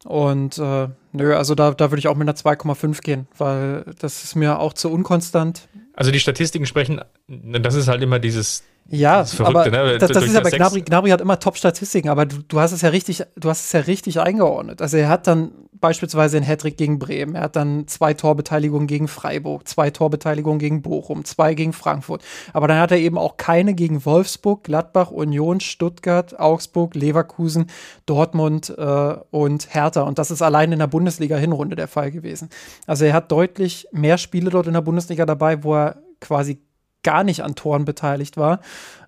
Und 0.04 0.60
äh, 0.60 0.88
nö, 1.14 1.36
also 1.36 1.56
da, 1.56 1.72
da 1.72 1.90
würde 1.90 2.00
ich 2.00 2.08
auch 2.08 2.16
mit 2.16 2.28
einer 2.28 2.38
2,5 2.38 3.02
gehen, 3.02 3.28
weil 3.38 3.86
das 4.00 4.24
ist 4.24 4.36
mir 4.36 4.60
auch 4.60 4.74
zu 4.74 4.92
unkonstant. 4.92 5.68
Also 5.94 6.12
die 6.12 6.20
Statistiken 6.20 6.68
sprechen, 6.68 7.02
das 7.28 7.74
ist 7.74 7.88
halt 7.88 8.04
immer 8.04 8.20
dieses, 8.20 8.64
ja, 8.88 9.20
das 9.20 9.42
aber 9.42 9.70
ne? 9.70 9.98
das, 9.98 10.12
das 10.12 10.26
ist 10.26 10.34
ja 10.34 10.42
bei 10.42 10.52
Gnabry, 10.52 10.82
Gnabry 10.82 11.10
hat 11.10 11.22
immer 11.22 11.40
Top-Statistiken, 11.40 12.10
aber 12.10 12.28
du, 12.28 12.38
du 12.48 12.60
hast 12.60 12.72
es 12.72 12.82
ja 12.82 12.90
richtig, 12.90 13.24
du 13.36 13.50
hast 13.50 13.66
es 13.66 13.72
ja 13.72 13.80
richtig 13.80 14.20
eingeordnet. 14.20 14.80
Also 14.80 14.98
er 14.98 15.10
hat 15.10 15.26
dann 15.26 15.52
beispielsweise 15.74 16.38
einen 16.38 16.46
Hattrick 16.46 16.78
gegen 16.78 17.00
Bremen, 17.00 17.36
er 17.36 17.44
hat 17.44 17.56
dann 17.56 17.88
zwei 17.88 18.14
Torbeteiligungen 18.14 18.86
gegen 18.86 19.08
Freiburg, 19.08 19.68
zwei 19.68 19.90
Torbeteiligungen 19.90 20.60
gegen 20.60 20.84
Bochum, 20.84 21.26
zwei 21.26 21.56
gegen 21.56 21.74
Frankfurt. 21.74 22.24
Aber 22.54 22.68
dann 22.68 22.80
hat 22.80 22.92
er 22.92 22.98
eben 22.98 23.18
auch 23.18 23.38
keine 23.38 23.74
gegen 23.74 24.06
Wolfsburg, 24.06 24.64
Gladbach, 24.64 25.10
Union, 25.10 25.62
Stuttgart, 25.62 26.40
Augsburg, 26.40 26.94
Leverkusen, 26.94 27.66
Dortmund 28.06 28.70
äh, 28.78 29.16
und 29.32 29.74
Hertha. 29.74 30.02
Und 30.02 30.20
das 30.20 30.30
ist 30.30 30.44
allein 30.44 30.72
in 30.72 30.80
der 30.80 30.88
Bundesliga-Hinrunde 30.88 31.76
der 31.76 31.88
Fall 31.88 32.12
gewesen. 32.12 32.50
Also 32.86 33.06
er 33.06 33.14
hat 33.14 33.32
deutlich 33.32 33.88
mehr 33.92 34.20
Spiele 34.20 34.52
dort 34.52 34.68
in 34.68 34.74
der 34.74 34.82
Bundesliga 34.82 35.26
dabei, 35.26 35.64
wo 35.64 35.76
er 35.76 35.98
quasi 36.22 36.60
gar 37.06 37.24
nicht 37.24 37.44
an 37.44 37.56
Toren 37.56 37.86
beteiligt 37.86 38.36
war, 38.36 38.60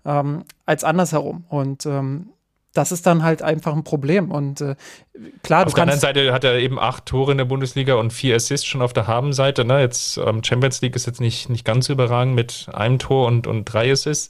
ähm, 0.06 0.46
als 0.66 0.86
andersherum. 0.86 1.44
Und 1.50 1.86
ähm, 1.86 2.30
das 2.74 2.92
ist 2.92 3.08
dann 3.08 3.24
halt 3.24 3.42
einfach 3.42 3.74
ein 3.74 3.84
Problem. 3.84 4.32
Und 4.32 4.62
äh, 4.62 4.76
klar, 5.44 5.66
auf 5.66 5.74
der 5.74 5.84
anderen 5.84 6.00
Seite 6.00 6.32
hat 6.32 6.44
er 6.44 6.60
eben 6.60 6.80
acht 6.80 7.08
Tore 7.08 7.32
in 7.32 7.38
der 7.38 7.46
Bundesliga 7.46 7.96
und 7.96 8.14
vier 8.14 8.36
Assists 8.36 8.68
schon 8.68 8.82
auf 8.82 8.94
der 8.94 9.08
Habenseite. 9.08 9.66
Ne? 9.66 9.82
Jetzt 9.82 10.18
ähm, 10.18 10.44
Champions 10.44 10.82
League 10.82 10.96
ist 10.96 11.08
jetzt 11.08 11.20
nicht, 11.20 11.50
nicht 11.50 11.66
ganz 11.66 11.90
überragend 11.90 12.36
mit 12.36 12.68
einem 12.72 13.00
Tor 13.00 13.28
und, 13.28 13.48
und 13.48 13.66
drei 13.66 13.92
Assists. 13.92 14.30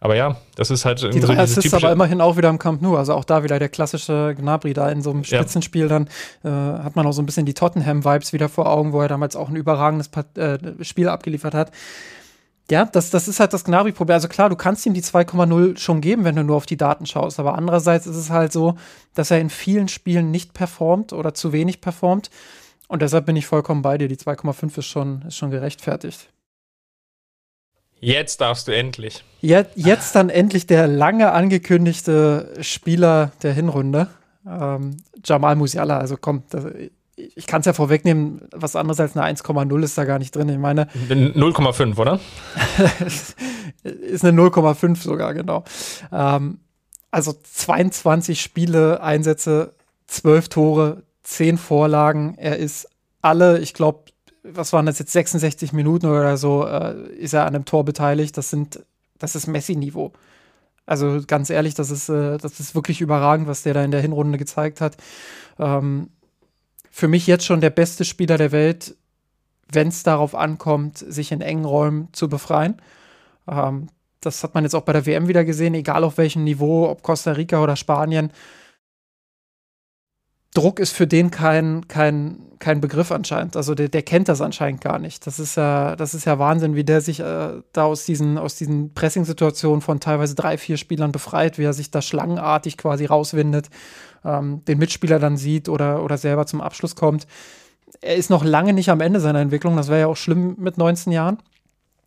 Aber 0.00 0.16
ja, 0.16 0.36
das 0.56 0.70
ist 0.70 0.84
halt 0.84 1.02
Die 1.02 1.20
drei 1.20 1.34
so 1.34 1.40
Assists 1.40 1.72
aber 1.72 1.92
immerhin 1.92 2.20
auch 2.20 2.36
wieder 2.36 2.50
im 2.50 2.58
Camp 2.58 2.82
Nou. 2.82 2.96
Also 2.96 3.14
auch 3.14 3.24
da 3.24 3.42
wieder 3.42 3.58
der 3.58 3.68
klassische 3.68 4.34
Gnabry 4.36 4.72
da 4.72 4.90
in 4.90 5.02
so 5.02 5.10
einem 5.10 5.24
Spitzenspiel. 5.24 5.88
Dann 5.88 6.08
äh, 6.42 6.48
hat 6.48 6.96
man 6.96 7.06
auch 7.06 7.12
so 7.12 7.22
ein 7.22 7.26
bisschen 7.26 7.46
die 7.46 7.54
Tottenham-Vibes 7.54 8.32
wieder 8.32 8.48
vor 8.48 8.70
Augen, 8.70 8.92
wo 8.92 9.00
er 9.00 9.08
damals 9.08 9.36
auch 9.36 9.48
ein 9.48 9.56
überragendes 9.56 10.08
Part 10.08 10.36
äh, 10.36 10.58
Spiel 10.82 11.08
abgeliefert 11.08 11.54
hat 11.54 11.70
ja, 12.70 12.86
das, 12.86 13.10
das 13.10 13.28
ist 13.28 13.40
halt 13.40 13.52
das 13.52 13.64
Gnabry-Problem. 13.64 14.14
Also 14.14 14.28
klar, 14.28 14.48
du 14.48 14.56
kannst 14.56 14.86
ihm 14.86 14.94
die 14.94 15.02
2,0 15.02 15.76
schon 15.76 16.00
geben, 16.00 16.24
wenn 16.24 16.36
du 16.36 16.44
nur 16.44 16.56
auf 16.56 16.66
die 16.66 16.78
Daten 16.78 17.04
schaust. 17.04 17.38
Aber 17.38 17.56
andererseits 17.56 18.06
ist 18.06 18.16
es 18.16 18.30
halt 18.30 18.52
so, 18.52 18.76
dass 19.14 19.30
er 19.30 19.38
in 19.40 19.50
vielen 19.50 19.88
Spielen 19.88 20.30
nicht 20.30 20.54
performt 20.54 21.12
oder 21.12 21.34
zu 21.34 21.52
wenig 21.52 21.82
performt. 21.82 22.30
Und 22.88 23.02
deshalb 23.02 23.26
bin 23.26 23.36
ich 23.36 23.46
vollkommen 23.46 23.82
bei 23.82 23.98
dir. 23.98 24.08
Die 24.08 24.16
2,5 24.16 24.78
ist 24.78 24.86
schon, 24.86 25.22
ist 25.22 25.36
schon 25.36 25.50
gerechtfertigt. 25.50 26.30
Jetzt 28.00 28.40
darfst 28.40 28.68
du 28.68 28.72
endlich. 28.72 29.24
Jetzt, 29.40 29.72
jetzt 29.76 30.14
dann 30.14 30.30
endlich 30.30 30.66
der 30.66 30.86
lange 30.86 31.32
angekündigte 31.32 32.54
Spieler 32.60 33.32
der 33.42 33.52
Hinrunde. 33.52 34.08
Ähm, 34.46 34.98
Jamal 35.22 35.56
Musiala. 35.56 35.98
Also 35.98 36.16
komm, 36.18 36.42
das, 36.50 36.66
ich 37.16 37.46
kann 37.46 37.60
es 37.60 37.66
ja 37.66 37.72
vorwegnehmen, 37.72 38.42
was 38.52 38.76
anderes 38.76 39.00
als 39.00 39.16
eine 39.16 39.26
1,0 39.36 39.82
ist 39.82 39.96
da 39.96 40.04
gar 40.04 40.18
nicht 40.18 40.34
drin. 40.34 40.48
Ich 40.48 40.58
meine. 40.58 40.88
0,5, 41.08 41.96
oder? 41.96 42.20
ist 43.82 44.24
eine 44.24 44.40
0,5 44.40 44.96
sogar, 44.96 45.34
genau. 45.34 45.64
Ähm, 46.12 46.58
also 47.10 47.32
22 47.32 48.40
Spiele, 48.40 49.02
Einsätze, 49.02 49.74
12 50.08 50.48
Tore, 50.48 51.02
10 51.22 51.58
Vorlagen. 51.58 52.34
Er 52.36 52.58
ist 52.58 52.88
alle, 53.22 53.60
ich 53.60 53.74
glaube, 53.74 54.04
was 54.42 54.72
waren 54.72 54.86
das 54.86 54.98
jetzt, 54.98 55.12
66 55.12 55.72
Minuten 55.72 56.06
oder 56.06 56.36
so, 56.36 56.66
äh, 56.66 57.08
ist 57.16 57.32
er 57.32 57.46
an 57.46 57.54
einem 57.54 57.64
Tor 57.64 57.84
beteiligt. 57.84 58.36
Das 58.36 58.50
sind, 58.50 58.84
das 59.18 59.36
ist 59.36 59.46
Messi-Niveau. 59.46 60.12
Also 60.86 61.20
ganz 61.26 61.48
ehrlich, 61.48 61.74
das 61.74 61.90
ist, 61.90 62.08
äh, 62.08 62.36
das 62.36 62.60
ist 62.60 62.74
wirklich 62.74 63.00
überragend, 63.00 63.46
was 63.46 63.62
der 63.62 63.74
da 63.74 63.84
in 63.84 63.90
der 63.90 64.02
Hinrunde 64.02 64.36
gezeigt 64.36 64.80
hat. 64.80 64.96
Ähm, 65.58 66.10
für 66.96 67.08
mich 67.08 67.26
jetzt 67.26 67.44
schon 67.44 67.60
der 67.60 67.70
beste 67.70 68.04
Spieler 68.04 68.38
der 68.38 68.52
Welt, 68.52 68.94
wenn 69.72 69.88
es 69.88 70.04
darauf 70.04 70.36
ankommt, 70.36 70.98
sich 70.98 71.32
in 71.32 71.40
engen 71.40 71.64
Räumen 71.64 72.08
zu 72.12 72.28
befreien. 72.28 72.80
Ähm, 73.50 73.88
das 74.20 74.44
hat 74.44 74.54
man 74.54 74.62
jetzt 74.62 74.76
auch 74.76 74.84
bei 74.84 74.92
der 74.92 75.04
WM 75.04 75.26
wieder 75.26 75.44
gesehen, 75.44 75.74
egal 75.74 76.04
auf 76.04 76.18
welchem 76.18 76.44
Niveau, 76.44 76.88
ob 76.88 77.02
Costa 77.02 77.32
Rica 77.32 77.60
oder 77.60 77.74
Spanien. 77.74 78.30
Druck 80.54 80.78
ist 80.78 80.92
für 80.92 81.08
den 81.08 81.32
kein, 81.32 81.88
kein, 81.88 82.38
kein 82.60 82.80
Begriff 82.80 83.10
anscheinend. 83.10 83.56
Also 83.56 83.74
der, 83.74 83.88
der 83.88 84.02
kennt 84.02 84.28
das 84.28 84.40
anscheinend 84.40 84.80
gar 84.80 85.00
nicht. 85.00 85.26
Das 85.26 85.40
ist 85.40 85.56
ja, 85.56 85.96
das 85.96 86.14
ist 86.14 86.26
ja 86.26 86.38
Wahnsinn, 86.38 86.76
wie 86.76 86.84
der 86.84 87.00
sich 87.00 87.18
äh, 87.18 87.60
da 87.72 87.84
aus 87.84 88.04
diesen, 88.04 88.38
aus 88.38 88.54
diesen 88.54 88.94
Pressing-Situationen 88.94 89.80
von 89.80 89.98
teilweise 89.98 90.36
drei, 90.36 90.56
vier 90.56 90.76
Spielern 90.76 91.10
befreit, 91.10 91.58
wie 91.58 91.64
er 91.64 91.72
sich 91.72 91.90
da 91.90 92.00
schlangenartig 92.00 92.78
quasi 92.78 93.04
rauswindet, 93.04 93.68
ähm, 94.24 94.64
den 94.66 94.78
Mitspieler 94.78 95.18
dann 95.18 95.36
sieht 95.36 95.68
oder, 95.68 96.04
oder 96.04 96.18
selber 96.18 96.46
zum 96.46 96.60
Abschluss 96.60 96.94
kommt. 96.94 97.26
Er 98.00 98.14
ist 98.14 98.30
noch 98.30 98.44
lange 98.44 98.72
nicht 98.74 98.90
am 98.90 99.00
Ende 99.00 99.18
seiner 99.18 99.40
Entwicklung. 99.40 99.76
Das 99.76 99.88
wäre 99.88 100.00
ja 100.00 100.06
auch 100.06 100.16
schlimm 100.16 100.54
mit 100.56 100.78
19 100.78 101.12
Jahren. 101.12 101.38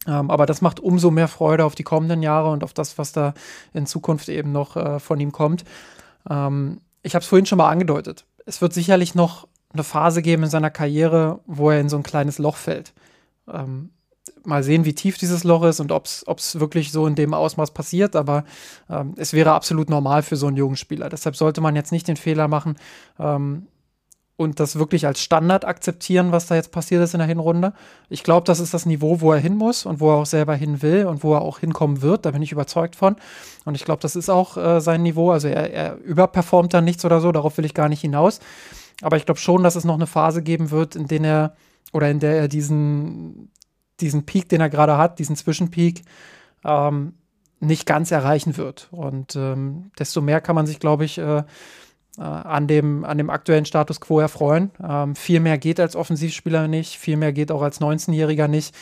Ähm, 0.07 0.31
aber 0.31 0.45
das 0.45 0.61
macht 0.61 0.79
umso 0.79 1.11
mehr 1.11 1.27
Freude 1.27 1.65
auf 1.65 1.75
die 1.75 1.83
kommenden 1.83 2.23
Jahre 2.23 2.49
und 2.51 2.63
auf 2.63 2.73
das, 2.73 2.97
was 2.97 3.11
da 3.11 3.33
in 3.73 3.85
Zukunft 3.85 4.29
eben 4.29 4.53
noch 4.53 4.77
äh, 4.77 4.99
von 5.01 5.19
ihm 5.19 5.33
kommt. 5.33 5.65
Ähm, 6.29 6.79
ich 7.03 7.13
habe 7.13 7.23
es 7.23 7.27
vorhin 7.27 7.45
schon 7.45 7.57
mal 7.57 7.69
angedeutet 7.69 8.25
es 8.47 8.61
wird 8.61 8.73
sicherlich 8.73 9.13
noch 9.13 9.47
eine 9.73 9.83
Phase 9.83 10.21
geben 10.21 10.43
in 10.43 10.49
seiner 10.49 10.71
Karriere, 10.71 11.41
wo 11.45 11.69
er 11.69 11.79
in 11.79 11.89
so 11.89 11.97
ein 11.97 12.03
kleines 12.03 12.39
Loch 12.39 12.55
fällt. 12.55 12.93
Ähm, 13.51 13.91
mal 14.43 14.63
sehen, 14.63 14.85
wie 14.85 14.95
tief 14.95 15.17
dieses 15.17 15.43
Loch 15.43 15.63
ist 15.63 15.81
und 15.81 15.91
ob 15.91 16.05
es 16.05 16.59
wirklich 16.59 16.91
so 16.91 17.05
in 17.05 17.15
dem 17.15 17.33
Ausmaß 17.33 17.71
passiert, 17.71 18.15
aber 18.15 18.45
ähm, 18.89 19.13
es 19.17 19.33
wäre 19.33 19.51
absolut 19.51 19.89
normal 19.89 20.23
für 20.23 20.37
so 20.37 20.47
einen 20.47 20.55
jungen 20.55 20.77
Spieler. 20.77 21.09
Deshalb 21.09 21.35
sollte 21.35 21.59
man 21.59 21.75
jetzt 21.75 21.91
nicht 21.91 22.07
den 22.07 22.15
Fehler 22.15 22.47
machen, 22.47 22.77
ähm, 23.19 23.67
und 24.37 24.59
das 24.59 24.77
wirklich 24.77 25.07
als 25.07 25.19
Standard 25.19 25.65
akzeptieren, 25.65 26.31
was 26.31 26.45
da 26.45 26.55
jetzt 26.55 26.71
passiert 26.71 27.03
ist 27.03 27.15
in 27.15 27.17
der 27.17 27.27
Hinrunde. 27.27 27.73
Ich 28.07 28.23
glaube, 28.23 28.45
das 28.45 28.59
ist 28.59 28.73
das 28.73 28.85
Niveau, 28.85 29.19
wo 29.19 29.33
er 29.33 29.39
hin 29.39 29.57
muss 29.57 29.85
und 29.85 29.99
wo 29.99 30.11
er 30.11 30.17
auch 30.17 30.25
selber 30.27 30.53
hin 30.53 30.83
will 30.83 31.07
und 31.07 31.23
wo 31.23 31.33
er 31.33 31.41
auch 31.41 31.59
hinkommen 31.59 32.03
wird. 32.03 32.25
Da 32.25 32.31
bin 32.31 32.43
ich 32.43 32.51
überzeugt 32.51 32.95
von. 32.95 33.15
Und 33.65 33.73
ich 33.75 33.83
glaube, 33.83 33.99
das 34.01 34.15
ist 34.15 34.29
auch 34.29 34.55
äh, 34.55 34.79
sein 34.79 35.01
Niveau. 35.01 35.31
Also 35.31 35.47
er, 35.47 35.73
er 35.73 35.97
überperformt 35.97 36.73
dann 36.75 36.85
nichts 36.85 37.03
oder 37.03 37.19
so, 37.19 37.31
darauf 37.31 37.57
will 37.57 37.65
ich 37.65 37.73
gar 37.73 37.89
nicht 37.89 38.01
hinaus. 38.01 38.39
Aber 39.01 39.17
ich 39.17 39.25
glaube 39.25 39.39
schon, 39.39 39.63
dass 39.63 39.75
es 39.75 39.85
noch 39.85 39.95
eine 39.95 40.07
Phase 40.07 40.43
geben 40.43 40.69
wird, 40.69 40.95
in 40.95 41.07
der 41.07 41.21
er 41.21 41.55
oder 41.91 42.09
in 42.09 42.19
der 42.19 42.37
er 42.37 42.47
diesen, 42.47 43.51
diesen 43.99 44.25
Peak, 44.25 44.49
den 44.49 44.61
er 44.61 44.69
gerade 44.69 44.97
hat, 44.97 45.17
diesen 45.17 45.35
Zwischenpeak, 45.35 46.03
ähm, 46.63 47.13
nicht 47.59 47.87
ganz 47.87 48.11
erreichen 48.11 48.55
wird. 48.57 48.87
Und 48.91 49.35
ähm, 49.35 49.91
desto 49.97 50.21
mehr 50.21 50.41
kann 50.41 50.55
man 50.55 50.67
sich, 50.67 50.79
glaube 50.79 51.05
ich, 51.05 51.17
äh, 51.17 51.43
an, 52.21 52.67
dem, 52.67 53.05
an 53.05 53.17
dem 53.17 53.29
aktuellen 53.29 53.65
Status 53.65 54.01
quo 54.01 54.19
erfreuen. 54.19 54.71
Ähm, 54.83 55.15
viel 55.15 55.39
mehr 55.39 55.57
geht 55.57 55.79
als 55.79 55.95
Offensivspieler 55.95 56.67
nicht, 56.67 56.97
viel 56.97 57.17
mehr 57.17 57.33
geht 57.33 57.51
auch 57.51 57.61
als 57.61 57.79
19-Jähriger 57.79 58.47
nicht. 58.47 58.75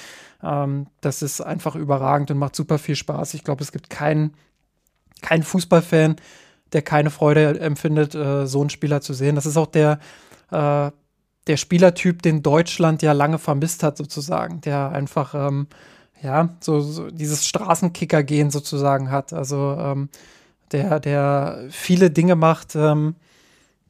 Ähm, 0.43 0.87
das 1.01 1.21
ist 1.21 1.41
einfach 1.41 1.75
überragend 1.75 2.31
und 2.31 2.37
macht 2.37 2.55
super 2.55 2.77
viel 2.77 2.95
Spaß. 2.95 3.33
Ich 3.33 3.43
glaube, 3.43 3.63
es 3.63 3.71
gibt 3.71 3.89
keinen 3.89 4.33
kein 5.21 5.43
Fußballfan, 5.43 6.17
der 6.73 6.81
keine 6.81 7.09
Freude 7.09 7.59
empfindet, 7.59 8.15
äh, 8.15 8.47
so 8.47 8.61
einen 8.61 8.69
Spieler 8.69 9.01
zu 9.01 9.13
sehen. 9.13 9.35
Das 9.35 9.45
ist 9.45 9.57
auch 9.57 9.67
der, 9.67 9.99
äh, 10.51 10.91
der 11.47 11.57
Spielertyp, 11.57 12.21
den 12.21 12.43
Deutschland 12.43 13.01
ja 13.01 13.11
lange 13.11 13.39
vermisst 13.39 13.83
hat, 13.83 13.97
sozusagen, 13.97 14.61
der 14.61 14.89
einfach 14.89 15.35
ähm, 15.35 15.67
ja, 16.21 16.49
so, 16.59 16.81
so 16.81 17.09
dieses 17.11 17.45
Straßenkicker-Gehen 17.47 18.49
sozusagen 18.49 19.11
hat. 19.11 19.33
Also 19.33 19.77
ähm, 19.79 20.09
der, 20.71 20.99
der 20.99 21.65
viele 21.69 22.09
Dinge 22.09 22.35
macht, 22.35 22.75
ähm, 22.75 23.15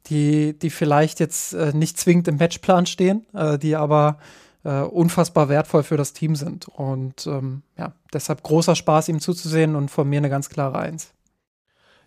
die, 0.06 0.58
die 0.58 0.70
vielleicht 0.70 1.20
jetzt 1.20 1.52
äh, 1.52 1.72
nicht 1.74 1.98
zwingend 1.98 2.28
im 2.28 2.36
Matchplan 2.36 2.86
stehen, 2.86 3.26
äh, 3.34 3.58
die 3.58 3.76
aber 3.76 4.18
äh, 4.64 4.80
unfassbar 4.80 5.48
wertvoll 5.48 5.82
für 5.82 5.96
das 5.96 6.12
Team 6.12 6.36
sind. 6.36 6.68
Und 6.68 7.26
ähm, 7.26 7.62
ja, 7.78 7.92
deshalb 8.12 8.42
großer 8.42 8.74
Spaß, 8.74 9.08
ihm 9.08 9.20
zuzusehen 9.20 9.76
und 9.76 9.90
von 9.90 10.08
mir 10.08 10.18
eine 10.18 10.30
ganz 10.30 10.48
klare 10.48 10.78
Eins. 10.78 11.12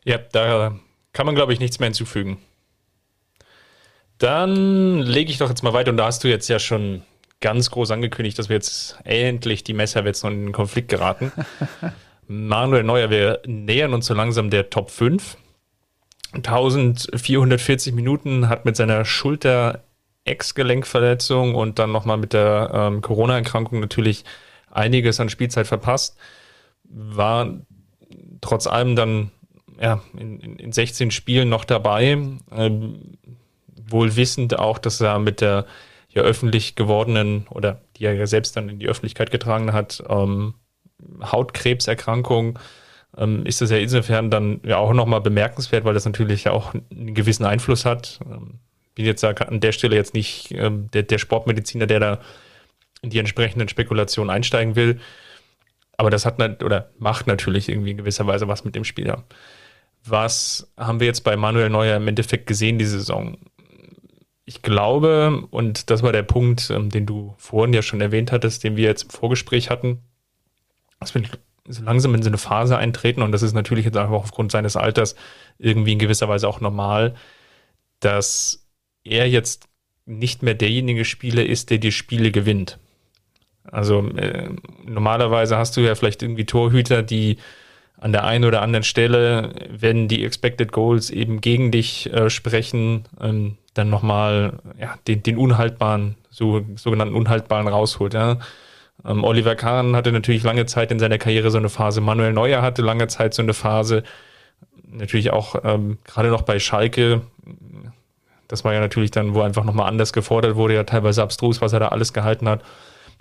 Ja, 0.04 0.18
da 0.18 0.76
kann 1.14 1.26
man, 1.26 1.36
glaube 1.36 1.54
ich, 1.54 1.60
nichts 1.60 1.80
mehr 1.80 1.88
hinzufügen. 1.88 2.38
Dann 4.18 5.00
lege 5.00 5.32
ich 5.32 5.38
doch 5.38 5.50
jetzt 5.50 5.64
mal 5.64 5.74
weiter 5.74 5.92
und 5.92 5.98
da 5.98 6.06
hast 6.06 6.24
du 6.24 6.28
jetzt 6.28 6.50
ja 6.50 6.60
schon 6.60 7.04
ganz 7.40 7.72
groß 7.72 7.92
angekündigt, 7.92 8.38
dass 8.38 8.50
wir 8.50 8.56
jetzt 8.56 8.98
endlich 9.06 9.64
die 9.64 9.74
Messerwetz 9.74 10.24
noch 10.24 10.32
in 10.32 10.48
den 10.48 10.52
Konflikt 10.52 10.90
geraten. 10.90 11.32
Manuel 12.28 12.84
Neuer, 12.84 13.10
wir 13.10 13.42
nähern 13.46 13.94
uns 13.94 14.06
so 14.06 14.14
langsam 14.14 14.50
der 14.50 14.70
Top 14.70 14.92
5. 14.92 15.38
1440 16.34 17.94
Minuten 17.94 18.50
hat 18.50 18.66
mit 18.66 18.76
seiner 18.76 19.06
Schulter 19.06 19.84
Ex-Gelenkverletzung 20.26 21.56
und 21.56 21.80
dann 21.80 21.92
nochmal 21.92 22.18
mit 22.18 22.34
der 22.34 22.72
ähm, 22.74 23.02
Corona-Erkrankung 23.02 23.80
natürlich 23.80 24.26
einiges 24.70 25.20
an 25.20 25.30
Spielzeit 25.30 25.68
verpasst. 25.68 26.18
War 26.84 27.58
trotz 28.42 28.68
allem 28.68 28.96
dann 28.96 29.32
ja, 29.82 30.02
in, 30.18 30.40
in 30.40 30.72
16 30.72 31.12
Spielen 31.12 31.50
noch 31.50 31.66
dabei. 31.66 32.18
Ähm, 32.52 33.18
wohl 33.88 34.16
wissend 34.16 34.60
auch, 34.60 34.78
dass 34.78 35.02
er 35.02 35.20
mit 35.20 35.42
der 35.42 35.66
ja 36.10 36.22
öffentlich 36.22 36.76
gewordenen 36.76 37.48
oder 37.50 37.82
die 37.96 38.06
er 38.06 38.14
ja 38.14 38.28
selbst 38.28 38.56
dann 38.56 38.70
in 38.70 38.80
die 38.80 38.88
Öffentlichkeit 38.88 39.32
getragen 39.32 39.74
hat, 39.74 40.04
ähm, 40.10 40.56
Hautkrebserkrankung 41.22 42.60
ähm, 43.18 43.46
ist 43.46 43.62
das 43.62 43.72
ja 43.72 43.78
insofern 43.78 44.30
dann 44.30 44.62
ja 44.64 44.78
auch 44.78 44.94
nochmal 44.94 45.22
bemerkenswert, 45.22 45.84
weil 45.84 45.94
das 45.94 46.06
natürlich 46.06 46.46
ja 46.46 46.52
auch 46.52 46.74
einen 46.74 47.14
gewissen 47.14 47.46
Einfluss 47.46 47.86
hat. 47.86 48.20
Ähm, 48.26 48.60
bin 48.96 49.06
jetzt 49.06 49.24
an 49.24 49.60
der 49.60 49.72
Stelle 49.72 49.96
jetzt 49.96 50.14
nicht 50.14 50.52
ähm, 50.52 50.90
der, 50.92 51.04
der 51.04 51.18
Sportmediziner, 51.18 51.88
der 51.88 52.00
da 52.00 52.20
in 53.02 53.10
die 53.10 53.20
entsprechenden 53.20 53.70
Spekulationen 53.70 54.30
einsteigen 54.30 54.76
will. 54.76 55.00
Aber 55.98 56.10
das 56.10 56.26
hat 56.26 56.40
oder 56.64 56.92
macht 56.98 57.28
natürlich 57.28 57.70
irgendwie 57.70 57.92
in 57.92 57.98
gewisser 57.98 58.28
Weise 58.28 58.48
was 58.48 58.64
mit 58.64 58.76
dem 58.76 58.84
Spieler. 58.84 59.26
Was 60.06 60.72
haben 60.78 61.00
wir 61.00 61.08
jetzt 61.08 61.22
bei 61.22 61.36
Manuel 61.36 61.70
Neuer 61.70 61.98
im 61.98 62.08
Endeffekt 62.08 62.48
gesehen 62.48 62.80
diese 62.80 63.00
Saison? 63.00 63.38
Ich 64.46 64.62
glaube, 64.62 65.46
und 65.52 65.90
das 65.90 66.04
war 66.04 66.12
der 66.12 66.24
Punkt, 66.24 66.70
ähm, 66.70 66.90
den 66.90 67.06
du 67.06 67.36
vorhin 67.38 67.74
ja 67.74 67.82
schon 67.82 68.02
erwähnt 68.02 68.32
hattest, 68.32 68.64
den 68.64 68.76
wir 68.76 68.86
jetzt 68.86 69.04
im 69.04 69.10
Vorgespräch 69.10 69.70
hatten, 69.70 70.00
dass 71.00 71.14
wir 71.14 71.22
so 71.70 71.84
langsam 71.84 72.16
in 72.16 72.24
so 72.24 72.30
eine 72.30 72.38
Phase 72.38 72.78
eintreten 72.78 73.22
und 73.22 73.32
das 73.32 73.44
ist 73.44 73.54
natürlich 73.54 73.86
jetzt 73.86 73.98
einfach 73.98 74.14
aufgrund 74.14 74.52
seines 74.52 74.76
Alters 74.76 75.16
irgendwie 75.60 75.94
in 75.94 76.00
gewisser 76.00 76.28
Weise 76.28 76.48
auch 76.48 76.62
normal, 76.62 77.16
dass 78.00 78.66
er 79.04 79.30
jetzt 79.30 79.68
nicht 80.06 80.42
mehr 80.44 80.56
derjenige 80.56 81.06
Spieler 81.06 81.46
ist, 81.46 81.70
der 81.70 81.78
die 81.78 81.92
Spiele 81.92 82.32
gewinnt. 82.32 82.80
Also 83.64 84.08
äh, 84.10 84.50
normalerweise 84.86 85.58
hast 85.58 85.78
du 85.78 85.82
ja 85.82 85.94
vielleicht 85.96 86.24
irgendwie 86.24 86.46
Torhüter, 86.46 87.04
die 87.04 87.38
an 88.00 88.14
der 88.14 88.24
einen 88.24 88.46
oder 88.46 88.62
anderen 88.62 88.84
Stelle, 88.84 89.54
wenn 89.70 90.08
die 90.08 90.24
Expected 90.24 90.72
Goals 90.72 91.10
eben 91.10 91.42
gegen 91.42 91.70
dich 91.72 92.12
äh, 92.12 92.30
sprechen, 92.30 93.06
ähm, 93.20 93.58
dann 93.74 93.90
nochmal 93.90 94.60
ja, 94.80 94.98
den, 95.08 95.22
den 95.22 95.38
unhaltbaren, 95.38 96.16
so, 96.30 96.66
sogenannten 96.76 97.14
unhaltbaren 97.14 97.68
rausholt. 97.68 98.14
Ja. 98.14 98.40
Ähm, 99.06 99.24
Oliver 99.24 99.56
Kahn 99.56 99.96
hatte 99.96 100.12
natürlich 100.12 100.44
lange 100.44 100.66
Zeit 100.66 100.92
in 100.92 101.00
seiner 101.00 101.18
Karriere 101.18 101.52
so 101.52 101.58
eine 101.58 101.70
Phase. 101.70 102.02
Manuel 102.02 102.34
Neuer 102.34 102.62
hatte 102.62 102.82
lange 102.82 103.08
Zeit 103.08 103.34
so 103.34 103.42
eine 103.42 103.54
Phase. 103.54 104.04
Natürlich 104.88 105.32
auch 105.32 105.56
ähm, 105.64 105.98
gerade 106.04 106.30
noch 106.30 106.42
bei 106.42 106.60
Schalke. 106.60 107.22
Das 108.48 108.64
war 108.64 108.74
ja 108.74 108.80
natürlich 108.80 109.12
dann, 109.12 109.36
wo 109.36 109.42
einfach 109.42 109.64
nochmal 109.64 109.88
anders 109.88 110.14
gefordert 110.14 110.56
wurde, 110.56 110.74
ja 110.74 110.84
teilweise 110.84 111.22
abstrus, 111.22 111.62
was 111.62 111.74
er 111.74 111.80
da 111.80 111.90
alles 111.90 112.14
gehalten 112.14 112.50
hat. 112.50 112.64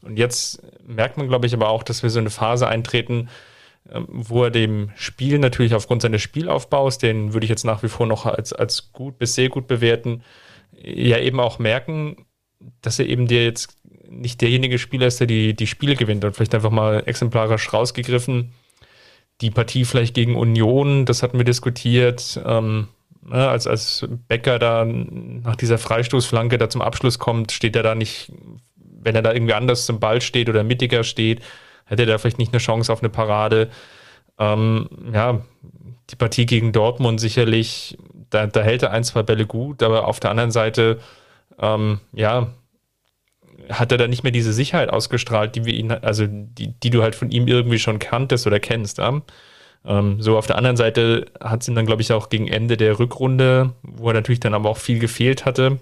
Und 0.02 0.18
jetzt 0.18 0.62
merkt 0.86 1.16
man, 1.16 1.28
glaube 1.28 1.46
ich, 1.46 1.54
aber 1.54 1.68
auch, 1.68 1.82
dass 1.82 2.02
wir 2.02 2.10
so 2.10 2.18
eine 2.18 2.30
Phase 2.30 2.68
eintreten, 2.68 3.28
ähm, 3.90 4.06
wo 4.08 4.44
er 4.44 4.50
dem 4.50 4.90
Spiel 4.96 5.38
natürlich 5.38 5.74
aufgrund 5.74 6.02
seines 6.02 6.22
Spielaufbaus, 6.22 6.98
den 6.98 7.32
würde 7.34 7.44
ich 7.44 7.50
jetzt 7.50 7.64
nach 7.64 7.82
wie 7.82 7.88
vor 7.88 8.06
noch 8.06 8.26
als, 8.26 8.52
als 8.52 8.92
gut 8.92 9.18
bis 9.18 9.34
sehr 9.34 9.48
gut 9.48 9.66
bewerten, 9.66 10.22
ja 10.72 11.18
eben 11.18 11.40
auch 11.40 11.58
merken, 11.58 12.26
dass 12.82 12.98
er 12.98 13.06
eben 13.06 13.26
der 13.26 13.44
jetzt 13.44 13.77
nicht 14.10 14.40
derjenige 14.40 14.78
Spieler 14.78 15.06
ist, 15.06 15.20
der 15.20 15.26
die, 15.26 15.54
die 15.54 15.66
Spiele 15.66 15.96
gewinnt 15.96 16.24
und 16.24 16.34
vielleicht 16.34 16.54
einfach 16.54 16.70
mal 16.70 17.02
exemplarisch 17.06 17.72
rausgegriffen. 17.72 18.52
Die 19.40 19.50
Partie 19.50 19.84
vielleicht 19.84 20.14
gegen 20.14 20.36
Union, 20.36 21.04
das 21.04 21.22
hatten 21.22 21.38
wir 21.38 21.44
diskutiert, 21.44 22.40
ähm, 22.44 22.88
ne, 23.22 23.48
als, 23.48 23.66
als 23.66 24.06
Becker 24.26 24.58
da 24.58 24.84
nach 24.84 25.56
dieser 25.56 25.78
Freistoßflanke 25.78 26.58
da 26.58 26.68
zum 26.68 26.82
Abschluss 26.82 27.18
kommt, 27.18 27.52
steht 27.52 27.76
er 27.76 27.82
da 27.82 27.94
nicht, 27.94 28.32
wenn 28.76 29.14
er 29.14 29.22
da 29.22 29.32
irgendwie 29.32 29.54
anders 29.54 29.86
zum 29.86 30.00
Ball 30.00 30.20
steht 30.20 30.48
oder 30.48 30.64
mittiger 30.64 31.04
steht, 31.04 31.40
hätte 31.84 32.02
er 32.02 32.06
da 32.06 32.18
vielleicht 32.18 32.38
nicht 32.38 32.52
eine 32.52 32.60
Chance 32.60 32.92
auf 32.92 33.00
eine 33.00 33.10
Parade. 33.10 33.70
Ähm, 34.38 34.88
ja, 35.12 35.42
die 36.10 36.16
Partie 36.16 36.46
gegen 36.46 36.72
Dortmund 36.72 37.20
sicherlich, 37.20 37.98
da, 38.30 38.46
da 38.46 38.62
hält 38.62 38.82
er 38.82 38.90
ein, 38.90 39.04
zwei 39.04 39.22
Bälle 39.22 39.46
gut, 39.46 39.82
aber 39.82 40.06
auf 40.06 40.20
der 40.20 40.30
anderen 40.30 40.50
Seite, 40.50 40.98
ähm, 41.60 42.00
ja, 42.12 42.48
hat 43.70 43.92
er 43.92 43.98
da 43.98 44.08
nicht 44.08 44.22
mehr 44.22 44.32
diese 44.32 44.52
Sicherheit 44.52 44.90
ausgestrahlt, 44.90 45.54
die 45.54 45.64
wir 45.64 45.74
ihn, 45.74 45.92
also 45.92 46.26
die, 46.28 46.68
die 46.80 46.90
du 46.90 47.02
halt 47.02 47.14
von 47.14 47.30
ihm 47.30 47.46
irgendwie 47.48 47.78
schon 47.78 47.98
kanntest 47.98 48.46
oder 48.46 48.60
kennst. 48.60 48.98
Ja? 48.98 49.22
Ähm, 49.84 50.20
so 50.20 50.36
auf 50.36 50.46
der 50.46 50.56
anderen 50.56 50.76
Seite 50.76 51.26
hat 51.40 51.62
es 51.62 51.68
ihm 51.68 51.74
dann, 51.74 51.86
glaube 51.86 52.02
ich, 52.02 52.12
auch 52.12 52.28
gegen 52.28 52.48
Ende 52.48 52.76
der 52.76 52.98
Rückrunde, 52.98 53.74
wo 53.82 54.08
er 54.08 54.14
natürlich 54.14 54.40
dann 54.40 54.54
aber 54.54 54.68
auch 54.68 54.78
viel 54.78 54.98
gefehlt 54.98 55.44
hatte 55.44 55.78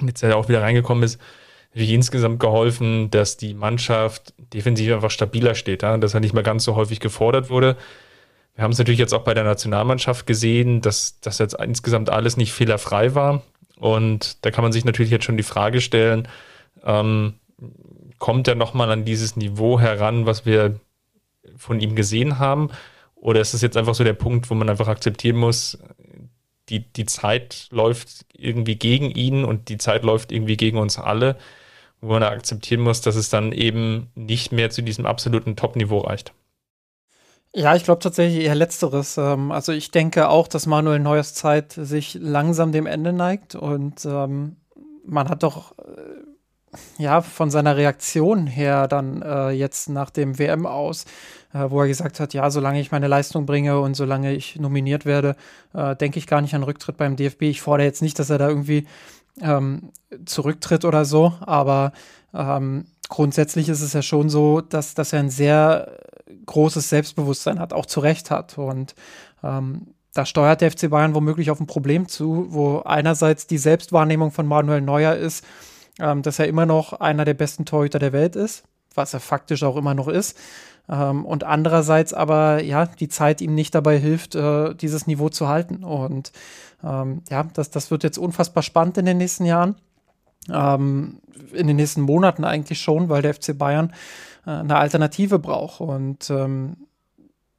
und 0.00 0.08
jetzt 0.08 0.22
ja 0.22 0.34
auch 0.34 0.48
wieder 0.48 0.62
reingekommen 0.62 1.04
ist, 1.04 1.20
wie 1.72 1.94
insgesamt 1.94 2.40
geholfen, 2.40 3.10
dass 3.10 3.36
die 3.36 3.54
Mannschaft 3.54 4.34
defensiv 4.52 4.92
einfach 4.92 5.10
stabiler 5.10 5.54
steht, 5.54 5.82
ja? 5.82 5.96
dass 5.98 6.14
er 6.14 6.20
nicht 6.20 6.34
mehr 6.34 6.42
ganz 6.42 6.64
so 6.64 6.76
häufig 6.76 7.00
gefordert 7.00 7.50
wurde. 7.50 7.76
Wir 8.54 8.64
haben 8.64 8.72
es 8.72 8.78
natürlich 8.78 8.98
jetzt 8.98 9.14
auch 9.14 9.22
bei 9.22 9.34
der 9.34 9.44
Nationalmannschaft 9.44 10.26
gesehen, 10.26 10.80
dass 10.80 11.20
das 11.20 11.38
jetzt 11.38 11.54
insgesamt 11.54 12.10
alles 12.10 12.36
nicht 12.36 12.52
fehlerfrei 12.52 13.14
war. 13.14 13.42
Und 13.76 14.44
da 14.44 14.50
kann 14.50 14.64
man 14.64 14.72
sich 14.72 14.84
natürlich 14.84 15.12
jetzt 15.12 15.24
schon 15.24 15.36
die 15.36 15.44
Frage 15.44 15.80
stellen, 15.80 16.26
ähm, 16.84 17.34
kommt 18.18 18.48
er 18.48 18.54
nochmal 18.54 18.90
an 18.90 19.04
dieses 19.04 19.36
Niveau 19.36 19.80
heran, 19.80 20.26
was 20.26 20.46
wir 20.46 20.80
von 21.56 21.80
ihm 21.80 21.94
gesehen 21.94 22.38
haben? 22.38 22.70
Oder 23.14 23.40
ist 23.40 23.54
es 23.54 23.62
jetzt 23.62 23.76
einfach 23.76 23.94
so 23.94 24.04
der 24.04 24.12
Punkt, 24.12 24.50
wo 24.50 24.54
man 24.54 24.68
einfach 24.68 24.88
akzeptieren 24.88 25.36
muss, 25.36 25.78
die, 26.68 26.80
die 26.92 27.06
Zeit 27.06 27.66
läuft 27.70 28.26
irgendwie 28.32 28.76
gegen 28.76 29.10
ihn 29.10 29.44
und 29.44 29.68
die 29.68 29.78
Zeit 29.78 30.04
läuft 30.04 30.32
irgendwie 30.32 30.56
gegen 30.56 30.78
uns 30.78 30.98
alle, 30.98 31.36
wo 32.00 32.12
man 32.12 32.22
akzeptieren 32.22 32.82
muss, 32.82 33.00
dass 33.00 33.16
es 33.16 33.30
dann 33.30 33.52
eben 33.52 34.08
nicht 34.14 34.52
mehr 34.52 34.70
zu 34.70 34.82
diesem 34.82 35.06
absoluten 35.06 35.56
Top-Niveau 35.56 35.98
reicht. 35.98 36.32
Ja, 37.54 37.74
ich 37.74 37.84
glaube 37.84 38.00
tatsächlich 38.00 38.44
eher 38.44 38.54
Letzteres. 38.54 39.16
Ähm, 39.16 39.50
also 39.50 39.72
ich 39.72 39.90
denke 39.90 40.28
auch, 40.28 40.48
dass 40.48 40.66
Manuel 40.66 41.00
Neuers 41.00 41.34
Zeit 41.34 41.72
sich 41.72 42.14
langsam 42.20 42.72
dem 42.72 42.86
Ende 42.86 43.12
neigt 43.12 43.54
und 43.54 44.04
ähm, 44.04 44.56
man 45.04 45.28
hat 45.28 45.42
doch 45.42 45.74
ja 46.98 47.22
von 47.22 47.50
seiner 47.50 47.76
Reaktion 47.76 48.46
her 48.46 48.88
dann 48.88 49.22
äh, 49.22 49.50
jetzt 49.50 49.88
nach 49.88 50.10
dem 50.10 50.38
WM 50.38 50.66
aus 50.66 51.04
äh, 51.52 51.70
wo 51.70 51.80
er 51.80 51.88
gesagt 51.88 52.20
hat, 52.20 52.34
ja, 52.34 52.50
solange 52.50 52.80
ich 52.80 52.90
meine 52.90 53.08
Leistung 53.08 53.46
bringe 53.46 53.80
und 53.80 53.94
solange 53.94 54.34
ich 54.34 54.56
nominiert 54.56 55.06
werde, 55.06 55.36
äh, 55.74 55.96
denke 55.96 56.18
ich 56.18 56.26
gar 56.26 56.40
nicht 56.40 56.54
an 56.54 56.62
Rücktritt 56.62 56.96
beim 56.96 57.16
DFB. 57.16 57.42
Ich 57.42 57.60
fordere 57.60 57.86
jetzt 57.86 58.02
nicht, 58.02 58.18
dass 58.18 58.30
er 58.30 58.38
da 58.38 58.48
irgendwie 58.48 58.86
ähm, 59.40 59.90
zurücktritt 60.24 60.84
oder 60.84 61.04
so, 61.04 61.32
aber 61.40 61.92
ähm, 62.34 62.86
grundsätzlich 63.08 63.68
ist 63.68 63.80
es 63.80 63.92
ja 63.92 64.02
schon 64.02 64.28
so, 64.28 64.60
dass, 64.60 64.94
dass 64.94 65.12
er 65.12 65.20
ein 65.20 65.30
sehr 65.30 65.92
großes 66.46 66.88
Selbstbewusstsein 66.88 67.58
hat, 67.58 67.72
auch 67.72 67.86
zu 67.86 68.00
Recht 68.00 68.30
hat. 68.30 68.58
Und 68.58 68.94
ähm, 69.42 69.94
da 70.12 70.26
steuert 70.26 70.60
der 70.60 70.70
FC 70.70 70.90
Bayern 70.90 71.14
womöglich 71.14 71.50
auf 71.50 71.60
ein 71.60 71.66
Problem 71.66 72.08
zu, 72.08 72.46
wo 72.50 72.80
einerseits 72.80 73.46
die 73.46 73.58
Selbstwahrnehmung 73.58 74.32
von 74.32 74.46
Manuel 74.46 74.80
Neuer 74.80 75.14
ist, 75.14 75.44
ähm, 75.98 76.22
dass 76.22 76.38
er 76.38 76.48
immer 76.48 76.66
noch 76.66 76.92
einer 76.92 77.24
der 77.24 77.34
besten 77.34 77.64
Torhüter 77.64 77.98
der 77.98 78.12
Welt 78.12 78.36
ist, 78.36 78.64
was 78.94 79.14
er 79.14 79.20
faktisch 79.20 79.62
auch 79.62 79.76
immer 79.76 79.94
noch 79.94 80.08
ist. 80.08 80.36
Ähm, 80.88 81.24
und 81.24 81.44
andererseits 81.44 82.14
aber, 82.14 82.62
ja, 82.62 82.86
die 82.86 83.08
Zeit 83.08 83.40
ihm 83.40 83.54
nicht 83.54 83.74
dabei 83.74 83.98
hilft, 83.98 84.34
äh, 84.34 84.74
dieses 84.74 85.06
Niveau 85.06 85.28
zu 85.28 85.48
halten. 85.48 85.84
Und 85.84 86.32
ähm, 86.82 87.22
ja, 87.28 87.44
das, 87.52 87.70
das 87.70 87.90
wird 87.90 88.04
jetzt 88.04 88.18
unfassbar 88.18 88.62
spannend 88.62 88.98
in 88.98 89.06
den 89.06 89.18
nächsten 89.18 89.44
Jahren. 89.44 89.76
Ähm, 90.50 91.20
in 91.52 91.66
den 91.66 91.76
nächsten 91.76 92.00
Monaten 92.00 92.44
eigentlich 92.44 92.80
schon, 92.80 93.08
weil 93.08 93.22
der 93.22 93.34
FC 93.34 93.56
Bayern 93.56 93.92
äh, 94.46 94.50
eine 94.50 94.76
Alternative 94.76 95.38
braucht. 95.38 95.80
Und 95.80 96.30
ähm, 96.30 96.87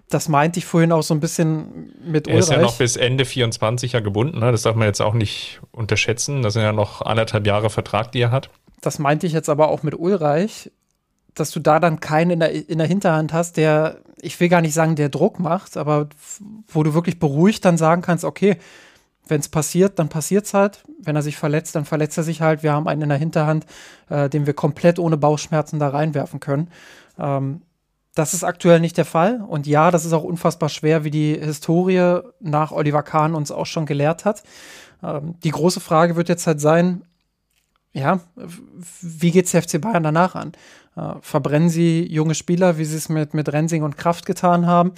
das 0.10 0.28
meinte 0.28 0.60
ich 0.60 0.66
vorhin 0.66 0.92
auch 0.92 1.04
so 1.04 1.14
ein 1.14 1.20
bisschen 1.20 1.94
mit 2.04 2.28
Er 2.28 2.40
ist 2.40 2.52
ja 2.52 2.60
noch 2.60 2.78
bis 2.78 2.96
Ende 2.96 3.26
24 3.26 3.94
ja 3.94 4.00
gebunden, 4.00 4.40
ne? 4.40 4.52
das 4.52 4.64
darf 4.64 4.76
man 4.76 4.88
jetzt 4.88 5.02
auch 5.02 5.14
nicht 5.14 5.62
unterschätzen. 5.72 6.42
Das 6.42 6.54
sind 6.54 6.64
ja 6.64 6.74
noch 6.74 7.02
anderthalb 7.02 7.46
Jahre 7.46 7.70
Vertrag, 7.70 8.12
die 8.12 8.22
er 8.22 8.32
hat. 8.32 8.50
Das 8.82 8.98
meinte 8.98 9.28
ich 9.28 9.34
jetzt 9.34 9.50
aber 9.50 9.70
auch 9.70 9.84
mit 9.84 9.98
Ulreich 9.98 10.72
dass 11.40 11.52
du 11.52 11.60
da 11.60 11.80
dann 11.80 12.00
keinen 12.00 12.32
in 12.32 12.40
der, 12.40 12.70
in 12.70 12.78
der 12.78 12.88
Hinterhand 12.88 13.34
hast, 13.34 13.58
der, 13.58 13.98
ich 14.22 14.40
will 14.40 14.50
gar 14.50 14.62
nicht 14.62 14.74
sagen, 14.74 14.96
der 14.96 15.10
Druck 15.10 15.40
macht, 15.40 15.78
aber 15.78 16.10
wo 16.68 16.84
du 16.84 16.94
wirklich 16.94 17.20
beruhigt 17.20 17.66
dann 17.66 17.78
sagen 17.78 18.02
kannst, 18.02 18.26
okay, 18.26 18.58
wenn 19.28 19.40
es 19.40 19.48
passiert, 19.48 20.00
dann 20.00 20.10
passiert 20.10 20.46
es 20.46 20.54
halt. 20.54 20.84
Wenn 21.00 21.16
er 21.16 21.22
sich 21.22 21.38
verletzt, 21.38 21.76
dann 21.76 21.86
verletzt 21.86 22.18
er 22.18 22.24
sich 22.24 22.42
halt. 22.42 22.64
Wir 22.64 22.74
haben 22.74 22.88
einen 22.88 23.04
in 23.04 23.10
der 23.10 23.18
Hinterhand, 23.20 23.66
äh, 24.10 24.28
den 24.28 24.48
wir 24.48 24.54
komplett 24.54 24.98
ohne 24.98 25.18
Bauchschmerzen 25.18 25.80
da 25.80 25.90
reinwerfen 25.90 26.40
können. 26.40 26.70
Ähm, 27.20 27.62
das 28.20 28.34
ist 28.34 28.44
aktuell 28.44 28.82
nicht 28.82 28.98
der 28.98 29.06
Fall. 29.06 29.42
Und 29.48 29.66
ja, 29.66 29.92
das 29.92 30.04
ist 30.04 30.12
auch 30.12 30.26
unfassbar 30.26 30.68
schwer, 30.68 31.06
wie 31.06 31.10
die 31.10 31.40
Historie 31.40 32.20
nach 32.42 32.74
Oliver 32.74 33.02
Kahn 33.02 33.34
uns 33.34 33.50
auch 33.50 33.66
schon 33.66 33.86
gelehrt 33.86 34.26
hat. 34.26 34.44
Ähm, 35.02 35.36
die 35.44 35.52
große 35.52 35.80
Frage 35.80 36.18
wird 36.18 36.28
jetzt 36.28 36.46
halt 36.46 36.60
sein, 36.60 37.04
ja, 37.94 38.20
wie 39.02 39.32
geht 39.32 39.46
es 39.46 39.52
der 39.52 39.64
FC 39.64 39.80
Bayern 39.80 40.04
danach 40.04 40.36
an? 40.36 40.52
Äh, 40.98 41.14
verbrennen 41.22 41.70
sie 41.70 42.06
junge 42.12 42.36
Spieler, 42.36 42.78
wie 42.78 42.84
sie 42.84 42.98
es 42.98 43.08
mit, 43.08 43.34
mit 43.34 43.54
Rensing 43.54 43.84
und 43.84 43.98
Kraft 43.98 44.26
getan 44.26 44.68
haben? 44.68 44.92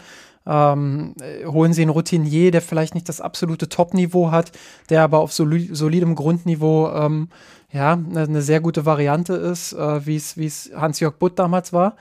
Ähm, 0.48 1.14
holen 1.46 1.74
sie 1.74 1.84
einen 1.84 1.92
Routinier, 1.92 2.50
der 2.50 2.64
vielleicht 2.64 2.96
nicht 2.96 3.08
das 3.08 3.22
absolute 3.22 3.70
Top-Niveau 3.70 4.32
hat, 4.32 4.52
der 4.90 5.04
aber 5.04 5.20
auf 5.20 5.32
soli 5.32 5.70
solidem 5.72 6.16
Grundniveau 6.16 6.92
ähm, 6.92 7.30
ja, 7.72 7.94
eine, 7.94 8.22
eine, 8.22 8.42
sehr 8.42 8.62
gute 8.62 8.88
Variante 8.88 9.34
ist, 9.34 9.74
äh, 9.74 10.06
wie 10.08 10.16
es 10.16 10.72
Hans-Jörg 10.76 11.18
Butt 11.18 11.38
damals 11.38 11.72
war. 11.72 11.96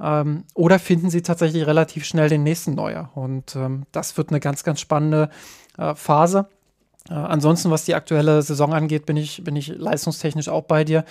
Ähm, 0.00 0.44
oder 0.54 0.78
finden 0.78 1.10
sie 1.10 1.22
tatsächlich 1.22 1.66
relativ 1.66 2.04
schnell 2.04 2.28
den 2.28 2.42
nächsten 2.42 2.74
Neuer? 2.74 3.10
Und 3.14 3.56
ähm, 3.56 3.84
das 3.92 4.16
wird 4.16 4.30
eine 4.30 4.40
ganz, 4.40 4.64
ganz 4.64 4.80
spannende 4.80 5.30
äh, 5.78 5.94
Phase. 5.94 6.48
Äh, 7.08 7.14
ansonsten, 7.14 7.70
was 7.70 7.84
die 7.84 7.94
aktuelle 7.94 8.42
Saison 8.42 8.74
angeht, 8.74 9.06
bin 9.06 9.16
ich, 9.16 9.42
bin 9.44 9.56
ich 9.56 9.68
leistungstechnisch 9.68 10.48
auch 10.48 10.64
bei 10.64 10.84
dir. 10.84 11.04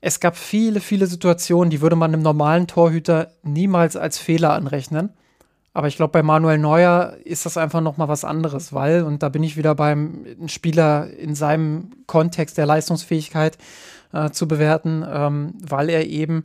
Es 0.00 0.18
gab 0.18 0.36
viele, 0.36 0.80
viele 0.80 1.06
Situationen, 1.06 1.70
die 1.70 1.80
würde 1.80 1.96
man 1.96 2.12
einem 2.12 2.22
normalen 2.22 2.66
Torhüter 2.66 3.30
niemals 3.42 3.96
als 3.96 4.18
Fehler 4.18 4.52
anrechnen. 4.52 5.10
Aber 5.74 5.88
ich 5.88 5.96
glaube, 5.96 6.12
bei 6.12 6.22
Manuel 6.22 6.58
Neuer 6.58 7.16
ist 7.24 7.46
das 7.46 7.56
einfach 7.56 7.80
noch 7.80 7.96
mal 7.96 8.08
was 8.08 8.24
anderes, 8.24 8.72
weil, 8.72 9.04
und 9.04 9.22
da 9.22 9.30
bin 9.30 9.42
ich 9.42 9.56
wieder 9.56 9.74
beim 9.74 10.26
Spieler 10.46 11.08
in 11.08 11.34
seinem 11.34 11.92
Kontext 12.06 12.58
der 12.58 12.66
Leistungsfähigkeit 12.66 13.56
äh, 14.12 14.30
zu 14.30 14.46
bewerten, 14.46 15.04
ähm, 15.08 15.54
weil 15.62 15.88
er 15.88 16.06
eben, 16.06 16.44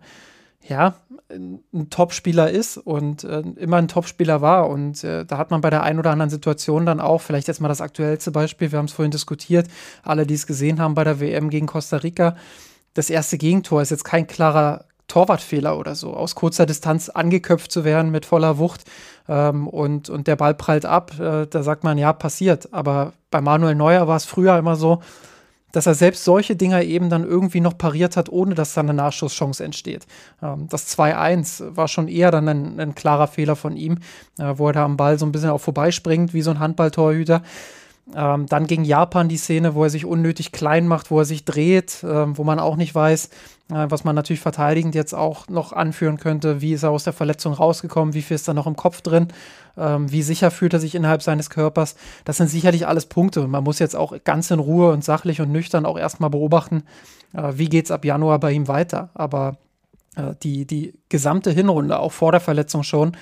ja, 0.68 0.96
ein 1.30 1.90
Topspieler 1.90 2.50
ist 2.50 2.78
und 2.78 3.24
äh, 3.24 3.42
immer 3.58 3.78
ein 3.78 3.88
Topspieler 3.88 4.42
war. 4.42 4.70
Und 4.70 5.04
äh, 5.04 5.26
da 5.26 5.38
hat 5.38 5.52
man 5.52 5.62
bei 5.62 5.70
der 5.70 5.84
einen 5.84 6.00
oder 6.00 6.12
anderen 6.12 6.30
Situation 6.30 6.86
dann 6.86 7.00
auch, 7.00 7.22
vielleicht 7.22 7.48
jetzt 7.48 7.62
mal 7.62 7.68
das 7.68 7.82
aktuellste 7.82 8.32
Beispiel, 8.32 8.72
wir 8.72 8.80
haben 8.80 8.86
es 8.86 8.94
vorhin 8.94 9.12
diskutiert, 9.12 9.68
alle, 10.04 10.26
die 10.26 10.36
es 10.36 10.48
gesehen 10.48 10.80
haben 10.80 10.96
bei 10.96 11.04
der 11.04 11.20
WM 11.20 11.50
gegen 11.50 11.68
Costa 11.68 11.98
Rica, 11.98 12.36
das 12.94 13.10
erste 13.10 13.38
Gegentor 13.38 13.82
ist 13.82 13.92
jetzt 13.92 14.06
kein 14.06 14.26
klarer 14.26 14.86
Torwartfehler 15.08 15.78
oder 15.78 15.96
so, 15.96 16.14
aus 16.14 16.36
kurzer 16.36 16.66
Distanz 16.66 17.10
angeköpft 17.10 17.72
zu 17.72 17.86
werden 17.86 18.12
mit 18.12 18.26
voller 18.26 18.58
Wucht 18.58 18.84
ähm, 19.30 19.68
und, 19.68 20.10
und 20.10 20.28
der 20.28 20.36
Ball 20.36 20.54
prallt 20.54 20.86
ab, 20.86 21.18
äh, 21.20 21.46
da 21.48 21.64
sagt 21.64 21.84
man, 21.84 21.98
ja, 21.98 22.12
passiert. 22.12 22.74
Aber 22.74 23.14
bei 23.32 23.40
Manuel 23.40 23.76
Neuer 23.76 24.08
war 24.08 24.18
es 24.18 24.26
früher 24.26 24.58
immer 24.58 24.76
so, 24.76 25.02
dass 25.78 25.86
er 25.86 25.94
selbst 25.94 26.24
solche 26.24 26.56
Dinger 26.56 26.82
eben 26.82 27.12
dann 27.12 27.24
irgendwie 27.24 27.62
noch 27.62 27.78
pariert 27.78 28.18
hat, 28.18 28.30
ohne 28.30 28.56
dass 28.56 28.74
dann 28.74 28.88
eine 28.90 28.98
Nachschusschance 28.98 29.64
entsteht. 29.64 30.08
Ähm, 30.42 30.68
das 30.70 30.98
2-1 30.98 31.76
war 31.76 31.88
schon 31.88 32.08
eher 32.08 32.32
dann 32.32 32.50
ein, 32.50 32.80
ein 32.80 32.96
klarer 32.96 33.28
Fehler 33.28 33.56
von 33.56 33.78
ihm, 33.78 34.00
äh, 34.40 34.56
wo 34.56 34.66
er 34.70 34.74
da 34.74 34.86
am 34.86 34.98
Ball 34.98 35.20
so 35.20 35.28
ein 35.28 35.32
bisschen 35.32 35.52
auch 35.52 35.62
vorbeispringt, 35.62 36.34
wie 36.34 36.42
so 36.42 36.50
ein 36.50 36.58
Handballtorhüter. 36.58 37.44
Ähm, 38.16 38.48
dann 38.48 38.66
gegen 38.66 38.86
Japan 38.86 39.30
die 39.30 39.38
Szene, 39.38 39.76
wo 39.76 39.84
er 39.84 39.92
sich 39.92 40.06
unnötig 40.06 40.52
klein 40.52 40.88
macht, 40.88 41.12
wo 41.12 41.20
er 41.20 41.26
sich 41.26 41.46
dreht, 41.46 42.04
äh, 42.04 42.36
wo 42.36 42.44
man 42.44 42.58
auch 42.58 42.76
nicht 42.76 42.96
weiß, 42.96 43.30
was 43.70 44.04
man 44.06 44.16
natürlich 44.16 44.40
verteidigend 44.40 44.96
jetzt 44.96 45.14
auch 45.14 45.50
noch 45.50 45.74
anführen 45.74 46.18
könnte. 46.18 46.62
Wie 46.62 46.74
ist 46.74 46.84
er 46.84 46.92
aus 46.92 47.04
der 47.04 47.14
Verletzung 47.14 47.54
rausgekommen? 47.54 48.14
Wie 48.14 48.22
viel 48.22 48.36
ist 48.36 48.48
da 48.48 48.54
noch 48.54 48.68
im 48.68 48.78
Kopf 48.78 49.02
drin? 49.02 49.28
Ähm, 49.78 50.10
wie 50.12 50.22
sicher 50.22 50.52
fühlt 50.52 50.74
er 50.74 50.80
sich 50.80 50.96
innerhalb 50.96 51.22
seines 51.22 51.50
Körpers? 51.50 51.96
Das 52.24 52.38
sind 52.38 52.50
sicherlich 52.50 52.88
alles 52.88 53.08
Punkte. 53.08 53.48
Man 53.48 53.64
muss 53.64 53.80
jetzt 53.80 53.96
auch 53.96 54.16
ganz 54.24 54.52
in 54.52 54.60
Ruhe 54.60 54.92
und 54.92 55.04
sachlich 55.04 55.42
und 55.42 55.52
nüchtern 55.52 55.86
auch 55.86 55.98
erstmal 55.98 56.30
beobachten, 56.30 56.84
äh, 57.34 57.54
wie 57.56 57.68
geht 57.68 57.86
es 57.86 57.92
ab 57.92 58.06
Januar 58.06 58.40
bei 58.40 58.54
ihm 58.54 58.70
weiter. 58.70 59.10
Aber 59.14 59.58
äh, 60.16 60.34
die, 60.44 60.66
die 60.66 60.94
gesamte 61.10 61.52
Hinrunde, 61.52 62.00
auch 62.00 62.14
vor 62.14 62.32
der 62.32 62.42
Verletzung 62.42 62.84
schon, 62.84 63.18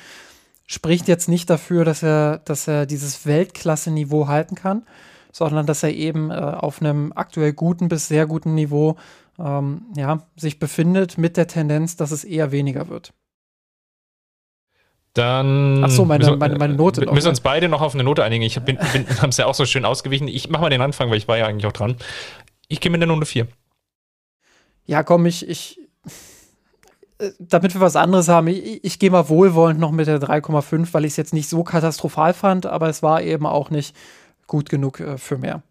spricht 0.67 1.07
jetzt 1.07 1.27
nicht 1.27 1.49
dafür, 1.49 1.85
dass 1.85 2.03
er, 2.03 2.39
dass 2.39 2.67
er 2.67 2.85
dieses 2.85 3.25
Weltklasse-Niveau 3.25 4.27
halten 4.27 4.55
kann, 4.55 4.83
sondern 5.31 5.65
dass 5.65 5.83
er 5.83 5.93
eben 5.93 6.31
äh, 6.31 6.35
auf 6.35 6.81
einem 6.81 7.11
aktuell 7.15 7.53
guten 7.53 7.89
bis 7.89 8.07
sehr 8.07 8.25
guten 8.25 8.55
Niveau 8.55 8.95
ähm, 9.39 9.87
ja, 9.95 10.27
sich 10.35 10.59
befindet 10.59 11.17
mit 11.17 11.37
der 11.37 11.47
Tendenz, 11.47 11.95
dass 11.97 12.11
es 12.11 12.23
eher 12.23 12.51
weniger 12.51 12.87
wird. 12.87 13.13
Dann 15.13 15.81
Ach 15.83 15.89
so, 15.89 16.03
meine, 16.03 16.25
müssen, 16.25 16.39
meine, 16.39 16.57
meine 16.57 16.73
Note. 16.73 17.01
Wir 17.01 17.13
müssen 17.13 17.29
uns 17.29 17.39
beide 17.39 17.69
noch 17.69 17.81
auf 17.81 17.93
eine 17.93 18.03
Note 18.03 18.23
einigen. 18.23 18.43
Ich 18.43 18.59
bin, 18.59 18.77
bin 18.93 19.07
haben 19.21 19.29
es 19.29 19.37
ja 19.37 19.45
auch 19.45 19.55
so 19.55 19.65
schön 19.65 19.85
ausgewichen. 19.85 20.27
Ich 20.27 20.49
mache 20.49 20.63
mal 20.63 20.69
den 20.69 20.81
Anfang, 20.81 21.09
weil 21.09 21.17
ich 21.17 21.27
war 21.27 21.37
ja 21.37 21.47
eigentlich 21.47 21.65
auch 21.65 21.71
dran. 21.71 21.95
Ich 22.67 22.81
gehe 22.81 22.91
mit 22.91 23.01
der 23.01 23.07
Note 23.07 23.25
4. 23.25 23.47
Ja, 24.85 25.03
komm, 25.03 25.25
ich, 25.25 25.47
ich, 25.47 25.79
äh, 27.17 27.31
damit 27.39 27.73
wir 27.73 27.81
was 27.81 27.95
anderes 27.95 28.27
haben, 28.27 28.47
ich, 28.47 28.83
ich 28.83 28.99
gehe 28.99 29.09
mal 29.09 29.29
wohlwollend 29.29 29.79
noch 29.79 29.91
mit 29.91 30.07
der 30.07 30.19
3,5, 30.19 30.93
weil 30.93 31.05
ich 31.05 31.13
es 31.13 31.17
jetzt 31.17 31.33
nicht 31.33 31.47
so 31.47 31.63
katastrophal 31.63 32.33
fand, 32.33 32.65
aber 32.65 32.89
es 32.89 33.01
war 33.01 33.21
eben 33.21 33.45
auch 33.45 33.69
nicht 33.69 33.95
gut 34.47 34.69
genug 34.69 34.99
äh, 34.99 35.17
für 35.17 35.37
mehr. 35.37 35.63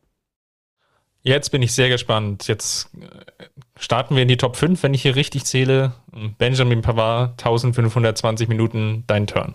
Jetzt 1.27 1.51
bin 1.51 1.63
ich 1.63 1.73
sehr 1.73 1.89
gespannt. 1.89 2.47
Jetzt 2.49 2.91
äh, 3.01 3.45
starten 3.79 4.15
wir 4.15 4.23
in 4.23 4.29
die 4.29 4.37
Top 4.37 4.57
5, 4.57 4.83
wenn 4.83 4.93
ich 4.93 5.03
hier 5.03 5.17
richtig 5.17 5.45
zähle. 5.47 5.93
Benjamin 6.37 6.83
Pavard, 6.83 7.31
1520 7.31 8.49
Minuten, 8.49 9.05
dein 9.07 9.27
Turn. 9.27 9.55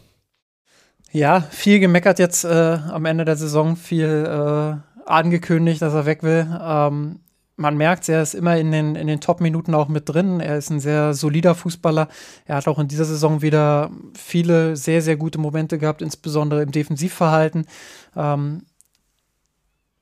Ja, 1.12 1.42
viel 1.42 1.80
gemeckert 1.80 2.18
jetzt 2.18 2.44
äh, 2.44 2.50
am 2.90 3.06
Ende 3.06 3.24
der 3.24 3.36
Saison, 3.36 3.76
viel 3.76 4.26
äh, 4.26 5.08
angekündigt, 5.08 5.82
dass 5.82 5.94
er 5.94 6.08
weg 6.08 6.24
will. 6.24 6.48
Ähm, 6.60 7.20
man 7.56 7.78
merkt, 7.78 8.10
er 8.10 8.24
ist 8.24 8.34
immer 8.34 8.58
in 8.58 8.72
den, 8.72 8.96
in 8.96 9.06
den 9.06 9.20
Top-Minuten 9.20 9.76
auch 9.76 9.90
mit 9.90 10.10
drin. 10.10 10.40
Er 10.40 10.58
ist 10.58 10.72
ein 10.72 10.80
sehr 10.80 11.14
solider 11.14 11.54
Fußballer. 11.54 12.08
Er 12.46 12.56
hat 12.56 12.68
auch 12.68 12.80
in 12.80 12.88
dieser 12.88 13.06
Saison 13.06 13.42
wieder 13.44 13.92
viele 14.18 14.76
sehr, 14.76 15.02
sehr 15.02 15.18
gute 15.18 15.38
Momente 15.38 15.78
gehabt, 15.78 16.02
insbesondere 16.02 16.64
im 16.64 16.72
Defensivverhalten. 16.72 17.68
Ähm, 18.16 18.64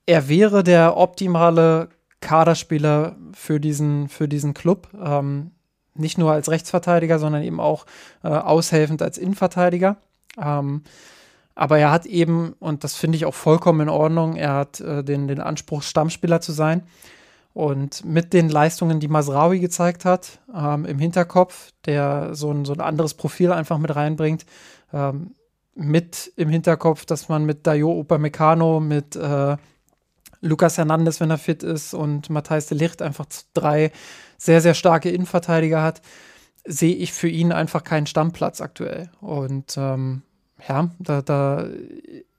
er 0.07 0.27
wäre 0.29 0.63
der 0.63 0.97
optimale 0.97 1.89
Kaderspieler 2.21 3.15
für 3.33 3.59
diesen, 3.59 4.09
für 4.09 4.27
diesen 4.27 4.55
Club. 4.55 4.87
Ähm, 4.99 5.51
nicht 5.93 6.17
nur 6.17 6.31
als 6.31 6.49
Rechtsverteidiger, 6.49 7.19
sondern 7.19 7.43
eben 7.43 7.59
auch 7.59 7.85
äh, 8.23 8.29
aushelfend 8.29 9.01
als 9.01 9.17
Innenverteidiger. 9.17 9.97
Ähm, 10.41 10.83
aber 11.55 11.79
er 11.79 11.91
hat 11.91 12.05
eben, 12.05 12.53
und 12.59 12.83
das 12.83 12.95
finde 12.95 13.17
ich 13.17 13.25
auch 13.25 13.33
vollkommen 13.33 13.81
in 13.81 13.89
Ordnung, 13.89 14.35
er 14.35 14.53
hat 14.53 14.79
äh, 14.79 15.03
den, 15.03 15.27
den 15.27 15.41
Anspruch, 15.41 15.81
Stammspieler 15.81 16.39
zu 16.39 16.51
sein. 16.51 16.83
Und 17.53 18.05
mit 18.05 18.33
den 18.33 18.49
Leistungen, 18.49 18.99
die 18.99 19.07
Masraui 19.07 19.59
gezeigt 19.59 20.05
hat, 20.05 20.39
ähm, 20.55 20.85
im 20.85 20.99
Hinterkopf, 20.99 21.71
der 21.85 22.35
so 22.35 22.51
ein, 22.51 22.65
so 22.65 22.73
ein 22.73 22.81
anderes 22.81 23.15
Profil 23.15 23.51
einfach 23.51 23.79
mit 23.79 23.95
reinbringt, 23.95 24.45
ähm, 24.93 25.31
mit 25.73 26.31
im 26.35 26.49
Hinterkopf, 26.49 27.05
dass 27.05 27.29
man 27.29 27.45
mit 27.45 27.65
Dayo 27.65 27.91
Upamecano, 27.99 28.79
mit 28.79 29.15
äh, 29.15 29.57
Lucas 30.41 30.77
Hernandez, 30.77 31.19
wenn 31.19 31.29
er 31.29 31.37
fit 31.37 31.63
ist, 31.63 31.93
und 31.93 32.29
Matthijs 32.29 32.67
de 32.67 32.77
Licht 32.77 33.01
einfach 33.01 33.25
drei 33.53 33.91
sehr, 34.37 34.61
sehr 34.61 34.73
starke 34.73 35.09
Innenverteidiger 35.09 35.81
hat, 35.81 36.01
sehe 36.65 36.95
ich 36.95 37.13
für 37.13 37.29
ihn 37.29 37.51
einfach 37.51 37.83
keinen 37.83 38.07
Stammplatz 38.07 38.61
aktuell. 38.61 39.09
Und 39.21 39.75
ähm, 39.77 40.21
ja, 40.67 40.89
da, 40.99 41.21
da, 41.21 41.65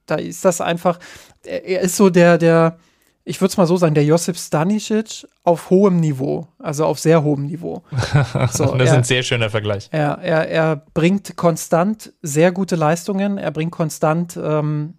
da 0.06 0.14
ist 0.16 0.44
das 0.44 0.60
einfach, 0.60 0.98
er 1.44 1.80
ist 1.80 1.96
so 1.96 2.10
der, 2.10 2.38
der, 2.38 2.78
ich 3.24 3.40
würde 3.40 3.50
es 3.50 3.56
mal 3.56 3.66
so 3.66 3.76
sagen, 3.76 3.94
der 3.94 4.04
Josip 4.04 4.36
Stanisic 4.36 5.26
auf 5.44 5.70
hohem 5.70 5.98
Niveau, 5.98 6.48
also 6.58 6.84
auf 6.84 6.98
sehr 6.98 7.22
hohem 7.22 7.46
Niveau. 7.46 7.82
So, 8.52 8.74
das 8.76 8.88
ist 8.88 8.90
er, 8.90 8.96
ein 8.96 9.04
sehr 9.04 9.22
schöner 9.22 9.50
Vergleich. 9.50 9.88
Er, 9.90 10.18
er, 10.18 10.48
er 10.48 10.76
bringt 10.94 11.36
konstant 11.36 12.12
sehr 12.22 12.52
gute 12.52 12.76
Leistungen, 12.76 13.38
er 13.38 13.50
bringt 13.50 13.72
konstant 13.72 14.36
ähm, 14.36 14.94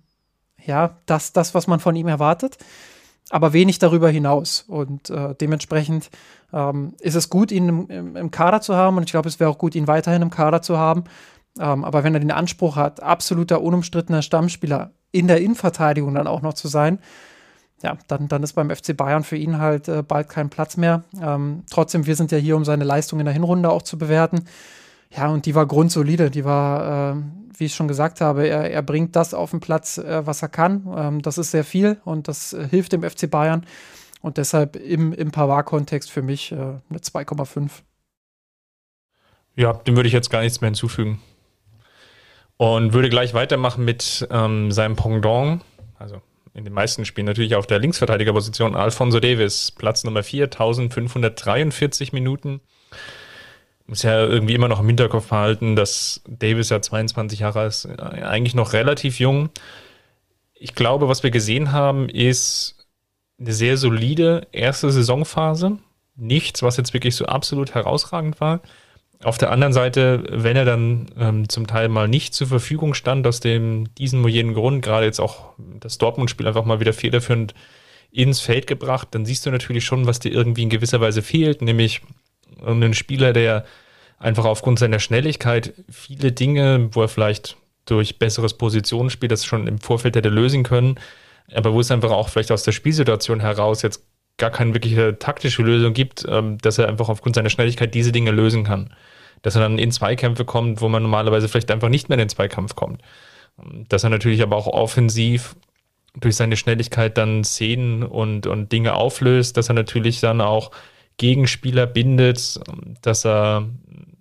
ja, 0.65 0.97
das, 1.05 1.33
das, 1.33 1.53
was 1.53 1.67
man 1.67 1.79
von 1.79 1.95
ihm 1.95 2.07
erwartet, 2.07 2.57
aber 3.29 3.53
wenig 3.53 3.79
darüber 3.79 4.09
hinaus. 4.09 4.65
Und 4.67 5.09
äh, 5.09 5.35
dementsprechend 5.35 6.09
ähm, 6.53 6.93
ist 6.99 7.15
es 7.15 7.29
gut, 7.29 7.51
ihn 7.51 7.69
im, 7.69 7.89
im, 7.89 8.15
im 8.15 8.31
Kader 8.31 8.61
zu 8.61 8.75
haben 8.75 8.97
und 8.97 9.03
ich 9.03 9.11
glaube, 9.11 9.29
es 9.29 9.39
wäre 9.39 9.49
auch 9.49 9.57
gut, 9.57 9.75
ihn 9.75 9.87
weiterhin 9.87 10.21
im 10.21 10.29
Kader 10.29 10.61
zu 10.61 10.77
haben. 10.77 11.03
Ähm, 11.59 11.83
aber 11.83 12.03
wenn 12.03 12.13
er 12.13 12.19
den 12.19 12.31
Anspruch 12.31 12.75
hat, 12.75 13.01
absoluter, 13.03 13.61
unumstrittener 13.61 14.21
Stammspieler 14.21 14.91
in 15.11 15.27
der 15.27 15.41
Innenverteidigung 15.41 16.13
dann 16.13 16.27
auch 16.27 16.41
noch 16.41 16.53
zu 16.53 16.67
sein, 16.67 16.99
ja, 17.81 17.97
dann, 18.07 18.27
dann 18.27 18.43
ist 18.43 18.53
beim 18.53 18.69
FC 18.69 18.95
Bayern 18.95 19.23
für 19.23 19.37
ihn 19.37 19.57
halt 19.57 19.87
äh, 19.87 20.03
bald 20.03 20.29
kein 20.29 20.49
Platz 20.49 20.75
mehr. 20.75 21.03
Ähm, 21.21 21.63
trotzdem, 21.69 22.05
wir 22.05 22.15
sind 22.15 22.31
ja 22.31 22.37
hier, 22.37 22.57
um 22.57 22.65
seine 22.65 22.83
Leistung 22.83 23.19
in 23.19 23.25
der 23.25 23.33
Hinrunde 23.33 23.69
auch 23.69 23.83
zu 23.83 23.97
bewerten. 23.97 24.45
Ja, 25.15 25.27
und 25.29 25.45
die 25.45 25.55
war 25.55 25.65
grundsolide. 25.65 26.29
Die 26.29 26.45
war, 26.45 27.15
äh, 27.15 27.21
wie 27.57 27.65
ich 27.65 27.75
schon 27.75 27.87
gesagt 27.87 28.21
habe, 28.21 28.47
er, 28.47 28.69
er 28.71 28.81
bringt 28.81 29.15
das 29.15 29.33
auf 29.33 29.51
den 29.51 29.59
Platz, 29.59 29.97
äh, 29.97 30.25
was 30.25 30.41
er 30.41 30.49
kann. 30.49 30.87
Ähm, 30.95 31.21
das 31.21 31.37
ist 31.37 31.51
sehr 31.51 31.63
viel 31.63 31.97
und 32.05 32.27
das 32.27 32.53
äh, 32.53 32.67
hilft 32.69 32.93
dem 32.93 33.03
FC 33.03 33.29
Bayern. 33.29 33.65
Und 34.21 34.37
deshalb 34.37 34.75
im, 34.75 35.13
im 35.13 35.31
Pavard-Kontext 35.31 36.11
für 36.11 36.21
mich 36.21 36.51
äh, 36.51 36.55
eine 36.55 36.99
2,5. 36.99 37.69
Ja, 39.55 39.73
dem 39.73 39.95
würde 39.95 40.07
ich 40.07 40.13
jetzt 40.13 40.29
gar 40.29 40.41
nichts 40.41 40.61
mehr 40.61 40.69
hinzufügen. 40.69 41.21
Und 42.57 42.93
würde 42.93 43.09
gleich 43.09 43.33
weitermachen 43.33 43.85
mit 43.85 44.27
ähm, 44.31 44.71
seinem 44.71 44.97
Pendant, 44.97 45.63
also 45.97 46.21
in 46.53 46.65
den 46.65 46.73
meisten 46.73 47.05
Spielen 47.05 47.25
natürlich 47.25 47.55
auf 47.55 47.67
der 47.67 47.79
Linksverteidigerposition 47.79 48.75
Alfonso 48.75 49.21
Davis, 49.21 49.71
Platz 49.71 50.03
Nummer 50.03 50.23
4, 50.23 50.45
1543 50.45 52.11
Minuten. 52.11 52.59
Muss 53.89 54.03
ja 54.03 54.23
irgendwie 54.23 54.53
immer 54.53 54.67
noch 54.67 54.79
im 54.79 54.85
Hinterkopf 54.85 55.29
behalten, 55.29 55.75
dass 55.75 56.21
Davis 56.27 56.69
ja 56.69 56.79
22 56.79 57.39
Jahre 57.39 57.65
ist, 57.65 57.85
äh, 57.85 57.99
eigentlich 57.99 58.53
noch 58.53 58.73
relativ 58.73 59.19
jung. 59.19 59.49
Ich 60.53 60.75
glaube, 60.75 61.07
was 61.09 61.23
wir 61.23 61.31
gesehen 61.31 61.71
haben, 61.71 62.07
ist 62.07 62.87
eine 63.39 63.51
sehr 63.51 63.77
solide 63.77 64.47
erste 64.51 64.91
Saisonphase. 64.91 65.79
Nichts, 66.15 66.61
was 66.61 66.77
jetzt 66.77 66.93
wirklich 66.93 67.15
so 67.15 67.25
absolut 67.25 67.73
herausragend 67.73 68.39
war. 68.39 68.61
Auf 69.23 69.39
der 69.39 69.49
anderen 69.51 69.73
Seite, 69.73 70.23
wenn 70.29 70.55
er 70.55 70.65
dann 70.65 71.07
ähm, 71.17 71.49
zum 71.49 71.65
Teil 71.65 71.89
mal 71.89 72.07
nicht 72.07 72.35
zur 72.35 72.45
Verfügung 72.45 72.93
stand, 72.93 73.25
aus 73.25 73.39
dem 73.39 73.93
diesen 73.95 74.25
jenen 74.27 74.53
Grund, 74.53 74.83
gerade 74.83 75.07
jetzt 75.07 75.19
auch 75.19 75.53
das 75.79 75.97
Dortmund-Spiel 75.97 76.47
einfach 76.47 76.63
mal 76.63 76.79
wieder 76.79 76.93
federführend 76.93 77.55
ins 78.11 78.39
Feld 78.39 78.67
gebracht, 78.67 79.07
dann 79.11 79.25
siehst 79.25 79.47
du 79.47 79.49
natürlich 79.51 79.83
schon, 79.83 80.05
was 80.05 80.19
dir 80.19 80.31
irgendwie 80.31 80.61
in 80.61 80.69
gewisser 80.69 81.01
Weise 81.01 81.23
fehlt, 81.23 81.63
nämlich 81.63 82.01
einen 82.65 82.93
Spieler, 82.93 83.33
der 83.33 83.65
einfach 84.17 84.45
aufgrund 84.45 84.79
seiner 84.79 84.99
Schnelligkeit 84.99 85.73
viele 85.89 86.31
Dinge, 86.31 86.89
wo 86.91 87.01
er 87.01 87.07
vielleicht 87.07 87.57
durch 87.85 88.19
besseres 88.19 88.55
Positionsspiel 88.55 89.29
das 89.29 89.45
schon 89.45 89.67
im 89.67 89.79
Vorfeld 89.79 90.15
hätte 90.15 90.29
lösen 90.29 90.63
können, 90.63 90.95
aber 91.53 91.73
wo 91.73 91.79
es 91.79 91.91
einfach 91.91 92.11
auch 92.11 92.29
vielleicht 92.29 92.51
aus 92.51 92.63
der 92.63 92.71
Spielsituation 92.71 93.39
heraus 93.39 93.81
jetzt 93.81 94.03
gar 94.37 94.51
keine 94.51 94.73
wirkliche 94.73 95.17
taktische 95.17 95.63
Lösung 95.63 95.93
gibt, 95.93 96.25
ähm, 96.29 96.57
dass 96.59 96.77
er 96.77 96.87
einfach 96.87 97.09
aufgrund 97.09 97.35
seiner 97.35 97.49
Schnelligkeit 97.49 97.93
diese 97.93 98.11
Dinge 98.11 98.31
lösen 98.31 98.63
kann 98.63 98.93
dass 99.41 99.55
er 99.55 99.61
dann 99.61 99.79
in 99.79 99.91
Zweikämpfe 99.91 100.45
kommt, 100.45 100.81
wo 100.81 100.89
man 100.89 101.03
normalerweise 101.03 101.47
vielleicht 101.47 101.71
einfach 101.71 101.89
nicht 101.89 102.09
mehr 102.09 102.15
in 102.15 102.25
den 102.25 102.29
Zweikampf 102.29 102.75
kommt. 102.75 103.01
Dass 103.89 104.03
er 104.03 104.09
natürlich 104.09 104.41
aber 104.41 104.55
auch 104.55 104.67
offensiv 104.67 105.55
durch 106.15 106.35
seine 106.35 106.57
Schnelligkeit 106.57 107.17
dann 107.17 107.43
Szenen 107.43 108.03
und, 108.03 108.47
und 108.47 108.71
Dinge 108.71 108.95
auflöst, 108.95 109.57
dass 109.57 109.69
er 109.69 109.75
natürlich 109.75 110.19
dann 110.19 110.41
auch 110.41 110.71
Gegenspieler 111.19 111.85
bindet, 111.85 112.59
dass 113.03 113.25
er 113.25 113.67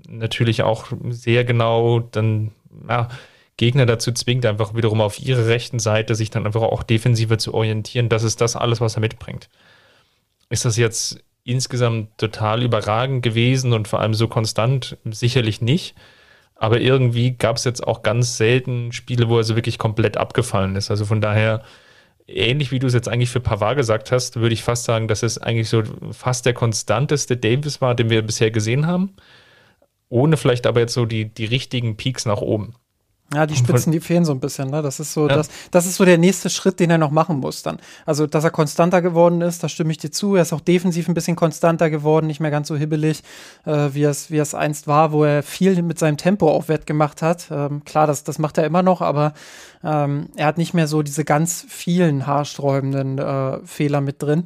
natürlich 0.06 0.62
auch 0.62 0.88
sehr 1.08 1.44
genau 1.44 2.00
dann 2.00 2.50
ja, 2.86 3.08
Gegner 3.56 3.86
dazu 3.86 4.12
zwingt, 4.12 4.44
einfach 4.44 4.74
wiederum 4.74 5.00
auf 5.00 5.18
ihre 5.18 5.46
rechten 5.46 5.78
Seite 5.78 6.14
sich 6.14 6.28
dann 6.28 6.44
einfach 6.44 6.62
auch 6.62 6.82
defensiver 6.82 7.38
zu 7.38 7.54
orientieren. 7.54 8.10
Das 8.10 8.22
ist 8.22 8.42
das 8.42 8.56
alles, 8.56 8.82
was 8.82 8.96
er 8.96 9.00
mitbringt. 9.00 9.48
Ist 10.50 10.64
das 10.64 10.76
jetzt 10.76 11.24
insgesamt 11.44 12.18
total 12.18 12.62
überragend 12.62 13.22
gewesen 13.22 13.72
und 13.72 13.88
vor 13.88 14.00
allem 14.00 14.14
so 14.14 14.28
konstant 14.28 14.98
sicherlich 15.04 15.62
nicht. 15.62 15.94
Aber 16.54 16.80
irgendwie 16.80 17.32
gab 17.32 17.56
es 17.56 17.64
jetzt 17.64 17.86
auch 17.86 18.02
ganz 18.02 18.36
selten 18.36 18.92
Spiele, 18.92 19.28
wo 19.28 19.38
er 19.38 19.44
so 19.44 19.56
wirklich 19.56 19.78
komplett 19.78 20.16
abgefallen 20.16 20.76
ist. 20.76 20.90
Also 20.90 21.04
von 21.04 21.20
daher, 21.20 21.62
ähnlich 22.28 22.70
wie 22.70 22.78
du 22.78 22.86
es 22.86 22.94
jetzt 22.94 23.08
eigentlich 23.08 23.30
für 23.30 23.40
Pavard 23.40 23.76
gesagt 23.76 24.12
hast, 24.12 24.36
würde 24.36 24.52
ich 24.52 24.62
fast 24.62 24.84
sagen, 24.84 25.08
dass 25.08 25.22
es 25.22 25.38
eigentlich 25.38 25.68
so 25.68 25.82
fast 26.12 26.46
der 26.46 26.54
konstanteste 26.54 27.36
Davis 27.36 27.80
war, 27.80 27.94
den 27.94 28.10
wir 28.10 28.22
bisher 28.22 28.50
gesehen 28.50 28.86
haben. 28.86 29.16
Ohne 30.08 30.36
vielleicht 30.36 30.66
aber 30.66 30.80
jetzt 30.80 30.94
so 30.94 31.06
die, 31.06 31.32
die 31.32 31.46
richtigen 31.46 31.96
Peaks 31.96 32.24
nach 32.26 32.40
oben. 32.40 32.74
Ja, 33.34 33.44
die 33.44 33.56
Spitzen, 33.56 33.92
die 33.92 34.00
fehlen 34.00 34.24
so 34.24 34.32
ein 34.32 34.40
bisschen, 34.40 34.70
ne? 34.70 34.80
Das 34.80 35.00
ist 35.00 35.12
so, 35.12 35.28
ja. 35.28 35.36
das, 35.36 35.50
das 35.70 35.84
ist 35.84 35.96
so 35.96 36.06
der 36.06 36.16
nächste 36.16 36.48
Schritt, 36.48 36.80
den 36.80 36.90
er 36.90 36.96
noch 36.96 37.10
machen 37.10 37.40
muss 37.40 37.62
dann. 37.62 37.78
Also, 38.06 38.26
dass 38.26 38.42
er 38.42 38.50
konstanter 38.50 39.02
geworden 39.02 39.42
ist, 39.42 39.62
da 39.62 39.68
stimme 39.68 39.90
ich 39.90 39.98
dir 39.98 40.10
zu. 40.10 40.34
Er 40.34 40.42
ist 40.42 40.54
auch 40.54 40.62
defensiv 40.62 41.08
ein 41.08 41.14
bisschen 41.14 41.36
konstanter 41.36 41.90
geworden, 41.90 42.26
nicht 42.26 42.40
mehr 42.40 42.50
ganz 42.50 42.68
so 42.68 42.76
hibbelig, 42.76 43.22
äh, 43.66 43.90
wie 43.92 44.04
es, 44.04 44.30
wie 44.30 44.38
es 44.38 44.54
einst 44.54 44.86
war, 44.86 45.12
wo 45.12 45.24
er 45.24 45.42
viel 45.42 45.82
mit 45.82 45.98
seinem 45.98 46.16
Tempo 46.16 46.48
auch 46.48 46.68
Wert 46.68 46.86
gemacht 46.86 47.20
hat. 47.20 47.48
Ähm, 47.50 47.84
klar, 47.84 48.06
das, 48.06 48.24
das 48.24 48.38
macht 48.38 48.56
er 48.56 48.64
immer 48.64 48.82
noch, 48.82 49.02
aber 49.02 49.34
ähm, 49.84 50.30
er 50.36 50.46
hat 50.46 50.56
nicht 50.56 50.72
mehr 50.72 50.86
so 50.86 51.02
diese 51.02 51.26
ganz 51.26 51.66
vielen 51.68 52.26
haarsträubenden 52.26 53.18
äh, 53.18 53.58
Fehler 53.66 54.00
mit 54.00 54.22
drin. 54.22 54.44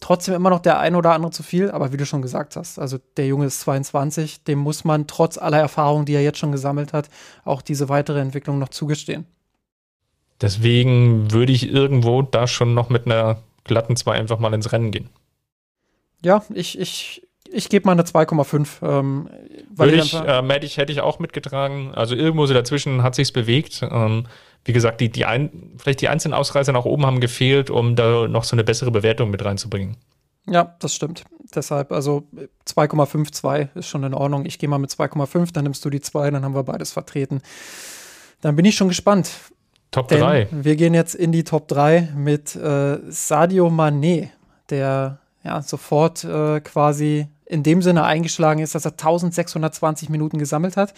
Trotzdem 0.00 0.34
immer 0.34 0.50
noch 0.50 0.60
der 0.60 0.78
ein 0.78 0.94
oder 0.94 1.12
andere 1.12 1.32
zu 1.32 1.42
viel, 1.42 1.70
aber 1.70 1.92
wie 1.92 1.96
du 1.96 2.06
schon 2.06 2.22
gesagt 2.22 2.56
hast, 2.56 2.78
also 2.78 2.98
der 3.16 3.26
Junge 3.26 3.46
ist 3.46 3.60
22, 3.60 4.44
dem 4.44 4.58
muss 4.58 4.84
man 4.84 5.06
trotz 5.06 5.38
aller 5.38 5.58
Erfahrungen, 5.58 6.06
die 6.06 6.14
er 6.14 6.22
jetzt 6.22 6.38
schon 6.38 6.52
gesammelt 6.52 6.92
hat, 6.92 7.08
auch 7.44 7.62
diese 7.62 7.88
weitere 7.88 8.20
Entwicklung 8.20 8.58
noch 8.58 8.68
zugestehen. 8.68 9.26
Deswegen 10.40 11.32
würde 11.32 11.52
ich 11.52 11.70
irgendwo 11.70 12.22
da 12.22 12.46
schon 12.46 12.74
noch 12.74 12.90
mit 12.90 13.06
einer 13.06 13.38
glatten 13.64 13.96
2 13.96 14.12
einfach 14.12 14.38
mal 14.38 14.52
ins 14.52 14.70
Rennen 14.70 14.90
gehen. 14.90 15.08
Ja, 16.22 16.44
ich, 16.52 16.78
ich, 16.78 17.26
ich 17.50 17.68
gebe 17.68 17.86
mal 17.86 17.92
eine 17.92 18.02
2,5. 18.02 18.68
Ähm, 18.82 19.30
Würde 19.74 19.96
ich, 19.96 20.14
äh, 20.14 20.42
hätte 20.42 20.66
ich, 20.66 20.76
hätte 20.76 20.92
ich 20.92 21.00
auch 21.00 21.18
mitgetragen. 21.18 21.94
Also 21.94 22.14
irgendwo 22.14 22.46
so 22.46 22.54
dazwischen 22.54 23.02
hat 23.02 23.14
sich's 23.14 23.32
bewegt. 23.32 23.82
Ähm, 23.82 24.26
wie 24.66 24.72
gesagt, 24.72 25.00
die, 25.00 25.10
die 25.10 25.24
ein, 25.24 25.72
vielleicht 25.78 26.00
die 26.00 26.08
einzelnen 26.08 26.34
Ausreißer 26.34 26.72
nach 26.72 26.84
oben 26.84 27.06
haben 27.06 27.20
gefehlt, 27.20 27.70
um 27.70 27.96
da 27.96 28.26
noch 28.28 28.44
so 28.44 28.56
eine 28.56 28.64
bessere 28.64 28.90
Bewertung 28.90 29.30
mit 29.30 29.44
reinzubringen. 29.44 29.96
Ja, 30.48 30.76
das 30.80 30.94
stimmt. 30.94 31.24
Deshalb, 31.54 31.92
also 31.92 32.24
2,52 32.66 33.76
ist 33.76 33.88
schon 33.88 34.04
in 34.04 34.14
Ordnung. 34.14 34.44
Ich 34.44 34.58
gehe 34.58 34.68
mal 34.68 34.78
mit 34.78 34.90
2,5, 34.90 35.52
dann 35.52 35.64
nimmst 35.64 35.84
du 35.84 35.90
die 35.90 36.00
2, 36.00 36.30
dann 36.30 36.44
haben 36.44 36.54
wir 36.54 36.64
beides 36.64 36.92
vertreten. 36.92 37.40
Dann 38.40 38.56
bin 38.56 38.64
ich 38.64 38.76
schon 38.76 38.88
gespannt. 38.88 39.30
Top 39.90 40.08
3. 40.08 40.48
Wir 40.50 40.76
gehen 40.76 40.94
jetzt 40.94 41.14
in 41.14 41.32
die 41.32 41.44
Top 41.44 41.68
3 41.68 42.12
mit 42.16 42.54
äh, 42.56 42.98
Sadio 43.08 43.68
Mané, 43.68 44.30
der 44.68 45.18
ja 45.44 45.62
sofort 45.62 46.24
äh, 46.24 46.60
quasi 46.60 47.28
in 47.44 47.62
dem 47.62 47.80
Sinne 47.82 48.04
eingeschlagen 48.04 48.60
ist, 48.60 48.74
dass 48.74 48.84
er 48.84 48.92
1620 48.92 50.08
Minuten 50.08 50.38
gesammelt 50.38 50.76
hat. 50.76 50.92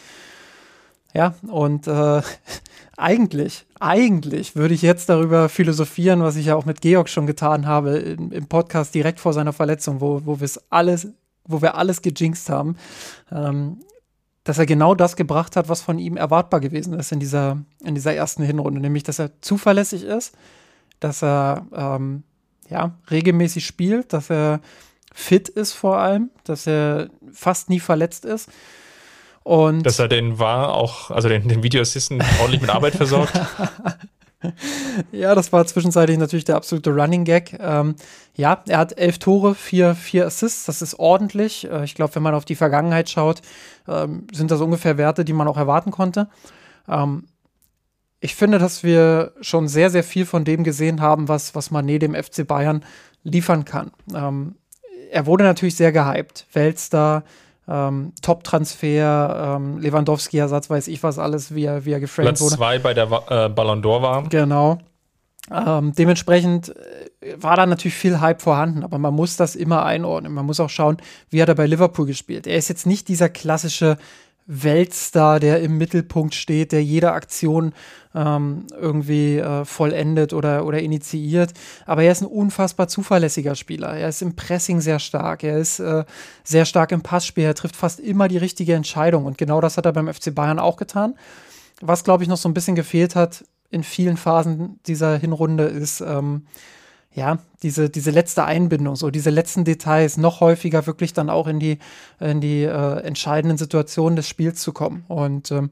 Ja, 1.15 1.35
und 1.47 1.87
äh, 1.87 2.23
eigentlich, 2.97 3.67
eigentlich 3.81 4.57
würde 4.57 4.75
ich 4.75 4.83
jetzt 4.83 5.09
darüber 5.09 5.49
philosophieren, 5.49 6.23
was 6.23 6.37
ich 6.37 6.47
ja 6.47 6.55
auch 6.55 6.67
mit 6.67 6.81
Georg 6.81 7.09
schon 7.09 7.27
getan 7.27 7.67
habe 7.67 7.99
im, 7.99 8.33
im 8.33 8.47
Podcast 8.47 8.95
direkt 8.95 9.21
vor 9.21 9.33
seiner 9.33 9.53
Verletzung, 9.53 10.01
wo, 10.01 10.23
wo 10.25 10.41
wir 10.41 10.45
es 10.45 10.61
alles, 10.71 11.09
wo 11.45 11.63
wir 11.63 11.77
alles 11.77 12.03
gejinxt 12.03 12.51
haben, 12.51 12.77
ähm, 13.33 13.79
dass 14.45 14.59
er 14.59 14.67
genau 14.67 14.95
das 14.95 15.17
gebracht 15.17 15.57
hat, 15.57 15.69
was 15.69 15.83
von 15.83 15.99
ihm 15.99 16.17
erwartbar 16.17 16.61
gewesen 16.61 16.95
ist 16.95 17.13
in 17.13 17.21
dieser, 17.21 17.59
in 17.85 17.95
dieser 17.95 18.15
ersten 18.15 18.43
Hinrunde, 18.43 18.81
nämlich 18.81 19.03
dass 19.03 19.19
er 19.19 19.41
zuverlässig 19.41 20.05
ist, 20.05 20.35
dass 21.01 21.23
er 21.23 21.67
ähm, 21.75 22.23
ja, 22.69 22.93
regelmäßig 23.11 23.67
spielt, 23.67 24.13
dass 24.13 24.31
er 24.31 24.61
fit 25.15 25.49
ist 25.49 25.73
vor 25.73 25.99
allem, 25.99 26.31
dass 26.45 26.67
er 26.67 27.11
fast 27.33 27.71
nie 27.71 27.81
verletzt 27.81 28.25
ist. 28.25 28.49
Und 29.43 29.85
dass 29.85 29.99
er 29.99 30.09
den 30.09 30.39
war 30.39 30.75
auch, 30.75 31.11
also 31.11 31.29
den, 31.29 31.49
den 31.49 31.63
Videoassisten 31.63 32.23
ordentlich 32.41 32.61
mit 32.61 32.71
Arbeit 32.71 32.95
versorgt. 32.95 33.33
ja, 35.13 35.35
das 35.35 35.53
war 35.53 35.67
zwischenzeitlich 35.67 36.19
natürlich 36.19 36.45
der 36.45 36.57
absolute 36.57 36.91
Running 36.91 37.25
Gag. 37.25 37.57
Ähm, 37.59 37.97
ja, 38.35 38.63
er 38.69 38.79
hat 38.79 38.99
elf 38.99 39.19
Tore, 39.19 39.55
vier, 39.55 39.95
vier 39.95 40.27
Assists, 40.27 40.67
das 40.67 40.83
ist 40.83 40.99
ordentlich. 40.99 41.69
Äh, 41.71 41.85
ich 41.85 41.95
glaube, 41.95 42.15
wenn 42.15 42.23
man 42.23 42.35
auf 42.35 42.45
die 42.45 42.55
Vergangenheit 42.55 43.09
schaut, 43.11 43.41
ähm, 43.89 44.27
sind 44.33 44.51
das 44.51 44.61
ungefähr 44.61 44.99
Werte, 44.99 45.25
die 45.25 45.33
man 45.33 45.49
auch 45.49 45.57
erwarten 45.57 45.91
konnte. 45.91 46.29
Ähm, 46.89 47.25
ich 48.21 48.35
finde, 48.35 48.59
dass 48.59 48.83
wir 48.83 49.33
schon 49.41 49.69
sehr, 49.69 49.91
sehr 49.91 50.05
viel 50.05 50.27
von 50.27 50.45
dem 50.45 50.65
gesehen 50.65 51.01
haben, 51.01 51.29
was, 51.29 51.55
was 51.55 51.71
Mané 51.71 51.99
dem 51.99 52.15
FC 52.15 52.47
Bayern 52.47 52.85
liefern 53.23 53.65
kann. 53.65 53.93
Ähm, 54.15 54.57
er 55.11 55.27
wurde 55.27 55.45
natürlich 55.45 55.77
sehr 55.77 55.93
gehypt. 55.93 56.47
Weltstar, 56.53 57.25
ähm, 57.69 58.13
Top-Transfer, 58.23 59.57
ähm, 59.57 59.79
Lewandowski-Ersatz, 59.79 60.71
weiß 60.71 60.89
ich 60.89 61.03
was 61.03 61.19
alles, 61.19 61.55
wie 61.55 61.65
er, 61.65 61.85
wie 61.85 61.93
er 61.93 62.01
geframed 62.01 62.31
Platz 62.31 62.41
wurde. 62.41 62.57
Platz 62.57 62.59
zwei 62.59 62.79
bei 62.79 62.95
der 62.95 63.07
äh, 63.29 63.49
Ballon 63.49 63.83
d'Or 63.83 64.03
war. 64.03 64.29
Genau. 64.29 64.79
Ähm, 65.51 65.93
dementsprechend 65.97 66.71
äh, 67.21 67.35
war 67.37 67.57
da 67.57 67.67
natürlich 67.67 67.95
viel 67.95 68.21
Hype 68.21 68.43
vorhanden, 68.43 68.85
aber 68.85 68.99
man 68.99 69.15
muss 69.15 69.37
das 69.37 69.57
immer 69.57 69.85
einordnen. 69.85 70.33
Man 70.33 70.47
muss 70.47 70.61
auch 70.61 70.71
schauen, 70.71 70.99
wie 71.31 71.41
hat 71.43 71.49
er 71.49 71.55
bei 71.55 71.67
Liverpool 71.67 72.07
gespielt. 72.07 72.47
Er 72.47 72.57
ist 72.57 72.69
jetzt 72.69 72.87
nicht 72.87 73.09
dieser 73.09 73.29
klassische 73.29 73.97
Weltstar, 74.49 75.41
der 75.41 75.61
im 75.61 75.77
Mittelpunkt 75.77 76.35
steht, 76.35 76.73
der 76.73 76.83
jede 76.83 77.13
Aktion 77.13 77.75
ähm, 78.15 78.67
irgendwie 78.81 79.37
äh, 79.37 79.67
vollendet 79.67 80.33
oder, 80.33 80.65
oder 80.65 80.81
initiiert. 80.81 81.53
Aber 81.85 82.03
er 82.03 82.13
ist 82.13 82.23
ein 82.23 82.27
unfassbar 82.27 82.89
zuverlässiger 82.89 83.55
Spieler. 83.55 83.95
Er 83.95 84.09
ist 84.09 84.23
im 84.23 84.35
Pressing 84.37 84.81
sehr 84.81 85.01
stark. 85.01 85.45
Er 85.45 85.59
ist 85.59 85.81
äh, 85.81 86.05
sehr 86.45 86.65
stark 86.65 86.93
im 86.93 87.03
Passspiel. 87.03 87.45
Er 87.45 87.55
trifft 87.55 87.77
fast 87.77 88.01
immer 88.01 88.27
die 88.27 88.39
richtige 88.39 88.73
Entscheidung. 88.73 89.27
Und 89.27 89.37
genau 89.37 89.61
das 89.61 89.77
hat 89.77 89.85
er 89.85 89.93
beim 89.93 90.13
FC 90.13 90.35
Bayern 90.35 90.59
auch 90.59 90.79
getan. 90.79 91.15
Was, 91.83 92.03
glaube 92.03 92.23
ich, 92.23 92.29
noch 92.31 92.39
so 92.39 92.49
ein 92.49 92.55
bisschen 92.55 92.75
gefehlt 92.75 93.15
hat 93.15 93.45
in 93.71 93.83
vielen 93.83 94.17
Phasen 94.17 94.81
dieser 94.87 95.19
Hinrunde 95.19 95.65
ist, 95.65 96.01
ähm, 96.01 96.47
ja, 97.19 97.39
diese, 97.63 97.91
diese 97.91 98.13
letzte 98.13 98.45
Einbindung, 98.45 98.95
so 98.97 99.11
diese 99.11 99.31
letzten 99.31 99.65
Details, 99.65 100.17
noch 100.17 100.41
häufiger 100.41 100.87
wirklich 100.87 101.13
dann 101.13 101.29
auch 101.29 101.49
in 101.49 101.59
die, 101.59 101.79
in 102.21 102.41
die 102.41 102.63
äh, 102.63 103.01
entscheidenden 103.01 103.59
Situationen 103.59 104.17
des 104.17 104.29
Spiels 104.29 104.61
zu 104.61 104.73
kommen. 104.73 105.05
Und 105.09 105.51
ähm, 105.51 105.71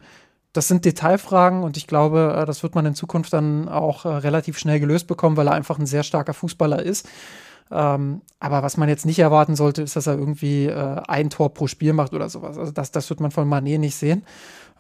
das 0.53 0.69
sind 0.69 0.85
Detailfragen 0.85 1.63
und 1.63 1.77
ich 1.77 1.87
glaube, 1.87 2.37
äh, 2.37 2.47
das 2.47 2.63
wird 2.63 2.75
man 2.75 2.85
in 2.85 2.95
Zukunft 2.95 3.33
dann 3.33 3.69
auch 3.69 4.05
äh, 4.05 4.09
relativ 4.09 4.59
schnell 4.59 4.81
gelöst 4.81 5.07
bekommen, 5.07 5.37
weil 5.37 5.47
er 5.47 5.55
einfach 5.55 5.79
ein 5.79 5.87
sehr 5.87 6.03
starker 6.03 6.35
Fußballer 6.35 6.83
ist. 6.83 7.09
Ähm, 7.71 8.23
aber 8.41 8.63
was 8.63 8.77
man 8.77 8.89
jetzt 8.89 9.07
nicht 9.07 9.19
erwarten 9.19 9.55
sollte, 9.57 9.83
ist, 9.83 9.97
dass 9.97 10.07
er 10.07 10.19
irgendwie 10.19 10.67
äh, 10.67 11.01
ein 11.07 11.31
Tor 11.31 11.55
pro 11.55 11.69
Spiel 11.69 11.93
macht 11.93 12.13
oder 12.13 12.29
sowas. 12.29 12.59
Also 12.59 12.73
das, 12.73 12.91
das 12.91 13.09
wird 13.09 13.21
man 13.21 13.31
von 13.31 13.49
Manet 13.49 13.81
nicht 13.81 13.97
sehen. 13.97 14.25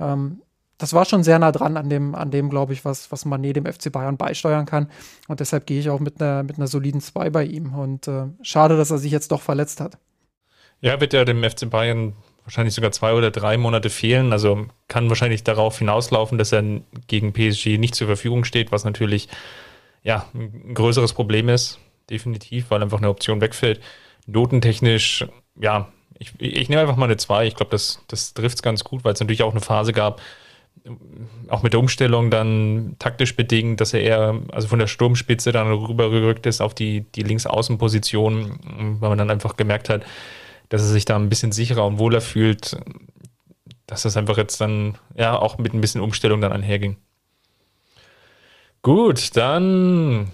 Ähm, 0.00 0.40
das 0.78 0.92
war 0.92 1.04
schon 1.04 1.22
sehr 1.24 1.38
nah 1.38 1.52
dran 1.52 1.76
an 1.76 1.88
dem, 1.88 2.14
an 2.14 2.30
dem 2.30 2.50
glaube 2.50 2.72
ich, 2.72 2.84
was, 2.84 3.10
was 3.10 3.24
Manet 3.24 3.56
dem 3.56 3.66
FC 3.66 3.90
Bayern 3.90 4.16
beisteuern 4.16 4.66
kann. 4.66 4.90
Und 5.28 5.40
deshalb 5.40 5.66
gehe 5.66 5.80
ich 5.80 5.90
auch 5.90 6.00
mit 6.00 6.20
einer, 6.20 6.42
mit 6.42 6.56
einer 6.56 6.66
soliden 6.66 7.00
2 7.00 7.30
bei 7.30 7.44
ihm. 7.44 7.74
Und 7.74 8.08
äh, 8.08 8.26
schade, 8.42 8.76
dass 8.76 8.90
er 8.90 8.98
sich 8.98 9.12
jetzt 9.12 9.32
doch 9.32 9.40
verletzt 9.40 9.80
hat. 9.80 9.98
Ja, 10.80 11.00
wird 11.00 11.14
ja 11.14 11.24
dem 11.24 11.42
FC 11.42 11.70
Bayern 11.70 12.14
wahrscheinlich 12.44 12.74
sogar 12.74 12.92
zwei 12.92 13.14
oder 13.14 13.30
drei 13.30 13.56
Monate 13.56 13.90
fehlen. 13.90 14.32
Also 14.32 14.66
kann 14.88 15.08
wahrscheinlich 15.08 15.44
darauf 15.44 15.78
hinauslaufen, 15.78 16.38
dass 16.38 16.52
er 16.52 16.62
gegen 17.06 17.32
PSG 17.32 17.78
nicht 17.78 17.94
zur 17.94 18.06
Verfügung 18.06 18.44
steht, 18.44 18.70
was 18.70 18.84
natürlich 18.84 19.28
ja 20.02 20.26
ein 20.34 20.74
größeres 20.74 21.14
Problem 21.14 21.48
ist, 21.48 21.80
definitiv, 22.08 22.70
weil 22.70 22.82
einfach 22.82 22.98
eine 22.98 23.08
Option 23.08 23.40
wegfällt. 23.40 23.80
Notentechnisch, 24.26 25.26
ja, 25.60 25.88
ich, 26.18 26.32
ich 26.38 26.68
nehme 26.68 26.82
einfach 26.82 26.96
mal 26.96 27.06
eine 27.06 27.16
2. 27.16 27.46
Ich 27.46 27.56
glaube, 27.56 27.70
das, 27.70 28.00
das 28.08 28.32
trifft 28.32 28.56
es 28.56 28.62
ganz 28.62 28.84
gut, 28.84 29.04
weil 29.04 29.14
es 29.14 29.20
natürlich 29.20 29.42
auch 29.42 29.50
eine 29.50 29.60
Phase 29.60 29.92
gab, 29.92 30.20
auch 31.48 31.62
mit 31.62 31.72
der 31.72 31.80
Umstellung 31.80 32.30
dann 32.30 32.96
taktisch 32.98 33.36
bedingt, 33.36 33.80
dass 33.80 33.92
er 33.92 34.00
eher, 34.00 34.40
also 34.52 34.68
von 34.68 34.78
der 34.78 34.86
Sturmspitze 34.86 35.52
dann 35.52 35.70
rübergerückt 35.70 36.46
ist 36.46 36.60
auf 36.60 36.74
die, 36.74 37.02
die 37.14 37.22
Linksaußenposition, 37.22 38.98
weil 39.00 39.08
man 39.08 39.18
dann 39.18 39.30
einfach 39.30 39.56
gemerkt 39.56 39.88
hat, 39.88 40.02
dass 40.68 40.82
er 40.82 40.88
sich 40.88 41.04
da 41.04 41.16
ein 41.16 41.28
bisschen 41.28 41.52
sicherer 41.52 41.86
und 41.86 41.98
wohler 41.98 42.20
fühlt, 42.20 42.76
dass 43.86 44.02
das 44.02 44.16
einfach 44.16 44.36
jetzt 44.36 44.60
dann, 44.60 44.96
ja, 45.16 45.38
auch 45.38 45.58
mit 45.58 45.74
ein 45.74 45.80
bisschen 45.80 46.00
Umstellung 46.00 46.40
dann 46.40 46.52
einherging. 46.52 46.96
Gut, 48.82 49.36
dann 49.36 50.32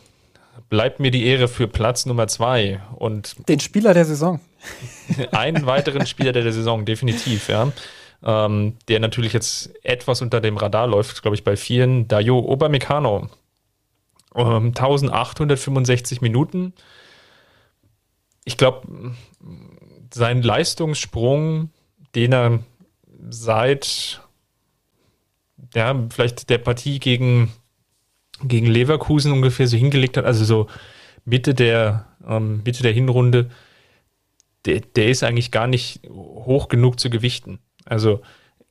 bleibt 0.68 1.00
mir 1.00 1.10
die 1.10 1.24
Ehre 1.24 1.48
für 1.48 1.68
Platz 1.68 2.06
Nummer 2.06 2.28
zwei 2.28 2.80
und 2.96 3.36
den 3.48 3.60
Spieler 3.60 3.94
der 3.94 4.04
Saison. 4.04 4.40
einen 5.32 5.66
weiteren 5.66 6.06
Spieler 6.06 6.32
der 6.32 6.50
Saison, 6.52 6.84
definitiv, 6.84 7.48
ja 7.48 7.72
ähm, 8.24 8.76
der 8.88 9.00
natürlich 9.00 9.32
jetzt 9.32 9.72
etwas 9.84 10.22
unter 10.22 10.40
dem 10.40 10.56
Radar 10.56 10.86
läuft, 10.86 11.22
glaube 11.22 11.34
ich, 11.34 11.44
bei 11.44 11.56
vielen. 11.56 12.08
Dayo 12.08 12.38
Obermecano. 12.38 13.28
Ähm, 14.34 14.68
1865 14.68 16.20
Minuten. 16.20 16.72
Ich 18.44 18.56
glaube, 18.56 19.14
sein 20.12 20.42
Leistungssprung, 20.42 21.70
den 22.14 22.32
er 22.32 22.58
seit 23.30 24.20
ja, 25.74 26.08
vielleicht 26.10 26.50
der 26.50 26.58
Partie 26.58 26.98
gegen, 26.98 27.52
gegen 28.42 28.66
Leverkusen 28.66 29.32
ungefähr 29.32 29.66
so 29.66 29.76
hingelegt 29.76 30.16
hat, 30.16 30.24
also 30.24 30.44
so 30.44 30.66
Mitte 31.24 31.54
der, 31.54 32.06
ähm, 32.26 32.62
Mitte 32.64 32.82
der 32.82 32.92
Hinrunde, 32.92 33.50
der, 34.64 34.80
der 34.80 35.08
ist 35.08 35.22
eigentlich 35.22 35.50
gar 35.50 35.66
nicht 35.66 36.00
hoch 36.08 36.68
genug 36.68 37.00
zu 37.00 37.10
gewichten. 37.10 37.58
Also 37.84 38.20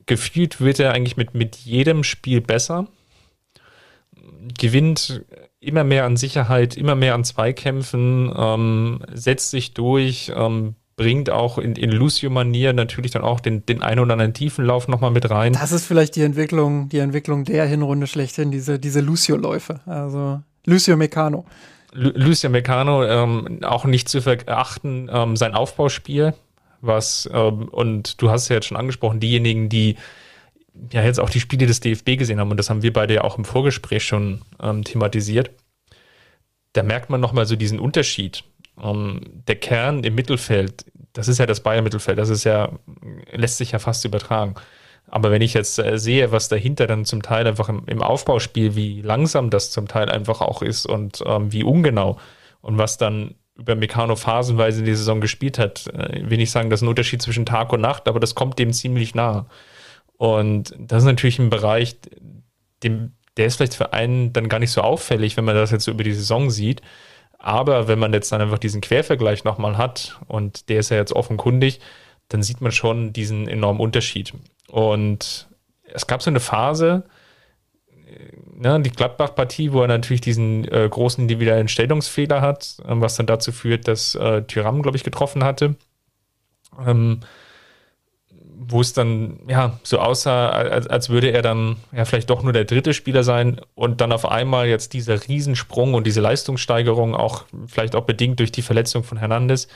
gefühlt 0.05 0.61
wird 0.61 0.79
er 0.79 0.93
eigentlich 0.93 1.17
mit, 1.17 1.33
mit 1.33 1.55
jedem 1.57 2.03
Spiel 2.03 2.41
besser, 2.41 2.87
gewinnt 4.57 5.23
immer 5.59 5.83
mehr 5.83 6.05
an 6.05 6.17
Sicherheit, 6.17 6.75
immer 6.75 6.95
mehr 6.95 7.13
an 7.13 7.23
Zweikämpfen, 7.23 8.33
ähm, 8.35 8.99
setzt 9.13 9.51
sich 9.51 9.73
durch, 9.73 10.31
ähm, 10.35 10.75
bringt 10.95 11.29
auch 11.29 11.57
in, 11.57 11.75
in 11.75 11.91
Lucio-Manier 11.91 12.73
natürlich 12.73 13.11
dann 13.11 13.21
auch 13.21 13.39
den, 13.39 13.65
den 13.65 13.81
einen 13.81 13.99
oder 13.99 14.13
anderen 14.13 14.33
Tiefenlauf 14.33 14.87
nochmal 14.87 15.11
mit 15.11 15.29
rein. 15.29 15.53
Das 15.53 15.71
ist 15.71 15.85
vielleicht 15.85 16.15
die 16.15 16.23
Entwicklung, 16.23 16.89
die 16.89 16.99
Entwicklung 16.99 17.45
der 17.45 17.65
Hinrunde 17.65 18.07
schlechthin, 18.07 18.51
diese, 18.51 18.79
diese 18.79 19.01
Lucio-Läufe. 19.01 19.79
Also 19.85 20.41
Lucio 20.65 20.97
Meccano. 20.97 21.45
Lucio 21.93 22.49
Meccano, 22.49 23.03
ähm, 23.03 23.59
auch 23.63 23.85
nicht 23.85 24.09
zu 24.09 24.21
verachten, 24.21 25.09
ähm, 25.11 25.35
sein 25.35 25.53
Aufbauspiel, 25.53 26.33
was, 26.81 27.29
ähm, 27.31 27.67
und 27.69 28.21
du 28.21 28.29
hast 28.29 28.49
ja 28.49 28.55
jetzt 28.55 28.67
schon 28.67 28.77
angesprochen, 28.77 29.19
diejenigen, 29.19 29.69
die 29.69 29.95
ja 30.91 31.03
jetzt 31.03 31.19
auch 31.19 31.29
die 31.29 31.39
Spiele 31.39 31.67
des 31.67 31.79
DFB 31.79 32.17
gesehen 32.17 32.39
haben, 32.39 32.51
und 32.51 32.57
das 32.57 32.69
haben 32.69 32.83
wir 32.83 32.93
beide 32.93 33.15
ja 33.15 33.23
auch 33.23 33.37
im 33.37 33.45
Vorgespräch 33.45 34.03
schon 34.05 34.41
ähm, 34.61 34.83
thematisiert, 34.83 35.51
da 36.73 36.83
merkt 36.83 37.09
man 37.09 37.21
nochmal 37.21 37.45
so 37.45 37.55
diesen 37.55 37.79
Unterschied. 37.79 38.43
ähm, 38.81 39.21
der 39.47 39.55
Kern 39.55 40.03
im 40.03 40.15
Mittelfeld, 40.15 40.85
das 41.13 41.27
ist 41.27 41.37
ja 41.39 41.45
das 41.45 41.61
Bayern-Mittelfeld, 41.61 42.17
das 42.17 42.29
ist 42.29 42.45
ja, 42.45 42.71
lässt 43.31 43.57
sich 43.57 43.71
ja 43.71 43.79
fast 43.79 44.05
übertragen. 44.05 44.55
Aber 45.07 45.29
wenn 45.29 45.41
ich 45.41 45.53
jetzt 45.53 45.77
äh, 45.77 45.97
sehe, 45.97 46.31
was 46.31 46.47
dahinter 46.47 46.87
dann 46.87 47.05
zum 47.05 47.21
Teil 47.21 47.45
einfach 47.45 47.67
im, 47.69 47.83
im, 47.85 48.01
Aufbauspiel, 48.01 48.75
wie 48.75 49.01
langsam 49.01 49.49
das 49.49 49.71
zum 49.71 49.87
Teil 49.87 50.09
einfach 50.09 50.41
auch 50.41 50.61
ist 50.61 50.85
und 50.85 51.21
ähm, 51.25 51.51
wie 51.51 51.63
ungenau 51.63 52.17
und 52.61 52.77
was 52.77 52.97
dann 52.97 53.35
über 53.55 53.75
Meccano 53.75 54.15
phasenweise 54.15 54.79
in 54.79 54.85
die 54.85 54.95
Saison 54.95 55.21
gespielt 55.21 55.59
hat, 55.59 55.87
äh, 55.87 56.29
will 56.29 56.41
ich 56.41 56.51
sagen, 56.51 56.69
das 56.69 56.79
ist 56.79 56.83
ein 56.83 56.89
Unterschied 56.89 57.21
zwischen 57.21 57.45
Tag 57.45 57.73
und 57.73 57.81
Nacht, 57.81 58.07
aber 58.07 58.19
das 58.19 58.35
kommt 58.35 58.59
dem 58.59 58.73
ziemlich 58.73 59.15
nah. 59.15 59.47
Und 60.17 60.75
das 60.77 60.99
ist 60.99 61.07
natürlich 61.07 61.39
ein 61.39 61.49
Bereich, 61.49 61.97
dem, 62.83 63.13
der 63.37 63.47
ist 63.47 63.57
vielleicht 63.57 63.75
für 63.75 63.93
einen 63.93 64.33
dann 64.33 64.49
gar 64.49 64.59
nicht 64.59 64.71
so 64.71 64.81
auffällig, 64.81 65.37
wenn 65.37 65.45
man 65.45 65.55
das 65.55 65.71
jetzt 65.71 65.85
so 65.85 65.91
über 65.91 66.03
die 66.03 66.13
Saison 66.13 66.49
sieht. 66.49 66.81
Aber 67.37 67.87
wenn 67.87 67.99
man 67.99 68.13
jetzt 68.13 68.31
dann 68.31 68.41
einfach 68.41 68.59
diesen 68.59 68.81
Quervergleich 68.81 69.43
nochmal 69.43 69.77
hat, 69.77 70.19
und 70.27 70.69
der 70.69 70.79
ist 70.79 70.89
ja 70.89 70.97
jetzt 70.97 71.13
offenkundig, 71.13 71.79
dann 72.29 72.43
sieht 72.43 72.61
man 72.61 72.71
schon 72.71 73.13
diesen 73.13 73.47
enormen 73.47 73.81
Unterschied. 73.81 74.33
Und 74.69 75.49
es 75.83 76.07
gab 76.07 76.21
so 76.21 76.29
eine 76.29 76.39
Phase, 76.39 77.03
ne, 78.61 78.79
die 78.79 78.91
Gladbach-Partie, 78.91 79.73
wo 79.73 79.81
er 79.81 79.87
natürlich 79.87 80.21
diesen 80.21 80.65
äh, 80.71 80.87
großen 80.89 81.23
individuellen 81.23 81.67
Stellungsfehler 81.67 82.41
hat, 82.41 82.77
äh, 82.85 82.89
was 82.89 83.15
dann 83.15 83.25
dazu 83.25 83.51
führt, 83.51 83.87
dass 83.87 84.15
äh, 84.15 84.43
Tyram, 84.43 84.81
glaube 84.81 84.97
ich, 84.97 85.03
getroffen 85.03 85.43
hatte. 85.43 85.75
Ähm, 86.85 87.19
wo 88.63 88.79
es 88.79 88.93
dann 88.93 89.39
ja 89.47 89.79
so 89.81 89.97
aussah, 89.97 90.49
als, 90.49 90.85
als 90.85 91.09
würde 91.09 91.31
er 91.31 91.41
dann 91.41 91.77
ja 91.91 92.05
vielleicht 92.05 92.29
doch 92.29 92.43
nur 92.43 92.53
der 92.53 92.65
dritte 92.65 92.93
Spieler 92.93 93.23
sein 93.23 93.59
und 93.73 94.01
dann 94.01 94.11
auf 94.11 94.29
einmal 94.29 94.67
jetzt 94.67 94.93
dieser 94.93 95.27
Riesensprung 95.27 95.95
und 95.95 96.05
diese 96.05 96.21
Leistungssteigerung 96.21 97.15
auch 97.15 97.45
vielleicht 97.65 97.95
auch 97.95 98.05
bedingt 98.05 98.39
durch 98.39 98.51
die 98.51 98.61
Verletzung 98.61 99.03
von 99.03 99.17
Hernandez, 99.17 99.67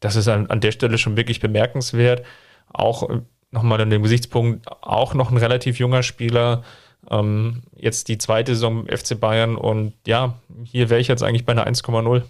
das 0.00 0.16
ist 0.16 0.26
an, 0.26 0.48
an 0.48 0.60
der 0.60 0.72
Stelle 0.72 0.98
schon 0.98 1.16
wirklich 1.16 1.40
bemerkenswert. 1.40 2.24
Auch 2.72 3.08
äh, 3.08 3.20
nochmal 3.52 3.80
an 3.80 3.90
dem 3.90 4.02
Gesichtspunkt, 4.02 4.66
auch 4.82 5.14
noch 5.14 5.30
ein 5.30 5.36
relativ 5.36 5.78
junger 5.78 6.02
Spieler, 6.02 6.64
ähm, 7.10 7.62
jetzt 7.74 8.08
die 8.08 8.18
zweite 8.18 8.54
Saison 8.54 8.86
FC 8.86 9.18
Bayern 9.18 9.56
und 9.56 9.92
ja, 10.06 10.34
hier 10.64 10.90
wäre 10.90 11.00
ich 11.00 11.08
jetzt 11.08 11.22
eigentlich 11.22 11.44
bei 11.44 11.52
einer 11.52 11.66
1,0. 11.66 12.22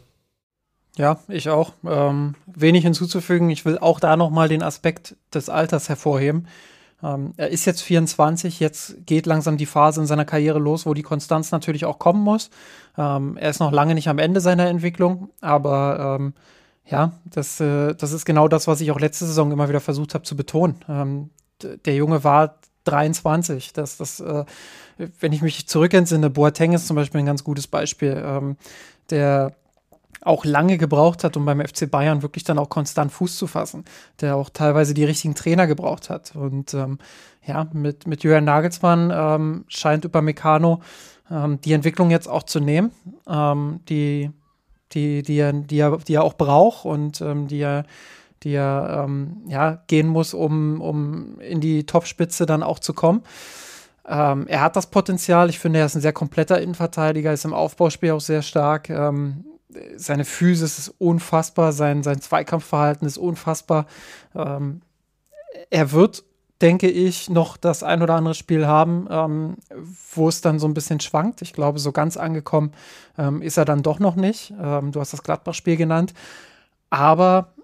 Ja, 0.97 1.19
ich 1.29 1.51
auch. 1.51 1.73
Ähm, 1.87 2.35
wenig 2.47 2.85
hinzuzufügen. 2.85 3.51
Ich 3.51 3.65
will 3.65 3.79
auch 3.79 4.01
da 4.01 4.17
nochmal 4.17 4.49
den 4.49 4.63
Aspekt 4.63 5.17
des 5.33 5.49
Alters 5.49 5.89
hervorheben. 5.89 6.49
Ähm, 7.03 7.35
er 7.37 7.51
ist 7.51 7.67
jetzt 7.67 7.83
24, 7.83 8.61
jetzt 8.61 9.07
geht 9.07 9.27
langsam 9.27 9.59
die 9.59 9.67
Phase 9.67 10.01
in 10.01 10.07
seiner 10.07 10.25
Karriere 10.25 10.59
los, 10.59 10.87
wo 10.87 10.95
die 10.95 11.03
Konstanz 11.03 11.53
natürlich 11.53 11.85
auch 11.85 11.99
kommen 11.99 12.23
muss. 12.23 12.51
Ähm, 12.97 13.37
er 13.37 13.51
ist 13.51 13.61
noch 13.61 13.73
lange 13.73 13.95
nicht 13.95 14.09
am 14.09 14.19
Ende 14.19 14.41
seiner 14.41 14.67
Entwicklung, 14.67 15.29
aber 15.43 16.19
ähm, 16.19 16.33
ja, 16.87 17.13
das, 17.27 17.61
äh, 17.61 17.95
das 17.95 18.13
ist 18.13 18.25
genau 18.25 18.49
das, 18.49 18.67
was 18.67 18.81
ich 18.81 18.91
auch 18.91 19.01
letzte 19.01 19.27
Saison 19.27 19.53
immer 19.53 19.69
wieder 19.69 19.81
versucht 19.81 20.15
habe 20.15 20.25
zu 20.25 20.37
betonen. 20.37 20.77
Ähm, 20.89 21.31
der 21.61 21.95
Junge 21.95 22.25
war 22.25 22.59
23. 22.87 23.73
Das, 23.73 23.97
das, 23.97 24.21
äh, 24.21 24.45
wenn 25.21 25.33
ich 25.33 25.43
mich 25.43 25.67
zurückentsinne, 25.67 26.31
Boateng 26.31 26.73
ist 26.73 26.87
zum 26.87 26.97
Beispiel 26.97 27.21
ein 27.21 27.27
ganz 27.27 27.45
gutes 27.45 27.67
Beispiel. 27.67 28.23
Ähm, 28.25 28.57
der 29.11 29.53
auch 30.23 30.45
lange 30.45 30.77
gebraucht 30.77 31.23
hat, 31.23 31.37
um 31.37 31.45
beim 31.45 31.61
FC 31.61 31.89
Bayern 31.91 32.23
wirklich 32.23 32.43
dann 32.43 32.59
auch 32.59 32.69
konstant 32.69 33.13
Fuß 33.13 33.37
zu 33.37 33.47
fassen, 33.47 33.85
der 34.21 34.37
auch 34.37 34.51
teilweise 34.51 34.93
die 34.93 35.05
richtigen 35.05 35.35
Trainer 35.35 35.67
gebraucht 35.67 36.11
hat. 36.11 36.35
Und 36.35 36.75
ähm, 36.75 36.99
ja, 37.47 37.69
mit, 37.73 38.07
mit 38.07 38.25
Jürgen 38.25 38.45
Nagelsmann 38.45 39.13
ähm, 39.15 39.65
scheint 39.69 40.05
über 40.05 40.23
Meccano 40.23 40.81
ähm, 41.31 41.61
die 41.61 41.73
Entwicklung 41.73 42.11
jetzt 42.11 42.29
auch 42.29 42.43
zu 42.43 42.59
nehmen, 42.59 42.91
ähm, 43.29 43.81
die, 43.89 44.31
die, 44.93 45.23
die, 45.23 45.39
er, 45.39 45.53
die, 45.53 45.79
er, 45.79 45.97
die 45.99 46.15
er 46.15 46.25
auch 46.25 46.35
braucht 46.35 46.85
und 46.85 47.21
ähm, 47.21 47.47
die 47.47 47.61
er 47.61 47.85
die 48.47 48.55
er 48.55 49.03
ähm, 49.05 49.43
ja, 49.49 49.83
gehen 49.89 50.07
muss, 50.07 50.33
um, 50.33 50.81
um 50.81 51.41
in 51.41 51.61
die 51.61 51.85
Topspitze 51.85 52.47
dann 52.47 52.63
auch 52.63 52.79
zu 52.79 52.95
kommen. 52.95 53.25
Ähm, 54.07 54.47
er 54.47 54.61
hat 54.61 54.77
das 54.77 54.87
Potenzial. 54.87 55.51
Ich 55.51 55.59
finde, 55.59 55.81
er 55.81 55.87
ist 55.87 55.97
ein 55.97 56.01
sehr 56.01 56.13
kompletter 56.13 56.61
Innenverteidiger, 56.61 57.33
ist 57.33 57.45
im 57.45 57.53
Aufbauspiel 57.53 58.13
auch 58.13 58.21
sehr 58.21 58.43
stark. 58.43 58.89
Ähm, 58.89 59.45
seine 59.97 60.25
Physis 60.25 60.79
ist 60.79 60.95
unfassbar, 60.99 61.73
sein, 61.73 62.05
sein 62.05 62.21
Zweikampfverhalten 62.21 63.05
ist 63.05 63.19
unfassbar. 63.19 63.87
Ähm, 64.33 64.81
er 65.71 65.91
wird, 65.91 66.23
denke 66.63 66.89
ich, 66.89 67.29
noch 67.29 67.57
das 67.57 67.83
ein 67.83 68.01
oder 68.01 68.15
andere 68.15 68.35
Spiel 68.35 68.69
haben, 68.69 69.09
ähm, 69.11 69.57
wo 70.15 70.29
es 70.29 70.41
dann 70.41 70.61
so 70.61 70.69
ein 70.69 70.75
bisschen 70.75 71.01
schwankt. 71.01 71.43
Ich 71.43 71.53
glaube, 71.53 71.81
so 71.81 71.91
ganz 71.91 72.17
angekommen 72.17 72.71
ähm, 73.19 73.43
ist 73.43 73.57
er 73.57 73.65
dann 73.65 73.83
doch 73.83 73.99
noch 73.99 74.15
nicht. 74.15 74.55
Ähm, 74.63 74.93
du 74.93 75.01
hast 75.01 75.13
das 75.13 75.25
Gladbach-Spiel 75.25 75.77
genannt. 75.77 76.15
Aber 76.91 77.56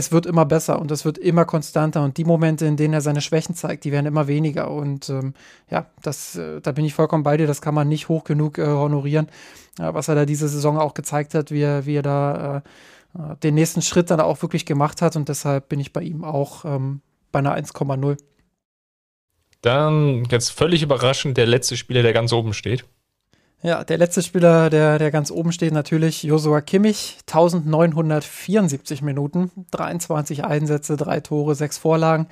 es 0.00 0.12
wird 0.12 0.24
immer 0.24 0.46
besser 0.46 0.80
und 0.80 0.90
es 0.90 1.04
wird 1.04 1.18
immer 1.18 1.44
konstanter 1.44 2.02
und 2.02 2.16
die 2.16 2.24
Momente, 2.24 2.64
in 2.64 2.78
denen 2.78 2.94
er 2.94 3.02
seine 3.02 3.20
Schwächen 3.20 3.54
zeigt, 3.54 3.84
die 3.84 3.92
werden 3.92 4.06
immer 4.06 4.28
weniger 4.28 4.70
und 4.70 5.10
ähm, 5.10 5.34
ja, 5.70 5.86
das, 6.02 6.36
äh, 6.36 6.62
da 6.62 6.72
bin 6.72 6.86
ich 6.86 6.94
vollkommen 6.94 7.22
bei 7.22 7.36
dir, 7.36 7.46
das 7.46 7.60
kann 7.60 7.74
man 7.74 7.86
nicht 7.86 8.08
hoch 8.08 8.24
genug 8.24 8.56
äh, 8.56 8.66
honorieren, 8.66 9.26
äh, 9.78 9.92
was 9.92 10.08
er 10.08 10.14
da 10.14 10.24
diese 10.24 10.48
Saison 10.48 10.78
auch 10.78 10.94
gezeigt 10.94 11.34
hat, 11.34 11.50
wie 11.50 11.60
er, 11.60 11.84
wie 11.84 11.96
er 11.96 12.02
da 12.02 12.62
äh, 13.14 13.18
äh 13.18 13.36
den 13.42 13.54
nächsten 13.54 13.82
Schritt 13.82 14.10
dann 14.10 14.20
auch 14.20 14.40
wirklich 14.40 14.64
gemacht 14.64 15.02
hat 15.02 15.16
und 15.16 15.28
deshalb 15.28 15.68
bin 15.68 15.80
ich 15.80 15.92
bei 15.92 16.00
ihm 16.00 16.24
auch 16.24 16.64
ähm, 16.64 17.02
bei 17.30 17.40
einer 17.40 17.54
1,0. 17.54 18.16
Dann 19.60 20.24
jetzt 20.30 20.48
völlig 20.50 20.82
überraschend 20.82 21.36
der 21.36 21.46
letzte 21.46 21.76
Spieler, 21.76 22.02
der 22.02 22.14
ganz 22.14 22.32
oben 22.32 22.54
steht. 22.54 22.86
Ja, 23.62 23.84
der 23.84 23.98
letzte 23.98 24.22
Spieler, 24.22 24.70
der, 24.70 24.98
der 24.98 25.10
ganz 25.10 25.30
oben 25.30 25.52
steht, 25.52 25.74
natürlich 25.74 26.22
Josua 26.22 26.62
Kimmich. 26.62 27.18
1974 27.26 29.02
Minuten, 29.02 29.50
23 29.72 30.44
Einsätze, 30.46 30.96
drei 30.96 31.20
Tore, 31.20 31.54
sechs 31.54 31.76
Vorlagen, 31.76 32.26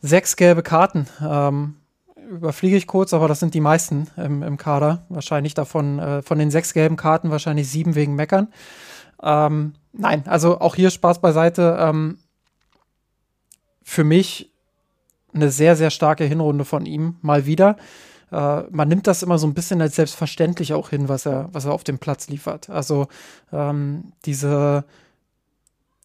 sechs 0.00 0.36
gelbe 0.36 0.62
Karten. 0.62 1.08
Ähm, 1.20 1.74
überfliege 2.30 2.76
ich 2.76 2.86
kurz, 2.86 3.12
aber 3.12 3.26
das 3.26 3.40
sind 3.40 3.54
die 3.54 3.60
meisten 3.60 4.06
im, 4.16 4.44
im 4.44 4.56
Kader. 4.56 5.04
Wahrscheinlich 5.08 5.54
davon, 5.54 5.98
äh, 5.98 6.22
von 6.22 6.38
den 6.38 6.52
sechs 6.52 6.72
gelben 6.72 6.96
Karten, 6.96 7.32
wahrscheinlich 7.32 7.68
sieben 7.68 7.96
wegen 7.96 8.14
Meckern. 8.14 8.46
Ähm, 9.20 9.74
nein, 9.92 10.22
also 10.28 10.60
auch 10.60 10.76
hier 10.76 10.90
Spaß 10.90 11.20
beiseite. 11.20 11.76
Ähm, 11.80 12.18
für 13.82 14.04
mich 14.04 14.52
eine 15.32 15.50
sehr, 15.50 15.74
sehr 15.74 15.90
starke 15.90 16.22
Hinrunde 16.22 16.64
von 16.64 16.86
ihm, 16.86 17.16
mal 17.22 17.44
wieder 17.44 17.76
äh, 18.32 18.62
man 18.70 18.88
nimmt 18.88 19.06
das 19.06 19.22
immer 19.22 19.38
so 19.38 19.46
ein 19.46 19.54
bisschen 19.54 19.80
als 19.80 19.96
selbstverständlich 19.96 20.72
auch 20.72 20.90
hin, 20.90 21.08
was 21.08 21.26
er, 21.26 21.48
was 21.52 21.64
er 21.64 21.72
auf 21.72 21.84
dem 21.84 21.98
Platz 21.98 22.28
liefert. 22.28 22.70
Also 22.70 23.08
ähm, 23.52 24.12
diese, 24.24 24.84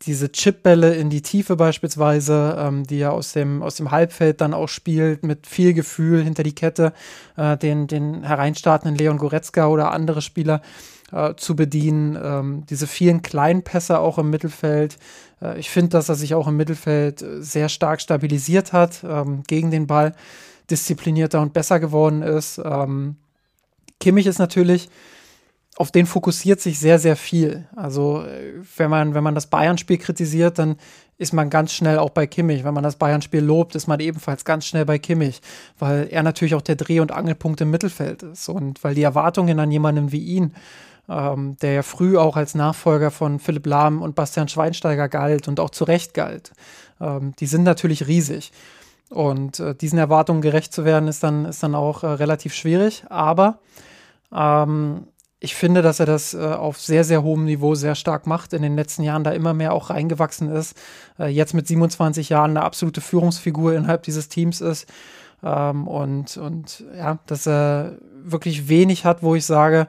diese 0.04 0.32
Chipbälle 0.32 0.96
in 0.96 1.10
die 1.10 1.22
Tiefe 1.22 1.56
beispielsweise, 1.56 2.56
ähm, 2.58 2.86
die 2.86 3.00
er 3.00 3.14
aus 3.14 3.34
dem, 3.34 3.62
aus 3.62 3.76
dem 3.76 3.92
Halbfeld 3.92 4.42
dann 4.42 4.54
auch 4.54 4.70
spielt, 4.70 5.24
mit 5.24 5.48
viel 5.48 5.74
Gefühl 5.74 6.24
hinter 6.24 6.44
die 6.44 6.56
Kette, 6.56 6.94
äh, 7.36 7.58
den, 7.58 7.88
den 7.88 8.24
hereinstartenden 8.24 8.98
Leon 8.98 9.18
Goretzka 9.18 9.68
oder 9.68 9.92
andere 9.92 10.22
Spieler 10.22 10.62
äh, 11.12 11.36
zu 11.36 11.56
bedienen. 11.56 12.18
Ähm, 12.22 12.64
diese 12.70 12.88
vielen 12.88 13.22
kleinen 13.22 13.64
Pässe 13.64 14.00
auch 14.00 14.18
im 14.18 14.30
Mittelfeld. 14.30 14.98
Äh, 15.42 15.60
ich 15.60 15.70
finde, 15.70 15.90
dass 15.90 16.10
er 16.10 16.16
sich 16.16 16.34
auch 16.34 16.48
im 16.48 16.58
Mittelfeld 16.58 17.24
sehr 17.40 17.70
stark 17.70 18.02
stabilisiert 18.02 18.72
hat 18.72 19.04
ähm, 19.04 19.44
gegen 19.48 19.72
den 19.72 19.88
Ball 19.88 20.14
disziplinierter 20.70 21.42
und 21.42 21.54
besser 21.54 21.80
geworden 21.80 22.22
ist. 22.22 22.62
Ähm, 22.64 23.18
Kimmich 24.00 24.28
ist 24.28 24.40
natürlich, 24.40 24.90
auf 25.76 25.92
den 25.92 26.06
fokussiert 26.06 26.60
sich 26.60 26.80
sehr, 26.80 27.00
sehr 27.00 27.16
viel. 27.16 27.68
Also, 27.76 28.24
äh, 28.24 28.54
wenn 28.78 28.90
man, 28.90 29.14
wenn 29.14 29.24
man 29.24 29.36
das 29.36 29.48
Bayern-Spiel 29.48 29.98
kritisiert, 29.98 30.60
dann 30.60 30.76
ist 31.18 31.34
man 31.34 31.50
ganz 31.50 31.74
schnell 31.74 32.00
auch 32.00 32.10
bei 32.10 32.28
Kimmich. 32.28 32.64
Wenn 32.64 32.74
man 32.74 32.84
das 32.84 32.96
Bayern-Spiel 32.96 33.42
lobt, 33.42 33.76
ist 33.76 33.88
man 33.88 34.00
ebenfalls 34.00 34.46
ganz 34.46 34.66
schnell 34.66 34.86
bei 34.86 35.00
Kimmich, 35.00 35.42
weil 35.78 36.08
er 36.12 36.24
natürlich 36.24 36.56
auch 36.56 36.62
der 36.62 36.76
Dreh- 36.76 37.02
und 37.02 37.12
Angelpunkt 37.12 37.62
im 37.62 37.72
Mittelfeld 37.72 38.24
ist. 38.24 38.50
Und 38.50 38.84
weil 38.84 38.96
die 38.96 39.04
Erwartungen 39.04 39.60
an 39.60 39.72
jemanden 39.72 40.12
wie 40.12 40.24
ihn, 40.24 40.54
ähm, 41.10 41.58
der 41.62 41.74
ja 41.74 41.84
früh 41.84 42.18
auch 42.18 42.36
als 42.36 42.56
Nachfolger 42.56 43.12
von 43.12 43.40
Philipp 43.40 43.66
Lahm 43.66 44.02
und 44.02 44.16
Bastian 44.16 44.48
Schweinsteiger 44.48 45.10
galt 45.10 45.48
und 45.48 45.60
auch 45.60 45.72
zu 45.72 45.84
Recht 45.84 46.14
galt, 46.14 46.52
ähm, 47.02 47.34
die 47.40 47.48
sind 47.48 47.64
natürlich 47.64 48.08
riesig. 48.08 48.52
Und 49.10 49.60
äh, 49.60 49.76
diesen 49.76 49.98
Erwartungen 49.98 50.42
gerecht 50.42 50.72
zu 50.72 50.86
werden, 50.86 51.08
ist 51.08 51.24
dann, 51.24 51.46
ist 51.46 51.64
dann 51.64 51.76
auch 51.76 52.04
äh, 52.04 52.08
relativ 52.08 52.54
schwierig. 52.54 53.06
Aber 53.10 53.60
ähm, 54.32 55.08
ich 55.40 55.56
finde, 55.56 55.82
dass 55.82 56.00
er 56.00 56.06
das 56.06 56.34
äh, 56.34 56.38
auf 56.38 56.80
sehr, 56.80 57.04
sehr 57.04 57.24
hohem 57.24 57.46
Niveau 57.46 57.74
sehr 57.74 57.96
stark 57.96 58.28
macht, 58.28 58.54
in 58.54 58.62
den 58.62 58.76
letzten 58.76 59.04
Jahren 59.04 59.24
da 59.24 59.32
immer 59.32 59.54
mehr 59.54 59.74
auch 59.74 59.90
reingewachsen 59.90 60.50
ist. 60.50 60.78
Äh, 61.18 61.28
jetzt 61.28 61.54
mit 61.54 61.68
27 61.68 62.30
Jahren 62.30 62.52
eine 62.52 62.64
absolute 62.64 63.02
Führungsfigur 63.02 63.74
innerhalb 63.74 64.04
dieses 64.04 64.28
Teams 64.28 64.62
ist. 64.62 64.88
Ähm, 65.42 65.88
und, 65.88 66.38
und 66.38 66.84
ja, 66.96 67.20
dass 67.26 67.48
er 67.48 67.98
wirklich 68.22 68.68
wenig 68.68 69.06
hat, 69.06 69.24
wo 69.24 69.34
ich 69.34 69.46
sage, 69.46 69.88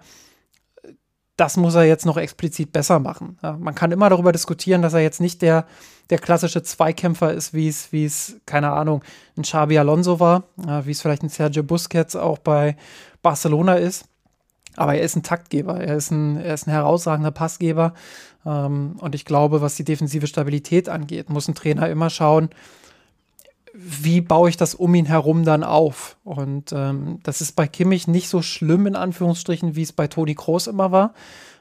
das 1.36 1.56
muss 1.56 1.74
er 1.74 1.84
jetzt 1.84 2.06
noch 2.06 2.16
explizit 2.16 2.70
besser 2.70 3.00
machen. 3.00 3.38
Ja, 3.42 3.56
man 3.58 3.74
kann 3.74 3.92
immer 3.92 4.08
darüber 4.08 4.30
diskutieren, 4.30 4.82
dass 4.82 4.92
er 4.92 5.00
jetzt 5.00 5.20
nicht 5.20 5.42
der, 5.42 5.66
der 6.10 6.18
klassische 6.18 6.62
Zweikämpfer 6.62 7.32
ist, 7.32 7.54
wie 7.54 7.68
es, 7.68 7.92
wie 7.92 8.04
es, 8.04 8.36
keine 8.44 8.72
Ahnung, 8.72 9.02
ein 9.36 9.42
Xabi 9.42 9.78
Alonso 9.78 10.20
war, 10.20 10.44
ja, 10.66 10.84
wie 10.84 10.90
es 10.90 11.00
vielleicht 11.00 11.22
ein 11.22 11.28
Sergio 11.28 11.62
Busquets 11.62 12.16
auch 12.16 12.38
bei 12.38 12.76
Barcelona 13.22 13.74
ist. 13.74 14.04
Aber 14.76 14.94
er 14.94 15.02
ist 15.02 15.16
ein 15.16 15.22
Taktgeber, 15.22 15.80
er 15.80 15.96
ist 15.96 16.10
ein, 16.10 16.36
er 16.36 16.54
ist 16.54 16.66
ein 16.66 16.72
herausragender 16.72 17.30
Passgeber. 17.30 17.94
Ähm, 18.46 18.96
und 18.98 19.14
ich 19.14 19.24
glaube, 19.24 19.60
was 19.60 19.76
die 19.76 19.84
defensive 19.84 20.26
Stabilität 20.26 20.88
angeht, 20.88 21.30
muss 21.30 21.48
ein 21.48 21.54
Trainer 21.54 21.88
immer 21.88 22.10
schauen, 22.10 22.50
wie 23.72 24.20
baue 24.20 24.48
ich 24.48 24.56
das 24.56 24.74
um 24.74 24.94
ihn 24.94 25.06
herum 25.06 25.44
dann 25.44 25.62
auf? 25.62 26.16
Und 26.24 26.72
ähm, 26.72 27.20
das 27.22 27.40
ist 27.40 27.56
bei 27.56 27.66
Kimmich 27.66 28.08
nicht 28.08 28.28
so 28.28 28.42
schlimm, 28.42 28.86
in 28.86 28.96
Anführungsstrichen, 28.96 29.76
wie 29.76 29.82
es 29.82 29.92
bei 29.92 30.08
Toni 30.08 30.34
Kroos 30.34 30.66
immer 30.66 30.92
war. 30.92 31.14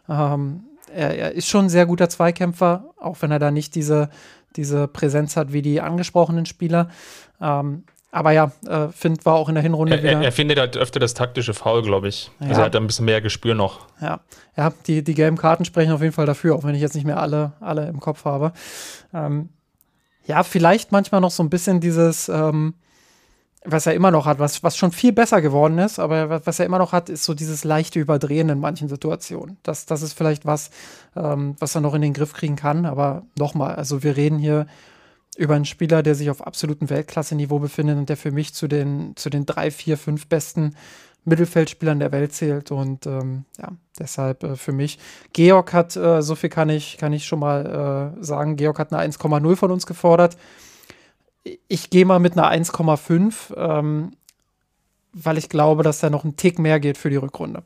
Ähm, 0.08 0.64
er, 0.94 1.18
er, 1.18 1.32
ist 1.34 1.48
schon 1.48 1.66
ein 1.66 1.70
sehr 1.70 1.86
guter 1.86 2.10
Zweikämpfer, 2.10 2.86
auch 2.98 3.18
wenn 3.22 3.32
er 3.32 3.40
da 3.40 3.52
nicht 3.52 3.76
diese, 3.76 4.10
diese 4.56 4.88
Präsenz 4.88 5.36
hat 5.36 5.54
wie 5.54 5.62
die 5.62 5.82
angesprochenen 5.82 6.46
Spieler. 6.46 6.90
Ähm, 7.42 7.84
aber 8.12 8.32
ja, 8.32 8.52
äh, 8.68 8.88
Finn 8.90 9.18
war 9.24 9.36
auch 9.36 9.50
in 9.50 9.56
der 9.56 9.62
Hinrunde 9.62 9.96
er, 9.96 10.04
wieder. 10.04 10.22
Er, 10.22 10.32
findet 10.32 10.58
halt 10.58 10.78
öfter 10.78 11.00
das 11.00 11.14
taktische 11.14 11.54
Foul, 11.54 11.84
glaube 11.84 12.08
ich. 12.08 12.32
Also 12.40 12.44
ja. 12.44 12.50
Also 12.50 12.62
er 12.62 12.66
hat 12.66 12.76
ein 12.76 12.88
bisschen 12.88 13.06
mehr 13.06 13.22
Gespür 13.22 13.54
noch. 13.54 13.86
Ja, 14.02 14.22
ja 14.58 14.74
die, 14.88 15.04
die 15.04 15.14
gelben 15.14 15.38
Karten 15.38 15.64
sprechen 15.64 15.92
auf 15.92 16.02
jeden 16.02 16.14
Fall 16.14 16.26
dafür, 16.26 16.56
auch 16.56 16.64
wenn 16.64 16.74
ich 16.74 16.82
jetzt 16.82 16.96
nicht 16.96 17.06
mehr 17.06 17.22
alle, 17.22 17.54
alle 17.60 17.88
im 17.88 18.00
Kopf 18.00 18.26
habe. 18.26 18.54
Ähm, 19.14 19.50
ja, 20.26 20.44
vielleicht 20.44 20.92
manchmal 20.92 21.22
noch 21.22 21.32
so 21.32 21.44
ein 21.44 21.50
bisschen 21.50 21.80
dieses, 21.82 22.30
ähm, 22.30 22.74
was 23.66 23.86
er 23.86 23.94
immer 23.94 24.12
noch 24.12 24.26
hat, 24.26 24.40
was, 24.40 24.64
was 24.64 24.78
schon 24.78 24.92
viel 24.92 25.12
besser 25.12 25.42
geworden 25.42 25.78
ist, 25.80 26.00
aber 26.00 26.46
was 26.46 26.60
er 26.60 26.66
immer 26.66 26.80
noch 26.80 26.94
hat, 26.94 27.10
ist 27.10 27.26
so 27.26 27.34
dieses 27.34 27.64
leichte 27.64 28.00
Überdrehen 28.00 28.50
in 28.50 28.60
manchen 28.60 28.88
Situationen. 28.88 29.58
Das, 29.64 29.86
das 29.86 30.02
ist 30.02 30.14
vielleicht 30.14 30.46
was, 30.46 30.70
ähm, 31.16 31.56
was 31.60 31.76
er 31.76 31.82
noch 31.82 31.94
in 31.94 32.02
den 32.02 32.14
Griff 32.14 32.34
kriegen 32.34 32.56
kann, 32.56 32.86
aber 32.86 33.24
nochmal, 33.38 33.76
also 33.76 34.02
wir 34.02 34.16
reden 34.16 34.40
hier 34.40 34.66
über 35.38 35.56
einen 35.56 35.66
Spieler, 35.66 36.04
der 36.04 36.16
sich 36.16 36.30
auf 36.30 36.46
absolutem 36.46 36.90
Weltklasse-Niveau 36.90 37.60
befindet 37.60 37.98
und 37.98 38.10
der 38.10 38.18
für 38.18 38.32
mich 38.32 38.54
zu 38.54 38.68
den, 38.68 39.14
zu 39.16 39.30
den 39.30 39.46
drei, 39.46 39.72
vier, 39.72 39.98
fünf 39.98 40.28
besten 40.28 40.76
Mittelfeldspielern 41.26 42.00
der 42.00 42.12
Welt 42.12 42.34
zählt. 42.34 42.72
Und 42.72 43.06
ähm, 43.06 43.46
ja, 43.58 43.70
deshalb 43.98 44.44
äh, 44.44 44.56
für 44.56 44.72
mich. 44.74 45.00
Georg 45.34 45.72
hat, 45.74 45.96
äh, 45.96 46.22
so 46.22 46.36
viel 46.36 46.50
kann 46.50 46.70
ich, 46.70 46.98
kann 46.98 47.14
ich 47.14 47.26
schon 47.26 47.40
mal 47.40 48.16
äh, 48.20 48.24
sagen, 48.24 48.56
Georg 48.58 48.80
hat 48.80 48.92
eine 48.94 49.10
1,0 49.10 49.56
von 49.56 49.72
uns 49.72 49.86
gefordert. 49.86 50.38
Ich 51.68 51.90
gehe 51.90 52.06
mal 52.06 52.20
mit 52.20 52.34
einer 52.34 52.52
1,5, 52.52 53.56
ähm, 53.56 54.12
weil 55.14 55.38
ich 55.38 55.50
glaube, 55.50 55.84
dass 55.84 56.00
da 56.00 56.10
noch 56.10 56.24
ein 56.24 56.36
Tick 56.36 56.60
mehr 56.60 56.80
geht 56.80 56.98
für 56.98 57.10
die 57.10 57.16
Rückrunde. 57.16 57.64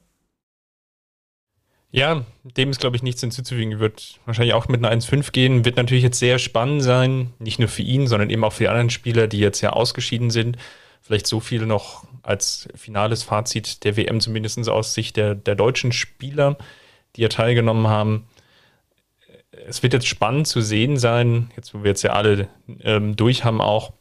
Ja, 1.96 2.26
dem 2.44 2.72
ist, 2.72 2.80
glaube 2.80 2.96
ich, 2.96 3.04
nichts 3.04 3.22
hinzuzufügen. 3.22 3.80
Wird 3.80 4.20
wahrscheinlich 4.26 4.56
auch 4.56 4.68
mit 4.68 4.84
einer 4.84 4.90
1,5 4.92 5.32
gehen. 5.32 5.64
Wird 5.64 5.78
natürlich 5.78 6.04
jetzt 6.04 6.18
sehr 6.18 6.40
spannend 6.40 6.82
sein, 6.82 7.34
nicht 7.38 7.60
nur 7.60 7.68
für 7.68 7.84
ihn, 7.84 8.08
sondern 8.08 8.32
eben 8.32 8.44
auch 8.44 8.54
für 8.54 8.64
die 8.64 8.70
anderen 8.70 8.90
Spieler, 8.90 9.28
die 9.28 9.38
jetzt 9.38 9.62
ja 9.62 9.72
ausgeschieden 9.72 10.32
sind. 10.32 10.58
Vielleicht 11.02 11.28
so 11.28 11.40
viel 11.40 11.68
noch 11.68 12.06
als 12.24 12.68
finales 12.74 13.22
Fazit 13.22 13.84
der 13.84 13.96
WM, 13.96 14.22
zumindest 14.22 14.68
aus 14.70 14.96
Sicht 14.96 15.18
der, 15.18 15.36
der 15.36 15.54
deutschen 15.54 15.92
Spieler, 15.92 16.58
die 17.16 17.22
ja 17.22 17.28
teilgenommen 17.28 17.88
haben. 17.88 18.28
Es 19.68 19.84
wird 19.84 19.94
jetzt 19.94 20.08
spannend 20.08 20.48
zu 20.48 20.62
sehen 20.62 20.98
sein, 20.98 21.52
jetzt 21.56 21.74
wo 21.74 21.84
wir 21.84 21.90
jetzt 21.90 22.04
ja 22.04 22.12
alle 22.12 22.48
ähm, 22.82 23.16
durch 23.16 23.44
haben, 23.44 23.62
auch, 23.62 23.94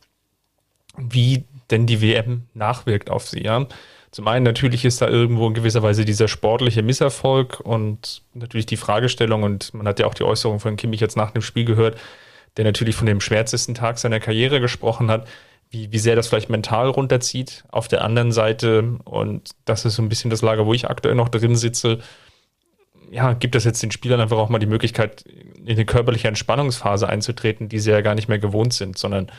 wie 0.96 1.44
denn 1.70 1.86
die 1.86 2.02
WM 2.02 2.48
nachwirkt 2.54 3.10
auf 3.10 3.26
sie. 3.26 3.42
Ja? 3.42 3.66
Zum 4.10 4.28
einen 4.28 4.44
natürlich 4.44 4.84
ist 4.84 5.00
da 5.00 5.08
irgendwo 5.08 5.48
in 5.48 5.54
gewisser 5.54 5.82
Weise 5.82 6.04
dieser 6.04 6.28
sportliche 6.28 6.82
Misserfolg 6.82 7.60
und 7.60 8.22
natürlich 8.34 8.66
die 8.66 8.76
Fragestellung 8.76 9.42
und 9.42 9.72
man 9.72 9.88
hat 9.88 9.98
ja 9.98 10.06
auch 10.06 10.14
die 10.14 10.24
Äußerung 10.24 10.60
von 10.60 10.76
Kimmich 10.76 11.00
jetzt 11.00 11.16
nach 11.16 11.30
dem 11.30 11.40
Spiel 11.40 11.64
gehört, 11.64 11.98
der 12.58 12.66
natürlich 12.66 12.94
von 12.94 13.06
dem 13.06 13.22
schwärzesten 13.22 13.74
Tag 13.74 13.98
seiner 13.98 14.20
Karriere 14.20 14.60
gesprochen 14.60 15.10
hat, 15.10 15.26
wie, 15.70 15.90
wie 15.90 15.98
sehr 15.98 16.14
das 16.14 16.28
vielleicht 16.28 16.50
mental 16.50 16.88
runterzieht. 16.88 17.64
Auf 17.70 17.88
der 17.88 18.04
anderen 18.04 18.32
Seite, 18.32 18.98
und 19.04 19.50
das 19.64 19.86
ist 19.86 19.94
so 19.94 20.02
ein 20.02 20.10
bisschen 20.10 20.30
das 20.30 20.42
Lager, 20.42 20.66
wo 20.66 20.74
ich 20.74 20.90
aktuell 20.90 21.14
noch 21.14 21.30
drin 21.30 21.56
sitze, 21.56 22.00
ja, 23.12 23.34
gibt 23.34 23.54
es 23.54 23.64
jetzt 23.64 23.82
den 23.82 23.90
Spielern 23.90 24.22
einfach 24.22 24.38
auch 24.38 24.48
mal 24.48 24.58
die 24.58 24.66
Möglichkeit, 24.66 25.22
in 25.22 25.68
eine 25.68 25.84
körperliche 25.84 26.28
Entspannungsphase 26.28 27.06
einzutreten, 27.06 27.68
die 27.68 27.78
sie 27.78 27.90
ja 27.90 28.00
gar 28.00 28.14
nicht 28.14 28.28
mehr 28.28 28.38
gewohnt 28.38 28.72
sind, 28.72 28.96
sondern 28.96 29.30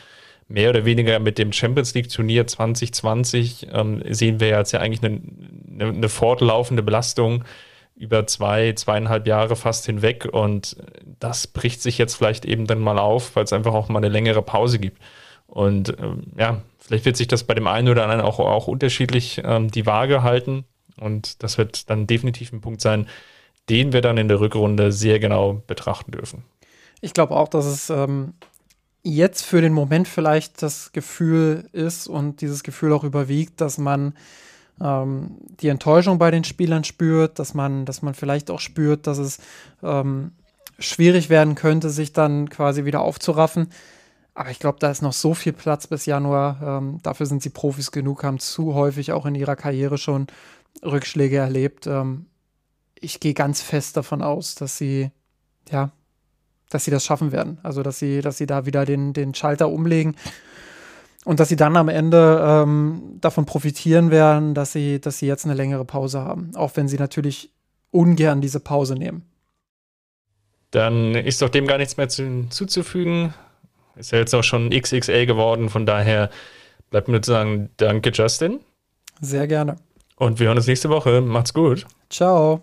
mehr 0.46 0.70
oder 0.70 0.84
weniger 0.84 1.18
mit 1.18 1.38
dem 1.38 1.52
Champions 1.52 1.92
League 1.92 2.08
Turnier 2.08 2.46
2020 2.46 3.68
ähm, 3.72 4.00
sehen 4.08 4.38
wir 4.38 4.48
jetzt 4.48 4.70
ja 4.70 4.78
eigentlich 4.78 5.02
eine, 5.02 5.20
eine, 5.72 5.96
eine, 5.96 6.08
fortlaufende 6.08 6.84
Belastung 6.84 7.42
über 7.96 8.28
zwei, 8.28 8.74
zweieinhalb 8.74 9.26
Jahre 9.26 9.56
fast 9.56 9.86
hinweg 9.86 10.28
und 10.30 10.76
das 11.18 11.48
bricht 11.48 11.82
sich 11.82 11.98
jetzt 11.98 12.14
vielleicht 12.14 12.44
eben 12.44 12.68
dann 12.68 12.78
mal 12.78 12.98
auf, 12.98 13.34
weil 13.34 13.42
es 13.42 13.52
einfach 13.52 13.74
auch 13.74 13.88
mal 13.88 13.98
eine 13.98 14.08
längere 14.08 14.42
Pause 14.42 14.78
gibt. 14.78 15.02
Und 15.46 15.96
ähm, 15.98 16.22
ja, 16.38 16.62
vielleicht 16.78 17.06
wird 17.06 17.16
sich 17.16 17.28
das 17.28 17.42
bei 17.42 17.54
dem 17.54 17.66
einen 17.66 17.88
oder 17.88 18.04
anderen 18.04 18.22
auch, 18.22 18.38
auch 18.38 18.68
unterschiedlich 18.68 19.42
ähm, 19.44 19.68
die 19.72 19.86
Waage 19.86 20.22
halten 20.22 20.64
und 21.00 21.42
das 21.42 21.58
wird 21.58 21.90
dann 21.90 22.06
definitiv 22.06 22.52
ein 22.52 22.60
Punkt 22.60 22.80
sein, 22.80 23.08
den 23.68 23.92
wir 23.92 24.00
dann 24.00 24.18
in 24.18 24.28
der 24.28 24.40
Rückrunde 24.40 24.92
sehr 24.92 25.18
genau 25.18 25.62
betrachten 25.66 26.12
dürfen. 26.12 26.44
Ich 27.00 27.14
glaube 27.14 27.34
auch, 27.34 27.48
dass 27.48 27.66
es 27.66 27.90
ähm, 27.90 28.34
jetzt 29.02 29.44
für 29.44 29.60
den 29.60 29.72
Moment 29.72 30.08
vielleicht 30.08 30.62
das 30.62 30.92
Gefühl 30.92 31.68
ist 31.72 32.08
und 32.08 32.40
dieses 32.40 32.62
Gefühl 32.62 32.92
auch 32.92 33.04
überwiegt, 33.04 33.60
dass 33.60 33.78
man 33.78 34.14
ähm, 34.80 35.38
die 35.60 35.68
Enttäuschung 35.68 36.18
bei 36.18 36.30
den 36.30 36.44
Spielern 36.44 36.84
spürt, 36.84 37.38
dass 37.38 37.54
man, 37.54 37.84
dass 37.84 38.02
man 38.02 38.14
vielleicht 38.14 38.50
auch 38.50 38.60
spürt, 38.60 39.06
dass 39.06 39.18
es 39.18 39.38
ähm, 39.82 40.32
schwierig 40.78 41.30
werden 41.30 41.54
könnte, 41.54 41.90
sich 41.90 42.12
dann 42.12 42.48
quasi 42.48 42.84
wieder 42.84 43.02
aufzuraffen. 43.02 43.68
Aber 44.34 44.50
ich 44.50 44.58
glaube, 44.58 44.78
da 44.80 44.90
ist 44.90 45.02
noch 45.02 45.12
so 45.12 45.34
viel 45.34 45.52
Platz 45.52 45.86
bis 45.86 46.06
Januar. 46.06 46.60
Ähm, 46.62 46.98
dafür 47.02 47.26
sind 47.26 47.42
sie 47.42 47.50
Profis 47.50 47.92
genug, 47.92 48.24
haben 48.24 48.40
zu 48.40 48.74
häufig 48.74 49.12
auch 49.12 49.26
in 49.26 49.36
ihrer 49.36 49.54
Karriere 49.54 49.96
schon 49.96 50.26
Rückschläge 50.82 51.36
erlebt. 51.36 51.86
Ähm, 51.86 52.26
ich 53.04 53.20
gehe 53.20 53.34
ganz 53.34 53.62
fest 53.62 53.96
davon 53.96 54.22
aus, 54.22 54.54
dass 54.54 54.78
sie 54.78 55.10
ja 55.70 55.92
dass 56.74 56.84
sie 56.84 56.90
das 56.90 57.04
schaffen 57.04 57.30
werden. 57.30 57.58
Also, 57.62 57.82
dass 57.82 58.00
sie, 58.00 58.20
dass 58.20 58.36
sie 58.36 58.46
da 58.46 58.66
wieder 58.66 58.84
den, 58.84 59.12
den 59.12 59.32
Schalter 59.32 59.68
umlegen 59.68 60.16
und 61.24 61.38
dass 61.38 61.48
sie 61.48 61.56
dann 61.56 61.76
am 61.76 61.88
Ende 61.88 62.44
ähm, 62.44 63.18
davon 63.20 63.46
profitieren 63.46 64.10
werden, 64.10 64.54
dass 64.54 64.72
sie, 64.72 65.00
dass 65.00 65.18
sie 65.18 65.26
jetzt 65.26 65.44
eine 65.44 65.54
längere 65.54 65.84
Pause 65.84 66.20
haben. 66.20 66.50
Auch 66.56 66.72
wenn 66.74 66.88
sie 66.88 66.98
natürlich 66.98 67.52
ungern 67.92 68.40
diese 68.40 68.58
Pause 68.58 68.94
nehmen. 68.94 69.22
Dann 70.72 71.14
ist 71.14 71.40
doch 71.40 71.48
dem 71.48 71.68
gar 71.68 71.78
nichts 71.78 71.96
mehr 71.96 72.08
zu, 72.08 72.48
zuzufügen. 72.50 73.32
Ist 73.94 74.10
ja 74.10 74.18
jetzt 74.18 74.34
auch 74.34 74.42
schon 74.42 74.70
XXL 74.70 75.26
geworden, 75.26 75.68
von 75.68 75.86
daher 75.86 76.30
bleibt 76.90 77.06
mir 77.06 77.20
zu 77.20 77.30
sagen, 77.30 77.70
danke 77.76 78.10
Justin. 78.12 78.58
Sehr 79.20 79.46
gerne. 79.46 79.76
Und 80.16 80.40
wir 80.40 80.48
hören 80.48 80.56
uns 80.56 80.66
nächste 80.66 80.88
Woche. 80.90 81.20
Macht's 81.20 81.54
gut. 81.54 81.86
Ciao. 82.10 82.62